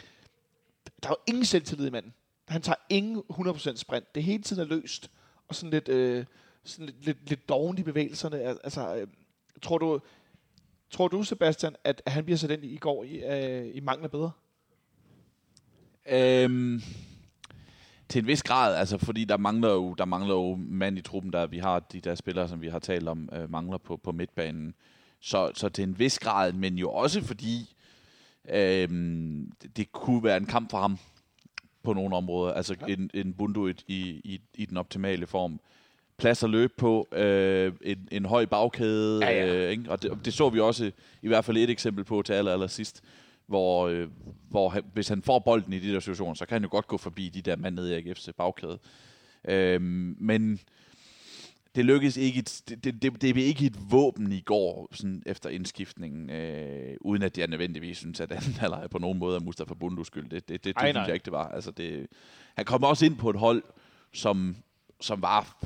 der 1.03 1.09
er 1.09 1.13
jo 1.13 1.17
ingen 1.27 1.45
selvtillid 1.45 1.87
i 1.87 1.89
manden. 1.89 2.13
Han 2.47 2.61
tager 2.61 2.75
ingen 2.89 3.23
100% 3.31 3.75
sprint. 3.75 4.15
Det 4.15 4.23
hele 4.23 4.43
tiden 4.43 4.61
er 4.61 4.65
løst. 4.65 5.11
Og 5.47 5.55
sådan 5.55 5.69
lidt, 5.69 5.89
øh, 5.89 6.25
sådan 6.63 6.85
lidt, 6.85 7.05
lidt, 7.05 7.29
lidt 7.29 7.49
doven 7.49 7.77
i 7.77 7.83
bevægelserne. 7.83 8.37
Altså, 8.37 8.95
øh, 8.95 9.07
tror 9.61 9.77
du, 9.77 9.99
tror 10.89 11.07
du, 11.07 11.23
Sebastian, 11.23 11.75
at 11.83 12.01
han 12.07 12.23
bliver 12.25 12.37
sat 12.37 12.51
ind 12.51 12.65
i 12.65 12.77
går 12.77 13.03
i, 13.03 13.23
øh, 13.23 13.75
i 13.75 13.79
mangler 13.79 14.07
bedre? 14.07 14.31
Øhm, 16.05 16.81
til 18.09 18.19
en 18.19 18.27
vis 18.27 18.43
grad, 18.43 18.75
altså 18.75 18.97
fordi 18.97 19.25
der 19.25 19.37
mangler 19.37 19.69
jo, 19.69 19.93
der 19.93 20.05
mangler 20.05 20.35
jo 20.35 20.55
mand 20.55 20.97
i 20.97 21.01
truppen, 21.01 21.33
der 21.33 21.47
vi 21.47 21.57
har 21.57 21.79
de 21.79 22.01
der 22.01 22.15
spillere, 22.15 22.47
som 22.47 22.61
vi 22.61 22.67
har 22.67 22.79
talt 22.79 23.07
om, 23.07 23.29
øh, 23.33 23.51
mangler 23.51 23.77
på, 23.77 23.97
på 23.97 24.11
midtbanen. 24.11 24.73
Så, 25.19 25.51
så 25.53 25.69
til 25.69 25.83
en 25.83 25.99
vis 25.99 26.19
grad, 26.19 26.53
men 26.53 26.77
jo 26.77 26.91
også 26.91 27.21
fordi 27.21 27.75
øhm, 28.49 29.51
det, 29.77 29.91
kunne 29.91 30.23
være 30.23 30.37
en 30.37 30.45
kamp 30.45 30.71
for 30.71 30.77
ham 30.77 30.97
på 31.83 31.93
nogle 31.93 32.15
områder. 32.15 32.53
Altså 32.53 32.75
ja. 32.87 32.93
en, 32.93 33.09
en 33.13 33.33
Bundu 33.33 33.67
i, 33.67 33.73
i, 33.87 34.41
i 34.53 34.65
den 34.65 34.77
optimale 34.77 35.27
form. 35.27 35.59
Plads 36.17 36.43
at 36.43 36.49
løbe 36.49 36.73
på, 36.77 37.07
øh, 37.11 37.73
en, 37.81 38.07
en 38.11 38.25
høj 38.25 38.45
bagkæde, 38.45 39.25
Ja, 39.25 39.31
ja. 39.31 39.55
Øh, 39.55 39.71
ikke? 39.71 39.91
og 39.91 40.03
det, 40.03 40.25
det 40.25 40.33
så 40.33 40.49
vi 40.49 40.59
også 40.59 40.91
i 41.21 41.27
hvert 41.27 41.45
fald 41.45 41.57
et 41.57 41.69
eksempel 41.69 42.03
på 42.03 42.21
til 42.21 42.33
aller, 42.33 42.53
aller 42.53 42.67
sidst, 42.67 43.03
hvor, 43.53 43.87
øh, 43.87 44.07
hvor 44.49 44.69
han, 44.69 44.83
hvis 44.93 45.07
han 45.07 45.21
får 45.21 45.39
bolden 45.39 45.73
i 45.73 45.79
de 45.79 45.93
der 45.93 45.99
situationer, 45.99 46.33
så 46.33 46.45
kan 46.45 46.55
han 46.55 46.63
jo 46.63 46.69
godt 46.71 46.87
gå 46.87 46.97
forbi 46.97 47.29
de 47.29 47.41
der 47.41 47.55
mand 47.55 47.75
nede 47.75 47.99
i 48.01 48.11
AGF's 48.11 48.31
bagkæde. 48.31 48.79
Øhm, 49.47 50.15
men 50.19 50.59
det 51.75 51.85
lykkedes 51.85 52.17
ikke, 52.17 52.39
et- 52.39 52.61
det, 52.69 52.83
det, 52.83 52.93
det, 53.01 53.21
det 53.21 53.33
blev 53.33 53.37
ikke 53.37 53.65
et 53.65 53.91
våben 53.91 54.31
i 54.31 54.39
går, 54.39 54.87
sådan 54.91 55.23
efter 55.25 55.49
indskiftningen, 55.49 56.29
øh, 56.29 56.97
uden 57.01 57.23
at 57.23 57.37
jeg 57.37 57.47
nødvendigvis 57.47 57.97
synes, 57.97 58.19
at 58.21 58.31
anden 58.31 58.53
halvleg 58.63 58.87
på 58.89 58.97
nogen 58.99 59.19
måde 59.19 59.35
er 59.35 59.39
Mustafa 59.39 59.73
Bundus 59.73 60.07
skyld. 60.07 60.29
Det, 60.29 60.31
det, 60.31 60.49
det, 60.49 60.63
det 60.63 60.73
Ej, 60.77 60.91
synes 60.91 61.07
jeg 61.07 61.13
ikke, 61.13 61.25
det 61.25 61.33
var. 61.33 61.47
Altså, 61.47 61.71
det, 61.71 62.07
han 62.55 62.65
kom 62.65 62.83
også 62.83 63.05
ind 63.05 63.15
på 63.15 63.29
et 63.29 63.35
hold, 63.39 63.63
som, 64.13 64.55
som 65.01 65.21
var 65.21 65.63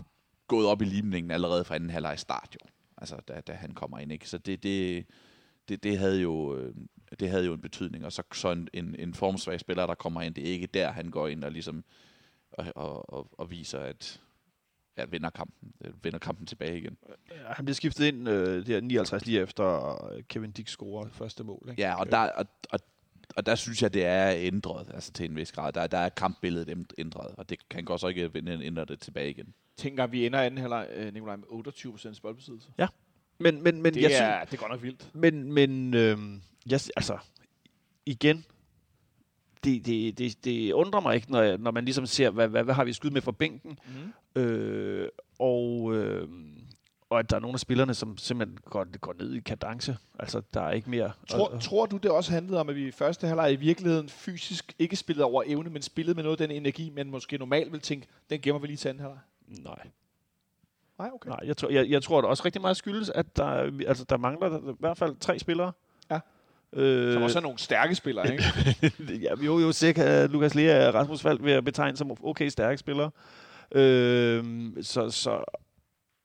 gået 0.47 0.67
op 0.67 0.81
i 0.81 0.85
limningen 0.85 1.31
allerede 1.31 1.63
fra 1.63 1.75
anden 1.75 1.89
halvleg 1.89 2.19
start, 2.19 2.49
jo. 2.63 2.69
Altså, 2.97 3.15
da, 3.27 3.41
da 3.47 3.53
han 3.53 3.71
kommer 3.71 3.99
ind, 3.99 4.11
ikke? 4.11 4.29
Så 4.29 4.37
det, 4.37 4.63
det, 4.63 5.05
det, 5.69 5.83
det, 5.83 5.97
havde 5.97 6.21
jo, 6.21 6.55
øh, 6.57 6.73
det 7.19 7.29
havde 7.29 7.45
jo 7.45 7.53
en 7.53 7.61
betydning. 7.61 8.05
Og 8.05 8.11
så, 8.11 8.23
så 8.33 8.51
en, 8.51 8.67
en, 8.73 8.95
en 8.99 9.13
formsvag 9.13 9.59
spiller, 9.59 9.85
der 9.85 9.95
kommer 9.95 10.21
ind, 10.21 10.33
det 10.35 10.47
er 10.47 10.51
ikke 10.53 10.67
der, 10.67 10.91
han 10.91 11.09
går 11.11 11.27
ind 11.27 11.43
og 11.43 11.51
ligesom 11.51 11.83
og, 12.51 12.65
og, 12.75 13.13
og, 13.13 13.29
og 13.37 13.51
viser, 13.51 13.79
at 13.79 14.21
ja, 14.97 15.05
vinder 15.05 15.29
kampen, 15.29 15.71
øh, 15.85 16.03
vinder 16.03 16.19
kampen 16.19 16.45
tilbage 16.45 16.77
igen. 16.77 16.97
Ja, 17.31 17.53
han 17.53 17.65
blev 17.65 17.73
skiftet 17.75 18.05
ind 18.05 18.29
øh, 18.29 18.67
der 18.67 18.81
59 18.81 19.25
lige 19.25 19.41
efter 19.41 19.97
Kevin 20.29 20.51
Dick 20.51 20.67
scorer 20.67 21.09
første 21.11 21.43
mål. 21.43 21.67
Ikke? 21.69 21.81
Ja, 21.81 21.95
og 21.99 22.11
der, 22.11 22.17
og, 22.17 22.45
og, 22.69 22.79
og 23.35 23.45
der 23.45 23.55
synes 23.55 23.81
jeg, 23.81 23.93
det 23.93 24.05
er 24.05 24.31
ændret, 24.35 24.87
altså 24.93 25.11
til 25.11 25.29
en 25.29 25.35
vis 25.35 25.51
grad. 25.51 25.73
Der, 25.73 25.87
der 25.87 25.97
er 25.97 26.09
kampbilledet 26.09 26.69
ænd- 26.69 26.93
ændret, 26.97 27.35
og 27.37 27.49
det 27.49 27.69
kan 27.69 27.85
godt 27.85 28.01
så 28.01 28.07
ikke 28.07 28.33
vinde- 28.33 28.65
ændre 28.65 28.85
det 28.85 28.99
tilbage 28.99 29.29
igen. 29.29 29.53
Tænker, 29.77 30.07
vi 30.07 30.25
ender 30.25 30.39
anden 30.39 30.57
halvleg, 30.57 30.87
øh, 30.95 31.13
Nikolaj, 31.13 31.35
med 31.35 31.45
28% 31.47 32.19
boldbesiddelse. 32.21 32.69
Men, 33.39 33.61
men, 33.63 33.81
men, 33.81 33.93
Det, 33.93 34.01
jeg 34.01 34.11
er, 34.41 34.45
det 34.45 34.53
er 34.53 34.57
godt 34.57 34.71
nok 34.71 34.83
vildt. 34.83 35.09
Men, 35.15 35.53
men 35.53 35.93
øh, 35.93 36.17
jeg, 36.71 36.79
altså, 36.95 37.17
igen, 38.05 38.45
det, 39.63 39.85
det, 39.85 40.17
det, 40.17 40.45
det 40.45 40.71
undrer 40.71 40.99
mig 40.99 41.15
ikke, 41.15 41.31
når, 41.31 41.41
jeg, 41.41 41.57
når 41.57 41.71
man 41.71 41.85
ligesom 41.85 42.05
ser, 42.05 42.29
hvad, 42.29 42.47
hvad, 42.47 42.63
hvad 42.63 42.73
har 42.73 42.83
vi 42.83 42.93
skudt 42.93 43.13
med 43.13 43.21
fra 43.21 43.31
bænken, 43.31 43.79
Mm. 44.35 44.41
øh, 44.41 45.09
og, 45.39 45.95
øh, 45.95 46.27
og 47.09 47.19
at 47.19 47.29
der 47.29 47.35
er 47.35 47.39
nogle 47.39 47.53
af 47.53 47.59
spillerne, 47.59 47.93
som 47.93 48.17
simpelthen 48.17 48.57
går, 48.65 48.97
går 48.97 49.13
ned 49.19 49.33
i 49.33 49.39
kadence. 49.39 49.97
Altså, 50.19 50.41
der 50.53 50.61
er 50.61 50.71
ikke 50.71 50.89
mere... 50.89 51.11
Tror, 51.29 51.57
tror 51.59 51.85
du, 51.85 51.97
det 51.97 52.11
også 52.11 52.31
handlede 52.31 52.59
om, 52.59 52.69
at 52.69 52.75
vi 52.75 52.87
i 52.87 52.91
første 52.91 53.27
halvleg 53.27 53.53
i 53.53 53.55
virkeligheden 53.55 54.09
fysisk 54.09 54.75
ikke 54.79 54.95
spillede 54.95 55.25
over 55.25 55.43
evne, 55.45 55.69
men 55.69 55.81
spillede 55.81 56.15
med 56.15 56.23
noget 56.23 56.41
af 56.41 56.47
den 56.47 56.57
energi, 56.57 56.89
men 56.89 57.11
måske 57.11 57.37
normalt 57.37 57.71
vil 57.71 57.79
tænke, 57.81 58.07
den 58.29 58.41
gemmer 58.41 58.59
vi 58.59 58.67
lige 58.67 58.77
til 58.77 58.89
anden 58.89 59.01
halvleg? 59.01 59.19
Nej. 59.47 59.87
Nej, 60.99 61.09
okay. 61.13 61.29
Nej, 61.29 61.39
jeg 61.43 61.57
tror, 61.57 61.69
jeg, 61.69 61.89
jeg 61.89 62.03
tror, 62.03 62.21
det 62.21 62.29
også 62.29 62.45
rigtig 62.45 62.61
meget 62.61 62.77
skyldes, 62.77 63.09
at 63.09 63.37
der, 63.37 63.45
altså, 63.87 64.05
der 64.09 64.17
mangler 64.17 64.71
i 64.71 64.75
hvert 64.79 64.97
fald 64.97 65.15
tre 65.15 65.39
spillere. 65.39 65.71
Øh, 66.73 67.13
Som 67.13 67.21
også 67.23 67.39
er 67.39 67.43
nogle 67.43 67.57
stærke 67.57 67.95
spillere, 67.95 68.31
ikke? 68.31 68.43
ja, 69.25 69.45
jo, 69.45 69.59
jo, 69.59 69.71
sikkert 69.71 70.31
Lukas 70.31 70.55
Lea 70.55 70.87
og 70.87 70.93
Rasmus 70.93 71.21
Falk 71.21 71.43
vil 71.43 71.53
jeg 71.53 71.63
betegne 71.63 71.97
som 71.97 72.17
okay 72.23 72.47
stærke 72.47 72.77
spillere. 72.77 73.11
Øh, 73.71 74.43
så, 74.81 75.09
så 75.09 75.43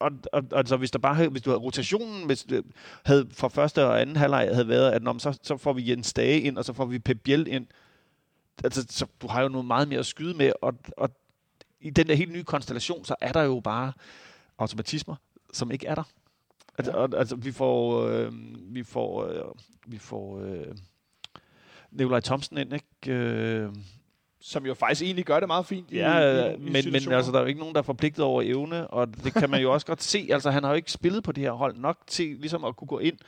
og, 0.01 0.11
og, 0.33 0.43
altså, 0.53 0.77
hvis 0.77 0.91
der 0.91 0.99
bare 0.99 1.15
havde, 1.15 1.29
hvis 1.29 1.43
du 1.43 1.51
havde 1.51 1.61
rotationen, 1.61 2.27
hvis 2.27 2.43
det 2.43 2.65
havde 3.05 3.29
fra 3.33 3.49
første 3.49 3.87
og 3.87 4.01
anden 4.01 4.17
halvleg 4.17 4.49
havde 4.53 4.69
været, 4.69 4.91
at 4.91 5.03
når, 5.03 5.19
så, 5.19 5.39
så 5.43 5.57
får 5.57 5.73
vi 5.73 5.91
Jens 5.91 6.13
Dage 6.13 6.41
ind, 6.41 6.59
og 6.59 6.65
så 6.65 6.73
får 6.73 6.85
vi 6.85 6.99
Pep 6.99 7.21
Biel 7.25 7.47
ind. 7.49 7.67
Altså, 8.65 8.87
så 8.91 9.07
du 9.23 9.27
har 9.27 9.43
jo 9.43 9.49
noget 9.49 9.67
meget 9.67 9.89
mere 9.89 9.99
at 9.99 10.07
skyde 10.07 10.35
med, 10.35 10.53
og, 10.63 10.75
og 10.97 11.11
i 11.81 11.91
den 11.91 12.07
der 12.07 12.15
helt 12.15 12.33
nye 12.33 12.45
konstellation, 12.45 13.05
så 13.05 13.15
er 13.21 13.33
der 13.33 13.43
jo 13.43 13.61
bare 13.61 13.93
automatismer, 14.59 15.17
som 15.53 15.71
ikke 15.71 15.87
er 15.87 15.95
der. 15.95 16.03
Altså, 16.79 16.99
Ja. 17.13 17.19
altså 17.19 17.37
vi 17.37 17.53
får, 17.53 18.07
øh, 18.07 18.33
vi 18.75 18.83
får, 18.83 19.25
øh, 19.27 19.43
vi 19.87 19.99
får 19.99 20.41
øh, 20.41 20.67
Nikolaj 21.91 22.21
Thomsen 22.21 22.59
ind, 22.59 22.73
ikke? 22.73 23.13
Øh, 23.21 23.69
Som 24.41 24.67
jo 24.67 24.75
faktisk 24.75 25.03
egentlig 25.03 25.25
gør 25.25 25.41
det 25.41 25.47
meget 25.47 25.67
fint. 25.67 25.91
i- 25.91 25.97
Ja, 25.97 26.19
i, 26.19 26.51
i, 26.51 26.53
øh, 26.55 26.61
men, 26.61 26.73
men 26.73 27.13
altså, 27.13 27.33
der 27.33 27.39
er 27.39 27.41
jo 27.43 27.47
ikke 27.49 27.61
nogen, 27.61 27.75
der 27.75 27.79
er 27.81 27.85
forpligtet 27.85 28.25
over 28.25 28.43
evne, 28.43 28.87
og 28.89 29.25
det 29.25 29.33
kan 29.35 29.51
man 29.51 29.63
jo 29.63 29.73
også 29.73 29.87
godt 29.87 30.03
se. 30.03 30.29
Altså, 30.31 30.51
han 30.51 30.63
har 30.63 30.71
jo 30.71 30.77
ikke 30.77 30.93
spillet 30.93 31.25
på 31.25 31.33
det 31.33 31.43
her 31.45 31.53
hold 31.53 31.77
nok 31.77 31.99
til 32.07 32.37
ligesom 32.41 32.65
at 32.65 32.77
kunne 32.77 32.89
gå 32.89 32.99
ind 32.99 33.19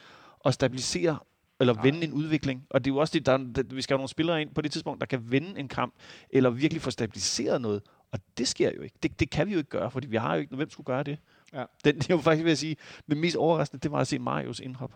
og 0.41 0.55
stabilisere 0.55 1.19
eller 1.61 1.83
vende 1.83 2.05
en 2.05 2.13
udvikling. 2.13 2.67
Og 2.71 2.85
det 2.85 2.91
er 2.91 2.95
jo 2.95 3.01
også 3.01 3.13
det, 3.13 3.27
der, 3.27 3.37
der, 3.37 3.63
vi 3.75 3.83
skal 3.83 3.95
have 3.95 3.99
nogle 3.99 4.09
spillere 4.09 4.43
ind 4.43 4.55
på 4.55 4.61
det 4.61 4.73
tidspunkt, 4.73 5.01
der 5.01 5.07
kan 5.07 5.31
vende 5.31 5.61
en 5.61 5.69
kamp, 5.69 5.95
eller 6.31 6.51
virkelig 6.51 6.83
få 6.83 6.91
stabiliseret 6.91 7.61
noget. 7.61 7.83
Og 8.13 8.19
det 8.39 8.49
sker 8.49 8.71
jo 8.77 8.83
ikke. 8.83 8.95
Det, 9.03 9.21
det 9.21 9.31
kan 9.31 9.47
vi 9.47 9.53
jo 9.53 9.59
ikke 9.59 9.71
gøre, 9.71 9.91
fordi 9.91 10.07
vi 10.07 10.17
har 10.17 10.35
jo 10.35 10.41
ikke, 10.41 10.57
hvem 10.57 10.71
skulle 10.71 10.85
gøre 10.87 11.03
det? 11.03 11.19
Ja. 11.55 11.65
Den, 11.85 11.99
det 11.99 12.11
jo 12.11 12.19
faktisk 12.19 12.45
ved 12.45 12.53
at 12.53 12.59
sige, 12.59 12.77
det 13.09 13.17
mest 13.17 13.37
overraskende, 13.37 13.83
det 13.83 13.93
var 13.93 13.99
at 13.99 14.07
se 14.07 14.19
Marius 14.19 14.61
indhop. 14.61 14.93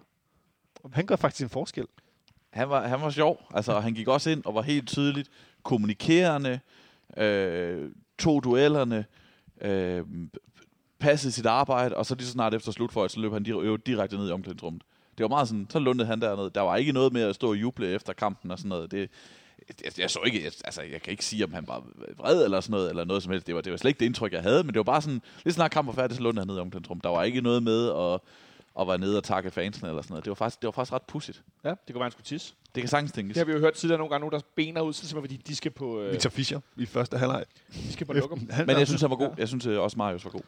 Han 0.93 1.07
gør 1.07 1.17
faktisk 1.17 1.43
en 1.43 1.49
forskel. 1.51 1.87
Han 2.51 2.69
var, 2.69 2.87
han 2.87 3.01
var 3.01 3.11
sjov, 3.11 3.47
altså, 3.55 3.81
han 3.81 3.95
gik 3.95 4.09
også 4.09 4.31
ind 4.31 4.45
og 4.45 4.55
var 4.55 4.63
helt 4.63 4.89
tydeligt 4.89 5.29
kommunikerende, 5.63 6.61
øh, 7.17 7.91
tog 8.19 8.45
duellerne, 8.45 9.05
øh, 9.61 10.05
passede 10.99 11.33
sit 11.33 11.47
arbejde, 11.47 11.97
og 11.97 12.07
så 12.07 12.15
lige 12.15 12.27
så 12.27 12.33
snart 12.33 12.55
efter 12.55 12.73
slutføjet, 12.73 13.11
så 13.11 13.21
løb 13.21 13.33
han 13.33 13.47
dir- 13.49 13.77
direkte 13.87 14.17
ned 14.17 14.29
i 14.29 14.33
omklædningsrummet. 14.33 14.83
Det 15.19 15.25
var 15.25 15.29
meget 15.29 15.49
sådan, 15.49 15.67
så 15.71 15.79
lundede 15.79 16.09
han 16.09 16.21
dernede. 16.21 16.51
Der 16.55 16.61
var 16.61 16.77
ikke 16.77 16.93
noget 16.93 17.13
med 17.13 17.23
at 17.23 17.35
stå 17.35 17.49
og 17.51 17.57
juble 17.57 17.89
efter 17.89 18.13
kampen 18.13 18.51
og 18.51 18.59
sådan 18.59 18.69
noget. 18.69 18.91
Det, 18.91 19.11
jeg, 19.85 19.99
jeg 19.99 20.11
så 20.11 20.21
ikke, 20.27 20.45
jeg, 20.45 20.53
altså 20.65 20.83
jeg 20.83 21.03
kan 21.03 21.11
ikke 21.11 21.25
sige, 21.25 21.45
om 21.45 21.53
han 21.53 21.65
var 21.69 21.85
vred 22.17 22.45
eller 22.45 22.61
sådan 22.61 22.73
noget, 22.73 22.91
eller 22.91 23.05
noget 23.05 23.23
som 23.23 23.33
helst. 23.33 23.47
Det 23.47 23.55
var, 23.55 23.61
det 23.61 23.73
var 23.73 23.79
slet 23.79 23.89
ikke 23.89 24.01
det 24.01 24.07
indtryk, 24.07 24.33
jeg 24.33 24.43
havde, 24.43 24.65
men 24.65 24.69
det 24.69 24.77
var 24.77 24.83
bare 24.83 25.03
sådan, 25.03 25.23
lige 25.45 25.55
snart 25.55 25.71
kampen 25.71 25.97
var 25.97 26.03
færdig, 26.03 26.17
så 26.17 26.23
lundede 26.23 26.41
han 26.41 26.47
ned 26.49 26.57
i 26.57 26.61
omklædningsrummet. 26.61 27.05
Der 27.05 27.11
var 27.11 27.23
ikke 27.23 27.41
noget 27.41 27.63
med 27.63 27.89
at, 27.89 28.21
at 28.81 28.89
være 28.89 28.99
nede 28.99 29.17
og 29.17 29.25
takke 29.25 29.51
fansen 29.51 29.87
eller 29.87 30.03
sådan 30.03 30.13
noget. 30.13 30.25
Det 30.25 30.31
var 30.31 30.35
faktisk, 30.35 30.61
det 30.61 30.67
var 30.67 30.73
faktisk 30.73 30.93
ret 30.93 31.03
pudsigt. 31.03 31.43
Ja, 31.65 31.69
det 31.69 31.79
kunne 31.87 31.95
være, 31.95 32.05
han 32.05 32.13
skulle 32.13 32.25
tisse. 32.25 32.55
Det 32.75 32.83
kan 32.83 32.89
sagtens 32.89 33.13
tænkes. 33.13 33.35
Det 33.35 33.41
har 33.41 33.45
vi 33.45 33.53
jo 33.53 33.59
hørt 33.59 33.75
tidligere 33.75 33.99
nogle 33.99 34.11
gange, 34.11 34.21
nogen 34.21 34.33
der 34.33 34.47
bener 34.55 34.81
ud, 34.81 34.93
så 34.93 35.09
simpelthen, 35.09 35.39
fordi 35.39 35.51
de 35.51 35.57
skal 35.57 35.71
på, 35.71 36.01
øh, 36.01 36.13
Victor 36.13 36.31
Fischer 36.31 36.61
i 36.77 36.87
første 36.87 37.19
halvleg. 37.19 37.45
de 37.75 37.93
skal 37.93 38.07
på 38.07 38.13
lokum. 38.13 38.49
Men 38.67 38.79
jeg 38.79 38.87
synes, 38.87 39.01
han 39.01 39.11
var 39.11 39.17
god. 39.17 39.31
Jeg 39.39 39.49
synes 39.49 39.67
øh, 39.67 39.81
også, 39.81 39.97
Marius 39.97 40.25
var 40.25 40.31
god. 40.31 40.41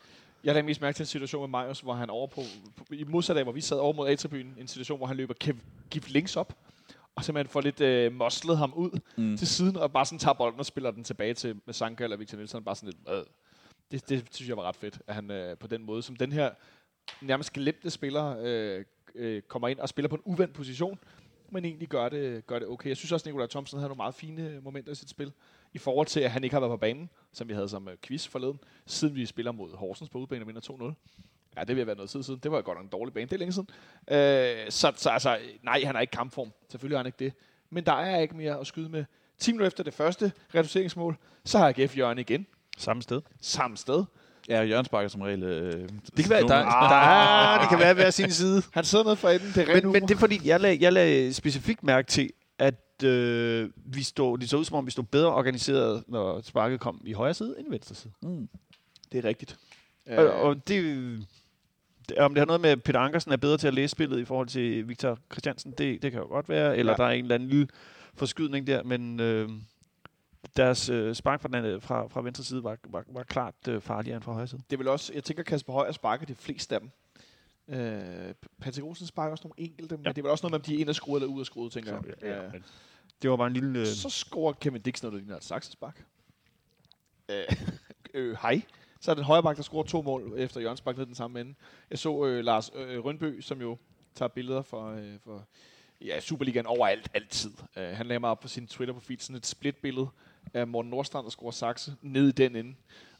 Jeg 0.44 0.54
lagde 0.54 0.66
mest 0.66 0.80
mærke 0.80 0.96
til 0.96 1.02
en 1.02 1.06
situation 1.06 1.42
med 1.42 1.48
Marius, 1.48 1.80
hvor 1.80 1.94
han 1.94 2.10
over 2.10 2.26
på, 2.26 2.42
på 2.76 2.84
i 2.90 3.04
modsat 3.04 3.36
af, 3.36 3.42
hvor 3.42 3.52
vi 3.52 3.60
sad 3.60 3.76
over 3.76 3.92
mod 3.92 4.08
A-tribunen, 4.08 4.54
en 4.58 4.68
situation, 4.68 4.98
hvor 4.98 5.06
han 5.06 5.16
løber 5.16 5.34
Kev, 5.34 5.54
Gift 5.90 6.10
links 6.10 6.36
op, 6.36 6.52
og 7.20 7.24
simpelthen 7.24 7.50
får 7.52 7.60
lidt 7.60 7.80
øh, 7.80 8.12
moslet 8.12 8.58
ham 8.58 8.72
ud 8.74 9.00
Mm. 9.16 9.36
til 9.36 9.46
siden, 9.46 9.76
og 9.76 9.92
bare 9.92 10.04
sådan 10.06 10.18
tager 10.18 10.34
bolden 10.34 10.60
og 10.60 10.66
spiller 10.66 10.90
den 10.90 11.04
tilbage 11.04 11.34
til 11.34 11.60
med 11.66 11.74
Sanka 11.74 12.04
eller 12.04 12.16
Victor 12.16 12.36
Nielsen, 12.36 12.64
bare 12.64 12.76
sådan 12.76 12.86
lidt, 12.88 13.16
øh. 13.18 13.24
det, 13.90 14.08
det 14.08 14.34
synes 14.34 14.48
jeg 14.48 14.56
var 14.56 14.62
ret 14.62 14.76
fedt, 14.76 15.02
at 15.06 15.14
han 15.14 15.30
øh, 15.30 15.56
på 15.56 15.66
den 15.66 15.84
måde, 15.84 16.02
som 16.02 16.16
den 16.16 16.32
her 16.32 16.50
nærmest 17.20 17.52
glemte 17.52 17.90
spiller, 17.90 18.36
øh, 18.42 18.84
øh, 19.14 19.42
kommer 19.42 19.68
ind 19.68 19.78
og 19.78 19.88
spiller 19.88 20.08
på 20.08 20.14
en 20.16 20.22
uvendt 20.24 20.54
position, 20.54 20.98
men 21.50 21.64
egentlig 21.64 21.88
gør 21.88 22.08
det, 22.08 22.46
gør 22.46 22.58
det 22.58 22.68
okay. 22.68 22.88
Jeg 22.88 22.96
synes 22.96 23.12
også, 23.12 23.22
at 23.24 23.26
Nikolaj 23.26 23.46
Thomsen 23.46 23.78
havde 23.78 23.88
nogle 23.88 23.96
meget 23.96 24.14
fine 24.14 24.60
momenter 24.60 24.92
i 24.92 24.94
sit 24.94 25.10
spil, 25.10 25.32
i 25.72 25.78
forhold 25.78 26.06
til, 26.06 26.20
at 26.20 26.30
han 26.30 26.44
ikke 26.44 26.54
har 26.54 26.60
været 26.60 26.70
på 26.72 26.76
banen, 26.76 27.10
som 27.32 27.48
vi 27.48 27.54
havde 27.54 27.68
som 27.68 27.88
øh, 27.88 27.96
quiz 28.02 28.26
forleden, 28.28 28.60
siden 28.86 29.14
vi 29.14 29.26
spiller 29.26 29.52
mod 29.52 29.76
Horsens 29.76 30.10
på 30.10 30.18
udebane 30.18 30.42
og 30.42 30.46
vinder 30.48 30.94
2-0. 30.94 31.29
Ja, 31.56 31.64
det 31.64 31.76
vil 31.76 31.86
været 31.86 31.98
noget 31.98 32.10
tid 32.10 32.22
siden. 32.22 32.40
Det 32.42 32.52
var 32.52 32.62
godt 32.62 32.78
nok 32.78 32.84
en 32.84 32.90
dårlig 32.90 33.14
bane. 33.14 33.26
Det 33.26 33.32
er 33.32 33.38
længe 33.38 33.52
siden. 33.52 33.68
Øh, 34.10 34.70
så, 34.70 34.92
så 34.96 35.10
altså, 35.10 35.38
nej, 35.62 35.82
han 35.84 35.96
er 35.96 36.00
ikke 36.00 36.10
kampform. 36.10 36.52
Selvfølgelig 36.70 36.94
er 36.94 36.98
han 36.98 37.06
ikke 37.06 37.24
det. 37.24 37.32
Men 37.70 37.84
der 37.86 37.92
er 37.92 38.20
ikke 38.20 38.36
mere 38.36 38.60
at 38.60 38.66
skyde 38.66 38.88
med. 38.88 39.04
10 39.38 39.52
minutter 39.52 39.66
efter 39.66 39.84
det 39.84 39.94
første 39.94 40.32
reduceringsmål, 40.54 41.16
så 41.44 41.58
har 41.58 41.68
AGF 41.68 41.98
Jørgen 41.98 42.18
igen. 42.18 42.46
Samme 42.78 43.02
sted. 43.02 43.20
Samme 43.40 43.76
sted. 43.76 44.04
Ja, 44.48 44.62
Jørgen 44.62 44.84
sparker 44.84 45.08
som 45.08 45.20
regel... 45.20 45.42
Øh, 45.42 45.72
Det 45.72 45.88
kan 46.16 46.30
være, 46.30 46.40
der, 46.40 46.48
der 46.48 46.96
er, 46.96 47.60
det 47.60 47.68
kan 47.68 47.78
være 47.78 47.94
hver 47.94 48.10
sin 48.10 48.30
side. 48.30 48.62
Han 48.72 48.84
sidder 48.84 49.04
nede 49.04 49.16
for 49.16 49.28
enden. 49.28 49.48
Det 49.54 49.68
er 49.68 49.74
rent 49.74 49.84
Men, 49.84 49.92
men 49.92 50.02
det 50.02 50.10
er 50.10 50.18
fordi, 50.18 50.40
jeg 50.44 50.60
lagde, 50.60 50.78
jeg 50.84 50.92
lagde 50.92 51.34
specifikt 51.34 51.82
mærke 51.82 52.08
til, 52.08 52.30
at 52.58 53.04
øh, 53.04 53.70
vi 53.76 54.02
stod, 54.02 54.38
det 54.38 54.50
så 54.50 54.56
ud 54.56 54.64
som 54.64 54.76
om, 54.76 54.86
vi 54.86 54.90
stod 54.90 55.04
bedre 55.04 55.28
organiseret, 55.34 56.04
når 56.08 56.40
sparket 56.40 56.80
kom 56.80 57.00
i 57.04 57.12
højre 57.12 57.34
side 57.34 57.54
end 57.58 57.68
i 57.68 57.70
venstre 57.70 57.94
side. 57.94 58.12
Mm. 58.22 58.48
det 59.12 59.24
er 59.24 59.28
rigtigt. 59.28 59.56
Øh. 60.06 60.18
Og, 60.18 60.32
og 60.32 60.54
det, 60.54 60.68
det, 60.68 61.26
om 62.18 62.34
det 62.34 62.40
har 62.40 62.46
noget 62.46 62.60
med, 62.60 62.70
at 62.70 62.82
Peter 62.82 63.00
Ankersen 63.00 63.32
er 63.32 63.36
bedre 63.36 63.58
til 63.58 63.66
at 63.68 63.74
læse 63.74 63.88
spillet 63.92 64.18
i 64.20 64.24
forhold 64.24 64.48
til 64.48 64.88
Victor 64.88 65.18
Christiansen, 65.32 65.72
det, 65.78 66.02
det 66.02 66.12
kan 66.12 66.20
jo 66.20 66.26
godt 66.26 66.48
være. 66.48 66.76
Eller 66.76 66.92
Ja. 66.92 67.02
ja. 67.02 67.04
der 67.04 67.10
er 67.10 67.14
en 67.18 67.24
eller 67.24 67.34
anden 67.34 67.48
lille 67.48 67.68
forskydning 68.14 68.66
der, 68.66 68.82
men 68.82 69.20
øh, 69.20 69.48
deres 70.56 70.88
øh, 70.88 71.14
spark 71.14 71.40
fra, 71.40 71.48
den, 71.48 71.54
anden- 71.56 71.80
fra, 71.80 72.06
fra 72.08 72.22
venstre 72.22 72.44
side 72.44 72.64
var, 72.64 72.76
var, 72.88 73.04
var 73.08 73.22
klart 73.22 73.54
øh, 73.68 73.80
farligere 73.80 74.16
end 74.16 74.22
fra 74.24 74.32
højre 74.32 74.46
side. 74.46 74.62
Det 74.70 74.78
vel 74.78 74.88
også, 74.88 75.12
jeg 75.14 75.24
tænker, 75.24 75.42
Kasper 75.42 75.72
Højer 75.72 75.92
sparker 75.92 76.26
de 76.26 76.34
fleste 76.34 76.74
af 76.74 76.80
dem. 76.80 76.90
Øh, 77.68 78.34
Patrick 78.60 78.84
Olsen 78.86 79.06
sparker 79.06 79.30
også 79.30 79.48
nogle 79.48 79.60
enkelte, 79.70 79.96
men 79.96 80.06
Ja. 80.06 80.10
det 80.12 80.18
er 80.18 80.22
vel 80.22 80.30
også 80.30 80.42
noget 80.44 80.52
med, 80.52 80.58
om 80.58 80.62
de 80.64 80.74
er 80.74 80.78
ind 80.78 80.88
og 80.88 80.94
skruet 80.94 81.22
eller 81.22 81.34
ud 81.34 81.40
og 81.40 81.46
skruet, 81.46 81.72
tænker 81.72 81.92
jeg. 81.92 82.02
Ja, 82.22 82.42
men 82.52 82.64
det 83.22 83.30
var 83.30 83.36
bare 83.36 83.46
en 83.46 83.52
lille... 83.52 83.80
Øh, 83.80 83.86
Så 83.86 84.08
scorer 84.10 84.52
Kevin 84.52 84.82
Dix 84.82 85.02
noget, 85.02 85.12
der 85.12 85.18
ligner 85.18 85.36
et 85.36 85.44
saksespark. 85.44 86.04
Øh, 87.28 87.44
øh, 88.14 88.36
hej. 88.42 88.62
Så 89.00 89.10
er 89.10 89.14
det 89.14 89.20
en 89.20 89.26
højreback, 89.26 89.56
der 89.56 89.62
scorer 89.62 89.84
to 89.84 90.02
mål 90.02 90.34
efter 90.36 90.60
Jørgens 90.60 90.80
Bak 90.80 90.96
ned 90.96 91.06
den 91.06 91.14
samme 91.14 91.40
ende. 91.40 91.54
Jeg 91.90 91.98
så 91.98 92.24
øh, 92.24 92.44
Lars 92.44 92.70
øh, 92.74 93.04
Rønbø, 93.04 93.40
som 93.40 93.60
jo 93.60 93.76
tager 94.14 94.28
billeder 94.28 94.62
for, 94.62 94.90
øh, 94.90 95.02
for 95.24 95.44
ja, 96.00 96.20
Superligaen 96.20 96.66
overalt, 96.66 97.08
altid. 97.14 97.50
Øh, 97.76 97.88
han 97.88 98.06
lagde 98.06 98.20
mig 98.20 98.30
op 98.30 98.40
på 98.40 98.48
sin 98.48 98.66
Twitter-profil 98.66 99.20
sådan 99.20 99.36
et 99.36 99.46
split-billede 99.46 100.08
af 100.54 100.66
Morten 100.66 100.90
Nordstrand, 100.90 101.24
der 101.24 101.30
scorer 101.30 101.50
sakse, 101.50 101.94
ned 102.02 102.28
i 102.28 102.32
den 102.32 102.56
ende. 102.56 102.74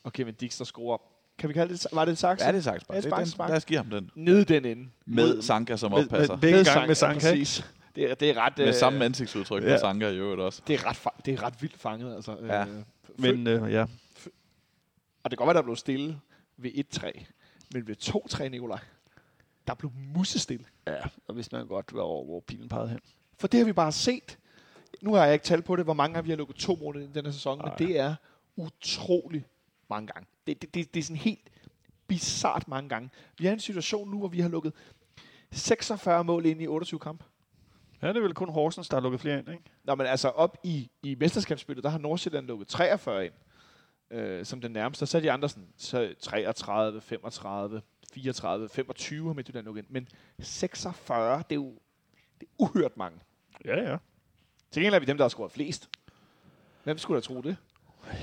Og 0.04 0.12
Kevin 0.12 0.34
Dix, 0.34 0.58
der 0.58 0.64
scorer... 0.64 0.98
Kan 1.38 1.48
vi 1.48 1.54
kalde 1.54 1.72
det... 1.72 1.86
Var 1.92 2.04
det 2.04 2.10
en 2.10 2.16
sakse? 2.16 2.46
Ja, 2.46 2.52
det 2.52 2.58
er 2.58 2.62
sagt. 2.62 2.84
Ja, 2.92 3.00
spark, 3.00 3.26
spark. 3.26 3.48
Lad 3.48 3.56
os 3.56 3.64
give 3.64 3.76
ham 3.76 3.90
den. 3.90 4.10
Ned 4.14 4.38
i 4.38 4.44
den 4.44 4.64
ende. 4.64 4.88
Med 5.06 5.42
Sanka 5.42 5.76
som 5.76 5.90
med, 5.90 6.04
oppasser. 6.04 6.34
med, 6.34 6.40
begge 6.40 6.56
Med 6.56 6.64
gange 6.64 6.86
med 6.86 6.94
Sanka, 6.94 7.20
Sanka. 7.20 7.36
præcis. 7.36 7.64
Det 7.96 8.10
er, 8.10 8.14
det 8.14 8.30
er 8.30 8.36
ret... 8.36 8.58
Med 8.58 8.68
øh, 8.68 8.74
samme 8.74 9.04
ansigtsudtryk 9.04 9.64
ja. 9.64 9.74
på 9.74 9.80
Sanka 9.80 10.08
i 10.08 10.16
øvrigt 10.16 10.40
også. 10.40 10.62
det 10.66 10.74
er 10.74 10.86
ret, 10.86 11.26
det 11.26 11.34
er 11.34 11.42
ret 11.42 11.62
vildt 11.62 11.78
fanget, 11.78 12.14
altså. 12.14 12.36
Ja. 12.46 12.60
Øh, 12.60 12.68
Men 13.16 13.46
øh, 13.46 13.72
ja, 13.72 13.86
Og 15.22 15.30
det 15.30 15.38
kan 15.38 15.46
godt 15.46 15.54
være, 15.54 15.62
der 15.62 15.62
blev 15.66 15.76
stille 15.76 16.20
ved 16.56 16.70
1-3. 16.94 17.24
Men 17.74 17.86
ved 17.86 17.96
2-3, 18.02 18.48
Nikolaj, 18.48 18.78
der 19.66 19.74
blev 19.74 19.92
musestille. 20.14 20.64
ja, 20.86 21.00
og 21.28 21.34
hvis 21.34 21.52
man 21.52 21.66
godt 21.66 21.94
var 21.94 22.02
over, 22.02 22.24
hvor 22.24 22.40
pilen 22.40 22.68
pegede 22.68 22.88
hen. 22.88 23.00
For 23.38 23.48
det 23.48 23.58
har 23.58 23.64
vi 23.64 23.72
bare 23.72 23.92
set. 23.92 24.38
Nu 25.02 25.14
har 25.14 25.24
jeg 25.24 25.32
ikke 25.32 25.44
tal 25.44 25.62
på 25.62 25.76
det, 25.76 25.84
hvor 25.84 25.92
mange 25.94 26.14
gange 26.14 26.24
vi 26.24 26.30
har 26.30 26.36
lukket 26.36 26.56
to 26.56 26.76
mål 26.80 26.96
i 27.02 27.06
den 27.14 27.24
her 27.24 27.32
sæson, 27.32 27.60
Ej. 27.60 27.66
men 27.78 27.88
det 27.88 27.98
er 27.98 28.14
utrolig 28.56 29.46
mange 29.90 30.06
gange. 30.06 30.26
Det, 30.46 30.62
det, 30.62 30.74
det, 30.74 30.94
det 30.94 31.00
er 31.00 31.04
sådan 31.04 31.16
helt 31.16 31.50
bizart 32.06 32.68
mange 32.68 32.88
gange. 32.88 33.10
Vi 33.38 33.46
er 33.46 33.50
i 33.50 33.52
en 33.52 33.60
situation 33.60 34.10
nu, 34.10 34.18
hvor 34.18 34.28
vi 34.28 34.40
har 34.40 34.48
lukket 34.48 34.72
46 35.52 36.24
mål 36.24 36.46
ind 36.46 36.62
i 36.62 36.66
28 36.66 37.00
kampe. 37.00 37.24
Ja, 38.02 38.08
det 38.08 38.16
er 38.16 38.20
vel 38.20 38.34
kun 38.34 38.48
Horsens, 38.48 38.88
der 38.88 38.96
har 38.96 39.02
lukket 39.02 39.20
flere 39.20 39.38
ind, 39.38 39.48
ikke? 39.48 39.62
Nå, 39.84 39.94
men 39.94 40.06
altså 40.06 40.28
op 40.28 40.58
i, 40.64 40.90
i 41.02 41.14
mesterskabsspillet, 41.14 41.84
der 41.84 41.90
har 41.90 41.98
Nordsjælland 41.98 42.46
lukket 42.46 42.68
43 42.68 43.24
ind, 43.24 43.32
øh, 44.10 44.44
som 44.44 44.60
den 44.60 44.72
nærmeste. 44.72 45.06
Så 45.06 45.18
er 45.18 45.22
de 45.22 45.30
andre 45.32 45.48
sådan, 45.48 45.68
så 45.76 46.14
33, 46.20 47.00
35, 47.00 47.82
34, 48.12 48.68
25 48.68 49.26
har 49.26 49.32
Midtjylland 49.34 49.66
lukket 49.66 49.82
ind. 49.82 49.90
Men 49.90 50.08
46, 50.38 51.38
det 51.38 51.44
er 51.50 51.54
jo 51.54 51.74
det 52.40 52.46
er 52.46 52.50
uhørt 52.58 52.96
mange. 52.96 53.18
Ja, 53.64 53.90
ja. 53.90 53.96
Til 54.70 54.82
gengæld 54.82 54.94
er 54.94 54.98
vi 54.98 55.06
dem, 55.06 55.16
der 55.16 55.24
har 55.24 55.28
scoret 55.28 55.52
flest. 55.52 55.88
Hvem 56.84 56.98
skulle 56.98 57.20
da 57.20 57.24
tro 57.24 57.40
det? 57.40 57.56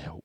Jo. 0.06 0.20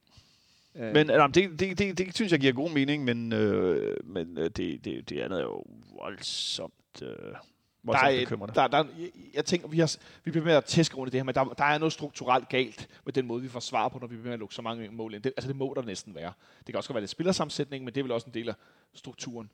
Øh, 0.75 0.93
Men 0.93 1.09
altså, 1.09 1.27
det, 1.27 1.59
det, 1.59 1.79
det, 1.79 1.97
det, 1.97 2.15
synes 2.15 2.31
jeg 2.31 2.39
giver 2.39 2.53
god 2.53 2.69
mening, 2.69 3.03
men, 3.03 3.33
øh, 3.33 3.97
men 4.03 4.37
øh, 4.37 4.49
det, 4.49 4.85
det, 4.85 5.09
det 5.09 5.19
andet 5.21 5.39
er 5.39 5.43
jo 5.43 5.63
voldsomt, 5.95 7.01
øh, 7.01 7.35
der 7.91 7.97
er, 7.97 8.19
bekymrende. 8.19 8.55
der, 8.55 8.67
der, 8.67 8.85
jeg, 9.33 9.45
tænker, 9.45 9.67
vi, 9.67 9.79
har, 9.79 9.95
vi 10.23 10.31
bliver 10.31 10.45
med 10.45 10.53
at 10.53 10.65
tæske 10.65 10.95
rundt 10.95 11.09
i 11.09 11.11
det 11.11 11.19
her, 11.19 11.23
men 11.23 11.35
der, 11.35 11.43
der 11.43 11.63
er 11.63 11.77
noget 11.77 11.93
strukturelt 11.93 12.49
galt 12.49 12.87
med 13.05 13.13
den 13.13 13.27
måde, 13.27 13.41
vi 13.41 13.49
får 13.49 13.59
svar 13.59 13.87
på, 13.87 13.99
når 13.99 14.07
vi 14.07 14.15
bliver 14.15 14.25
med 14.25 14.33
at 14.33 14.39
lukke 14.39 14.55
så 14.55 14.61
mange 14.61 14.89
mål 14.91 15.13
ind. 15.13 15.23
Det, 15.23 15.33
altså, 15.37 15.47
det 15.47 15.55
må 15.55 15.73
der 15.75 15.81
næsten 15.81 16.15
være. 16.15 16.33
Det 16.59 16.65
kan 16.65 16.75
også 16.75 16.89
godt 16.89 16.95
være 16.95 17.01
lidt 17.01 17.11
spillersammensætning, 17.11 17.83
men 17.85 17.93
det 17.93 17.99
er 17.99 18.03
vel 18.03 18.11
også 18.11 18.27
en 18.27 18.33
del 18.33 18.49
af 18.49 18.55
strukturen. 18.93 19.49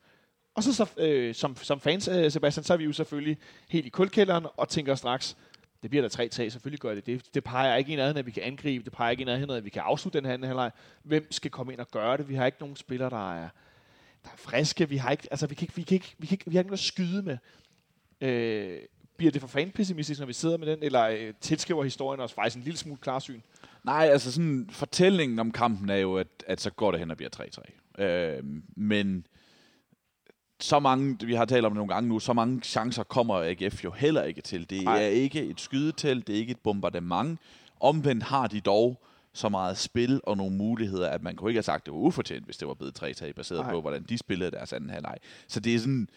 Og 0.55 0.63
så, 0.63 0.73
så 0.73 0.85
øh, 0.97 1.35
som, 1.35 1.55
som 1.55 1.79
fans, 1.79 2.07
øh, 2.07 2.31
Sebastian, 2.31 2.63
så 2.63 2.73
er 2.73 2.77
vi 2.77 2.83
jo 2.83 2.91
selvfølgelig 2.91 3.37
helt 3.69 3.85
i 3.85 3.89
kulkælderen 3.89 4.45
og 4.57 4.69
tænker 4.69 4.95
straks, 4.95 5.37
det 5.81 5.89
bliver 5.89 6.01
der 6.01 6.09
tre 6.09 6.27
tag, 6.27 6.51
selvfølgelig 6.51 6.79
gør 6.79 6.95
det 6.95 7.05
det. 7.05 7.35
Det 7.35 7.43
peger 7.43 7.75
ikke 7.75 7.93
en 7.93 7.99
af, 7.99 8.17
at 8.17 8.25
vi 8.25 8.31
kan 8.31 8.43
angribe, 8.43 8.83
det 8.83 8.93
peger 8.93 9.11
ikke 9.11 9.21
en 9.21 9.29
af, 9.29 9.55
at 9.55 9.65
vi 9.65 9.69
kan 9.69 9.81
afslutte 9.85 10.19
den 10.19 10.25
her 10.25 10.33
anden 10.33 10.47
halvleg. 10.47 10.71
Hvem 11.03 11.31
skal 11.31 11.51
komme 11.51 11.73
ind 11.73 11.81
og 11.81 11.91
gøre 11.91 12.17
det? 12.17 12.29
Vi 12.29 12.35
har 12.35 12.45
ikke 12.45 12.57
nogen 12.59 12.75
spillere, 12.75 13.09
der 13.09 13.33
er, 13.33 13.49
der 14.23 14.29
er 14.29 14.37
friske. 14.37 14.89
Vi 14.89 14.97
har 14.97 15.11
ikke, 15.11 15.27
altså, 15.31 15.47
vi 15.47 15.55
kan 15.55 15.63
ikke, 15.63 15.75
vi 15.75 15.81
kan 15.81 15.95
ikke, 15.95 16.15
vi 16.17 16.27
kan 16.27 16.35
ikke, 16.35 16.49
vi 16.49 16.55
har 16.55 16.59
ikke 16.59 16.69
noget 16.69 16.79
at 16.79 16.85
skyde 16.85 17.21
med. 17.21 17.37
Øh, 18.21 18.79
bliver 19.17 19.31
det 19.31 19.41
for 19.41 19.47
fanpessimistisk, 19.47 20.19
når 20.19 20.27
vi 20.27 20.33
sidder 20.33 20.57
med 20.57 20.67
den, 20.67 20.79
eller 20.81 21.07
øh, 21.07 21.33
tilskriver 21.41 21.83
historien 21.83 22.21
os 22.21 22.33
faktisk 22.33 22.57
en 22.57 22.63
lille 22.63 22.77
smule 22.77 22.97
klarsyn? 22.97 23.39
Nej, 23.83 24.09
altså 24.11 24.31
sådan, 24.31 24.69
fortællingen 24.71 25.39
om 25.39 25.51
kampen 25.51 25.89
er 25.89 25.95
jo, 25.95 26.17
at, 26.17 26.27
at 26.47 26.61
så 26.61 26.69
går 26.69 26.91
det 26.91 26.99
hen 26.99 27.11
og 27.11 27.17
bliver 27.17 27.29
3-3. 27.97 28.03
Øh, 28.03 28.43
men 28.75 29.27
så 30.59 30.79
mange, 30.79 31.17
vi 31.25 31.33
har 31.33 31.45
talt 31.45 31.65
om 31.65 31.71
det 31.71 31.75
nogle 31.75 31.93
gange 31.93 32.09
nu, 32.09 32.19
så 32.19 32.33
mange 32.33 32.61
chancer 32.61 33.03
kommer 33.03 33.35
AGF 33.35 33.83
jo 33.83 33.91
heller 33.91 34.23
ikke 34.23 34.41
til. 34.41 34.69
Det 34.69 34.83
Nej. 34.83 35.03
er 35.03 35.07
ikke 35.07 35.43
et 35.43 35.61
skydetelt, 35.61 36.27
det 36.27 36.35
er 36.35 36.39
ikke 36.39 36.51
et 36.51 36.59
bombardement. 36.59 37.39
Omvendt 37.79 38.23
har 38.23 38.47
de 38.47 38.61
dog 38.61 39.01
så 39.33 39.49
meget 39.49 39.77
spil 39.77 40.21
og 40.23 40.37
nogle 40.37 40.55
muligheder, 40.55 41.09
at 41.09 41.23
man 41.23 41.35
kunne 41.35 41.51
ikke 41.51 41.57
have 41.57 41.63
sagt, 41.63 41.81
at 41.81 41.85
det 41.85 41.93
var 41.93 41.99
ufortjent, 41.99 42.45
hvis 42.45 42.57
det 42.57 42.67
var 42.67 42.73
blevet 42.73 43.03
3-3, 43.03 43.31
baseret 43.31 43.61
Nej. 43.61 43.71
på, 43.71 43.81
hvordan 43.81 44.03
de 44.03 44.17
spillede 44.17 44.51
deres 44.51 44.73
anden 44.73 44.89
halvleg. 44.89 45.17
Så 45.47 45.59
det 45.59 45.75
er 45.75 45.79
sådan, 45.79 46.09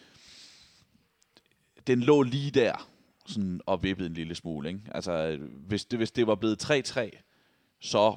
den 1.87 1.99
lå 1.99 2.21
lige 2.21 2.51
der, 2.51 2.89
sådan 3.25 3.61
og 3.65 3.83
vippede 3.83 4.07
en 4.07 4.13
lille 4.13 4.35
smule. 4.35 4.69
Ikke? 4.69 4.81
Altså, 4.91 5.37
hvis 5.67 5.85
det, 5.85 5.99
hvis 5.99 6.11
det 6.11 6.27
var 6.27 6.35
blevet 6.35 6.63
3-3, 6.71 7.09
så 7.79 8.15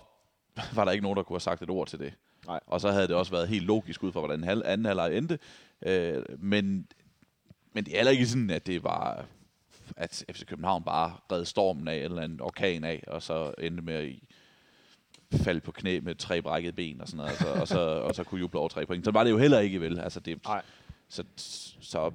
var 0.75 0.85
der 0.85 0.93
ikke 0.93 1.03
nogen, 1.03 1.17
der 1.17 1.23
kunne 1.23 1.35
have 1.35 1.41
sagt 1.41 1.63
et 1.63 1.71
ord 1.71 1.87
til 1.89 1.99
det. 1.99 2.15
Nej. 2.47 2.61
Og 2.67 2.81
så 2.81 2.91
havde 2.91 3.09
det 3.09 3.17
også 3.17 3.33
været 3.33 3.49
helt 3.49 3.65
logisk 3.67 4.03
ud 4.03 4.13
fra, 4.13 4.21
hvordan 4.21 4.45
halv, 4.45 4.63
anden 4.65 4.85
halvleg 4.85 5.17
endte. 5.17 5.39
Øh, 5.87 6.23
men, 6.39 6.87
men 7.73 7.85
det 7.85 7.93
er 7.93 7.97
heller 7.99 8.13
ikke 8.13 8.27
sådan, 8.27 8.51
at 8.51 8.67
det 8.67 8.85
var 8.85 9.25
at 9.97 10.25
FC 10.33 10.45
København 10.47 10.85
bare 10.85 11.17
red 11.33 11.45
stormen 11.45 11.89
af, 11.89 11.97
eller 11.97 12.23
en 12.23 12.41
orkan 12.41 12.85
af, 12.85 13.03
og 13.07 13.23
så 13.23 13.55
endte 13.59 13.83
med 13.83 13.95
at 13.95 14.05
i- 14.09 14.23
falde 15.33 15.61
på 15.61 15.73
knæ 15.73 16.01
med 16.01 16.15
tre 16.15 16.43
brækkede 16.43 16.73
ben 16.73 17.01
og 17.01 17.09
sådan 17.09 17.17
noget, 17.17 17.33
og 17.33 17.39
så, 17.39 17.49
og 17.61 17.69
så, 17.69 17.81
og 17.81 18.15
så 18.15 18.25
kunne 18.25 18.39
juble 18.41 18.61
over 18.61 18.69
tre 18.69 18.87
point. 18.87 19.05
Så 19.05 19.11
var 19.11 19.25
det 19.25 19.31
jo 19.31 19.39
heller 19.39 19.59
ikke, 19.59 19.81
vel? 19.81 20.01
Altså 20.01 20.21
det, 20.21 20.45
Nej. 20.45 20.63
Så, 21.09 21.25
så 21.81 22.11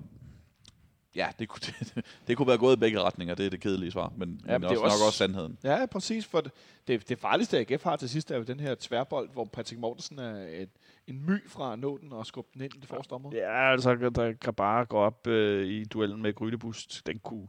ja, 1.16 1.28
det 1.40 1.48
kunne, 1.50 1.60
det, 1.96 2.06
det 2.28 2.38
kunne 2.38 2.48
være 2.48 2.58
gået 2.58 2.76
i 2.76 2.80
begge 2.80 3.02
retninger, 3.02 3.36
det 3.36 3.46
er 3.46 3.50
det 3.50 3.62
kedelige 3.62 3.92
svar, 3.92 4.14
men, 4.18 4.30
ja, 4.30 4.36
men, 4.36 4.40
men 4.46 4.62
men 4.62 4.62
det 4.62 4.68
er 4.68 4.70
også, 4.70 4.84
også- 4.84 4.98
nok 5.04 5.08
også 5.08 5.18
sandheden. 5.18 5.58
Ja, 5.64 5.86
præcis. 5.86 6.26
For 6.26 6.42
det, 6.42 6.52
det, 6.88 7.10
det 7.10 7.20
farligste, 7.20 7.60
AGF 7.60 7.84
har 7.84 7.96
til 7.96 8.10
sidst, 8.10 8.32
er 8.32 8.38
jo 8.38 8.44
den 8.44 8.60
her 8.60 8.76
tværbold, 8.80 9.30
hvor 9.34 9.46
Patrick 9.46 9.80
Mortensen 9.82 10.20
er 10.20 10.48
et, 10.48 10.70
en 11.08 11.26
my 11.26 11.50
fra 11.50 11.74
at 11.74 11.80
nå 11.80 11.98
den 11.98 12.14
og 12.14 12.26
skubbe 12.26 12.50
den 12.54 12.62
ind 12.62 12.74
i 12.76 12.80
det 12.80 12.88
forreste 12.88 13.12
område. 13.14 13.38
Ja, 13.38 13.72
altså, 13.72 13.96
der 13.96 14.34
kan 14.34 14.54
bare 14.54 14.86
gå 14.86 14.98
op 14.98 15.28
øh, 15.28 15.68
i 15.68 15.84
duellen 15.84 16.22
med 16.22 16.34
Grydebust. 16.34 17.08
Den 17.08 17.20
kunne... 17.20 17.48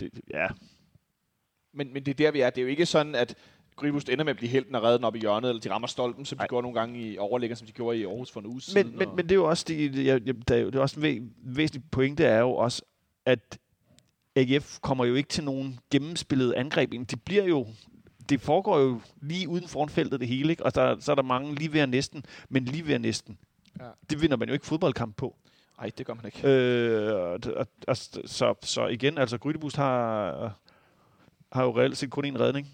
Det, 0.00 0.10
ja, 0.30 0.46
Men, 1.74 1.92
men 1.92 2.02
det 2.06 2.10
er 2.10 2.14
der, 2.24 2.30
vi 2.30 2.40
er. 2.40 2.50
Det 2.50 2.58
er 2.58 2.62
jo 2.62 2.68
ikke 2.68 2.86
sådan, 2.86 3.14
at 3.14 3.34
Gribust 3.76 4.08
ender 4.08 4.24
med 4.24 4.30
at 4.30 4.36
blive 4.36 4.50
helten 4.50 4.74
og 4.74 4.82
redden 4.82 5.04
op 5.04 5.16
i 5.16 5.18
hjørnet, 5.18 5.48
eller 5.48 5.60
de 5.60 5.70
rammer 5.70 5.88
stolpen, 5.88 6.24
som 6.24 6.38
de 6.38 6.40
Nej. 6.40 6.46
gjorde 6.48 6.62
nogle 6.62 6.78
gange 6.80 7.00
i 7.00 7.18
overlægger, 7.18 7.56
som 7.56 7.66
de 7.66 7.72
gjorde 7.72 7.98
i 7.98 8.04
Aarhus 8.04 8.30
for 8.30 8.40
en 8.40 8.46
uge 8.46 8.60
siden. 8.60 8.86
men, 8.88 8.98
men, 8.98 9.08
og- 9.08 9.16
men 9.16 9.24
det 9.24 9.32
er 9.32 9.36
jo 9.36 9.44
også, 9.48 9.64
det, 9.68 10.04
jeg, 10.04 10.20
jeg, 10.26 10.48
der 10.48 10.54
er 10.54 10.58
jo, 10.58 10.66
det 10.66 10.74
er 10.74 10.80
også 10.80 11.00
en 11.00 11.06
væ- 11.06 11.52
væsentlig 11.56 11.82
pointe, 11.90 12.24
er 12.24 12.40
jo 12.40 12.50
også, 12.50 12.82
at 13.26 13.58
AGF 14.36 14.78
kommer 14.80 15.04
jo 15.04 15.14
ikke 15.14 15.28
til 15.28 15.44
nogen 15.44 15.78
gennemspillede 15.90 16.56
angreb. 16.56 16.92
De 17.10 17.16
bliver 17.16 17.44
jo 17.44 17.66
det 18.28 18.40
foregår 18.40 18.78
jo 18.78 19.00
lige 19.20 19.48
uden 19.48 19.68
foran 19.68 19.88
feltet 19.88 20.20
det 20.20 20.28
hele, 20.28 20.50
ikke? 20.50 20.64
og 20.64 20.74
der, 20.74 21.00
så 21.00 21.12
er 21.12 21.16
der 21.16 21.22
mange 21.22 21.54
lige 21.54 21.72
ved 21.72 21.86
næsten, 21.86 22.24
men 22.48 22.64
lige 22.64 22.86
ved 22.86 22.98
næsten. 22.98 23.38
Ja. 23.80 23.88
Det 24.10 24.22
vinder 24.22 24.36
man 24.36 24.48
jo 24.48 24.54
ikke 24.54 24.66
fodboldkamp 24.66 25.16
på. 25.16 25.36
Nej, 25.78 25.90
det 25.98 26.06
gør 26.06 26.14
man 26.14 26.24
ikke. 26.24 26.48
Øh, 26.48 27.14
og, 27.14 27.38
og, 27.56 27.66
og, 27.88 27.96
så, 27.96 28.54
så 28.62 28.86
igen, 28.86 29.18
altså 29.18 29.38
Grydebust 29.38 29.76
har, 29.76 30.58
har 31.52 31.64
jo 31.64 31.78
reelt 31.78 31.96
set 31.96 32.10
kun 32.10 32.24
en 32.24 32.40
redning 32.40 32.68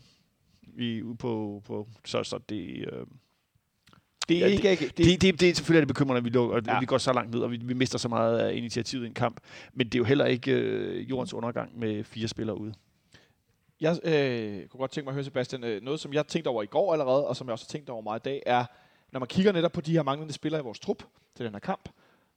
i, 0.78 1.03
på, 1.18 1.62
på 1.64 1.88
så, 2.05 2.22
så 2.22 2.38
det, 2.48 2.88
øh, 2.92 3.07
Det 4.35 4.43
er 4.45 4.49
Ja, 4.64 4.70
ikke... 4.70 4.87
Det, 4.87 4.97
det, 4.99 5.20
det, 5.22 5.41
det, 5.41 5.51
er 5.51 5.55
selvfølgelig 5.55 5.78
er 5.78 5.85
det 5.85 5.95
bekymrende, 5.95 6.18
at 6.18 6.24
vi, 6.24 6.30
lukker, 6.30 6.57
at 6.57 6.66
Ja. 6.66 6.80
vi 6.80 6.87
går 6.87 6.99
så 6.99 7.12
langt 7.12 7.35
ned, 7.35 7.41
og 7.41 7.51
vi, 7.51 7.57
vi 7.57 7.74
mister 7.74 7.99
så 7.99 8.09
meget 8.09 8.39
af 8.39 8.55
initiativet 8.55 9.05
i 9.05 9.07
en 9.07 9.14
kamp. 9.14 9.41
Men 9.74 9.87
det 9.87 9.95
er 9.95 9.99
jo 9.99 10.05
heller 10.05 10.24
ikke 10.24 10.53
øh, 10.53 11.11
jordens 11.11 11.35
undergang 11.35 11.78
med 11.78 12.05
fire 12.05 12.28
spillere 12.28 12.59
ude. 12.59 12.74
Jeg 13.80 13.99
øh, 14.05 14.68
kunne 14.68 14.78
godt 14.78 14.91
tænke 14.91 15.05
mig 15.05 15.11
at 15.11 15.14
høre, 15.14 15.24
Sebastian, 15.24 15.64
øh, 15.64 15.83
noget, 15.83 16.01
som 16.01 16.12
jeg 16.12 16.26
tænkte 16.26 16.49
over 16.49 16.62
i 16.62 16.66
går 16.66 16.93
allerede, 16.93 17.26
og 17.28 17.37
som 17.37 17.47
jeg 17.47 17.53
også 17.53 17.64
har 17.68 17.70
tænkt 17.72 17.91
over 17.91 18.03
meget 18.03 18.20
i 18.20 18.22
dag, 18.24 18.43
er, 18.47 18.64
når 19.12 19.20
man 19.20 19.26
kigger 19.26 19.53
netop 19.53 19.72
på 19.72 19.80
de 19.80 19.93
her 19.93 20.03
manglende 20.03 20.35
spillere 20.35 20.61
i 20.61 20.64
vores 20.64 20.78
trup 20.78 21.03
til 21.37 21.45
den 21.47 21.53
her 21.53 21.61
kamp, 21.61 21.89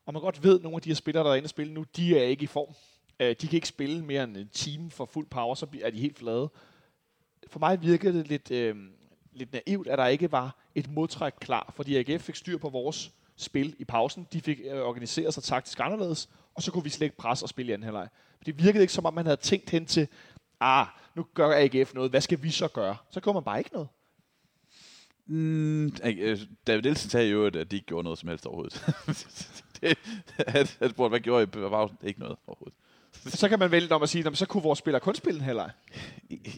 og 0.05 0.13
man 0.13 0.21
godt 0.21 0.43
ved, 0.43 0.55
at 0.57 0.63
nogle 0.63 0.75
af 0.75 0.81
de 0.81 0.89
her 0.89 0.95
spillere, 0.95 1.23
der 1.23 1.31
er 1.31 1.35
inde 1.35 1.45
og 1.45 1.49
spille 1.49 1.73
nu, 1.73 1.85
de 1.95 2.19
er 2.19 2.23
ikke 2.23 2.43
i 2.43 2.47
form. 2.47 2.73
Øh, 3.19 3.29
de 3.29 3.47
kan 3.47 3.53
ikke 3.53 3.67
spille 3.67 4.05
mere 4.05 4.23
end 4.23 4.37
en 4.37 4.49
time 4.53 4.91
for 4.91 5.05
fuld 5.05 5.27
power, 5.27 5.55
så 5.55 5.65
er 5.83 5.89
de 5.89 5.97
helt 5.99 6.17
flade. 6.17 6.49
for 7.47 7.59
mig 7.59 7.81
virkede 7.81 8.17
det 8.17 8.27
lidt, 8.27 8.51
øh, 8.51 8.75
lidt 9.35 9.53
naivt, 9.53 9.87
at 9.87 9.97
der 9.97 10.07
ikke 10.07 10.31
var 10.31 10.55
et 10.75 10.91
modtræk 10.91 11.33
klar, 11.39 11.73
fordi 11.75 11.95
AGF 11.97 12.23
fik 12.23 12.35
styr 12.35 12.57
på 12.57 12.69
vores 12.69 13.11
spil 13.37 13.75
i 13.79 13.85
pausen. 13.85 14.27
De 14.33 14.41
fik 14.41 14.59
øh, 14.71 14.81
organiseret 14.81 15.33
sig 15.33 15.43
taktisk 15.43 15.79
anderledes, 15.79 16.29
og 16.53 16.63
så 16.63 16.71
kunne 16.71 16.83
vi 16.83 16.89
slet 16.89 17.05
ikke 17.05 17.17
presse 17.17 17.45
og 17.45 17.49
spille 17.49 17.69
i 17.69 17.73
anden 17.73 17.83
halvleg. 17.85 18.07
Det 18.45 18.63
virkede 18.63 18.81
ikke, 18.83 18.93
som 18.93 19.05
om 19.05 19.13
man 19.13 19.25
havde 19.25 19.37
tænkt 19.37 19.69
hen 19.69 19.85
til, 19.85 20.07
ah, 20.59 20.87
nu 21.15 21.25
gør 21.33 21.51
AGF 21.55 21.93
noget, 21.93 22.09
hvad 22.09 22.21
skal 22.21 22.43
vi 22.43 22.51
så 22.51 22.67
gøre? 22.67 22.97
Så 23.11 23.19
gjorde 23.21 23.35
man 23.35 23.43
bare 23.43 23.57
ikke 23.57 23.73
noget. 23.73 23.87
Mm, 25.27 25.85
øh, 25.85 26.39
David 26.67 26.81
Nielsen 26.81 27.09
sagde 27.09 27.29
jo, 27.29 27.45
at 27.45 27.53
de 27.53 27.75
ikke 27.75 27.85
gjorde 27.85 28.03
noget 28.03 28.19
som 28.19 28.29
helst 28.29 28.45
overhovedet. 28.45 28.85
det, 29.81 29.97
at, 30.37 30.77
at 30.79 30.91
spurgte, 30.91 31.09
hvad 31.09 31.19
gjorde 31.19 31.43
I 31.43 31.45
pausen? 31.45 31.97
Ikke 32.03 32.19
noget 32.19 32.37
overhovedet. 32.47 32.77
Så 33.13 33.49
kan 33.49 33.59
man 33.59 33.71
vælge 33.71 33.95
om 33.95 34.03
at 34.03 34.09
sige, 34.09 34.23
"Nå, 34.23 34.33
så 34.33 34.45
kunne 34.45 34.63
vores 34.63 34.79
spillere 34.79 34.99
kun 34.99 35.15
spille 35.15 35.37
en 35.39 35.45
halvleg. 35.45 35.69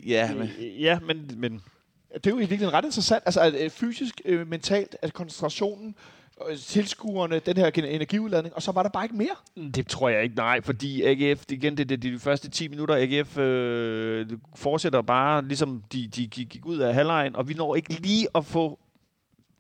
Ja, 0.05 0.33
men, 0.35 0.47
Ja, 0.79 0.99
men, 0.99 1.31
men 1.37 1.61
det 2.17 2.27
er 2.27 2.31
jo 2.31 2.37
i 2.37 2.39
virkeligheden 2.39 2.73
ret 2.73 2.85
interessant. 2.85 3.23
Altså 3.25 3.41
at, 3.41 3.53
øh, 3.53 3.69
fysisk, 3.69 4.21
øh, 4.25 4.47
mentalt, 4.47 4.95
at 5.01 5.13
koncentrationen, 5.13 5.95
øh, 6.49 6.57
tilskuerne, 6.57 7.39
den 7.39 7.57
her 7.57 7.71
energiudladning, 7.75 8.55
og 8.55 8.61
så 8.61 8.71
var 8.71 8.83
der 8.83 8.89
bare 8.89 9.05
ikke 9.05 9.15
mere. 9.15 9.35
Mm. 9.55 9.71
Det 9.71 9.87
tror 9.87 10.09
jeg 10.09 10.23
ikke, 10.23 10.35
nej, 10.35 10.61
fordi 10.61 11.03
AGF, 11.03 11.43
igen, 11.49 11.77
det, 11.77 11.89
det, 11.89 12.01
det 12.01 12.07
er 12.09 12.13
de 12.13 12.19
første 12.19 12.49
10 12.49 12.67
minutter, 12.67 12.95
AGF 12.95 13.37
øh, 13.37 14.27
fortsætter 14.55 15.01
bare, 15.01 15.47
ligesom 15.47 15.83
de, 15.91 16.07
de 16.07 16.27
gik, 16.27 16.49
gik 16.49 16.65
ud 16.65 16.77
af 16.77 16.93
halvlejen, 16.93 17.35
og 17.35 17.49
vi 17.49 17.53
når 17.53 17.75
ikke 17.75 17.93
lige 17.93 18.27
at 18.35 18.45
få, 18.45 18.79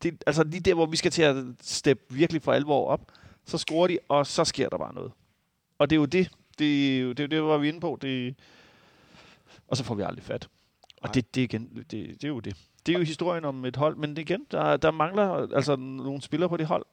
det, 0.03 0.23
altså 0.27 0.43
lige 0.43 0.59
der, 0.59 0.73
hvor 0.73 0.85
vi 0.85 0.97
skal 0.97 1.11
til 1.11 1.21
at 1.21 1.35
steppe 1.61 2.03
virkelig 2.09 2.41
for 2.41 2.53
alvor 2.53 2.87
op, 2.87 3.11
så 3.45 3.57
scorer 3.57 3.87
de, 3.87 3.99
og 4.09 4.27
så 4.27 4.45
sker 4.45 4.69
der 4.69 4.77
bare 4.77 4.93
noget. 4.93 5.11
Og 5.79 5.89
det 5.89 5.95
er 5.95 5.99
jo 5.99 6.05
det, 6.05 6.29
det, 6.59 7.17
det, 7.17 7.19
er 7.19 7.23
jo 7.23 7.27
det 7.27 7.43
var 7.43 7.57
vi 7.57 7.67
inde 7.67 7.79
på, 7.79 7.97
det, 8.01 8.35
og 9.67 9.77
så 9.77 9.83
får 9.83 9.95
vi 9.95 10.03
aldrig 10.03 10.23
fat. 10.23 10.47
Og 11.01 11.13
det, 11.13 11.35
det, 11.35 11.41
igen, 11.41 11.69
det, 11.75 11.91
det 11.91 12.23
er 12.23 12.27
jo 12.27 12.39
det. 12.39 12.55
Det 12.85 12.95
er 12.95 12.99
jo 12.99 13.05
historien 13.05 13.45
om 13.45 13.65
et 13.65 13.75
hold, 13.75 13.95
men 13.95 14.17
igen, 14.17 14.45
der, 14.51 14.77
der 14.77 14.91
mangler 14.91 15.55
altså 15.55 15.75
nogle 15.75 16.21
spillere 16.21 16.49
på 16.49 16.57
det 16.57 16.65
hold. 16.65 16.85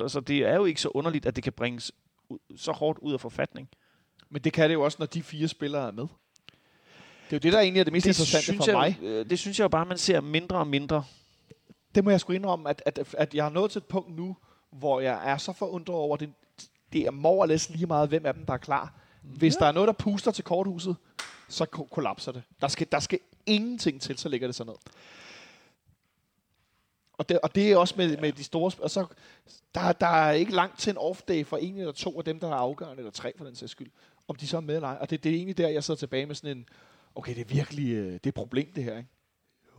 altså, 0.00 0.20
det 0.20 0.38
er 0.38 0.54
jo 0.54 0.64
ikke 0.64 0.80
så 0.80 0.88
underligt, 0.88 1.26
at 1.26 1.36
det 1.36 1.44
kan 1.44 1.52
bringes 1.52 1.92
ud, 2.28 2.38
så 2.56 2.72
hårdt 2.72 2.98
ud 2.98 3.12
af 3.12 3.20
forfatning. 3.20 3.68
Men 4.30 4.42
det 4.42 4.52
kan 4.52 4.68
det 4.68 4.74
jo 4.74 4.82
også, 4.82 4.96
når 4.98 5.06
de 5.06 5.22
fire 5.22 5.48
spillere 5.48 5.86
er 5.86 5.90
med. 5.92 6.02
Det 7.30 7.32
er 7.32 7.36
jo 7.36 7.38
det, 7.38 7.52
der 7.52 7.60
egentlig 7.60 7.80
er 7.80 7.84
det 7.84 7.92
mest 7.92 8.06
interessante 8.06 8.56
for 8.56 8.70
jeg, 8.70 8.96
mig. 9.00 9.08
øh, 9.08 9.30
det 9.30 9.38
synes 9.38 9.58
jeg 9.58 9.64
jo 9.64 9.68
bare, 9.68 9.86
man 9.86 9.98
ser 9.98 10.20
mindre 10.20 10.56
og 10.56 10.66
mindre. 10.66 11.04
Det 11.94 12.04
må 12.04 12.10
jeg 12.10 12.20
sgu 12.20 12.32
indrømme, 12.32 12.70
at, 12.70 12.82
at, 12.86 13.14
at 13.18 13.34
jeg 13.34 13.46
er 13.46 13.50
nået 13.50 13.70
til 13.70 13.78
et 13.78 13.84
punkt 13.84 14.16
nu, 14.16 14.36
hvor 14.70 15.00
jeg 15.00 15.30
er 15.30 15.36
så 15.36 15.52
forundret 15.52 15.96
over, 15.96 16.16
det, 16.16 16.32
det 16.92 17.06
er 17.06 17.10
more 17.10 17.46
lige 17.46 17.86
meget, 17.86 18.08
hvem 18.08 18.26
af 18.26 18.34
dem, 18.34 18.46
der 18.46 18.52
er 18.52 18.58
klar. 18.58 18.94
Hvis 19.22 19.56
der 19.56 19.66
er 19.66 19.72
noget, 19.72 19.86
der 19.86 19.92
puster 19.92 20.30
til 20.30 20.44
korthuset, 20.44 20.96
så 21.48 21.64
ko- 21.66 21.88
kollapser 21.92 22.32
det. 22.32 22.42
Der 22.60 22.68
skal, 22.68 22.86
der 22.92 23.00
skal 23.00 23.18
ingenting 23.46 24.00
til, 24.00 24.18
så 24.18 24.28
ligger 24.28 24.48
det 24.48 24.54
så 24.54 24.64
ned. 24.64 24.74
Og 27.12 27.28
det, 27.28 27.40
og 27.40 27.54
det 27.54 27.72
er 27.72 27.76
også 27.76 27.94
med, 27.96 28.16
med 28.16 28.32
de 28.32 28.44
store... 28.44 28.72
Og 28.78 28.90
så, 28.90 29.06
der, 29.74 29.92
der 29.92 30.06
er 30.06 30.32
ikke 30.32 30.54
langt 30.54 30.78
til 30.78 30.90
en 30.90 30.98
off-day 30.98 31.42
for 31.42 31.56
en 31.56 31.78
eller 31.78 31.92
to 31.92 32.18
af 32.18 32.24
dem, 32.24 32.40
der 32.40 32.48
er 32.48 32.54
afgørende, 32.54 32.98
eller 32.98 33.10
tre 33.10 33.32
for 33.36 33.44
den 33.44 33.54
sags 33.56 33.72
skyld, 33.72 33.90
om 34.28 34.36
de 34.36 34.46
så 34.46 34.56
er 34.56 34.60
med 34.60 34.74
eller 34.74 34.88
ej. 34.88 34.98
Og 35.00 35.10
det, 35.10 35.24
det 35.24 35.32
er 35.32 35.36
egentlig 35.36 35.58
der, 35.58 35.68
jeg 35.68 35.84
sidder 35.84 35.98
tilbage 35.98 36.26
med 36.26 36.34
sådan 36.34 36.56
en... 36.56 36.68
Okay, 37.14 37.34
det 37.34 37.40
er 37.40 37.54
virkelig 37.54 37.92
øh, 37.92 38.12
det 38.12 38.26
er 38.26 38.28
et 38.28 38.34
problem, 38.34 38.72
det 38.72 38.84
her, 38.84 38.96
ikke? 38.96 39.10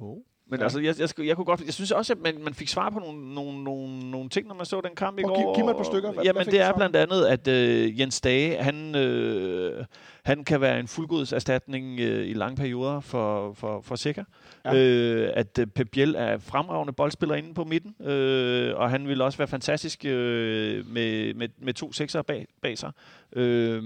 Jo. 0.02 0.24
Men 0.50 0.60
Ja. 0.60 0.64
altså, 0.64 0.80
jeg, 0.80 1.00
jeg, 1.00 1.10
skulle- 1.10 1.28
jeg 1.28 1.36
kunne 1.36 1.46
godt, 1.46 1.62
jeg 1.66 1.74
synes 1.74 1.92
også, 1.92 2.14
at 2.14 2.20
man, 2.20 2.44
man 2.44 2.54
fik 2.54 2.68
svar 2.68 2.90
på 2.90 3.00
nogle, 3.00 3.34
nogle, 3.36 3.64
nogle, 3.64 4.12
nogle 4.12 4.30
ting, 4.30 4.48
når 4.48 4.56
man 4.56 4.66
så 4.66 4.82
den 4.82 4.96
kamp 4.96 5.20
i 5.20 5.22
Prøv, 5.22 5.36
giv- 5.36 5.44
går. 5.46 5.56
giv 5.56 5.64
mig 5.66 5.72
et 5.72 5.78
par 5.78 5.84
stykker. 5.84 6.02
Hvad- 6.10 6.14
hvad 6.16 6.24
Jamen, 6.26 6.44
fik 6.44 6.52
det 6.52 6.62
er 6.62 6.74
blandt 6.74 6.96
andet, 6.96 7.26
at 7.26 7.48
øh, 7.48 8.00
Jens 8.00 8.22
Dage, 8.22 8.58
han, 8.64 8.96
øh, 8.96 9.86
han 10.24 10.44
kan 10.44 10.62
være 10.62 10.80
en 10.80 10.88
fuldgodserstatning 10.88 12.00
øh, 12.00 12.28
i 12.28 12.34
lange 12.34 12.56
perioder 12.56 13.00
for, 13.00 13.54
for, 13.54 13.82
for 13.82 13.96
Sikker. 13.96 14.24
Ja. 14.66 14.76
Øh, 14.76 15.30
at 15.34 15.60
øh, 15.60 15.68
Pep 15.68 15.88
Biel 15.92 16.16
er 16.18 16.38
fremragende 16.38 16.94
boldspiller 16.94 17.36
inde 17.36 17.54
på 17.54 17.64
midten, 17.64 18.08
øh, 18.08 18.76
og 18.76 18.90
han 18.90 19.08
vil 19.08 19.22
også 19.22 19.38
være 19.38 19.48
fantastisk 19.48 20.06
øh, 20.06 20.88
med, 20.88 21.34
med, 21.34 21.48
med 21.62 21.74
to 21.74 21.94
sekser 21.94 22.22
bag, 22.22 22.48
bag 22.62 22.78
sig. 22.78 22.92
Øh, 23.36 23.84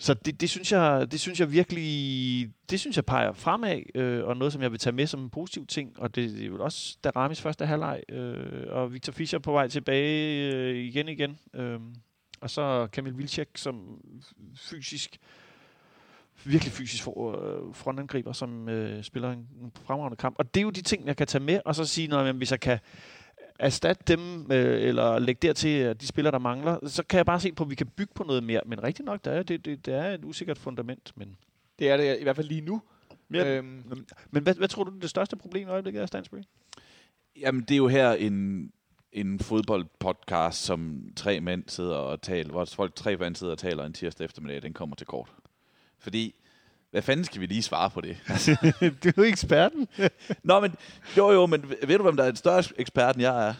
så 0.00 0.14
det, 0.14 0.40
det, 0.40 0.50
synes 0.50 0.72
jeg, 0.72 1.12
det 1.12 1.20
synes 1.20 1.40
jeg 1.40 1.52
virkelig, 1.52 2.50
det 2.70 2.80
synes 2.80 2.96
jeg 2.96 3.04
peger 3.04 3.32
fremad, 3.32 3.82
øh, 3.94 4.24
og 4.24 4.36
noget, 4.36 4.52
som 4.52 4.62
jeg 4.62 4.70
vil 4.70 4.78
tage 4.78 4.96
med 4.96 5.06
som 5.06 5.20
en 5.22 5.30
positiv 5.30 5.66
ting. 5.66 5.98
Og 5.98 6.14
det, 6.14 6.30
det 6.30 6.42
er 6.42 6.46
jo 6.46 6.64
også 6.64 6.96
Daramis 7.04 7.40
første 7.40 7.66
halvleg, 7.66 8.02
øh, 8.08 8.66
og 8.68 8.92
Victor 8.92 9.12
Fischer 9.12 9.38
på 9.38 9.52
vej 9.52 9.68
tilbage 9.68 10.52
øh, 10.54 10.76
igen 10.76 11.08
igen. 11.08 11.38
Øh, 11.54 11.80
og 12.40 12.50
så 12.50 12.88
Kamil 12.92 13.18
Vilcek 13.18 13.48
som 13.54 14.00
fysisk, 14.56 15.18
virkelig 16.44 16.72
fysisk 16.72 17.02
for, 17.02 17.40
øh, 17.40 17.74
frontangriber, 17.74 18.32
som 18.32 18.68
øh, 18.68 19.02
spiller 19.02 19.30
en, 19.30 19.48
en 19.62 19.72
fremragende 19.86 20.16
kamp. 20.16 20.36
Og 20.38 20.54
det 20.54 20.60
er 20.60 20.64
jo 20.64 20.70
de 20.70 20.82
ting, 20.82 21.06
jeg 21.06 21.16
kan 21.16 21.26
tage 21.26 21.44
med, 21.44 21.60
og 21.64 21.74
så 21.74 21.84
sige, 21.84 22.08
når, 22.08 22.32
hvis 22.32 22.50
jeg 22.50 22.60
kan 22.60 22.78
erstatte 23.60 24.16
dem, 24.16 24.52
øh, 24.52 24.82
eller 24.82 25.18
lægge 25.18 25.46
dertil 25.48 25.68
at 25.68 26.00
de 26.00 26.06
spillere, 26.06 26.32
der 26.32 26.38
mangler, 26.38 26.88
så 26.88 27.02
kan 27.02 27.16
jeg 27.16 27.26
bare 27.26 27.40
se 27.40 27.52
på, 27.52 27.64
at 27.64 27.70
vi 27.70 27.74
kan 27.74 27.86
bygge 27.86 28.12
på 28.14 28.24
noget 28.24 28.42
mere. 28.44 28.60
Men 28.66 28.82
rigtig 28.82 29.04
nok, 29.04 29.24
der 29.24 29.30
er, 29.30 29.42
det, 29.42 29.64
det, 29.64 29.86
det 29.86 29.94
er 29.94 30.14
et 30.14 30.24
usikkert 30.24 30.58
fundament. 30.58 31.12
Men, 31.16 31.36
Det 31.78 31.90
er 31.90 31.96
det 31.96 32.18
i 32.20 32.22
hvert 32.22 32.36
fald 32.36 32.48
lige 32.48 32.60
nu. 32.60 32.82
ja, 33.34 33.56
Øhm, 33.56 33.82
men 34.30 34.42
hvad, 34.42 34.54
hvad 34.54 34.68
tror 34.68 34.84
du, 34.84 34.92
det 35.00 35.10
største 35.10 35.36
problem 35.36 35.68
i 35.68 35.70
øjeblikket 35.70 36.02
er, 36.02 36.06
Stansbury? 36.06 36.40
Jamen, 37.36 37.60
det 37.62 37.70
er 37.70 37.76
jo 37.76 37.88
her 37.88 38.12
en, 38.12 38.72
en 39.12 39.38
fodboldpodcast, 39.38 40.62
som 40.64 41.08
tre 41.16 41.40
mænd 41.40 41.64
sidder 41.66 41.96
og 41.96 42.22
taler, 42.22 42.50
hvor 42.50 42.64
folk 42.64 42.94
tre 42.94 43.16
mænd 43.16 43.36
sidder 43.36 43.52
og 43.52 43.58
taler 43.58 43.84
en 43.84 43.92
tirsdag 43.92 44.24
eftermiddag, 44.24 44.62
den 44.62 44.72
kommer 44.72 44.96
til 44.96 45.06
kort. 45.06 45.32
Fordi, 45.98 46.34
hvad 46.90 47.02
fanden 47.02 47.24
skal 47.24 47.40
vi 47.40 47.46
lige 47.46 47.62
svare 47.62 47.90
på 47.90 48.00
det? 48.00 48.16
du 49.04 49.08
er 49.08 49.12
jo 49.16 49.22
eksperten. 49.22 49.88
Nå, 50.44 50.60
men 50.60 50.74
jo 51.16 51.30
jo, 51.30 51.46
men 51.46 51.70
ved 51.82 51.96
du, 51.96 52.02
hvem 52.02 52.16
der 52.16 52.24
er 52.24 52.28
en 52.28 52.36
større 52.36 52.62
ekspert, 52.78 53.14
end 53.14 53.22
jeg 53.22 53.48
er? 53.48 53.54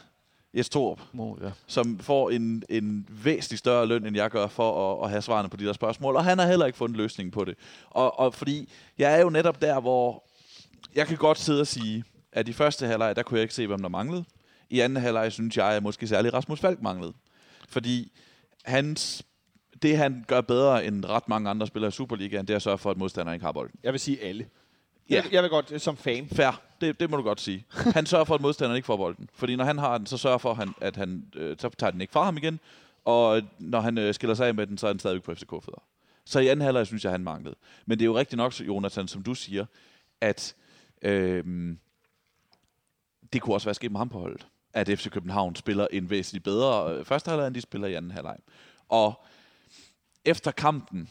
Jes 0.55 0.69
Torup, 0.69 1.01
Må, 1.13 1.39
ja. 1.43 1.51
som 1.67 1.99
får 1.99 2.31
en, 2.31 2.63
en 2.69 3.09
væsentlig 3.09 3.59
større 3.59 3.87
løn, 3.87 4.07
end 4.07 4.17
jeg 4.17 4.31
gør 4.31 4.47
for 4.47 4.93
at, 4.93 5.05
at 5.05 5.11
have 5.11 5.23
svarene 5.23 5.49
på 5.49 5.57
de 5.57 5.65
der 5.65 5.73
spørgsmål, 5.73 6.17
og 6.17 6.25
han 6.25 6.39
har 6.39 6.47
heller 6.47 6.67
ikke 6.67 6.79
fundet 6.79 6.97
løsningen 6.97 7.31
på 7.31 7.45
det. 7.45 7.55
Og, 7.91 8.19
og 8.19 8.35
fordi 8.35 8.73
jeg 8.99 9.15
er 9.15 9.21
jo 9.21 9.31
netop 9.31 9.63
der, 9.63 9.81
hvor 9.81 10.25
jeg 10.95 11.07
kan 11.07 11.17
godt 11.17 11.39
sidde 11.39 11.61
og 11.61 11.67
sige, 11.67 12.05
at 12.33 12.49
i 12.49 12.53
første 12.53 12.87
halvleg, 12.87 13.17
der 13.17 13.23
kunne 13.23 13.39
jeg 13.39 13.43
ikke 13.43 13.55
se, 13.55 13.67
hvem 13.67 13.83
der 13.83 13.89
manglede. 13.89 14.25
I 14.71 14.81
anden 14.81 15.03
halvleg 15.03 15.33
synes 15.33 15.57
jeg, 15.57 15.67
at 15.67 15.83
måske 15.83 16.07
særligt 16.07 16.35
Rasmus 16.35 16.61
Falk 16.61 16.83
manglede. 16.83 17.13
Fordi 17.69 18.13
hans, 18.65 19.23
det, 19.83 19.97
han 19.97 20.25
gør 20.29 20.41
bedre 20.41 20.85
end 20.85 21.05
ret 21.05 21.29
mange 21.29 21.51
andre 21.51 21.67
spillere 21.67 21.89
i 21.89 21.93
Superligaen, 21.93 22.47
det 22.47 22.55
er 22.55 22.57
at 22.57 22.63
sørge 22.63 22.79
for, 22.79 22.91
at 22.91 22.97
modstanderen 22.97 23.35
ikke 23.35 23.45
har 23.45 23.53
bolden. 23.53 23.81
jeg 23.83 23.93
vil 23.93 24.01
sige 24.01 24.23
alle. 24.23 24.47
Ja. 25.11 25.15
Jeg, 25.15 25.33
jeg 25.33 25.43
vil 25.43 25.51
godt, 25.51 25.83
som 25.83 25.97
fan, 25.97 26.29
Fair. 26.29 26.63
Det, 26.81 27.01
det 27.01 27.11
må 27.11 27.17
du 27.17 27.23
godt 27.23 27.41
sige. 27.41 27.65
Han 27.95 28.07
sørger 28.07 28.25
for, 28.25 28.35
at 28.35 28.41
modstanderen 28.41 28.77
ikke 28.77 28.87
får 28.87 28.97
bolden. 28.97 29.29
Fordi 29.35 29.57
når 29.57 29.65
han 29.65 29.79
har 29.79 29.99
den, 29.99 30.07
så 30.07 30.17
sørger 30.17 30.39
for, 30.39 30.51
at 30.51 30.57
han, 30.57 30.75
at 30.81 30.97
han 30.97 31.25
øh, 31.37 31.57
så 31.59 31.69
tager 31.69 31.91
den 31.91 32.01
ikke 32.01 32.13
fra 32.13 32.25
ham 32.25 32.37
igen. 32.37 32.61
Og 33.05 33.43
når 33.59 33.81
han 33.81 33.99
øh, 33.99 34.15
skiller 34.15 34.35
sig 34.35 34.49
af 34.49 34.55
med 34.55 34.67
den, 34.67 34.79
så 34.79 34.87
er 34.87 34.91
han 34.91 34.99
stadigvæk 34.99 35.23
på 35.23 35.35
FCK-fødder. 35.35 35.83
Så 36.25 36.41
i 36.41 36.49
anden 36.49 36.65
halvleg 36.65 36.87
synes 36.87 37.05
jeg, 37.05 37.13
han 37.13 37.25
manglede. 37.25 37.55
Men 37.87 37.99
det 37.99 38.05
er 38.05 38.07
jo 38.07 38.19
rigtigt 38.19 38.37
nok, 38.37 38.61
Jonathan, 38.61 39.09
som 39.09 39.23
du 39.23 39.35
siger, 39.35 39.67
at 40.21 40.55
øh, 41.03 41.45
det 43.33 43.43
kunne 43.43 43.55
også 43.55 43.67
være 43.67 43.75
sket 43.75 43.93
med 43.93 43.99
ham 44.01 44.09
på 44.09 44.19
holdet. 44.19 44.47
At 44.73 44.89
FC 44.89 45.11
København 45.11 45.57
spiller 45.57 45.87
en 45.93 46.11
væsentligt 46.11 46.45
bedre 46.45 46.95
øh, 46.95 47.05
første 47.05 47.29
halvleg, 47.29 47.47
end 47.47 47.55
de 47.55 47.61
spiller 47.61 47.89
i 47.89 47.95
anden 47.95 48.11
halvleg. 48.11 48.37
Og 48.89 49.25
efter 50.25 50.51
kampen, 50.51 51.09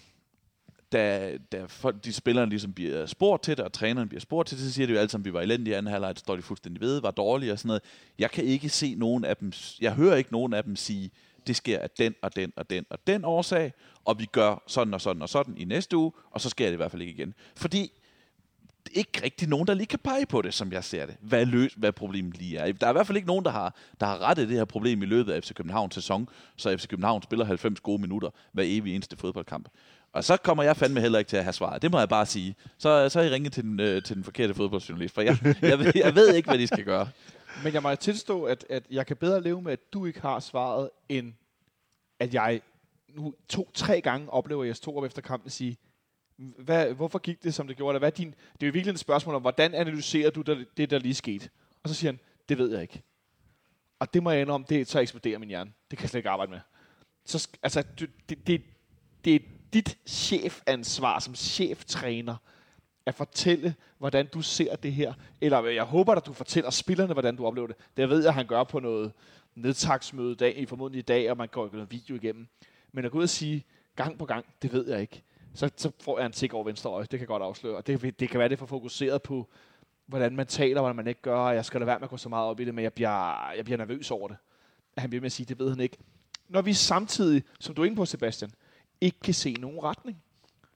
da, 0.91 1.37
da 1.51 1.65
folk, 1.65 2.05
de 2.05 2.13
spillerne 2.13 2.49
ligesom 2.49 2.73
bliver 2.73 3.05
spurgt 3.05 3.43
til 3.43 3.57
det, 3.57 3.65
og 3.65 3.73
træneren 3.73 4.09
bliver 4.09 4.21
spurgt 4.21 4.47
til 4.47 4.57
det, 4.57 4.65
så 4.65 4.73
siger 4.73 4.87
de 4.87 4.93
jo 4.93 4.99
alle 4.99 5.09
sammen, 5.09 5.23
at 5.23 5.25
vi 5.25 5.33
var 5.33 5.41
elendige 5.41 5.73
i 5.73 5.77
anden 5.77 5.91
halvleg, 5.91 6.15
det 6.15 6.19
står 6.19 6.35
de 6.35 6.41
fuldstændig 6.41 6.81
ved, 6.81 7.01
var 7.01 7.11
dårlige 7.11 7.51
og 7.51 7.59
sådan 7.59 7.67
noget. 7.67 7.83
Jeg 8.19 8.31
kan 8.31 8.43
ikke 8.43 8.69
se 8.69 8.95
nogen 8.95 9.25
af 9.25 9.37
dem, 9.37 9.51
jeg 9.81 9.93
hører 9.93 10.15
ikke 10.15 10.31
nogen 10.31 10.53
af 10.53 10.63
dem 10.63 10.75
sige, 10.75 11.11
det 11.47 11.55
sker 11.55 11.79
af 11.79 11.89
den 11.89 12.15
og 12.21 12.35
den 12.35 12.53
og 12.55 12.69
den 12.69 12.85
og 12.89 12.99
den 13.07 13.25
årsag, 13.25 13.73
og 14.05 14.19
vi 14.19 14.25
gør 14.25 14.63
sådan 14.67 14.93
og 14.93 15.01
sådan 15.01 15.21
og 15.21 15.29
sådan 15.29 15.57
i 15.57 15.65
næste 15.65 15.97
uge, 15.97 16.11
og 16.31 16.41
så 16.41 16.49
sker 16.49 16.65
det 16.65 16.73
i 16.73 16.75
hvert 16.75 16.91
fald 16.91 17.01
ikke 17.01 17.13
igen. 17.13 17.33
Fordi 17.55 17.91
ikke 18.93 19.23
rigtig 19.23 19.49
nogen, 19.49 19.67
der 19.67 19.73
lige 19.73 19.87
kan 19.87 19.99
pege 19.99 20.25
på 20.25 20.41
det, 20.41 20.53
som 20.53 20.71
jeg 20.71 20.83
ser 20.83 21.05
det. 21.05 21.15
Hvad, 21.21 21.45
løs, 21.45 21.73
hvad 21.73 21.91
problemet 21.91 22.37
lige 22.37 22.57
er. 22.57 22.71
Der 22.71 22.87
er 22.87 22.91
i 22.91 22.93
hvert 22.93 23.07
fald 23.07 23.15
ikke 23.17 23.27
nogen, 23.27 23.45
der 23.45 23.51
har, 23.51 23.75
der 23.99 24.05
har 24.05 24.21
rettet 24.21 24.49
det 24.49 24.57
her 24.57 24.65
problem 24.65 25.03
i 25.03 25.05
løbet 25.05 25.33
af 25.33 25.43
FC 25.43 25.53
Københavns 25.53 25.95
sæson, 25.95 26.29
så 26.55 26.77
FC 26.77 26.87
København 26.87 27.21
spiller 27.21 27.45
90 27.45 27.79
gode 27.79 28.01
minutter 28.01 28.29
hver 28.51 28.63
evig 28.67 28.95
eneste 28.95 29.17
fodboldkamp. 29.17 29.69
Og 30.13 30.23
så 30.23 30.37
kommer 30.37 30.63
jeg 30.63 30.77
fandme 30.77 31.01
heller 31.01 31.19
ikke 31.19 31.29
til 31.29 31.37
at 31.37 31.43
have 31.43 31.53
svaret. 31.53 31.81
Det 31.81 31.91
må 31.91 31.99
jeg 31.99 32.09
bare 32.09 32.25
sige. 32.25 32.55
Så, 32.77 33.09
så 33.09 33.19
har 33.19 33.25
I 33.25 33.29
ringet 33.29 33.53
til 33.53 33.63
den, 33.63 33.79
øh, 33.79 34.03
til 34.03 34.15
den 34.15 34.23
forkerte 34.23 34.53
fodboldjournalist, 34.53 35.15
for 35.15 35.21
jeg, 35.21 35.37
jeg, 35.61 35.79
ved, 35.79 35.91
jeg 35.95 36.15
ved 36.15 36.33
ikke, 36.33 36.49
hvad 36.49 36.59
de 36.59 36.67
skal 36.67 36.85
gøre. 36.85 37.09
Men 37.63 37.73
jeg 37.73 37.83
må 37.83 37.95
tilstå, 37.95 38.43
at, 38.43 38.65
at 38.69 38.83
jeg 38.91 39.05
kan 39.05 39.17
bedre 39.17 39.41
leve 39.41 39.61
med, 39.61 39.71
at 39.71 39.93
du 39.93 40.05
ikke 40.05 40.21
har 40.21 40.39
svaret, 40.39 40.89
end 41.09 41.33
at 42.19 42.33
jeg 42.33 42.61
nu 43.15 43.33
to-tre 43.49 44.01
gange 44.01 44.29
oplever 44.29 44.63
Jes 44.63 44.79
Torup 44.79 45.05
efter 45.05 45.21
kampen 45.21 45.49
sige, 45.49 45.77
hvad, 46.39 46.93
hvorfor 46.93 47.19
gik 47.19 47.43
det, 47.43 47.53
som 47.53 47.67
det 47.67 47.77
gjorde? 47.77 47.91
Eller 47.91 47.99
hvad 47.99 48.11
er 48.11 48.15
din, 48.15 48.35
det 48.53 48.63
er 48.63 48.67
jo 48.67 48.71
virkelig 48.71 48.93
et 48.93 48.99
spørgsmål 48.99 49.35
om, 49.35 49.41
hvordan 49.41 49.73
analyserer 49.73 50.29
du 50.29 50.41
der, 50.41 50.65
det, 50.77 50.89
der 50.89 50.99
lige 50.99 51.13
skete? 51.13 51.49
Og 51.83 51.89
så 51.89 51.95
siger 51.95 52.11
han, 52.11 52.19
det 52.49 52.57
ved 52.57 52.71
jeg 52.71 52.81
ikke. 52.81 53.01
Og 53.99 54.13
det 54.13 54.23
må 54.23 54.31
jeg 54.31 54.41
indrømme, 54.41 54.65
det, 54.69 54.87
så 54.87 54.99
eksploderer 54.99 55.39
min 55.39 55.49
hjerne. 55.49 55.71
Det 55.91 55.97
kan 55.97 56.03
jeg 56.03 56.09
slet 56.09 56.19
ikke 56.19 56.29
arbejde 56.29 56.51
med. 56.51 56.59
Så, 57.25 57.49
altså, 57.63 57.83
du, 57.99 58.05
det, 58.29 58.47
det, 58.47 58.63
det 59.25 59.35
er 59.35 59.39
dit 59.73 59.97
chefansvar 60.07 61.19
som 61.19 61.35
cheftræner, 61.35 62.35
at 63.05 63.15
fortælle, 63.15 63.75
hvordan 63.97 64.27
du 64.27 64.41
ser 64.41 64.75
det 64.75 64.93
her. 64.93 65.13
Eller 65.41 65.65
jeg 65.65 65.83
håber, 65.83 66.13
at 66.13 66.25
du 66.25 66.33
fortæller 66.33 66.69
spillerne, 66.69 67.13
hvordan 67.13 67.35
du 67.35 67.45
oplever 67.45 67.67
det. 67.67 67.75
Det 67.97 68.09
ved 68.09 68.19
jeg, 68.19 68.27
at 68.27 68.33
han 68.33 68.47
gør 68.47 68.63
på 68.63 68.79
noget 68.79 69.11
nedtagsmøde 69.55 70.35
dag, 70.35 70.57
i 70.57 70.65
formodentlig 70.65 70.99
i 70.99 71.01
dag, 71.01 71.31
og 71.31 71.37
man 71.37 71.47
går 71.47 71.69
noget 71.73 71.91
video 71.91 72.15
igennem. 72.15 72.47
Men 72.91 73.05
at 73.05 73.11
gå 73.11 73.17
ud 73.17 73.23
og 73.23 73.29
sige 73.29 73.65
gang 73.95 74.17
på 74.17 74.25
gang, 74.25 74.45
det 74.61 74.73
ved 74.73 74.89
jeg 74.89 75.01
ikke. 75.01 75.23
Så, 75.53 75.69
så 75.75 75.91
får 76.01 76.19
jeg 76.19 76.25
en 76.25 76.31
tik 76.31 76.53
over 76.53 76.63
venstre 76.63 76.89
øje. 76.89 77.05
Det 77.11 77.19
kan 77.19 77.27
godt 77.27 77.43
afsløre. 77.43 77.75
Og 77.75 77.87
det, 77.87 78.19
det 78.19 78.29
kan 78.29 78.39
være, 78.39 78.49
det 78.49 78.55
er 78.55 78.57
for 78.57 78.65
fokuseret 78.65 79.21
på, 79.21 79.47
hvordan 80.05 80.35
man 80.35 80.47
taler, 80.47 80.81
hvordan 80.81 80.95
man 80.95 81.07
ikke 81.07 81.21
gør. 81.21 81.49
Jeg 81.49 81.65
skal 81.65 81.79
da 81.81 81.85
være 81.85 81.99
med 81.99 82.03
at 82.03 82.09
gå 82.09 82.17
så 82.17 82.29
meget 82.29 82.47
op 82.47 82.59
i 82.59 82.65
det, 82.65 82.75
men 82.75 82.83
jeg 82.83 82.93
bliver, 82.93 83.51
jeg 83.51 83.65
bliver 83.65 83.77
nervøs 83.77 84.11
over 84.11 84.27
det. 84.27 84.37
At 84.95 85.01
han 85.01 85.09
bliver 85.09 85.21
med 85.21 85.25
at 85.25 85.31
sige, 85.31 85.45
det 85.45 85.59
ved 85.59 85.69
han 85.69 85.79
ikke. 85.79 85.97
Når 86.47 86.61
vi 86.61 86.73
samtidig, 86.73 87.43
som 87.59 87.75
du 87.75 87.81
er 87.81 87.85
inde 87.85 87.95
på, 87.95 88.05
Sebastian, 88.05 88.51
ikke 89.01 89.19
kan 89.19 89.33
se 89.33 89.53
nogen 89.53 89.83
retning. 89.83 90.23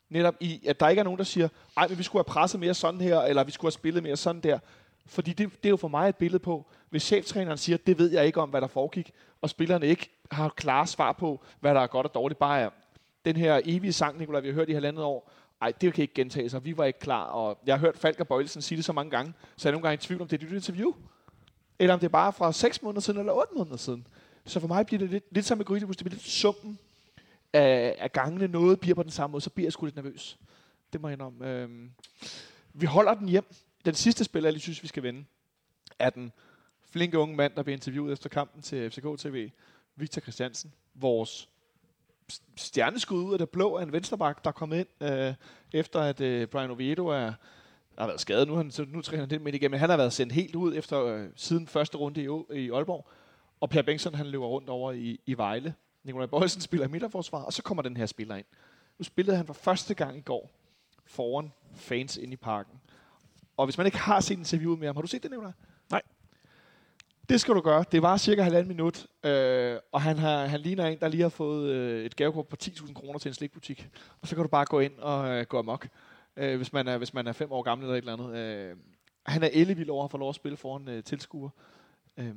Netop 0.09 0.35
i, 0.39 0.65
at 0.67 0.79
der 0.79 0.89
ikke 0.89 0.99
er 0.99 1.03
nogen, 1.03 1.17
der 1.17 1.23
siger, 1.23 1.47
ej, 1.77 1.87
men 1.87 1.97
vi 1.97 2.03
skulle 2.03 2.19
have 2.19 2.33
presset 2.33 2.59
mere 2.59 2.73
sådan 2.73 3.01
her, 3.01 3.19
eller 3.19 3.43
vi 3.43 3.51
skulle 3.51 3.67
have 3.67 3.71
spillet 3.71 4.03
mere 4.03 4.17
sådan 4.17 4.41
der. 4.41 4.59
Fordi 5.05 5.33
det, 5.33 5.49
det 5.63 5.65
er 5.65 5.69
jo 5.69 5.77
for 5.77 5.87
mig 5.87 6.09
et 6.09 6.15
billede 6.15 6.39
på, 6.39 6.65
hvis 6.89 7.03
cheftræneren 7.03 7.57
siger, 7.57 7.77
det 7.77 7.97
ved 7.97 8.11
jeg 8.11 8.25
ikke 8.25 8.41
om, 8.41 8.49
hvad 8.49 8.61
der 8.61 8.67
foregik, 8.67 9.11
og 9.41 9.49
spillerne 9.49 9.87
ikke 9.87 10.09
har 10.31 10.49
klare 10.49 10.87
svar 10.87 11.11
på, 11.11 11.43
hvad 11.59 11.75
der 11.75 11.81
er 11.81 11.87
godt 11.87 12.07
og 12.07 12.13
dårligt, 12.13 12.39
bare 12.39 12.59
er 12.61 12.69
den 13.25 13.35
her 13.35 13.61
evige 13.65 13.93
sang, 13.93 14.17
Nicolai, 14.17 14.41
vi 14.41 14.47
har 14.47 14.53
hørt 14.53 14.69
i 14.69 14.73
halvandet 14.73 15.03
år, 15.03 15.31
ej, 15.61 15.73
det 15.81 15.93
kan 15.93 16.01
ikke 16.01 16.13
gentage 16.13 16.49
sig, 16.49 16.65
vi 16.65 16.77
var 16.77 16.85
ikke 16.85 16.99
klar, 16.99 17.23
og 17.23 17.59
jeg 17.65 17.75
har 17.75 17.79
hørt 17.79 17.97
Falk 17.97 18.19
og 18.19 18.27
Bøjelsen 18.27 18.61
sige 18.61 18.77
det 18.77 18.85
så 18.85 18.93
mange 18.93 19.11
gange, 19.11 19.33
så 19.55 19.69
jeg 19.69 19.71
er 19.71 19.75
nogle 19.75 19.87
gange 19.87 19.93
i 19.93 20.05
tvivl 20.05 20.21
om, 20.21 20.27
det 20.27 20.43
er 20.43 20.47
dit 20.47 20.55
interview, 20.55 20.93
eller 21.79 21.93
om 21.93 21.99
det 21.99 22.07
er 22.07 22.11
bare 22.11 22.33
fra 22.33 22.51
6 22.53 22.81
måneder 22.81 23.01
siden, 23.01 23.19
eller 23.19 23.33
8 23.33 23.53
måneder 23.55 23.77
siden. 23.77 24.07
Så 24.45 24.59
for 24.59 24.67
mig 24.67 24.85
bliver 24.85 24.99
det 24.99 25.09
lidt, 25.09 25.23
lidt 25.31 25.45
som 25.45 25.57
med 25.57 25.65
Gryde, 25.65 25.79
det 25.79 25.97
bliver 25.97 26.09
lidt 26.09 26.21
summen 26.21 26.79
af, 27.53 27.95
af 27.99 28.11
gangene, 28.11 28.47
noget 28.47 28.79
bliver 28.79 28.95
på 28.95 29.03
den 29.03 29.11
samme 29.11 29.31
måde, 29.31 29.41
så 29.41 29.49
bliver 29.49 29.65
jeg 29.65 29.73
sgu 29.73 29.85
lidt 29.85 29.95
nervøs. 29.95 30.39
Det 30.93 31.01
må 31.01 31.07
jeg 31.07 31.13
indrømme. 31.13 31.51
Øhm, 31.51 31.91
vi 32.73 32.85
holder 32.85 33.13
den 33.13 33.29
hjem. 33.29 33.45
Den 33.85 33.93
sidste 33.93 34.23
spiller, 34.23 34.47
jeg 34.47 34.53
lige 34.53 34.61
synes, 34.61 34.83
vi 34.83 34.87
skal 34.87 35.03
vende, 35.03 35.25
er 35.99 36.09
den 36.09 36.31
flinke 36.81 37.19
unge 37.19 37.35
mand, 37.35 37.53
der 37.55 37.63
blev 37.63 37.73
interviewet 37.73 38.13
efter 38.13 38.29
kampen 38.29 38.61
til 38.61 38.91
FCK 38.91 39.19
TV, 39.19 39.49
Victor 39.95 40.21
Christiansen, 40.21 40.73
vores 40.95 41.49
stjerneskud 42.55 43.23
ud 43.23 43.33
af 43.33 43.39
det 43.39 43.49
blå 43.49 43.77
af 43.77 43.83
en 43.83 43.91
vensterbak, 43.91 44.43
der 44.43 44.51
kom 44.51 44.73
ind, 44.73 44.87
øh, 45.01 45.33
efter 45.73 45.99
at 45.99 46.21
øh, 46.21 46.47
Brian 46.47 46.71
Oviedo 46.71 47.07
er, 47.07 47.33
har 47.97 48.07
været 48.07 48.21
skadet. 48.21 48.47
Nu, 48.47 48.55
han, 48.55 48.71
så 48.71 48.85
nu 48.87 49.01
træner 49.01 49.21
han 49.21 49.29
det 49.29 49.41
midt 49.41 49.55
igennem. 49.55 49.79
Han 49.79 49.89
har 49.89 49.97
været 49.97 50.13
sendt 50.13 50.33
helt 50.33 50.55
ud 50.55 50.75
efter 50.75 51.05
øh, 51.05 51.27
siden 51.35 51.67
første 51.67 51.97
runde 51.97 52.21
i, 52.21 52.59
i 52.59 52.71
Aalborg. 52.71 53.07
Og 53.59 53.69
Per 53.69 53.81
Bengtsson, 53.81 54.15
han 54.15 54.25
løber 54.25 54.45
rundt 54.45 54.69
over 54.69 54.91
i, 54.91 55.19
i 55.25 55.37
Vejle. 55.37 55.73
Nikolaj 56.03 56.25
Bøjelsen 56.25 56.61
spiller 56.71 56.87
i 56.87 56.89
midterforsvar, 56.89 57.43
og 57.43 57.53
så 57.53 57.63
kommer 57.63 57.83
den 57.83 57.97
her 57.97 58.05
spiller 58.05 58.35
ind. 58.35 58.45
Nu 58.97 59.03
spillede 59.03 59.37
han 59.37 59.45
for 59.45 59.53
første 59.53 59.93
gang 59.93 60.17
i 60.17 60.21
går 60.21 60.51
foran 61.05 61.51
fans 61.75 62.17
ind 62.17 62.33
i 62.33 62.35
parken. 62.35 62.81
Og 63.57 63.65
hvis 63.65 63.77
man 63.77 63.85
ikke 63.85 63.97
har 63.97 64.19
set 64.19 64.37
interviewet 64.37 64.79
med 64.79 64.87
ham, 64.87 64.95
har 64.95 65.01
du 65.01 65.07
set 65.07 65.23
det, 65.23 65.31
Nikolaj? 65.31 65.51
Det 67.29 67.41
skal 67.41 67.53
du 67.53 67.61
gøre. 67.61 67.85
Det 67.91 68.01
var 68.01 68.17
cirka 68.17 68.41
halvanden 68.41 68.67
minut, 68.67 69.07
øh, 69.23 69.77
og 69.91 70.01
han, 70.01 70.17
har, 70.17 70.45
han 70.45 70.59
ligner 70.59 70.85
en, 70.85 70.99
der 70.99 71.07
lige 71.07 71.21
har 71.21 71.29
fået 71.29 71.69
øh, 71.69 72.05
et 72.05 72.15
gavekort 72.15 72.47
på 72.47 72.55
10.000 72.63 72.93
kroner 72.93 73.19
til 73.19 73.29
en 73.29 73.33
slikbutik. 73.33 73.89
Og 74.21 74.27
så 74.27 74.35
kan 74.35 74.43
du 74.43 74.47
bare 74.47 74.65
gå 74.65 74.79
ind 74.79 74.99
og 74.99 75.29
øh, 75.29 75.45
gå 75.45 75.59
amok, 75.59 75.87
øh, 76.37 76.57
hvis, 76.57 76.73
man 76.73 76.87
er, 76.87 76.97
hvis 76.97 77.13
man 77.13 77.27
er 77.27 77.31
fem 77.31 77.51
år 77.51 77.61
gammel 77.61 77.85
eller 77.85 77.95
et 77.95 77.97
eller 77.97 78.13
andet. 78.13 78.37
Øh, 78.37 78.77
han 79.25 79.43
er 79.43 79.49
ellevild 79.53 79.89
over 79.89 80.05
at 80.05 80.11
få 80.11 80.17
lov 80.17 80.29
at 80.29 80.35
spille 80.35 80.57
foran 80.57 80.87
øh, 80.89 81.03
tilskuer. 81.03 81.49
Øh, 82.17 82.33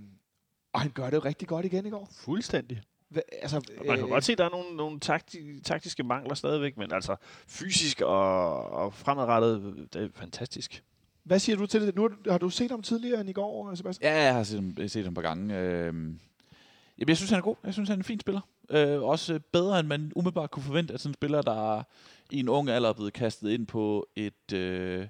og 0.72 0.80
han 0.80 0.90
gør 0.90 1.04
det 1.04 1.12
jo 1.12 1.18
rigtig 1.18 1.48
godt 1.48 1.64
igen 1.64 1.86
i 1.86 1.90
går. 1.90 2.08
Fuldstændig. 2.12 2.82
Hva, 3.08 3.20
altså, 3.42 3.56
Og 3.56 3.86
man 3.86 3.96
kan 3.96 4.04
øh, 4.04 4.10
godt 4.10 4.24
se, 4.24 4.32
at 4.32 4.38
der 4.38 4.44
er 4.44 4.50
nogle, 4.50 4.76
nogle 4.76 5.00
takti, 5.00 5.60
taktiske 5.60 6.02
mangler 6.02 6.34
stadigvæk, 6.34 6.76
men 6.76 6.92
altså 6.92 7.16
fysisk 7.48 8.00
og, 8.00 8.70
og 8.70 8.94
fremadrettet, 8.94 9.88
det 9.92 10.02
er 10.02 10.08
fantastisk. 10.14 10.82
Hvad 11.26 11.38
siger 11.38 11.56
du 11.56 11.66
til 11.66 11.80
det? 11.82 11.94
Nu 11.96 12.02
har- 12.02 12.30
har 12.30 12.38
du 12.38 12.50
set 12.50 12.70
ham 12.70 12.82
tidligere 12.82 13.20
end 13.20 13.28
i 13.30 13.32
går, 13.32 13.70
øh, 13.70 13.76
Sebastian? 13.76 14.12
Ja, 14.12 14.22
jeg 14.22 14.34
har 14.34 14.42
set 14.42 14.56
ham, 14.56 14.88
set 14.88 15.04
ham 15.04 15.12
et 15.12 15.14
par 15.14 15.22
gange. 15.22 15.58
Øh, 15.58 15.84
jamen, 15.86 17.08
jeg 17.08 17.16
synes, 17.16 17.30
han 17.30 17.38
er 17.38 17.42
god. 17.42 17.56
Jeg 17.64 17.72
synes, 17.72 17.88
han 17.88 17.96
er 17.98 18.00
en 18.00 18.04
fin 18.04 18.20
spiller. 18.20 18.40
Øh, 18.70 19.02
også 19.02 19.34
øh, 19.34 19.40
bedre, 19.52 19.80
end 19.80 19.88
man 19.88 20.12
umiddelbart 20.16 20.50
kunne 20.50 20.62
forvente, 20.62 20.94
at 20.94 21.00
sådan 21.00 21.10
en 21.10 21.14
spiller, 21.14 21.42
der 21.42 21.82
i 22.30 22.38
en 22.38 22.48
ung 22.48 22.68
alder 22.70 22.88
er 22.88 22.92
blevet 22.92 23.12
kastet 23.12 23.50
ind 23.50 23.66
på 23.66 24.08
et, 24.16 24.52
øh, 24.52 25.06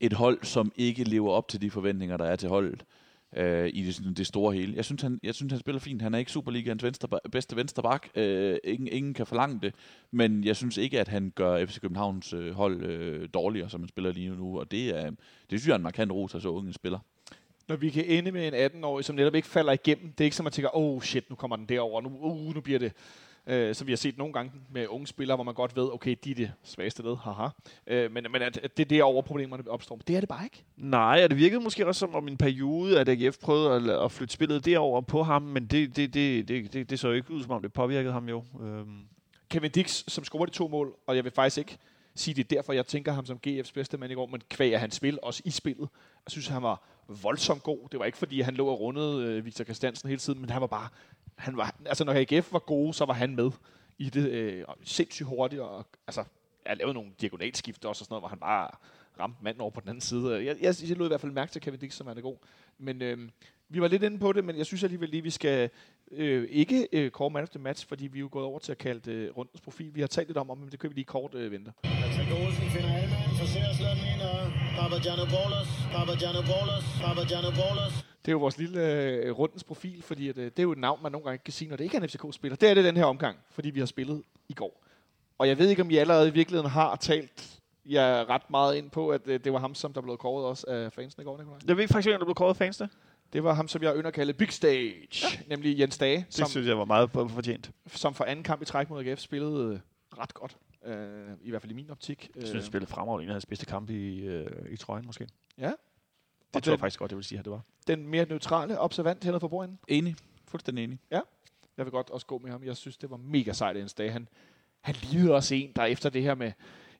et 0.00 0.12
hold, 0.12 0.38
som 0.44 0.72
ikke 0.76 1.04
lever 1.04 1.30
op 1.32 1.48
til 1.48 1.60
de 1.60 1.70
forventninger, 1.70 2.16
der 2.16 2.24
er 2.24 2.36
til 2.36 2.48
holdet 2.48 2.72
øh, 2.80 3.05
Øh, 3.36 3.70
i 3.74 3.82
det, 3.82 3.94
sådan 3.94 4.14
det 4.14 4.26
store 4.26 4.54
hele. 4.54 4.76
Jeg 4.76 4.84
synes, 4.84 5.02
han, 5.02 5.20
jeg 5.22 5.34
synes, 5.34 5.52
han 5.52 5.60
spiller 5.60 5.80
fint. 5.80 6.02
Han 6.02 6.14
er 6.14 6.18
ikke 6.18 6.32
Superligaens 6.32 6.82
venstre, 6.82 7.08
bedste 7.32 7.56
venstre 7.56 7.82
bak. 7.82 8.08
Øh, 8.14 8.58
ingen, 8.64 8.88
ingen 8.88 9.14
kan 9.14 9.26
forlange 9.26 9.60
det. 9.62 9.74
Men 10.10 10.44
jeg 10.44 10.56
synes 10.56 10.76
ikke, 10.76 11.00
at 11.00 11.08
han 11.08 11.32
gør 11.34 11.66
FC 11.66 11.80
Københavns 11.80 12.32
øh, 12.32 12.52
hold 12.52 12.82
øh, 12.82 13.28
dårligere, 13.34 13.70
som 13.70 13.80
han 13.80 13.88
spiller 13.88 14.12
lige 14.12 14.30
nu. 14.30 14.58
Og 14.58 14.70
det, 14.70 14.88
er, 14.88 15.10
det 15.10 15.16
synes 15.48 15.66
jeg 15.66 15.72
er 15.72 15.76
en 15.76 15.82
markant 15.82 16.12
ros 16.12 16.34
af 16.34 16.40
så 16.40 16.48
unge 16.48 16.72
spiller. 16.72 16.98
Når 17.68 17.76
vi 17.76 17.90
kan 17.90 18.04
ende 18.04 18.32
med 18.32 18.48
en 18.48 18.84
18-årig, 18.84 19.04
som 19.04 19.16
netop 19.16 19.34
ikke 19.34 19.48
falder 19.48 19.72
igennem. 19.72 20.12
Det 20.12 20.20
er 20.20 20.24
ikke 20.24 20.36
som, 20.36 20.44
at 20.44 20.46
man 20.46 20.52
tænker, 20.52 20.76
oh 20.76 21.02
shit, 21.02 21.30
nu 21.30 21.36
kommer 21.36 21.56
den 21.56 21.66
derover, 21.66 22.00
nu, 22.00 22.08
uh, 22.08 22.54
nu 22.54 22.60
bliver 22.60 22.78
det... 22.78 22.92
Øh, 23.46 23.74
som 23.74 23.86
vi 23.86 23.92
har 23.92 23.96
set 23.96 24.18
nogle 24.18 24.32
gange 24.32 24.52
med 24.70 24.86
unge 24.86 25.06
spillere, 25.06 25.36
hvor 25.36 25.44
man 25.44 25.54
godt 25.54 25.76
ved, 25.76 25.92
okay, 25.92 26.16
de 26.24 26.30
er 26.30 26.34
det 26.34 26.52
svageste 26.62 27.02
led, 27.02 27.16
haha. 27.16 27.48
Øh, 27.86 28.12
men, 28.12 28.26
men 28.30 28.42
at, 28.42 28.56
at 28.62 28.76
det 28.76 28.84
er 28.84 28.88
derovre, 28.88 29.22
problemerne 29.22 29.70
opstår. 29.70 30.00
Det 30.06 30.16
er 30.16 30.20
det 30.20 30.28
bare 30.28 30.44
ikke. 30.44 30.64
Nej, 30.76 31.20
og 31.24 31.30
det 31.30 31.38
virkede 31.38 31.60
måske 31.60 31.86
også 31.86 31.98
som 31.98 32.14
om 32.14 32.28
en 32.28 32.36
periode, 32.36 33.00
at 33.00 33.08
AGF 33.08 33.38
prøvede 33.38 33.92
at, 33.94 34.04
at 34.04 34.12
flytte 34.12 34.34
spillet 34.34 34.64
derover 34.64 35.00
på 35.00 35.22
ham, 35.22 35.42
men 35.42 35.66
det, 35.66 35.96
det, 35.96 36.14
det, 36.14 36.48
det, 36.48 36.72
det, 36.72 36.90
det 36.90 36.98
så 36.98 37.08
jo 37.08 37.14
ikke 37.14 37.30
ud, 37.30 37.42
som 37.42 37.50
om 37.50 37.62
det 37.62 37.72
påvirkede 37.72 38.12
ham 38.12 38.28
jo. 38.28 38.44
Øhm. 38.60 39.00
Kevin 39.50 39.70
Dix, 39.70 40.04
som 40.08 40.24
scorer 40.24 40.46
de 40.46 40.52
to 40.52 40.68
mål, 40.68 40.96
og 41.06 41.16
jeg 41.16 41.24
vil 41.24 41.32
faktisk 41.32 41.58
ikke 41.58 41.78
sige, 42.14 42.34
det 42.34 42.44
er 42.44 42.56
derfor, 42.56 42.72
jeg 42.72 42.86
tænker 42.86 43.12
ham 43.12 43.26
som 43.26 43.38
GF's 43.46 43.72
bedste 43.74 43.98
mand 43.98 44.12
i 44.12 44.14
går, 44.14 44.26
men 44.26 44.42
kvæg 44.50 44.74
af 44.74 44.80
hans 44.80 44.94
spil, 44.94 45.18
også 45.22 45.42
i 45.44 45.50
spillet. 45.50 45.88
Jeg 46.26 46.30
synes, 46.30 46.46
han 46.46 46.62
var 46.62 46.82
voldsomt 47.22 47.62
god. 47.62 47.88
Det 47.92 47.98
var 47.98 48.04
ikke, 48.04 48.18
fordi 48.18 48.40
han 48.40 48.54
lå 48.54 48.66
og 48.66 48.80
rundede 48.80 49.24
øh, 49.24 49.44
Victor 49.44 49.64
Christiansen 49.64 50.08
hele 50.08 50.18
tiden, 50.18 50.40
men 50.40 50.50
han 50.50 50.60
var 50.60 50.66
bare... 50.66 50.88
Han 51.36 51.56
var, 51.56 51.76
altså, 51.86 52.04
når 52.04 52.12
AGF 52.12 52.52
var 52.52 52.58
gode, 52.58 52.94
så 52.94 53.04
var 53.04 53.14
han 53.14 53.36
med 53.36 53.50
i 53.98 54.10
det. 54.10 54.30
Øh, 54.30 54.64
sindssygt 54.84 55.28
hurtigt, 55.28 55.62
og 55.62 55.86
altså, 56.06 56.24
jeg 56.66 56.76
lavede 56.76 56.94
nogle 56.94 57.10
diagonalskifter 57.20 57.88
også, 57.88 58.02
og 58.02 58.06
sådan 58.06 58.12
noget, 58.12 58.22
hvor 58.22 58.28
han 58.28 58.38
bare 58.38 58.70
ramte 59.20 59.44
manden 59.44 59.60
over 59.60 59.70
på 59.70 59.80
den 59.80 59.88
anden 59.88 60.00
side. 60.00 60.34
Jeg, 60.34 60.56
jeg, 60.60 60.74
jeg 60.88 60.96
lod 60.96 61.06
i 61.06 61.08
hvert 61.08 61.20
fald 61.20 61.32
mærke 61.32 61.52
til 61.52 61.62
Kevin 61.62 61.80
Dix, 61.80 61.94
som 61.94 62.06
han 62.06 62.16
er 62.18 62.22
god. 62.22 62.36
Men 62.78 63.02
øh, 63.02 63.18
vi 63.68 63.80
var 63.80 63.88
lidt 63.88 64.02
inde 64.02 64.18
på 64.18 64.32
det, 64.32 64.44
men 64.44 64.58
jeg 64.58 64.66
synes 64.66 64.84
alligevel 64.84 65.08
lige, 65.08 65.22
vi 65.22 65.30
skal 65.30 65.70
øh, 66.12 66.48
ikke 66.50 66.88
øh, 66.92 67.10
kåre 67.10 67.30
man 67.30 67.42
of 67.42 67.48
the 67.48 67.58
match, 67.58 67.88
fordi 67.88 68.06
vi 68.06 68.18
er 68.18 68.20
jo 68.20 68.28
gået 68.32 68.44
over 68.44 68.58
til 68.58 68.72
at 68.72 68.78
kalde 68.78 69.00
det 69.10 69.16
øh, 69.16 69.36
rundens 69.36 69.60
profil. 69.60 69.94
Vi 69.94 70.00
har 70.00 70.06
talt 70.06 70.28
lidt 70.28 70.38
om, 70.38 70.50
om 70.50 70.58
men 70.58 70.68
det 70.70 70.80
kan 70.80 70.90
vi 70.90 70.94
lige 70.94 71.04
kort 71.04 71.34
øh, 71.34 71.52
vente. 71.52 71.72
Patrick 71.82 72.30
Olsen 72.32 72.66
finder 72.74 72.92
Alman, 72.94 73.38
forsøger 73.40 73.70
at 73.72 73.76
slå 73.76 73.88
den 73.98 74.04
ind, 74.12 74.22
og 74.30 74.40
Papagiano 74.78 75.24
Bolas, 75.34 75.68
Papagiano 75.94 76.42
Bolas, 76.52 76.84
Papagiano 77.04 77.50
Bolas. 77.60 77.94
Det 78.26 78.32
er 78.32 78.34
jo 78.34 78.38
vores 78.38 78.58
lille 78.58 78.92
øh, 78.92 79.30
rundens 79.32 79.64
profil, 79.64 80.02
fordi 80.02 80.28
at, 80.28 80.38
øh, 80.38 80.44
det 80.44 80.58
er 80.58 80.62
jo 80.62 80.72
et 80.72 80.78
navn, 80.78 81.02
man 81.02 81.12
nogle 81.12 81.24
gange 81.24 81.34
ikke 81.34 81.44
kan 81.44 81.52
sige, 81.52 81.68
når 81.68 81.76
det 81.76 81.84
ikke 81.84 81.96
er 81.96 82.00
en 82.00 82.08
FCK-spiller. 82.08 82.56
Det 82.56 82.70
er 82.70 82.74
det 82.74 82.84
den 82.84 82.96
her 82.96 83.04
omgang, 83.04 83.38
fordi 83.50 83.70
vi 83.70 83.78
har 83.80 83.86
spillet 83.86 84.22
i 84.48 84.54
går. 84.54 84.82
Og 85.38 85.48
jeg 85.48 85.58
ved 85.58 85.68
ikke, 85.68 85.82
om 85.82 85.90
I 85.90 85.96
allerede 85.96 86.28
i 86.28 86.32
virkeligheden 86.32 86.70
har 86.70 86.96
talt 86.96 87.60
jeg 87.86 88.26
ret 88.28 88.50
meget 88.50 88.76
ind 88.76 88.90
på, 88.90 89.08
at 89.10 89.20
øh, 89.26 89.40
det 89.44 89.52
var 89.52 89.58
ham, 89.58 89.74
som 89.74 89.92
der 89.92 90.00
blev 90.00 90.16
kåret 90.18 90.46
også 90.46 90.66
af 90.68 90.92
fansene 90.92 91.22
i 91.22 91.24
går, 91.24 91.38
Nikolaj. 91.38 91.58
Jeg 91.68 91.76
ved 91.76 91.88
faktisk 91.88 92.06
ikke, 92.06 92.14
om 92.16 92.20
der 92.20 92.24
blev 92.26 92.34
kåret 92.34 92.56
fans 92.56 92.76
det. 92.76 92.88
Det 93.32 93.44
var 93.44 93.54
ham, 93.54 93.68
som 93.68 93.82
jeg 93.82 93.94
ynder 93.96 94.08
at 94.08 94.14
kalde 94.14 94.32
Big 94.32 94.52
Stage, 94.52 94.94
ja. 95.22 95.28
nemlig 95.48 95.78
Jens 95.80 95.98
Dage, 95.98 96.16
Det 96.16 96.34
som, 96.34 96.48
synes 96.48 96.66
jeg 96.68 96.78
var 96.78 96.84
meget 96.84 97.10
for- 97.10 97.28
fortjent. 97.28 97.70
som 97.86 98.14
for 98.14 98.24
anden 98.24 98.42
kamp 98.42 98.62
i 98.62 98.64
træk 98.64 98.90
mod 98.90 99.04
AGF 99.06 99.20
spillede 99.20 99.72
øh, 99.74 99.78
ret 100.18 100.34
godt. 100.34 100.56
Øh, 100.86 100.96
I 101.42 101.50
hvert 101.50 101.62
fald 101.62 101.72
i 101.72 101.74
min 101.74 101.90
optik. 101.90 102.30
Jeg 102.36 102.42
synes, 102.46 102.52
han 102.52 102.62
spillede 102.62 102.90
fremragende 102.90 103.22
en 103.24 103.28
af 103.28 103.34
hans 103.34 103.46
bedste 103.46 103.66
kampe 103.66 103.92
i, 103.92 104.26
øh, 104.26 104.46
i 104.70 104.76
trøjen, 104.76 105.06
måske. 105.06 105.28
Ja. 105.58 105.72
Det 106.56 106.64
tror 106.64 106.72
jeg 106.72 106.80
faktisk 106.80 106.98
godt, 106.98 107.10
jeg 107.10 107.16
vil 107.16 107.24
sige, 107.24 107.38
at 107.38 107.44
det 107.44 107.52
var. 107.52 107.60
den 107.86 108.08
mere 108.08 108.24
neutrale 108.24 108.78
observant 108.78 109.24
hernede 109.24 109.40
på 109.40 109.48
bordenden. 109.48 109.78
Enig. 109.88 110.16
Fuldstændig 110.48 110.84
enig. 110.84 110.98
Jeg 111.76 111.86
vil 111.86 111.90
godt 111.90 112.10
også 112.10 112.26
gå 112.26 112.38
med 112.38 112.50
ham. 112.50 112.64
Jeg 112.64 112.76
synes, 112.76 112.96
det 112.96 113.10
var 113.10 113.16
mega 113.16 113.52
sejt 113.52 113.76
Jens 113.76 113.94
Dage. 113.94 114.10
Han, 114.10 114.28
han 114.80 114.94
lignede 114.94 115.34
også 115.34 115.54
en, 115.54 115.72
der 115.76 115.84
efter 115.84 116.10
det 116.10 116.22
her 116.22 116.34
med 116.34 116.52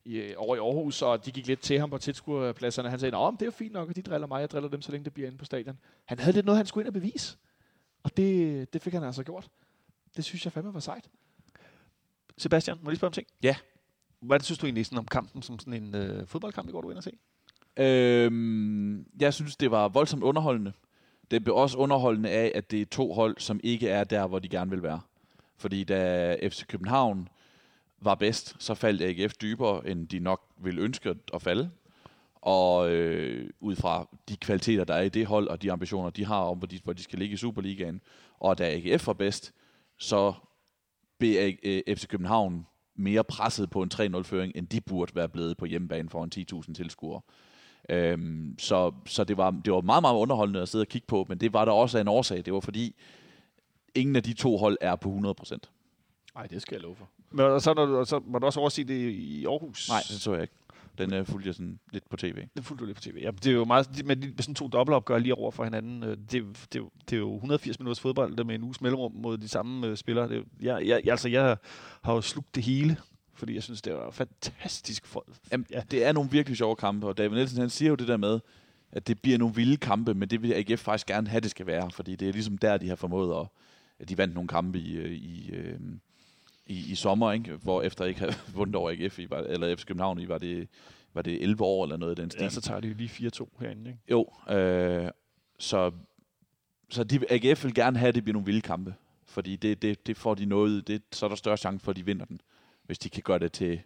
i, 0.04 0.16
øh, 0.16 0.34
over 0.36 0.56
i 0.56 0.58
Aarhus, 0.58 1.02
og 1.02 1.26
de 1.26 1.32
gik 1.32 1.46
lidt 1.46 1.60
til 1.60 1.78
ham 1.78 1.90
på 1.90 1.98
tilskuerpladserne. 1.98 2.90
Han 2.90 2.98
sagde, 2.98 3.16
at 3.16 3.32
det 3.32 3.42
er 3.42 3.46
jo 3.46 3.50
fint 3.50 3.72
nok, 3.72 3.90
at 3.90 3.96
de 3.96 4.02
driller 4.02 4.26
mig, 4.26 4.40
jeg 4.40 4.50
driller 4.50 4.70
dem, 4.70 4.82
så 4.82 4.92
længe 4.92 5.04
det 5.04 5.14
bliver 5.14 5.26
inde 5.26 5.38
på 5.38 5.44
stadion. 5.44 5.78
Han 6.04 6.18
havde 6.18 6.32
lidt 6.32 6.46
noget, 6.46 6.56
han 6.56 6.66
skulle 6.66 6.82
ind 6.82 6.88
og 6.88 6.92
bevise. 6.92 7.36
Og 8.02 8.16
det, 8.16 8.72
det 8.72 8.82
fik 8.82 8.92
han 8.92 9.04
altså 9.04 9.22
gjort. 9.22 9.48
Det 10.16 10.24
synes 10.24 10.44
jeg 10.44 10.52
fandme 10.52 10.74
var 10.74 10.80
sejt. 10.80 11.10
Sebastian, 12.38 12.76
må 12.76 12.82
jeg 12.82 12.90
lige 12.90 12.98
spørge 12.98 13.08
om 13.08 13.12
ting? 13.12 13.26
Ja. 13.42 13.56
Hvad 14.20 14.40
synes 14.40 14.58
du 14.58 14.66
egentlig 14.66 14.86
sådan 14.86 14.98
om 14.98 15.06
kampen 15.06 15.42
som 15.42 15.58
sådan 15.58 15.82
en 15.82 15.94
øh, 15.94 16.26
fodboldkamp, 16.26 16.68
i 16.68 16.72
går 16.72 16.80
du 16.80 16.90
inde 16.90 16.98
og 16.98 17.02
se? 17.02 17.18
Øhm, 17.76 19.06
jeg 19.20 19.34
synes, 19.34 19.56
det 19.56 19.70
var 19.70 19.88
voldsomt 19.88 20.22
underholdende. 20.22 20.72
Det 21.30 21.44
blev 21.44 21.56
også 21.56 21.78
underholdende 21.78 22.30
af, 22.30 22.52
at 22.54 22.70
det 22.70 22.80
er 22.80 22.86
to 22.86 23.12
hold, 23.12 23.36
som 23.38 23.60
ikke 23.64 23.88
er 23.88 24.04
der, 24.04 24.26
hvor 24.26 24.38
de 24.38 24.48
gerne 24.48 24.70
vil 24.70 24.82
være. 24.82 25.00
Fordi 25.58 25.84
da 25.84 26.36
FC 26.48 26.66
København 26.66 27.28
var 28.00 28.14
bedst, 28.14 28.56
så 28.58 28.74
faldt 28.74 29.02
AGF 29.02 29.34
dybere, 29.34 29.88
end 29.88 30.08
de 30.08 30.18
nok 30.18 30.42
ville 30.58 30.82
ønske 30.82 31.14
at 31.34 31.42
falde. 31.42 31.70
Og 32.34 32.90
øh, 32.90 33.50
ud 33.60 33.76
fra 33.76 34.08
de 34.28 34.36
kvaliteter, 34.36 34.84
der 34.84 34.94
er 34.94 35.02
i 35.02 35.08
det 35.08 35.26
hold, 35.26 35.48
og 35.48 35.62
de 35.62 35.72
ambitioner, 35.72 36.10
de 36.10 36.24
har 36.24 36.40
om, 36.40 36.58
hvor 36.58 36.66
de, 36.66 36.80
hvor 36.84 36.92
de 36.92 37.02
skal 37.02 37.18
ligge 37.18 37.34
i 37.34 37.36
Superligaen. 37.36 38.00
Og 38.38 38.58
da 38.58 38.72
AGF 38.72 39.06
var 39.06 39.12
bedst, 39.12 39.52
så 39.98 40.32
blev 41.18 41.52
FC 41.88 42.06
København 42.06 42.66
mere 42.94 43.24
presset 43.24 43.70
på 43.70 43.82
en 43.82 43.90
3-0-føring, 43.94 44.52
end 44.54 44.66
de 44.68 44.80
burde 44.80 45.14
være 45.14 45.28
blevet 45.28 45.56
på 45.56 45.64
hjemmebane 45.64 46.10
foran 46.10 46.30
10.000 46.34 46.74
tilskuere. 46.74 47.20
Øhm, 47.88 48.54
så 48.58 48.92
så 49.06 49.24
det, 49.24 49.36
var, 49.36 49.50
det 49.50 49.72
var 49.72 49.80
meget, 49.80 50.02
meget 50.02 50.16
underholdende 50.16 50.60
at 50.62 50.68
sidde 50.68 50.82
og 50.82 50.88
kigge 50.88 51.06
på, 51.06 51.26
men 51.28 51.38
det 51.38 51.52
var 51.52 51.64
der 51.64 51.72
også 51.72 51.98
af 51.98 52.02
en 52.02 52.08
årsag. 52.08 52.44
Det 52.44 52.52
var 52.52 52.60
fordi, 52.60 52.94
ingen 53.94 54.16
af 54.16 54.22
de 54.22 54.32
to 54.32 54.56
hold 54.56 54.76
er 54.80 54.96
på 54.96 55.08
100 55.08 55.34
procent. 55.34 55.70
Nej, 56.34 56.46
det 56.46 56.62
skal 56.62 56.74
jeg 56.74 56.82
love 56.82 56.96
for. 56.96 57.08
Men 57.30 57.44
og 57.46 57.62
så, 57.62 57.74
når 57.74 57.86
du, 57.86 58.04
så 58.04 58.20
må 58.26 58.38
du 58.38 58.46
også 58.46 58.60
overse 58.60 58.84
det 58.84 59.10
i 59.10 59.46
Aarhus. 59.46 59.88
Nej, 59.88 60.00
det 60.08 60.20
så 60.20 60.32
jeg 60.32 60.42
ikke. 60.42 60.54
Den 60.98 61.14
øh, 61.14 61.26
fulgte 61.26 61.46
jeg 61.46 61.54
sådan 61.54 61.78
lidt 61.92 62.08
på 62.10 62.16
tv. 62.16 62.42
Det 62.56 62.64
fulgte 62.64 62.82
du 62.82 62.86
lidt 62.86 62.96
på 62.96 63.02
tv. 63.02 63.18
Ja, 63.22 63.30
det 63.30 63.46
er 63.46 63.52
jo 63.52 63.64
meget, 63.64 64.06
med, 64.06 64.42
sådan 64.42 64.54
to 64.54 64.68
dobbeltopgør 64.68 65.18
lige 65.18 65.34
over 65.34 65.50
for 65.50 65.64
hinanden. 65.64 66.02
øh, 66.02 66.08
Det, 66.16 66.32
det, 66.32 66.66
det, 66.72 66.82
det 67.10 67.16
er 67.16 67.20
jo 67.20 67.34
180 67.34 67.78
minutters 67.78 68.00
fodbold 68.00 68.36
der 68.36 68.44
med 68.44 68.54
en 68.54 68.62
uges 68.62 68.80
mellemrum 68.80 69.12
mod 69.14 69.38
de 69.38 69.48
samme 69.48 69.86
øh, 69.86 69.96
spillere. 69.96 70.28
Det, 70.28 70.44
jeg, 70.60 70.86
jeg, 70.86 71.00
altså, 71.10 71.28
jeg 71.28 71.56
har 72.02 72.14
jo 72.14 72.20
slugt 72.20 72.54
det 72.54 72.62
hele, 72.62 72.96
fordi 73.36 73.54
jeg 73.54 73.62
synes, 73.62 73.82
det 73.82 73.94
var 73.94 74.10
fantastisk. 74.10 75.06
For, 75.06 75.26
Jamen, 75.52 75.66
ja. 75.70 75.82
Det 75.90 76.04
er 76.04 76.12
nogle 76.12 76.30
virkelig 76.30 76.56
sjove 76.56 76.76
kampe, 76.76 77.06
og 77.06 77.18
David 77.18 77.36
Nielsen 77.36 77.60
han 77.60 77.70
siger 77.70 77.88
jo 77.88 77.94
det 77.94 78.08
der 78.08 78.16
med, 78.16 78.40
at 78.92 79.06
det 79.06 79.22
bliver 79.22 79.38
nogle 79.38 79.54
vilde 79.54 79.76
kampe, 79.76 80.14
men 80.14 80.28
det 80.28 80.42
vil 80.42 80.52
AGF 80.52 80.80
faktisk 80.80 81.06
gerne 81.06 81.28
have, 81.28 81.40
det 81.40 81.50
skal 81.50 81.66
være, 81.66 81.90
fordi 81.90 82.16
det 82.16 82.28
er 82.28 82.32
ligesom 82.32 82.58
der, 82.58 82.76
de 82.76 82.88
har 82.88 82.96
formået 82.96 83.40
at, 83.40 83.46
at 83.98 84.08
de 84.08 84.18
vandt 84.18 84.34
nogle 84.34 84.48
kampe 84.48 84.78
i, 84.78 84.96
øh, 84.96 85.12
i, 85.12 85.50
øh, 85.50 85.80
i, 86.66 86.92
i 86.92 86.94
sommer, 86.94 87.32
ikke? 87.32 87.52
hvor 87.52 87.82
efter 87.82 88.04
ikke 88.04 88.20
have 88.20 88.34
vundet 88.56 88.76
over 88.76 88.90
AGF, 88.90 89.18
i, 89.18 89.30
var, 89.30 89.38
eller 89.38 89.76
FC 89.76 89.84
København 89.84 90.18
i, 90.18 90.28
var 90.28 90.38
det, 90.38 90.68
var 91.14 91.22
det 91.22 91.42
11 91.42 91.64
år 91.64 91.84
eller 91.84 91.96
noget 91.96 92.18
i 92.18 92.22
den 92.22 92.30
stil. 92.30 92.42
ja, 92.42 92.48
så 92.48 92.60
tager 92.60 92.80
de 92.80 92.92
lige 92.92 93.30
4-2 93.30 93.48
herinde. 93.60 93.90
Ikke? 93.90 94.00
Jo, 94.10 94.54
øh, 94.54 95.10
så, 95.58 95.92
så 96.90 97.04
de, 97.04 97.20
AGF 97.30 97.64
vil 97.64 97.74
gerne 97.74 97.98
have, 97.98 98.08
at 98.08 98.14
det 98.14 98.24
bliver 98.24 98.32
nogle 98.32 98.46
vilde 98.46 98.60
kampe. 98.60 98.94
Fordi 99.24 99.56
det, 99.56 99.82
det, 99.82 100.06
det 100.06 100.16
får 100.16 100.34
de 100.34 100.44
noget, 100.44 100.88
det, 100.88 101.02
så 101.12 101.26
er 101.26 101.28
der 101.28 101.36
større 101.36 101.56
chance 101.56 101.84
for, 101.84 101.90
at 101.90 101.96
de 101.96 102.04
vinder 102.04 102.24
den, 102.24 102.40
hvis 102.86 102.98
de 102.98 103.08
kan 103.08 103.22
gøre 103.22 103.38
det 103.38 103.52
til 103.52 103.80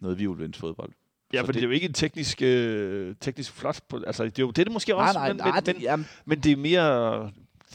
noget 0.00 0.18
virvelvinds 0.18 0.58
fodbold. 0.58 0.92
Ja, 1.32 1.40
for 1.40 1.46
det, 1.46 1.54
det 1.54 1.60
er 1.60 1.66
jo 1.66 1.70
ikke 1.70 1.86
en 1.86 1.92
teknisk, 1.92 2.42
øh, 2.42 3.14
teknisk 3.20 3.52
flot... 3.52 3.80
På, 3.88 4.02
altså, 4.06 4.24
det 4.24 4.38
er 4.38 4.42
jo 4.42 4.50
det, 4.50 4.58
er 4.58 4.64
det 4.64 4.72
måske 4.72 4.96
også, 4.96 5.20
men, 5.20 5.36
men, 5.36 5.54
det, 5.54 5.74
men, 5.74 5.82
jamen, 5.82 6.06
men 6.24 6.40
det 6.40 6.52
er 6.52 6.56
mere... 6.56 6.82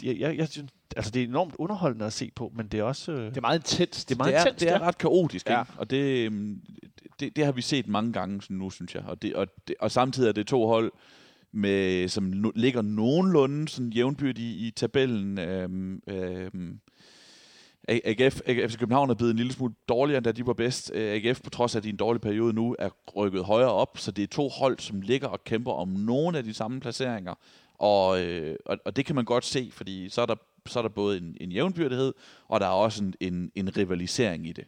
Jeg, 0.04 0.20
jeg, 0.20 0.38
jeg 0.38 0.48
synes, 0.48 0.72
altså, 0.96 1.12
det 1.12 1.24
er 1.24 1.28
enormt 1.28 1.56
underholdende 1.60 2.06
at 2.06 2.14
se 2.14 2.32
på, 2.36 2.52
men 2.56 2.68
det 2.68 2.80
er 2.80 2.84
også... 2.84 3.12
Øh, 3.12 3.26
Det 3.30 3.38
er 3.38 3.42
meget 3.42 3.60
intenst. 3.60 4.10
det 4.10 4.16
er 4.16 4.18
meget 4.18 4.34
det 4.34 4.36
er, 4.38 4.42
intenst, 4.42 4.60
det 4.60 4.70
er 4.70 4.74
ja. 4.74 4.88
ret 4.88 4.98
kaotisk, 4.98 5.50
Ja. 5.50 5.62
ikke? 5.62 5.74
og 5.78 5.90
det, 5.90 6.26
øhm, 6.26 6.62
det, 7.20 7.36
det 7.36 7.46
har 7.46 7.52
vi 7.52 7.62
set 7.62 7.88
mange 7.88 8.14
gange 8.14 8.54
nu, 8.54 8.70
synes 8.70 8.96
jeg. 8.96 9.04
Og, 9.04 9.22
det, 9.22 9.36
og, 9.36 9.48
det, 9.68 9.76
og 9.80 9.92
samtidig 9.92 10.28
er 10.30 10.34
det 10.34 10.48
to 10.48 10.68
hold, 10.68 10.92
med, 11.54 12.08
som 12.08 12.24
no, 12.24 12.52
ligger 12.56 12.82
nogenlunde 12.82 13.68
sådan 13.68 13.90
jævnbyrdigt 13.90 14.40
i, 14.40 14.68
i 14.68 14.72
tabellen. 14.72 15.40
Øhm, 15.40 16.02
øhm, 16.08 16.80
AGF, 18.04 18.42
AGF 18.46 18.78
København 18.78 19.10
er 19.10 19.14
blevet 19.14 19.32
en 19.32 19.38
lille 19.38 19.54
smule 19.54 19.74
dårligere, 19.90 20.18
end 20.18 20.26
da 20.26 20.32
de 20.32 20.48
var 20.48 20.54
bedst. 20.54 20.92
Øh, 20.94 21.14
AGF, 21.14 21.42
på 21.42 21.50
trods 21.50 21.76
af, 21.76 21.80
at 21.80 21.84
dårlige 21.84 21.90
i 21.90 21.92
en 21.92 21.98
dårlig 21.98 22.22
periode 22.22 22.54
nu, 22.54 22.76
er 22.80 22.90
rykket 23.16 23.46
højere 23.46 23.72
op, 23.72 23.98
så 23.98 24.12
det 24.12 24.24
er 24.24 24.28
to 24.28 24.50
hold, 24.50 24.80
som 24.80 25.02
ligger 25.02 25.28
og 25.28 25.44
kæmper 25.44 25.72
om 25.72 25.88
nogle 25.88 26.38
af 26.38 26.44
de 26.44 26.54
samme 26.54 26.80
placeringer. 26.80 27.34
Og, 27.78 28.24
øh, 28.24 28.56
og, 28.66 28.78
og 28.86 28.96
det 28.96 29.06
kan 29.06 29.16
man 29.16 29.26
godt 29.26 29.46
se, 29.46 29.70
fordi 29.74 30.10
så 30.10 30.22
er 30.22 30.26
der, 30.26 30.36
så 30.66 30.80
er 30.80 30.84
der 30.84 30.90
både 30.90 31.18
en, 31.18 31.38
en 31.42 31.52
jævnbyrdighed, 31.52 32.14
og 32.48 32.60
der 32.60 32.66
er 32.66 32.72
også 32.72 33.04
en, 33.04 33.14
en, 33.20 33.52
en 33.56 33.78
rivalisering 33.78 34.48
i 34.48 34.54
det, 34.54 34.66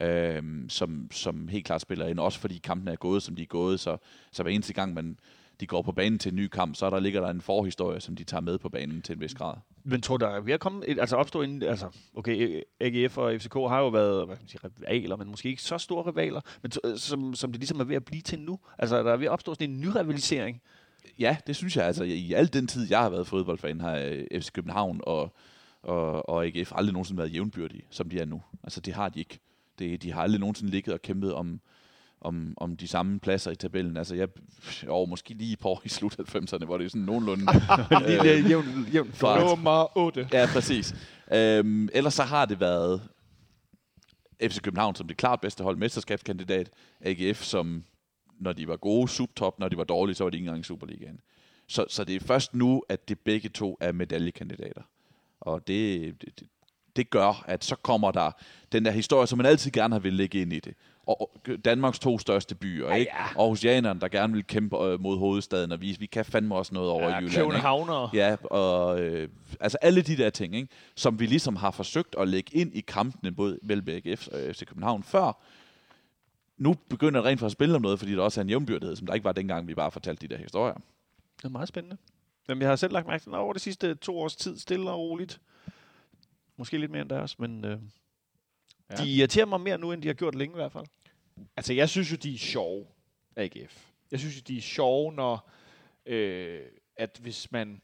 øhm, 0.00 0.68
som, 0.68 1.08
som 1.12 1.48
helt 1.48 1.64
klart 1.66 1.80
spiller 1.80 2.06
ind. 2.06 2.18
Også 2.18 2.38
fordi 2.38 2.58
kampen 2.58 2.88
er 2.88 2.96
gået, 2.96 3.22
som 3.22 3.36
de 3.36 3.42
er 3.42 3.46
gået, 3.46 3.80
så, 3.80 3.96
så 4.32 4.42
hver 4.42 4.52
eneste 4.52 4.72
gang, 4.72 4.94
man, 4.94 5.18
de 5.60 5.66
går 5.66 5.82
på 5.82 5.92
banen 5.92 6.18
til 6.18 6.30
en 6.30 6.36
ny 6.36 6.48
kamp, 6.48 6.76
så 6.76 6.86
er 6.86 6.90
der 6.90 7.00
ligger 7.00 7.20
der 7.20 7.28
en 7.28 7.40
forhistorie, 7.40 8.00
som 8.00 8.16
de 8.16 8.24
tager 8.24 8.40
med 8.40 8.58
på 8.58 8.68
banen 8.68 9.02
til 9.02 9.12
en 9.12 9.20
vis 9.20 9.34
grad. 9.34 9.54
Men 9.84 10.00
tror 10.00 10.16
der 10.16 10.28
er 10.28 10.40
ved 10.40 10.52
at 10.52 10.60
komme, 10.60 10.86
et, 10.86 10.98
altså 10.98 11.16
opstå 11.16 11.42
en, 11.42 11.62
altså, 11.62 11.88
okay, 12.14 12.62
AGF 12.80 13.18
og 13.18 13.40
FCK 13.40 13.54
har 13.54 13.80
jo 13.80 13.88
været, 13.88 14.26
hvad 14.26 14.36
kan 14.36 14.42
man 14.42 14.48
sige, 14.48 14.60
rivaler, 14.64 15.16
men 15.16 15.28
måske 15.28 15.48
ikke 15.48 15.62
så 15.62 15.78
store 15.78 16.10
rivaler, 16.10 16.40
men 16.62 16.70
to, 16.70 16.80
som, 16.96 17.34
som 17.34 17.52
det 17.52 17.60
ligesom 17.60 17.80
er 17.80 17.84
ved 17.84 17.96
at 17.96 18.04
blive 18.04 18.22
til 18.22 18.38
nu. 18.38 18.58
Altså, 18.78 19.02
der 19.02 19.12
er 19.12 19.16
ved 19.16 19.26
at 19.26 19.32
opstå 19.32 19.54
sådan 19.54 19.70
en 19.70 19.80
ny 19.80 19.86
rivalisering. 19.86 20.62
Ja, 21.18 21.36
det 21.46 21.56
synes 21.56 21.76
jeg. 21.76 21.84
Altså, 21.84 22.04
i 22.04 22.32
al 22.32 22.52
den 22.52 22.66
tid, 22.66 22.88
jeg 22.90 23.00
har 23.00 23.10
været 23.10 23.26
fodboldfan, 23.26 23.80
har 23.80 23.96
øh, 23.96 24.40
FC 24.40 24.52
København 24.52 25.00
og, 25.02 25.34
og, 25.82 26.28
og 26.28 26.46
AGF 26.46 26.72
aldrig 26.74 26.92
nogensinde 26.92 27.18
været 27.18 27.34
jævnbyrdige, 27.34 27.84
som 27.90 28.10
de 28.10 28.20
er 28.20 28.24
nu. 28.24 28.42
Altså, 28.62 28.80
det 28.80 28.94
har 28.94 29.08
de 29.08 29.18
ikke. 29.18 29.38
Det, 29.78 30.02
de 30.02 30.12
har 30.12 30.22
aldrig 30.22 30.40
nogensinde 30.40 30.70
ligget 30.70 30.94
og 30.94 31.02
kæmpet 31.02 31.34
om, 31.34 31.60
om, 32.26 32.54
om 32.56 32.76
de 32.76 32.88
samme 32.88 33.20
pladser 33.20 33.50
i 33.50 33.56
tabellen. 33.56 33.96
Altså, 33.96 34.14
jeg, 34.14 34.28
og 34.88 35.08
måske 35.08 35.34
lige 35.34 35.56
på 35.56 35.80
i 35.84 35.88
slut 35.88 36.12
90'erne, 36.20 36.64
hvor 36.64 36.78
det 36.78 36.84
er 36.84 36.88
sådan 36.88 37.02
nogenlunde... 37.02 37.42
En 37.90 38.02
lille 38.08 38.48
jævn, 38.48 38.88
jævn 38.92 39.12
Nummer 39.22 39.98
8. 39.98 40.28
Ja, 40.32 40.46
præcis. 40.52 40.94
Øhm, 41.32 41.88
ellers 41.92 42.14
så 42.14 42.22
har 42.22 42.44
det 42.46 42.60
været 42.60 43.02
FC 44.42 44.60
København 44.60 44.94
som 44.94 45.08
det 45.08 45.16
klart 45.16 45.40
bedste 45.40 45.64
hold, 45.64 45.76
mesterskabskandidat, 45.76 46.70
AGF 47.00 47.42
som, 47.42 47.84
når 48.40 48.52
de 48.52 48.68
var 48.68 48.76
gode, 48.76 49.08
subtop, 49.08 49.58
når 49.58 49.68
de 49.68 49.76
var 49.76 49.84
dårlige, 49.84 50.14
så 50.14 50.24
var 50.24 50.30
de 50.30 50.36
ikke 50.36 50.44
engang 50.46 50.60
i 50.60 50.64
Superligaen. 50.64 51.20
Så, 51.68 51.84
så 51.88 52.04
det 52.04 52.16
er 52.16 52.20
først 52.20 52.54
nu, 52.54 52.82
at 52.88 53.08
det 53.08 53.18
begge 53.20 53.48
to 53.48 53.76
er 53.80 53.92
medaljekandidater. 53.92 54.82
Og 55.40 55.66
det, 55.68 56.00
det, 56.20 56.38
det- 56.40 56.48
det 56.96 57.10
gør, 57.10 57.44
at 57.46 57.64
så 57.64 57.76
kommer 57.76 58.10
der 58.10 58.30
den 58.72 58.84
der 58.84 58.90
historie, 58.90 59.26
som 59.26 59.36
man 59.36 59.46
altid 59.46 59.70
gerne 59.70 59.94
har 59.94 60.00
vil 60.00 60.12
lægge 60.12 60.40
ind 60.40 60.52
i 60.52 60.60
det. 60.60 60.74
Og 61.06 61.30
Danmarks 61.64 61.98
to 61.98 62.18
største 62.18 62.54
byer, 62.54 62.92
ikke? 62.94 63.12
Aarhusianerne, 63.14 64.00
der 64.00 64.08
gerne 64.08 64.32
vil 64.32 64.46
kæmpe 64.46 64.84
øh, 64.84 65.00
mod 65.00 65.18
hovedstaden, 65.18 65.72
og 65.72 65.80
vise, 65.80 66.00
vi 66.00 66.06
kan 66.06 66.24
fandme 66.24 66.54
også 66.54 66.74
noget 66.74 66.90
over 66.90 67.02
i 67.02 67.06
Jylland. 67.06 67.22
ikke? 67.24 67.36
Københavner. 67.36 68.10
Ja, 68.14 68.36
og 68.44 69.00
øh, 69.00 69.28
altså 69.60 69.78
alle 69.82 70.02
de 70.02 70.16
der 70.16 70.30
ting, 70.30 70.56
ikke? 70.56 70.68
som 70.94 71.20
vi 71.20 71.26
ligesom 71.26 71.56
har 71.56 71.70
forsøgt 71.70 72.14
at 72.18 72.28
lægge 72.28 72.56
ind 72.56 72.74
i 72.74 72.80
kampene 72.80 73.32
både 73.32 73.58
mellem 73.62 73.88
AGF 73.88 74.28
og 74.28 74.38
FC 74.52 74.64
København 74.66 75.02
før. 75.02 75.42
Nu 76.58 76.74
begynder 76.88 77.20
det 77.20 77.28
rent 77.28 77.40
for 77.40 77.46
at 77.46 77.52
spille 77.52 77.76
om 77.76 77.82
noget, 77.82 77.98
fordi 77.98 78.12
der 78.12 78.22
også 78.22 78.40
er 78.40 78.42
en 78.42 78.48
jævnbyrdighed, 78.48 78.96
som 78.96 79.06
der 79.06 79.14
ikke 79.14 79.24
var 79.24 79.32
dengang, 79.32 79.68
vi 79.68 79.74
bare 79.74 79.90
fortalte 79.90 80.28
de 80.28 80.34
der 80.34 80.40
historier. 80.40 80.74
Det 81.36 81.44
er 81.44 81.48
meget 81.48 81.68
spændende. 81.68 81.96
Jamen, 82.48 82.62
jeg 82.62 82.68
har 82.68 82.76
selv 82.76 82.92
lagt 82.92 83.06
mærke 83.06 83.22
til, 83.22 83.30
at 83.30 83.36
over 83.36 83.52
de 83.52 83.58
sidste 83.58 83.94
to 83.94 84.18
års 84.18 84.36
tid, 84.36 84.58
stille 84.58 84.90
og 84.90 84.98
roligt, 84.98 85.40
måske 86.56 86.78
lidt 86.78 86.90
mere 86.90 87.02
end 87.02 87.10
deres, 87.10 87.38
men 87.38 87.64
øh, 87.64 87.78
Ja. 88.90 88.96
de 88.96 89.10
irriterer 89.10 89.46
mig 89.46 89.60
mere 89.60 89.78
nu, 89.78 89.92
end 89.92 90.02
de 90.02 90.08
har 90.08 90.14
gjort 90.14 90.34
længe 90.34 90.52
i 90.54 90.60
hvert 90.60 90.72
fald. 90.72 90.86
Altså, 91.56 91.72
jeg 91.72 91.88
synes 91.88 92.12
jo, 92.12 92.16
de 92.16 92.34
er 92.34 92.38
sjove, 92.38 92.86
AGF. 93.36 93.86
Jeg 94.10 94.18
synes 94.18 94.36
jo, 94.36 94.42
de 94.48 94.56
er 94.56 94.62
sjove, 94.62 95.12
når 95.12 95.50
øh, 96.06 96.60
at 96.96 97.18
hvis 97.22 97.52
man 97.52 97.80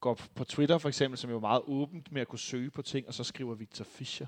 går 0.00 0.20
på 0.34 0.44
Twitter 0.44 0.78
for 0.78 0.88
eksempel, 0.88 1.18
som 1.18 1.30
jo 1.30 1.36
er 1.36 1.40
meget 1.40 1.62
åbent 1.66 2.12
med 2.12 2.20
at 2.20 2.28
kunne 2.28 2.38
søge 2.38 2.70
på 2.70 2.82
ting, 2.82 3.08
og 3.08 3.14
så 3.14 3.24
skriver 3.24 3.54
Victor 3.54 3.84
Fischer, 3.84 4.26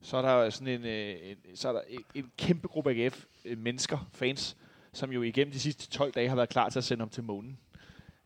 så 0.00 0.16
er 0.16 0.22
der 0.22 0.32
jo 0.32 0.50
sådan 0.50 0.80
en, 0.80 0.84
øh, 0.84 1.16
en, 1.30 1.56
så 1.56 1.68
er 1.68 1.72
der 1.72 1.80
en, 1.88 2.04
en 2.14 2.32
kæmpe 2.38 2.68
gruppe 2.68 2.90
AGF 2.90 3.24
øh, 3.44 3.58
mennesker, 3.58 4.08
fans, 4.12 4.56
som 4.92 5.12
jo 5.12 5.22
igennem 5.22 5.52
de 5.52 5.60
sidste 5.60 5.90
12 5.90 6.12
dage 6.12 6.28
har 6.28 6.36
været 6.36 6.48
klar 6.48 6.68
til 6.68 6.78
at 6.78 6.84
sende 6.84 7.02
ham 7.02 7.10
til 7.10 7.22
månen. 7.22 7.58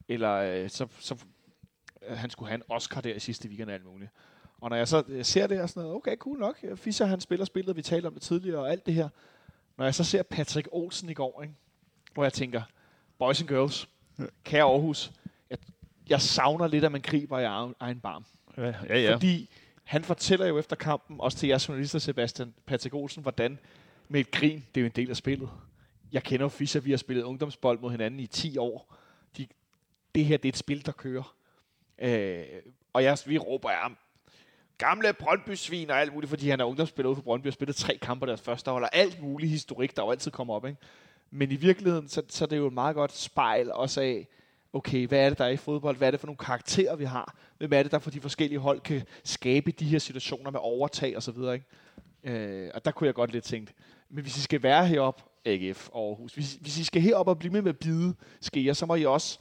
Eller 0.08 0.32
øh, 0.32 0.70
så, 0.70 0.86
så 0.98 1.24
han 2.08 2.30
skulle 2.30 2.48
have 2.48 2.54
en 2.56 2.62
Oscar 2.68 3.00
der 3.00 3.14
i 3.14 3.18
sidste 3.20 3.48
weekend 3.48 3.68
og 3.68 3.74
alt 3.74 3.84
muligt. 3.84 4.10
Og 4.60 4.70
når 4.70 4.76
jeg 4.76 4.88
så 4.88 5.02
øh, 5.08 5.24
ser 5.24 5.46
det, 5.46 5.60
og 5.60 5.68
sådan 5.68 5.82
noget, 5.82 5.96
okay, 5.96 6.16
cool 6.16 6.38
nok. 6.38 6.64
Fischer, 6.76 7.06
han 7.06 7.20
spiller 7.20 7.44
spillet, 7.44 7.76
vi 7.76 7.82
talte 7.82 8.06
om 8.06 8.12
det 8.12 8.22
tidligere, 8.22 8.58
og 8.58 8.70
alt 8.70 8.86
det 8.86 8.94
her. 8.94 9.08
Når 9.76 9.84
jeg 9.84 9.94
så 9.94 10.04
ser 10.04 10.22
Patrick 10.22 10.68
Olsen 10.72 11.10
i 11.10 11.14
går, 11.14 11.42
ikke? 11.42 11.54
hvor 12.14 12.22
jeg 12.24 12.32
tænker, 12.32 12.62
boys 13.18 13.40
and 13.40 13.48
girls, 13.48 13.88
kære 14.44 14.62
Aarhus, 14.62 15.12
jeg, 15.50 15.58
jeg 16.08 16.20
savner 16.20 16.66
lidt, 16.66 16.84
at 16.84 16.92
man 16.92 17.00
griber 17.00 17.38
i 17.38 17.44
egen, 17.44 17.74
egen 17.80 18.00
barm. 18.00 18.24
Ja, 18.56 18.74
ja. 18.88 18.98
ja. 18.98 19.14
Fordi 19.14 19.50
han 19.84 20.04
fortæller 20.04 20.46
jo 20.46 20.58
efter 20.58 20.76
kampen, 20.76 21.20
også 21.20 21.38
til 21.38 21.48
jeres 21.48 21.68
journalister, 21.68 21.98
Sebastian 21.98 22.54
Patrick 22.66 22.94
Olsen, 22.94 23.22
hvordan 23.22 23.58
med 24.08 24.20
et 24.20 24.30
grin, 24.30 24.64
det 24.74 24.80
er 24.80 24.82
jo 24.82 24.86
en 24.86 24.92
del 24.96 25.10
af 25.10 25.16
spillet. 25.16 25.50
Jeg 26.12 26.22
kender 26.22 26.44
jo 26.44 26.48
Fischer, 26.48 26.80
vi 26.80 26.90
har 26.90 26.96
spillet 26.96 27.22
ungdomsbold 27.22 27.78
mod 27.78 27.90
hinanden 27.90 28.20
i 28.20 28.26
10 28.26 28.58
år. 28.58 28.94
De, 29.36 29.46
det 30.14 30.24
her, 30.24 30.36
det 30.36 30.44
er 30.44 30.52
et 30.52 30.56
spil, 30.56 30.86
der 30.86 30.92
kører. 30.92 31.34
Øh, 31.98 32.44
og 32.92 33.02
jeg, 33.02 33.18
vi 33.26 33.38
råber 33.38 33.70
af 33.70 33.76
ham, 33.82 33.96
gamle 34.78 35.12
Brøndby-svin 35.12 35.90
og 35.90 36.00
alt 36.00 36.12
muligt, 36.14 36.30
fordi 36.30 36.48
han 36.48 36.60
er 36.60 36.64
ungdomsspiller 36.64 37.08
ude 37.08 37.16
for 37.16 37.22
Brøndby 37.22 37.46
og 37.46 37.52
spillet 37.52 37.76
tre 37.76 37.98
kampe 38.02 38.26
deres 38.26 38.40
første 38.40 38.70
hold, 38.70 38.84
og 38.84 38.96
alt 38.96 39.22
muligt 39.22 39.50
historik, 39.50 39.96
der 39.96 40.02
jo 40.02 40.10
altid 40.10 40.30
kommer 40.30 40.54
op. 40.54 40.66
Ikke? 40.66 40.78
Men 41.30 41.52
i 41.52 41.56
virkeligheden, 41.56 42.08
så, 42.08 42.22
så 42.28 42.44
er 42.44 42.48
det 42.48 42.56
jo 42.56 42.66
et 42.66 42.72
meget 42.72 42.96
godt 42.96 43.16
spejl 43.16 43.72
også 43.72 44.00
af, 44.00 44.28
okay, 44.72 45.06
hvad 45.06 45.18
er 45.18 45.28
det, 45.28 45.38
der 45.38 45.44
er 45.44 45.48
i 45.48 45.56
fodbold? 45.56 45.96
Hvad 45.96 46.08
er 46.08 46.10
det 46.10 46.20
for 46.20 46.26
nogle 46.26 46.38
karakterer, 46.38 46.96
vi 46.96 47.04
har? 47.04 47.36
Hvem 47.58 47.72
er 47.72 47.82
det, 47.82 47.92
der 47.92 47.98
for 47.98 48.10
de 48.10 48.20
forskellige 48.20 48.58
hold 48.58 48.80
kan 48.80 49.02
skabe 49.24 49.70
de 49.70 49.84
her 49.84 49.98
situationer 49.98 50.50
med 50.50 50.60
overtag 50.62 51.16
og 51.16 51.22
så 51.22 51.32
videre, 51.32 51.54
ikke? 51.54 51.66
Øh, 52.24 52.70
og 52.74 52.84
der 52.84 52.90
kunne 52.90 53.06
jeg 53.06 53.14
godt 53.14 53.32
lidt 53.32 53.44
tænkt, 53.44 53.74
men 54.10 54.22
hvis 54.22 54.36
I 54.36 54.40
skal 54.40 54.62
være 54.62 54.86
heroppe, 54.86 55.22
AGF 55.44 55.88
Aarhus, 55.94 56.34
hvis, 56.34 56.58
hvis 56.60 56.78
I 56.78 56.84
skal 56.84 57.02
herop 57.02 57.28
og 57.28 57.38
blive 57.38 57.52
med 57.52 57.62
med 57.62 57.70
at 57.70 57.78
bide 57.78 58.14
jeg, 58.54 58.76
så 58.76 58.86
må 58.86 58.94
I 58.94 59.04
også 59.04 59.38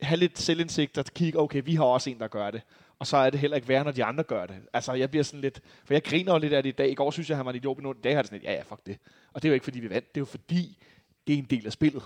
have 0.00 0.18
lidt 0.18 0.38
selvindsigt 0.38 0.98
og 0.98 1.04
kigge, 1.04 1.38
okay, 1.38 1.62
vi 1.64 1.74
har 1.74 1.84
også 1.84 2.10
en, 2.10 2.18
der 2.18 2.28
gør 2.28 2.50
det. 2.50 2.62
Og 2.98 3.06
så 3.06 3.16
er 3.16 3.30
det 3.30 3.40
heller 3.40 3.56
ikke 3.56 3.68
værre, 3.68 3.84
når 3.84 3.90
de 3.90 4.04
andre 4.04 4.22
gør 4.24 4.46
det. 4.46 4.56
Altså, 4.72 4.92
jeg 4.92 5.10
bliver 5.10 5.22
sådan 5.24 5.40
lidt... 5.40 5.60
For 5.84 5.94
jeg 5.94 6.04
griner 6.04 6.32
jo 6.32 6.38
lidt 6.38 6.52
af 6.52 6.62
det 6.62 6.70
i 6.70 6.72
dag. 6.72 6.90
I 6.90 6.94
går 6.94 7.10
synes 7.10 7.28
jeg, 7.28 7.36
han 7.36 7.46
var 7.46 7.52
en 7.52 7.56
idiot, 7.56 7.76
men 7.76 7.82
nu 7.82 7.92
i 7.92 7.96
dag 8.04 8.14
har 8.14 8.22
det 8.22 8.28
sådan 8.28 8.38
lidt, 8.38 8.44
ja, 8.50 8.52
ja, 8.52 8.62
fuck 8.62 8.86
det. 8.86 8.98
Og 9.32 9.42
det 9.42 9.48
er 9.48 9.50
jo 9.50 9.54
ikke, 9.54 9.64
fordi 9.64 9.80
vi 9.80 9.90
vandt. 9.90 10.14
Det 10.14 10.16
er 10.16 10.20
jo 10.20 10.24
fordi, 10.24 10.78
det 11.26 11.34
er 11.34 11.38
en 11.38 11.44
del 11.50 11.66
af 11.66 11.72
spillet. 11.72 12.02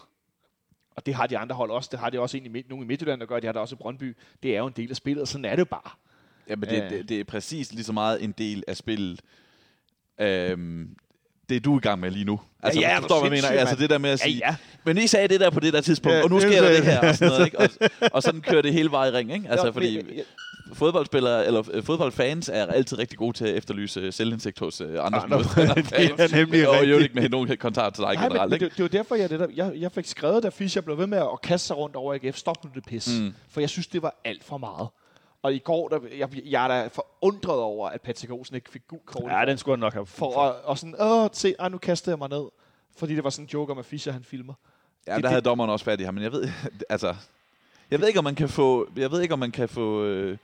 Og 0.97 1.07
det 1.07 1.15
har 1.15 1.27
de 1.27 1.39
andre 1.39 1.57
hold 1.57 1.71
også. 1.71 1.89
Det 1.93 1.99
har 2.01 2.11
de 2.11 2.21
også 2.21 2.41
midt- 2.51 2.69
nogle 2.69 2.85
i 2.85 2.89
Midtjylland, 2.89 3.21
der 3.21 3.27
gør. 3.27 3.41
De 3.41 3.47
har 3.47 3.53
der 3.53 3.61
også 3.61 3.75
i 3.75 3.79
Brøndby. 3.79 4.17
Det 4.43 4.55
er 4.55 4.59
jo 4.59 4.67
en 4.67 4.73
del 4.77 4.91
af 4.91 4.97
spillet, 4.97 5.23
og 5.23 5.29
sådan 5.29 5.45
er 5.45 5.51
det 5.51 5.59
jo 5.59 5.65
bare. 5.65 5.91
Ja, 6.49 6.57
men 6.57 6.69
det, 6.69 6.77
Ja. 6.77 6.89
det, 6.89 7.09
det 7.09 7.21
er 7.21 7.25
præcis 7.25 7.73
lige 7.73 7.85
så 7.85 7.93
meget 7.93 8.25
en 8.25 8.33
del 8.39 8.65
af 8.69 8.77
spillet. 8.77 9.21
Øhm, 10.21 10.97
det 11.49 11.57
er 11.57 11.61
du 11.61 11.79
i 11.79 11.81
gang 11.81 12.01
med 12.01 12.11
lige 12.11 12.25
nu. 12.25 12.41
Altså, 12.63 12.81
ja, 12.81 12.89
ja, 12.89 12.97
er 12.97 13.01
forstår, 13.01 13.21
hvad 13.21 13.31
jeg 13.39 13.43
mener. 13.43 13.61
Altså 13.61 13.75
mand. 13.75 13.81
det 13.83 13.91
der 13.91 13.99
med 13.99 14.11
at 14.11 14.21
Ja, 14.21 14.25
sige, 14.31 14.37
ja. 14.47 14.57
men 14.85 14.99
I 14.99 15.07
sagde 15.07 15.29
det 15.29 15.41
der 15.41 15.51
på 15.51 15.61
det 15.61 15.73
der 15.73 15.81
tidspunkt, 15.81 16.17
Ja, 16.17 16.23
og 16.23 16.31
nu 16.31 16.37
det 16.41 16.43
sker 16.43 16.61
der 16.63 16.71
det 16.73 16.85
her, 16.85 17.09
og 17.09 17.15
sådan 17.15 17.33
noget, 17.33 17.45
ikke? 17.47 17.59
Og, 17.59 17.69
og 18.13 18.23
sådan 18.23 18.41
kører 18.41 18.63
det 18.63 18.73
hele 18.73 18.91
vejen 18.91 19.15
i 19.15 19.17
ring, 19.17 19.33
ikke? 19.33 19.49
Altså, 19.53 19.67
Ja, 19.67 19.73
fordi 19.73 19.97
men- 19.97 20.21
fodboldspillere, 20.73 21.47
eller 21.47 21.63
øh, 21.73 21.83
fodboldfans 21.83 22.49
er 22.49 22.67
altid 22.67 22.99
rigtig 22.99 23.19
gode 23.19 23.37
til 23.37 23.45
at 23.47 23.55
efterlyse 23.55 24.01
øh, 24.01 24.13
selvindsigt 24.13 24.59
hos 24.59 24.81
øh, 24.81 25.05
andre 25.07 25.29
modstandere. 25.29 25.75
det 25.83 26.21
er 26.21 26.37
nemlig 26.37 26.69
Og 26.69 26.91
jo 26.91 26.99
ikke 26.99 27.15
med 27.15 27.29
nogen 27.29 27.57
kontakt 27.57 27.95
til 27.95 28.05
dig 28.05 28.15
Nej, 28.15 28.23
generelt, 28.29 28.51
men 28.51 28.55
ikke? 28.57 28.65
det, 28.69 28.77
det 28.77 28.83
var 28.83 28.89
derfor, 28.89 29.15
jeg, 29.15 29.31
det 29.31 29.41
der, 29.41 29.47
jeg, 29.55 29.73
jeg 29.77 29.93
fik 29.93 30.07
skrevet, 30.07 30.43
da 30.43 30.49
Fischer 30.49 30.83
blev 30.83 30.99
ved 30.99 31.07
med 31.07 31.19
at 31.19 31.41
kaste 31.43 31.67
sig 31.67 31.77
rundt 31.77 31.97
over 31.97 32.15
AGF. 32.15 32.37
Stop 32.37 32.65
nu 32.65 32.71
det 32.75 32.85
pis. 32.85 33.09
Mm. 33.21 33.25
Mm. 33.25 33.35
For 33.51 33.61
jeg 33.61 33.71
synes, 33.71 33.87
det 33.87 34.03
var 34.03 34.15
alt 34.25 34.45
for 34.45 34.59
meget. 34.59 34.89
Og 35.43 35.55
i 35.55 35.59
går, 35.59 35.89
der, 35.89 35.99
jeg, 36.19 36.29
jeg 36.45 36.65
er 36.65 36.69
da 36.69 36.87
forundret 36.93 37.57
over, 37.59 37.89
at 37.89 38.01
Patrick 38.01 38.33
Olsen 38.33 38.57
ikke 38.57 38.71
fik 38.71 38.83
gul 38.89 38.99
kort. 39.07 39.33
Ja, 39.33 39.45
den 39.47 39.59
skulle 39.59 39.73
han 39.73 39.81
nok 39.81 39.93
have. 39.93 40.07
For 40.07 40.43
at, 40.43 40.55
og 40.65 40.79
sådan, 40.79 40.95
åh, 41.01 41.29
se, 41.33 41.55
ej, 41.59 41.69
nu 41.69 41.79
kaster 41.79 42.13
jeg 42.13 42.19
mig 42.19 42.29
ned. 42.29 42.45
Fordi 42.97 43.15
det 43.15 43.25
var 43.25 43.31
sådan 43.31 43.45
en 43.45 43.49
joke 43.55 43.73
om, 43.73 43.79
at 43.79 43.85
Fischer 43.85 44.13
han 44.13 44.25
filmer. 44.25 44.55
Ja, 45.07 45.15
det- 45.15 45.17
der 45.17 45.21
det- 45.23 45.31
havde 45.31 45.43
dommeren 45.43 45.71
også 45.71 45.85
fat 45.85 46.01
i 46.01 46.05
ham, 46.05 46.15
men 46.15 46.23
jeg 46.23 46.33
ved, 46.33 46.49
altså, 46.91 47.15
jeg 47.91 48.01
ved 48.01 48.07
ikke, 48.09 48.19
om 48.19 48.25
man 48.25 48.35
kan 48.35 48.49
få, 48.49 48.89
jeg 48.97 49.11
ved 49.11 49.21
ikke, 49.21 49.33
om 49.35 49.39
man 49.39 49.51
kan 49.51 49.69
få, 49.69 50.05
øh, 50.05 50.39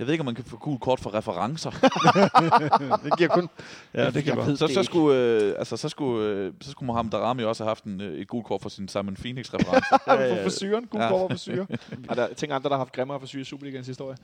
jeg 0.00 0.06
ved 0.06 0.14
ikke, 0.14 0.22
om 0.22 0.26
man 0.26 0.34
kan 0.34 0.44
få 0.44 0.56
gul 0.56 0.78
kort 0.78 1.00
for 1.00 1.14
referencer. 1.14 1.70
det 3.04 3.18
giver 3.18 3.28
kun... 3.28 3.48
Ja, 3.94 4.04
det 4.06 4.12
kan 4.12 4.26
Jeg 4.26 4.34
godt. 4.36 4.46
ved 4.48 4.56
så, 4.56 4.66
det 4.66 4.74
så, 4.74 4.82
skulle, 4.82 5.16
øh, 5.18 5.54
altså, 5.58 5.76
så, 5.76 5.88
skulle, 5.88 6.26
øh, 6.26 6.52
så 6.60 6.70
skulle 6.70 6.86
Mohamed 6.86 7.10
Darami 7.12 7.42
også 7.42 7.64
have 7.64 7.70
haft 7.70 7.84
en, 7.84 8.00
øh, 8.00 8.18
et 8.18 8.28
gul 8.28 8.44
kort 8.44 8.62
for 8.62 8.68
sin 8.68 8.88
Simon 8.88 9.16
Phoenix-reference. 9.16 9.86
Ja, 10.06 10.20
ja, 10.34 10.44
for 10.44 10.48
syren. 10.50 10.86
Gul 10.86 11.00
Ja. 11.00 11.06
ja. 11.06 11.26
for 11.26 11.36
syre. 11.36 11.66
Og 12.08 12.16
der, 12.16 12.34
tænker 12.34 12.56
andre, 12.56 12.68
der 12.68 12.74
har 12.74 12.80
haft 12.84 12.92
grimmere 12.92 13.20
for 13.20 13.26
syre 13.26 13.40
i 13.40 13.44
Superligaens 13.44 13.86
historie. 13.86 14.16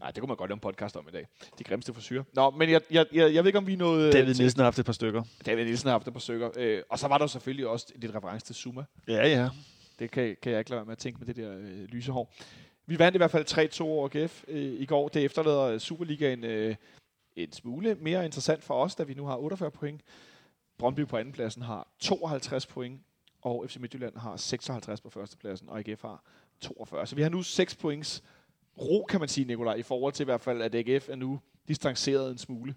Nej, 0.00 0.10
det 0.10 0.20
kunne 0.20 0.28
man 0.28 0.36
godt 0.36 0.48
lave 0.50 0.56
en 0.56 0.60
podcast 0.60 0.96
om 0.96 1.04
i 1.08 1.12
dag. 1.12 1.26
De 1.58 1.64
grimmeste 1.64 1.94
for 1.94 2.00
syre. 2.00 2.24
Nå, 2.34 2.50
men 2.50 2.70
jeg, 2.70 2.80
jeg, 2.90 3.06
jeg, 3.12 3.34
jeg 3.34 3.44
ved 3.44 3.48
ikke, 3.48 3.58
om 3.58 3.66
vi 3.66 3.76
nåede... 3.76 4.12
David 4.12 4.34
til- 4.34 4.42
Nielsen 4.42 4.58
har 4.58 4.64
haft 4.64 4.78
et 4.78 4.86
par 4.86 4.92
stykker. 4.92 5.22
David 5.46 5.64
Nielsen 5.64 5.86
har 5.88 5.94
haft 5.94 6.06
et 6.08 6.12
par 6.12 6.20
stykker. 6.20 6.50
Øh, 6.56 6.82
og 6.90 6.98
så 6.98 7.08
var 7.08 7.18
der 7.18 7.26
selvfølgelig 7.26 7.66
også 7.66 7.86
lidt 7.96 8.14
reference 8.14 8.46
til 8.46 8.54
Zuma. 8.54 8.84
Ja, 9.08 9.28
ja. 9.28 9.48
Det 9.98 10.10
kan, 10.10 10.36
kan 10.42 10.52
jeg 10.52 10.58
ikke 10.58 10.70
lade 10.70 10.78
være 10.78 10.84
med 10.86 10.92
at 10.92 10.98
tænke 10.98 11.18
med 11.18 11.26
det 11.26 11.36
der 11.36 11.50
øh, 11.58 11.84
lyse 11.88 12.12
hår. 12.12 12.32
Vi 12.86 12.98
vandt 12.98 13.14
i 13.14 13.18
hvert 13.18 13.30
fald 13.30 13.80
3-2 13.80 13.82
over 13.82 14.08
GF 14.08 14.44
øh, 14.48 14.62
i 14.80 14.86
går. 14.86 15.08
Det 15.08 15.24
efterlader 15.24 15.78
Superligaen 15.78 16.44
øh, 16.44 16.74
en 17.36 17.52
smule 17.52 17.94
mere 18.00 18.24
interessant 18.24 18.64
for 18.64 18.74
os, 18.74 18.94
da 18.94 19.02
vi 19.02 19.14
nu 19.14 19.26
har 19.26 19.36
48 19.36 19.70
point. 19.70 20.00
Brøndby 20.78 21.06
på 21.06 21.16
andenpladsen 21.16 21.62
har 21.62 21.88
52 22.00 22.66
point, 22.66 23.00
og 23.42 23.64
FC 23.68 23.76
Midtjylland 23.76 24.16
har 24.16 24.36
56 24.36 25.00
på 25.00 25.10
førstepladsen, 25.10 25.68
og 25.68 25.78
AGF 25.78 26.02
har 26.02 26.22
42. 26.60 27.06
Så 27.06 27.16
vi 27.16 27.22
har 27.22 27.28
nu 27.28 27.42
6 27.42 27.76
points 27.76 28.22
ro, 28.78 29.04
kan 29.08 29.20
man 29.20 29.28
sige, 29.28 29.44
Nikolaj, 29.44 29.74
i 29.74 29.82
forhold 29.82 30.12
til 30.12 30.24
i 30.24 30.24
hvert 30.24 30.40
fald, 30.40 30.62
at 30.62 30.74
AGF 30.74 31.08
er 31.08 31.16
nu 31.16 31.40
distanceret 31.68 32.30
en 32.30 32.38
smule. 32.38 32.74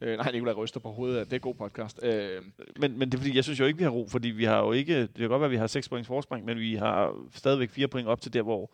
Øh, 0.00 0.16
nej, 0.16 0.32
Nikolaj 0.32 0.54
ryster 0.54 0.80
på 0.80 0.90
hovedet. 0.90 1.30
Det 1.30 1.36
er 1.36 1.40
god 1.40 1.54
podcast. 1.54 2.00
Øh, 2.02 2.42
Men, 2.76 2.98
men 2.98 3.10
det 3.10 3.14
er 3.14 3.18
fordi, 3.22 3.36
jeg 3.36 3.44
synes 3.44 3.60
jo 3.60 3.64
ikke, 3.64 3.78
vi 3.78 3.82
har 3.84 3.90
ro, 3.90 4.06
fordi 4.08 4.28
vi 4.28 4.44
har 4.44 4.58
jo 4.58 4.72
ikke... 4.72 5.00
Det 5.00 5.14
kan 5.14 5.28
godt 5.28 5.40
være, 5.40 5.46
at 5.46 5.50
vi 5.50 5.56
har 5.56 5.66
6 5.66 5.88
points 5.88 6.06
forspring, 6.06 6.44
men 6.46 6.58
vi 6.58 6.74
har 6.74 7.14
stadigvæk 7.34 7.70
4 7.70 7.88
point 7.88 8.08
op 8.08 8.20
til 8.20 8.32
der, 8.32 8.42
hvor 8.42 8.70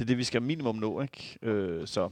det 0.00 0.04
er 0.04 0.06
det, 0.06 0.18
vi 0.18 0.24
skal 0.24 0.42
minimum 0.42 0.76
nå, 0.76 1.00
ikke? 1.00 1.38
Øh, 1.42 1.86
så 1.86 2.10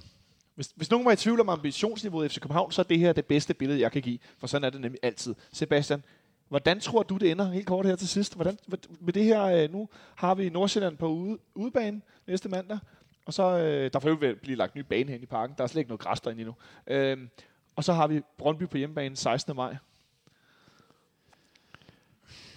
Hvis, 0.54 0.72
hvis 0.76 0.90
nogen 0.90 1.06
var 1.06 1.12
i 1.12 1.16
tvivl 1.16 1.40
om 1.40 1.48
ambitionsniveauet 1.48 2.26
i 2.26 2.28
FC 2.28 2.40
København, 2.40 2.72
så 2.72 2.82
er 2.82 2.84
det 2.84 2.98
her 2.98 3.12
det 3.12 3.26
bedste 3.26 3.54
billede, 3.54 3.80
jeg 3.80 3.92
kan 3.92 4.02
give. 4.02 4.18
For 4.38 4.46
sådan 4.46 4.64
er 4.64 4.70
det 4.70 4.80
nemlig 4.80 5.00
altid. 5.02 5.34
Sebastian, 5.52 6.02
hvordan 6.48 6.80
tror 6.80 7.02
du, 7.02 7.16
det 7.16 7.30
ender 7.30 7.50
helt 7.50 7.66
kort 7.66 7.86
her 7.86 7.96
til 7.96 8.08
sidst? 8.08 8.34
Hvordan, 8.34 8.58
med 9.00 9.12
det 9.12 9.24
her, 9.24 9.42
øh, 9.44 9.72
nu 9.72 9.88
har 10.14 10.34
vi 10.34 10.48
Nordsjælland 10.48 10.96
på 10.96 11.08
ude, 11.08 11.38
udebane 11.54 12.00
næste 12.26 12.48
mandag. 12.48 12.78
Og 13.26 13.34
så, 13.34 13.58
øh, 13.58 13.90
der 13.92 13.98
får 13.98 14.08
jo 14.08 14.34
blive 14.42 14.56
lagt 14.56 14.74
ny 14.74 14.80
bane 14.80 15.12
hen 15.12 15.22
i 15.22 15.26
parken. 15.26 15.56
Der 15.58 15.62
er 15.62 15.68
slet 15.68 15.80
ikke 15.80 15.88
noget 15.88 16.00
græs 16.00 16.20
derinde 16.20 16.40
endnu. 16.40 16.54
Øhm, 16.86 17.28
og 17.76 17.84
så 17.84 17.92
har 17.92 18.06
vi 18.06 18.20
Brøndby 18.38 18.68
på 18.68 18.76
hjemmebane 18.76 19.16
16. 19.16 19.56
maj. 19.56 19.76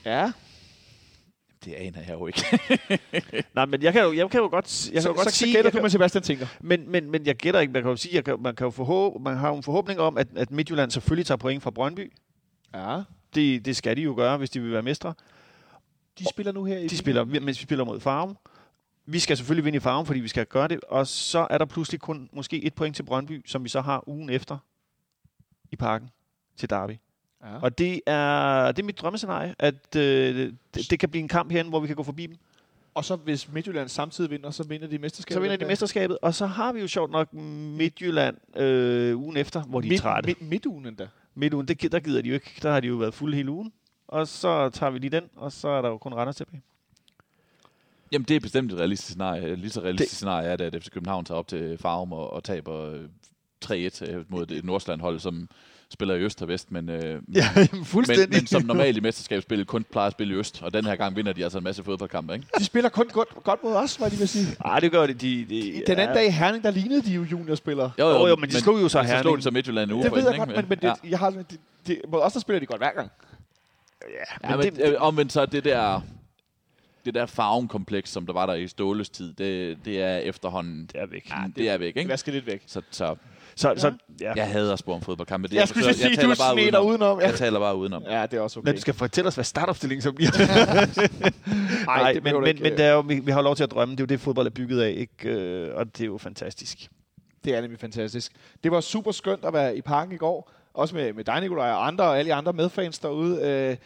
Ja, 0.05 0.31
det 1.65 1.73
aner 1.73 1.99
jeg 1.99 2.09
jo 2.13 2.27
ikke. 2.27 2.41
Nej, 3.55 3.65
men 3.65 3.81
jeg 3.81 3.93
kan 3.93 4.03
jo, 4.03 4.13
jeg 4.13 4.29
kan 4.29 4.39
jo 4.39 4.47
godt, 4.47 4.85
jeg 4.85 4.93
kan 4.93 5.01
så, 5.01 5.09
jo 5.09 5.15
godt 5.15 5.31
så, 5.31 5.35
sige... 5.37 5.51
så 5.51 5.57
gætter 5.57 5.71
du, 5.71 5.79
hvad 5.79 5.89
Sebastian 5.89 6.23
tænker. 6.23 6.47
men, 6.59 6.91
men, 6.91 7.11
men 7.11 7.25
jeg 7.25 7.35
gætter 7.35 7.59
ikke. 7.59 7.73
Man 7.73 7.81
kan 7.81 7.89
jo 7.91 7.95
sige, 7.97 8.15
jeg 8.15 8.25
kan, 8.25 8.41
man, 8.41 8.55
kan 8.55 8.65
jo 8.65 8.71
forhåb, 8.71 9.21
man 9.21 9.37
har 9.37 9.49
jo 9.49 9.55
en 9.55 9.63
forhåbning 9.63 9.99
om, 9.99 10.17
at, 10.17 10.27
at 10.35 10.51
Midtjylland 10.51 10.91
selvfølgelig 10.91 11.25
tager 11.25 11.37
point 11.37 11.63
fra 11.63 11.69
Brøndby. 11.71 12.13
Ja, 12.73 13.01
Det, 13.35 13.65
det 13.65 13.75
skal 13.75 13.97
de 13.97 14.01
jo 14.01 14.13
gøre, 14.17 14.37
hvis 14.37 14.49
de 14.49 14.61
vil 14.61 14.71
være 14.71 14.81
mestre. 14.81 15.13
de 16.19 16.25
spiller 16.29 16.51
nu 16.51 16.63
her 16.63 16.77
i 16.77 16.87
De 16.87 16.97
spiller, 16.97 17.23
mens 17.23 17.59
vi 17.59 17.63
spiller 17.63 17.85
mod 17.85 17.99
Farum. 17.99 18.37
Vi 19.05 19.19
skal 19.19 19.37
selvfølgelig 19.37 19.65
vinde 19.65 19.77
i 19.77 19.79
Farum, 19.79 20.05
fordi 20.05 20.19
vi 20.19 20.27
skal 20.27 20.45
gøre 20.45 20.67
det. 20.67 20.79
Og 20.83 21.07
så 21.07 21.47
er 21.49 21.57
der 21.57 21.65
pludselig 21.65 22.01
kun 22.01 22.29
måske 22.33 22.63
et 22.63 22.73
point 22.73 22.95
til 22.95 23.03
Brøndby, 23.03 23.41
som 23.45 23.63
vi 23.63 23.69
så 23.69 23.81
har 23.81 24.09
ugen 24.09 24.29
efter 24.29 24.57
i 25.71 25.75
parken 25.75 26.09
til 26.57 26.69
Derby. 26.69 26.93
Ja. 27.43 27.59
Og 27.61 27.77
det 27.77 28.01
er, 28.05 28.71
det 28.71 28.79
er 28.79 28.85
mit 28.85 28.99
drømmescenarie, 29.01 29.55
at 29.59 29.95
øh, 29.95 30.53
det, 30.73 30.89
det 30.91 30.99
kan 30.99 31.09
blive 31.09 31.21
en 31.21 31.27
kamp 31.27 31.51
herinde, 31.51 31.69
hvor 31.69 31.79
vi 31.79 31.87
kan 31.87 31.95
gå 31.95 32.03
forbi 32.03 32.25
dem. 32.25 32.35
Og 32.93 33.05
så 33.05 33.15
hvis 33.15 33.51
Midtjylland 33.51 33.89
samtidig 33.89 34.31
vinder, 34.31 34.51
så 34.51 34.63
vinder 34.63 34.87
de 34.87 34.97
mesterskabet. 34.97 35.33
Så 35.35 35.39
vinder 35.39 35.55
de 35.57 35.65
mesterskabet, 35.65 36.17
og 36.21 36.33
så 36.35 36.45
har 36.45 36.73
vi 36.73 36.79
jo 36.79 36.87
sjovt 36.87 37.11
nok 37.11 37.33
Midtjylland 37.33 38.57
øh, 38.57 39.17
ugen 39.17 39.37
efter, 39.37 39.61
hvor 39.63 39.81
de 39.81 39.87
er 39.87 39.91
Midt, 39.91 40.01
trætte. 40.01 40.27
midt, 40.27 40.41
midtugen 40.41 40.85
endda. 40.85 41.07
Midtugen, 41.35 41.67
det, 41.67 41.91
der 41.91 41.99
gider 41.99 42.21
de 42.21 42.27
jo 42.27 42.33
ikke. 42.33 42.51
Der 42.61 42.71
har 42.71 42.79
de 42.79 42.87
jo 42.87 42.95
været 42.95 43.13
fulde 43.13 43.35
hele 43.37 43.51
ugen. 43.51 43.73
Og 44.07 44.27
så 44.27 44.69
tager 44.69 44.89
vi 44.89 44.99
lige 44.99 45.09
den, 45.09 45.23
og 45.35 45.51
så 45.51 45.67
er 45.67 45.81
der 45.81 45.89
jo 45.89 45.97
kun 45.97 46.13
Randers 46.13 46.35
tilbage. 46.35 46.61
Jamen, 48.11 48.25
det 48.25 48.35
er 48.35 48.39
bestemt 48.39 48.71
et 48.71 48.77
realistisk 48.77 49.07
scenarie. 49.09 49.55
Lige 49.55 49.69
så 49.69 49.81
realistisk 49.81 50.09
Det- 50.09 50.15
scenarie 50.17 50.47
er 50.47 50.55
det, 50.55 50.75
at 50.75 50.83
FC 50.83 50.89
København 50.91 51.25
tager 51.25 51.37
op 51.39 51.47
til 51.47 51.77
Farum 51.77 52.13
og, 52.13 52.33
og 52.33 52.43
taber 52.43 52.93
øh, 52.93 53.01
3-1 53.65 53.71
øh, 54.11 54.25
mod 54.29 54.51
et 54.51 54.65
Nordsjælland-hold, 54.65 55.19
som 55.19 55.49
spiller 55.93 56.15
i 56.15 56.19
øst 56.19 56.41
og 56.41 56.47
vest, 56.47 56.71
men, 56.71 56.89
øh, 56.89 57.21
Ja, 57.35 57.45
men, 57.55 57.85
fuldstændig. 57.85 58.29
men 58.41 58.47
som 58.47 58.65
normalt 58.65 58.97
i 58.97 58.99
mesterskabsspillet 58.99 59.67
kun 59.67 59.83
plejer 59.91 60.07
at 60.07 60.11
spille 60.13 60.33
i 60.35 60.37
øst, 60.37 60.61
og 60.63 60.73
den 60.73 60.85
her 60.85 60.95
gang 60.95 61.15
vinder 61.15 61.33
de 61.33 61.43
altså 61.43 61.57
en 61.57 61.63
masse 61.63 61.83
fodboldkampe, 61.83 62.33
ikke? 62.33 62.45
De 62.59 62.65
spiller 62.65 62.89
kun 62.89 63.07
godt, 63.13 63.29
godt 63.43 63.63
mod 63.63 63.73
os, 63.73 63.95
hvad 63.95 64.09
de 64.09 64.15
vil 64.15 64.27
sige. 64.27 64.45
Ej, 64.65 64.79
det 64.79 64.91
gør 64.91 65.05
de. 65.07 65.13
de, 65.13 65.45
de 65.49 65.83
Den 65.87 65.99
anden 65.99 66.15
dag 66.17 66.25
i 66.27 66.29
Herning, 66.29 66.63
der 66.63 66.71
lignede 66.71 67.01
de 67.01 67.13
jo 67.13 67.23
juniorspillere. 67.23 67.91
Jo, 67.99 68.27
jo, 68.27 68.35
men 68.35 68.49
de 68.49 68.61
slog 68.61 68.81
jo 68.81 68.89
så 68.89 68.97
men 68.97 69.07
så 69.07 69.11
slog 69.11 69.17
Herning. 69.23 69.37
de 69.37 69.41
så 69.43 69.51
Midtjylland 69.51 69.89
en 69.91 69.95
uge 69.95 70.03
Det 70.03 70.11
ved 70.11 70.23
jeg 70.29 70.37
godt, 70.37 70.49
ikke? 70.49 70.61
men, 70.61 70.69
men 70.69 70.77
det, 70.77 70.83
ja. 71.03 71.09
jeg 71.09 71.19
har, 71.19 71.29
det, 71.29 71.59
det, 71.87 72.01
mod 72.07 72.19
os, 72.21 72.33
der 72.33 72.39
spiller 72.39 72.59
de 72.59 72.65
godt 72.65 72.79
hver 72.81 72.91
gang. 72.91 73.11
Ja, 74.43 74.55
men, 74.55 74.65
det, 74.65 74.81
øh, 74.89 74.95
omvendt 74.97 75.31
så 75.31 75.45
det 75.45 75.63
der, 75.63 76.01
det 77.05 77.13
der 77.13 77.25
farven-kompleks, 77.25 78.09
som 78.09 78.25
der 78.25 78.33
var 78.33 78.45
der 78.45 78.53
i 78.53 78.67
Ståles 78.67 79.09
tid, 79.09 79.33
det, 79.33 79.77
det 79.85 80.01
er 80.01 80.17
efterhånden, 80.17 80.85
Det 80.93 81.01
er 81.01 81.05
væk. 81.05 81.29
ja, 81.29 81.35
det 81.55 81.69
er 81.69 81.77
væk, 81.77 81.93
Det 81.93 81.99
ikke? 81.99 82.09
vasker 82.11 82.31
lidt 82.31 82.45
væk. 82.45 82.63
Så, 82.67 82.81
så 82.91 83.15
Så, 83.61 83.73
så 83.77 83.93
ja. 84.21 84.33
jeg 84.35 84.47
hader 84.51 84.73
at 84.73 84.79
spore 84.79 84.95
om 84.95 85.01
fodboldkampe. 85.01 85.47
Det, 85.47 85.55
Jeg 85.55 85.67
skulle 85.67 85.83
forsøger- 85.83 85.95
sige, 85.97 86.09
jeg 86.09 86.15
du 86.17 86.21
taler 86.21 86.35
bare 86.35 86.53
sneter 86.53 86.79
udenom. 86.79 86.87
udenom. 86.89 87.19
Ja. 87.19 87.25
Jeg 87.27 87.35
taler 87.35 87.59
bare 87.59 87.75
udenom. 87.75 88.03
ja, 88.09 88.25
det 88.25 88.33
er 88.37 88.41
også 88.41 88.59
okay. 88.59 88.67
Men 88.67 88.75
du 88.75 88.81
skal 88.81 88.93
fortælle 88.93 89.27
os, 89.27 89.35
hvad 89.35 89.43
startopstillingen 89.45 90.01
så 90.01 90.11
bliver. 90.11 90.31
Nej, 91.85 92.13
men, 92.13 92.33
du 92.33 92.39
men, 92.39 92.47
ikke, 92.47 92.63
men 92.63 92.71
øh. 92.71 92.77
det 92.77 92.85
er 92.85 92.91
jo, 92.91 92.99
vi, 92.99 93.19
vi 93.19 93.31
har 93.31 93.41
lov 93.41 93.55
til 93.55 93.63
at 93.63 93.71
drømme. 93.71 93.91
Det 93.95 93.99
er 93.99 94.03
jo 94.03 94.07
det, 94.07 94.19
fodbold 94.19 94.47
er 94.47 94.51
bygget 94.51 94.81
af, 94.81 94.89
ikke? 94.97 95.29
Øh, 95.29 95.75
og 95.75 95.85
det 95.97 96.01
er 96.01 96.05
jo 96.05 96.17
fantastisk. 96.17 96.77
Det 97.43 97.55
er 97.55 97.61
nemlig 97.61 97.79
fantastisk. 97.79 98.31
Det 98.63 98.71
var 98.71 98.81
super 98.81 99.11
skønt 99.11 99.45
at 99.45 99.53
være 99.53 99.77
i 99.77 99.81
parken 99.81 100.13
i 100.13 100.17
går. 100.17 100.51
Også 100.73 100.95
med, 100.95 101.13
med 101.13 101.23
dig, 101.23 101.41
Nikolaj, 101.41 101.71
og 101.71 101.87
andre 101.87 102.03
og 102.03 102.19
alle 102.19 102.29
de 102.29 102.33
andre 102.33 102.53
medfans 102.53 102.99
derude. 102.99 103.41
Øh, 103.41 103.77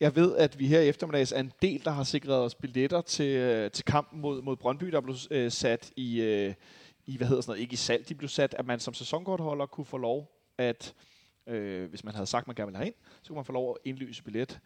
Jeg 0.00 0.16
ved, 0.16 0.36
at 0.36 0.58
vi 0.58 0.66
her 0.66 0.80
i 0.80 0.88
eftermiddags 0.88 1.32
er 1.32 1.40
en 1.40 1.52
del, 1.62 1.80
der 1.84 1.90
har 1.90 2.04
sikret 2.04 2.34
os 2.36 2.54
billetter 2.54 3.00
til, 3.00 3.70
til 3.70 3.84
kampen 3.84 4.20
mod, 4.20 4.42
mod 4.42 4.56
Brøndby, 4.56 4.86
der 4.86 5.00
blev 5.00 5.16
øh, 5.30 5.50
sat 5.50 5.90
i, 5.96 6.20
øh, 6.20 6.54
i, 7.06 7.16
hvad 7.16 7.26
hedder 7.26 7.42
sådan 7.42 7.50
noget, 7.50 7.60
ikke 7.62 7.72
i 7.72 7.76
salg, 7.76 8.08
de 8.08 8.14
blev 8.14 8.28
sat, 8.28 8.54
at 8.58 8.66
man 8.66 8.80
som 8.80 8.94
sæsonkortholder 8.94 9.66
kunne 9.66 9.84
få 9.84 9.96
lov 9.98 10.30
at, 10.58 10.94
øh, 11.46 11.88
hvis 11.88 12.04
man 12.04 12.14
havde 12.14 12.26
sagt, 12.26 12.46
man 12.46 12.56
gerne 12.56 12.66
ville 12.66 12.76
have 12.78 12.86
ind, 12.86 12.94
så 13.22 13.28
kunne 13.28 13.36
man 13.36 13.44
få 13.44 13.52
lov 13.52 13.70
at 13.70 13.76
indløse 13.90 14.22
billet. 14.22 14.60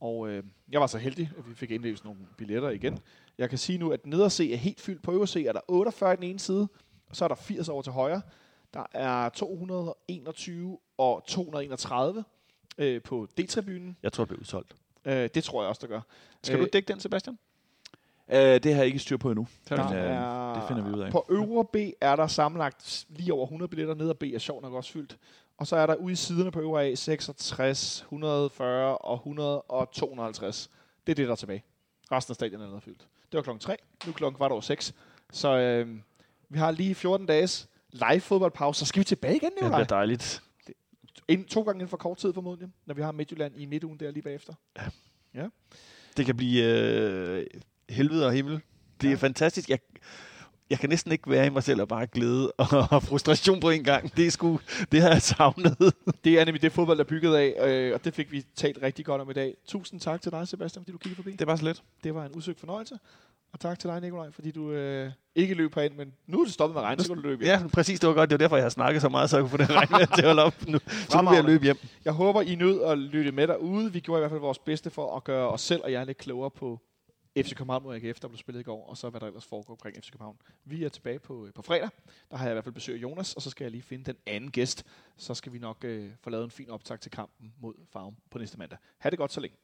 Og 0.00 0.28
øh, 0.28 0.44
jeg 0.70 0.80
var 0.80 0.86
så 0.86 0.98
heldig, 0.98 1.30
at 1.38 1.48
vi 1.48 1.54
fik 1.54 1.70
indløst 1.70 2.04
nogle 2.04 2.20
billetter 2.36 2.70
igen. 2.70 2.98
Jeg 3.38 3.48
kan 3.48 3.58
sige 3.58 3.78
nu, 3.78 3.90
at 3.92 4.06
nederse 4.06 4.52
er 4.52 4.56
helt 4.56 4.80
fyldt. 4.80 5.02
På 5.02 5.12
øverse 5.12 5.46
er 5.46 5.52
der 5.52 5.60
48 5.68 6.12
i 6.12 6.16
den 6.16 6.24
ene 6.24 6.38
side, 6.38 6.68
og 7.08 7.16
så 7.16 7.24
er 7.24 7.28
der 7.28 7.34
80 7.34 7.68
over 7.68 7.82
til 7.82 7.92
højre. 7.92 8.22
Der 8.74 8.86
er 8.92 9.28
221 9.28 10.78
og 10.98 11.24
231 11.26 12.24
øh, 12.78 13.02
på 13.02 13.28
D-tribunen. 13.40 13.96
Jeg 14.02 14.12
tror, 14.12 14.24
det 14.24 14.28
bliver 14.28 14.40
udsolgt. 14.40 14.76
Øh, 15.04 15.28
det 15.34 15.44
tror 15.44 15.62
jeg 15.62 15.68
også, 15.68 15.80
der 15.82 15.86
gør. 15.86 16.00
Skal 16.42 16.56
Øh, 16.56 16.62
du 16.62 16.68
dække 16.72 16.88
den, 16.88 17.00
Sebastian? 17.00 17.38
Øh, 18.32 18.38
det 18.38 18.64
har 18.74 18.78
jeg 18.80 18.86
ikke 18.86 18.98
styr 18.98 19.16
på 19.16 19.30
endnu. 19.30 19.46
Der 19.68 19.88
Men, 19.88 19.96
øh, 19.98 20.04
er, 20.04 20.54
det 20.54 20.62
finder 20.68 20.82
vi 20.84 20.90
ud 20.96 21.00
af. 21.00 21.12
På 21.12 21.26
øvre 21.28 21.64
B 21.64 21.76
er 22.00 22.16
der 22.16 22.26
sammenlagt 22.26 23.06
lige 23.08 23.32
over 23.34 23.44
100 23.44 23.68
billetter. 23.68 23.94
Ned 23.94 24.14
B 24.14 24.22
er 24.22 24.38
sjovt 24.38 24.62
nok 24.62 24.72
også 24.72 24.92
fyldt. 24.92 25.18
Og 25.58 25.66
så 25.66 25.76
er 25.76 25.86
der 25.86 25.94
ude 25.94 26.12
i 26.12 26.16
siderne 26.16 26.50
på 26.50 26.60
øvre 26.60 26.84
A 26.84 26.94
66, 26.94 28.00
140 28.00 28.98
og 28.98 29.14
100 29.14 29.62
og 29.62 29.90
250. 29.92 30.70
Det 31.06 31.12
er 31.12 31.14
det, 31.14 31.26
der 31.26 31.32
er 31.32 31.36
tilbage. 31.36 31.64
Resten 32.12 32.32
af 32.32 32.34
stadion 32.34 32.60
er 32.60 32.64
allerede 32.64 32.80
fyldt. 32.84 33.00
Det 33.32 33.36
var 33.38 33.42
klokken 33.42 33.60
3. 33.60 33.76
Nu 34.06 34.10
er 34.10 34.14
klokken 34.14 34.36
kvart 34.36 34.52
over 34.52 34.60
6. 34.60 34.94
Så 35.32 35.56
øh, 35.58 35.96
vi 36.48 36.58
har 36.58 36.70
lige 36.70 36.94
14 36.94 37.26
dages 37.26 37.68
live 37.92 38.20
fodboldpause. 38.20 38.78
Så 38.78 38.84
skal 38.86 39.00
vi 39.00 39.04
tilbage 39.04 39.36
igen, 39.36 39.50
Det 39.50 39.54
Nicolaj. 39.62 39.78
bliver 39.78 39.86
dejligt. 39.98 40.42
En, 41.28 41.44
to 41.44 41.62
gange 41.62 41.76
inden 41.76 41.88
for 41.88 41.96
kort 41.96 42.16
tid 42.16 42.32
formodentlig, 42.32 42.68
når 42.86 42.94
vi 42.94 43.02
har 43.02 43.12
Midtjylland 43.12 43.56
i 43.56 43.66
midtugen 43.66 44.00
der 44.00 44.10
lige 44.10 44.22
bagefter. 44.22 44.52
Det 46.16 46.26
kan 46.26 46.36
blive 46.36 46.64
øh, 46.64 47.46
helvede 47.90 48.26
og 48.26 48.32
himmel. 48.32 48.60
Det 49.00 49.06
er 49.06 49.10
Ja. 49.10 49.16
fantastisk. 49.16 49.68
Jeg, 49.70 49.78
jeg 50.70 50.78
kan 50.78 50.88
næsten 50.88 51.12
ikke 51.12 51.30
være 51.30 51.46
i 51.46 51.50
mig 51.50 51.62
selv 51.62 51.80
og 51.80 51.88
bare 51.88 52.06
glæde 52.06 52.52
og 52.52 53.02
frustration 53.10 53.60
på 53.60 53.70
en 53.70 53.84
gang. 53.84 54.16
Det, 54.16 54.26
er 54.26 54.30
sgu, 54.30 54.60
det 54.92 55.00
har 55.02 55.08
jeg 55.08 55.22
savnet. 55.22 55.76
Det 56.24 56.40
er 56.40 56.44
nemlig 56.44 56.62
det 56.62 56.72
fodbold, 56.72 56.98
der 56.98 57.04
er 57.04 57.08
bygget 57.08 57.34
af, 57.36 57.68
øh, 57.68 57.94
og 57.94 58.04
det 58.04 58.14
fik 58.14 58.32
vi 58.32 58.44
talt 58.56 58.78
rigtig 58.82 59.04
godt 59.04 59.20
om 59.20 59.30
i 59.30 59.32
dag. 59.32 59.54
Tusind 59.66 60.00
tak 60.00 60.22
til 60.22 60.32
dig, 60.32 60.48
Sebastian, 60.48 60.84
fordi 60.84 60.92
du 60.92 60.98
kiggede 60.98 61.16
forbi. 61.22 61.36
Det 61.36 61.46
var 61.46 61.56
så 61.56 61.64
lidt. 61.64 61.82
Det 62.04 62.14
var 62.14 62.24
en 62.24 62.32
udsøgt 62.32 62.60
fornøjelse. 62.60 62.98
Og 63.52 63.60
tak 63.60 63.78
til 63.78 63.90
dig, 63.90 64.00
Nikolaj, 64.00 64.30
fordi 64.30 64.50
du 64.50 64.70
øh, 64.72 65.10
ikke 65.34 65.54
løb 65.54 65.74
herind, 65.74 65.94
men 65.94 66.12
nu 66.26 66.40
er 66.40 66.44
det 66.44 66.54
stoppet 66.54 66.74
med 66.74 66.82
regn, 66.82 66.98
så 67.00 67.06
kan 67.08 67.16
du 67.16 67.22
løbe 67.28 67.44
hjem. 67.44 67.60
Ja, 67.60 67.66
præcis. 67.72 68.00
Det 68.00 68.08
var 68.08 68.14
godt. 68.14 68.30
Det 68.30 68.34
var 68.34 68.38
derfor, 68.44 68.56
jeg 68.56 68.64
har 68.64 68.70
snakket 68.70 69.02
så 69.02 69.08
meget, 69.08 69.30
så 69.30 69.36
jeg 69.36 69.42
kunne 69.42 69.50
få 69.50 69.56
det 69.56 69.70
regn 69.70 69.88
til 70.14 70.22
at 70.22 70.26
holde 70.28 70.42
op 70.42 70.54
nu. 70.68 70.78
Så 71.08 71.20
nu 71.22 71.28
vil 71.30 71.36
jeg 71.36 71.44
løbe 71.44 71.64
hjem. 71.64 71.76
Jeg 72.04 72.12
håber, 72.12 72.42
I 72.42 72.54
nød 72.54 72.82
at 72.82 72.98
lytte 72.98 73.32
med 73.32 73.46
derude. 73.46 73.92
Vi 73.92 74.00
gjorde 74.00 74.18
i 74.18 74.20
hvert 74.20 74.30
fald 74.30 74.40
vores 74.40 74.58
bedste 74.58 74.90
for 74.90 75.16
at 75.16 75.24
gøre 75.24 75.48
os 75.48 75.60
selv 75.60 75.80
og 75.84 75.92
jer 75.92 76.04
lidt 76.04 76.18
klogere 76.18 76.50
på 76.50 76.80
FC 77.44 77.54
København 77.54 77.82
mod 77.82 77.94
AGF, 77.94 78.20
der 78.20 78.28
blev 78.28 78.38
spillet 78.38 78.60
i 78.60 78.64
går, 78.64 78.86
og 78.86 78.96
så 78.96 79.10
hvad 79.10 79.20
der 79.20 79.26
ellers 79.26 79.44
foregår 79.44 79.74
omkring 79.74 79.96
FC 79.96 80.10
København. 80.10 80.36
Vi 80.64 80.84
er 80.84 80.88
tilbage 80.88 81.18
på, 81.18 81.46
øh, 81.46 81.52
på 81.52 81.62
fredag. 81.62 81.88
Der 82.30 82.36
har 82.36 82.44
jeg 82.44 82.52
i 82.52 82.54
hvert 82.54 82.64
fald 82.64 82.74
besøg 82.74 82.94
af 82.94 83.02
Jonas, 83.02 83.34
og 83.34 83.42
så 83.42 83.50
skal 83.50 83.64
jeg 83.64 83.70
lige 83.70 83.82
finde 83.82 84.04
den 84.04 84.16
anden 84.26 84.50
gæst. 84.50 84.86
Så 85.16 85.34
skal 85.34 85.52
vi 85.52 85.58
nok 85.58 85.84
øh, 85.84 86.10
få 86.20 86.30
lavet 86.30 86.44
en 86.44 86.50
fin 86.50 86.70
optag 86.70 87.00
til 87.00 87.10
kampen 87.10 87.54
mod 87.60 87.74
Farm 87.92 88.16
på 88.30 88.38
næste 88.38 88.58
mandag. 88.58 88.78
Ha' 88.98 89.10
det 89.10 89.18
godt 89.18 89.32
så 89.32 89.40
længe. 89.40 89.56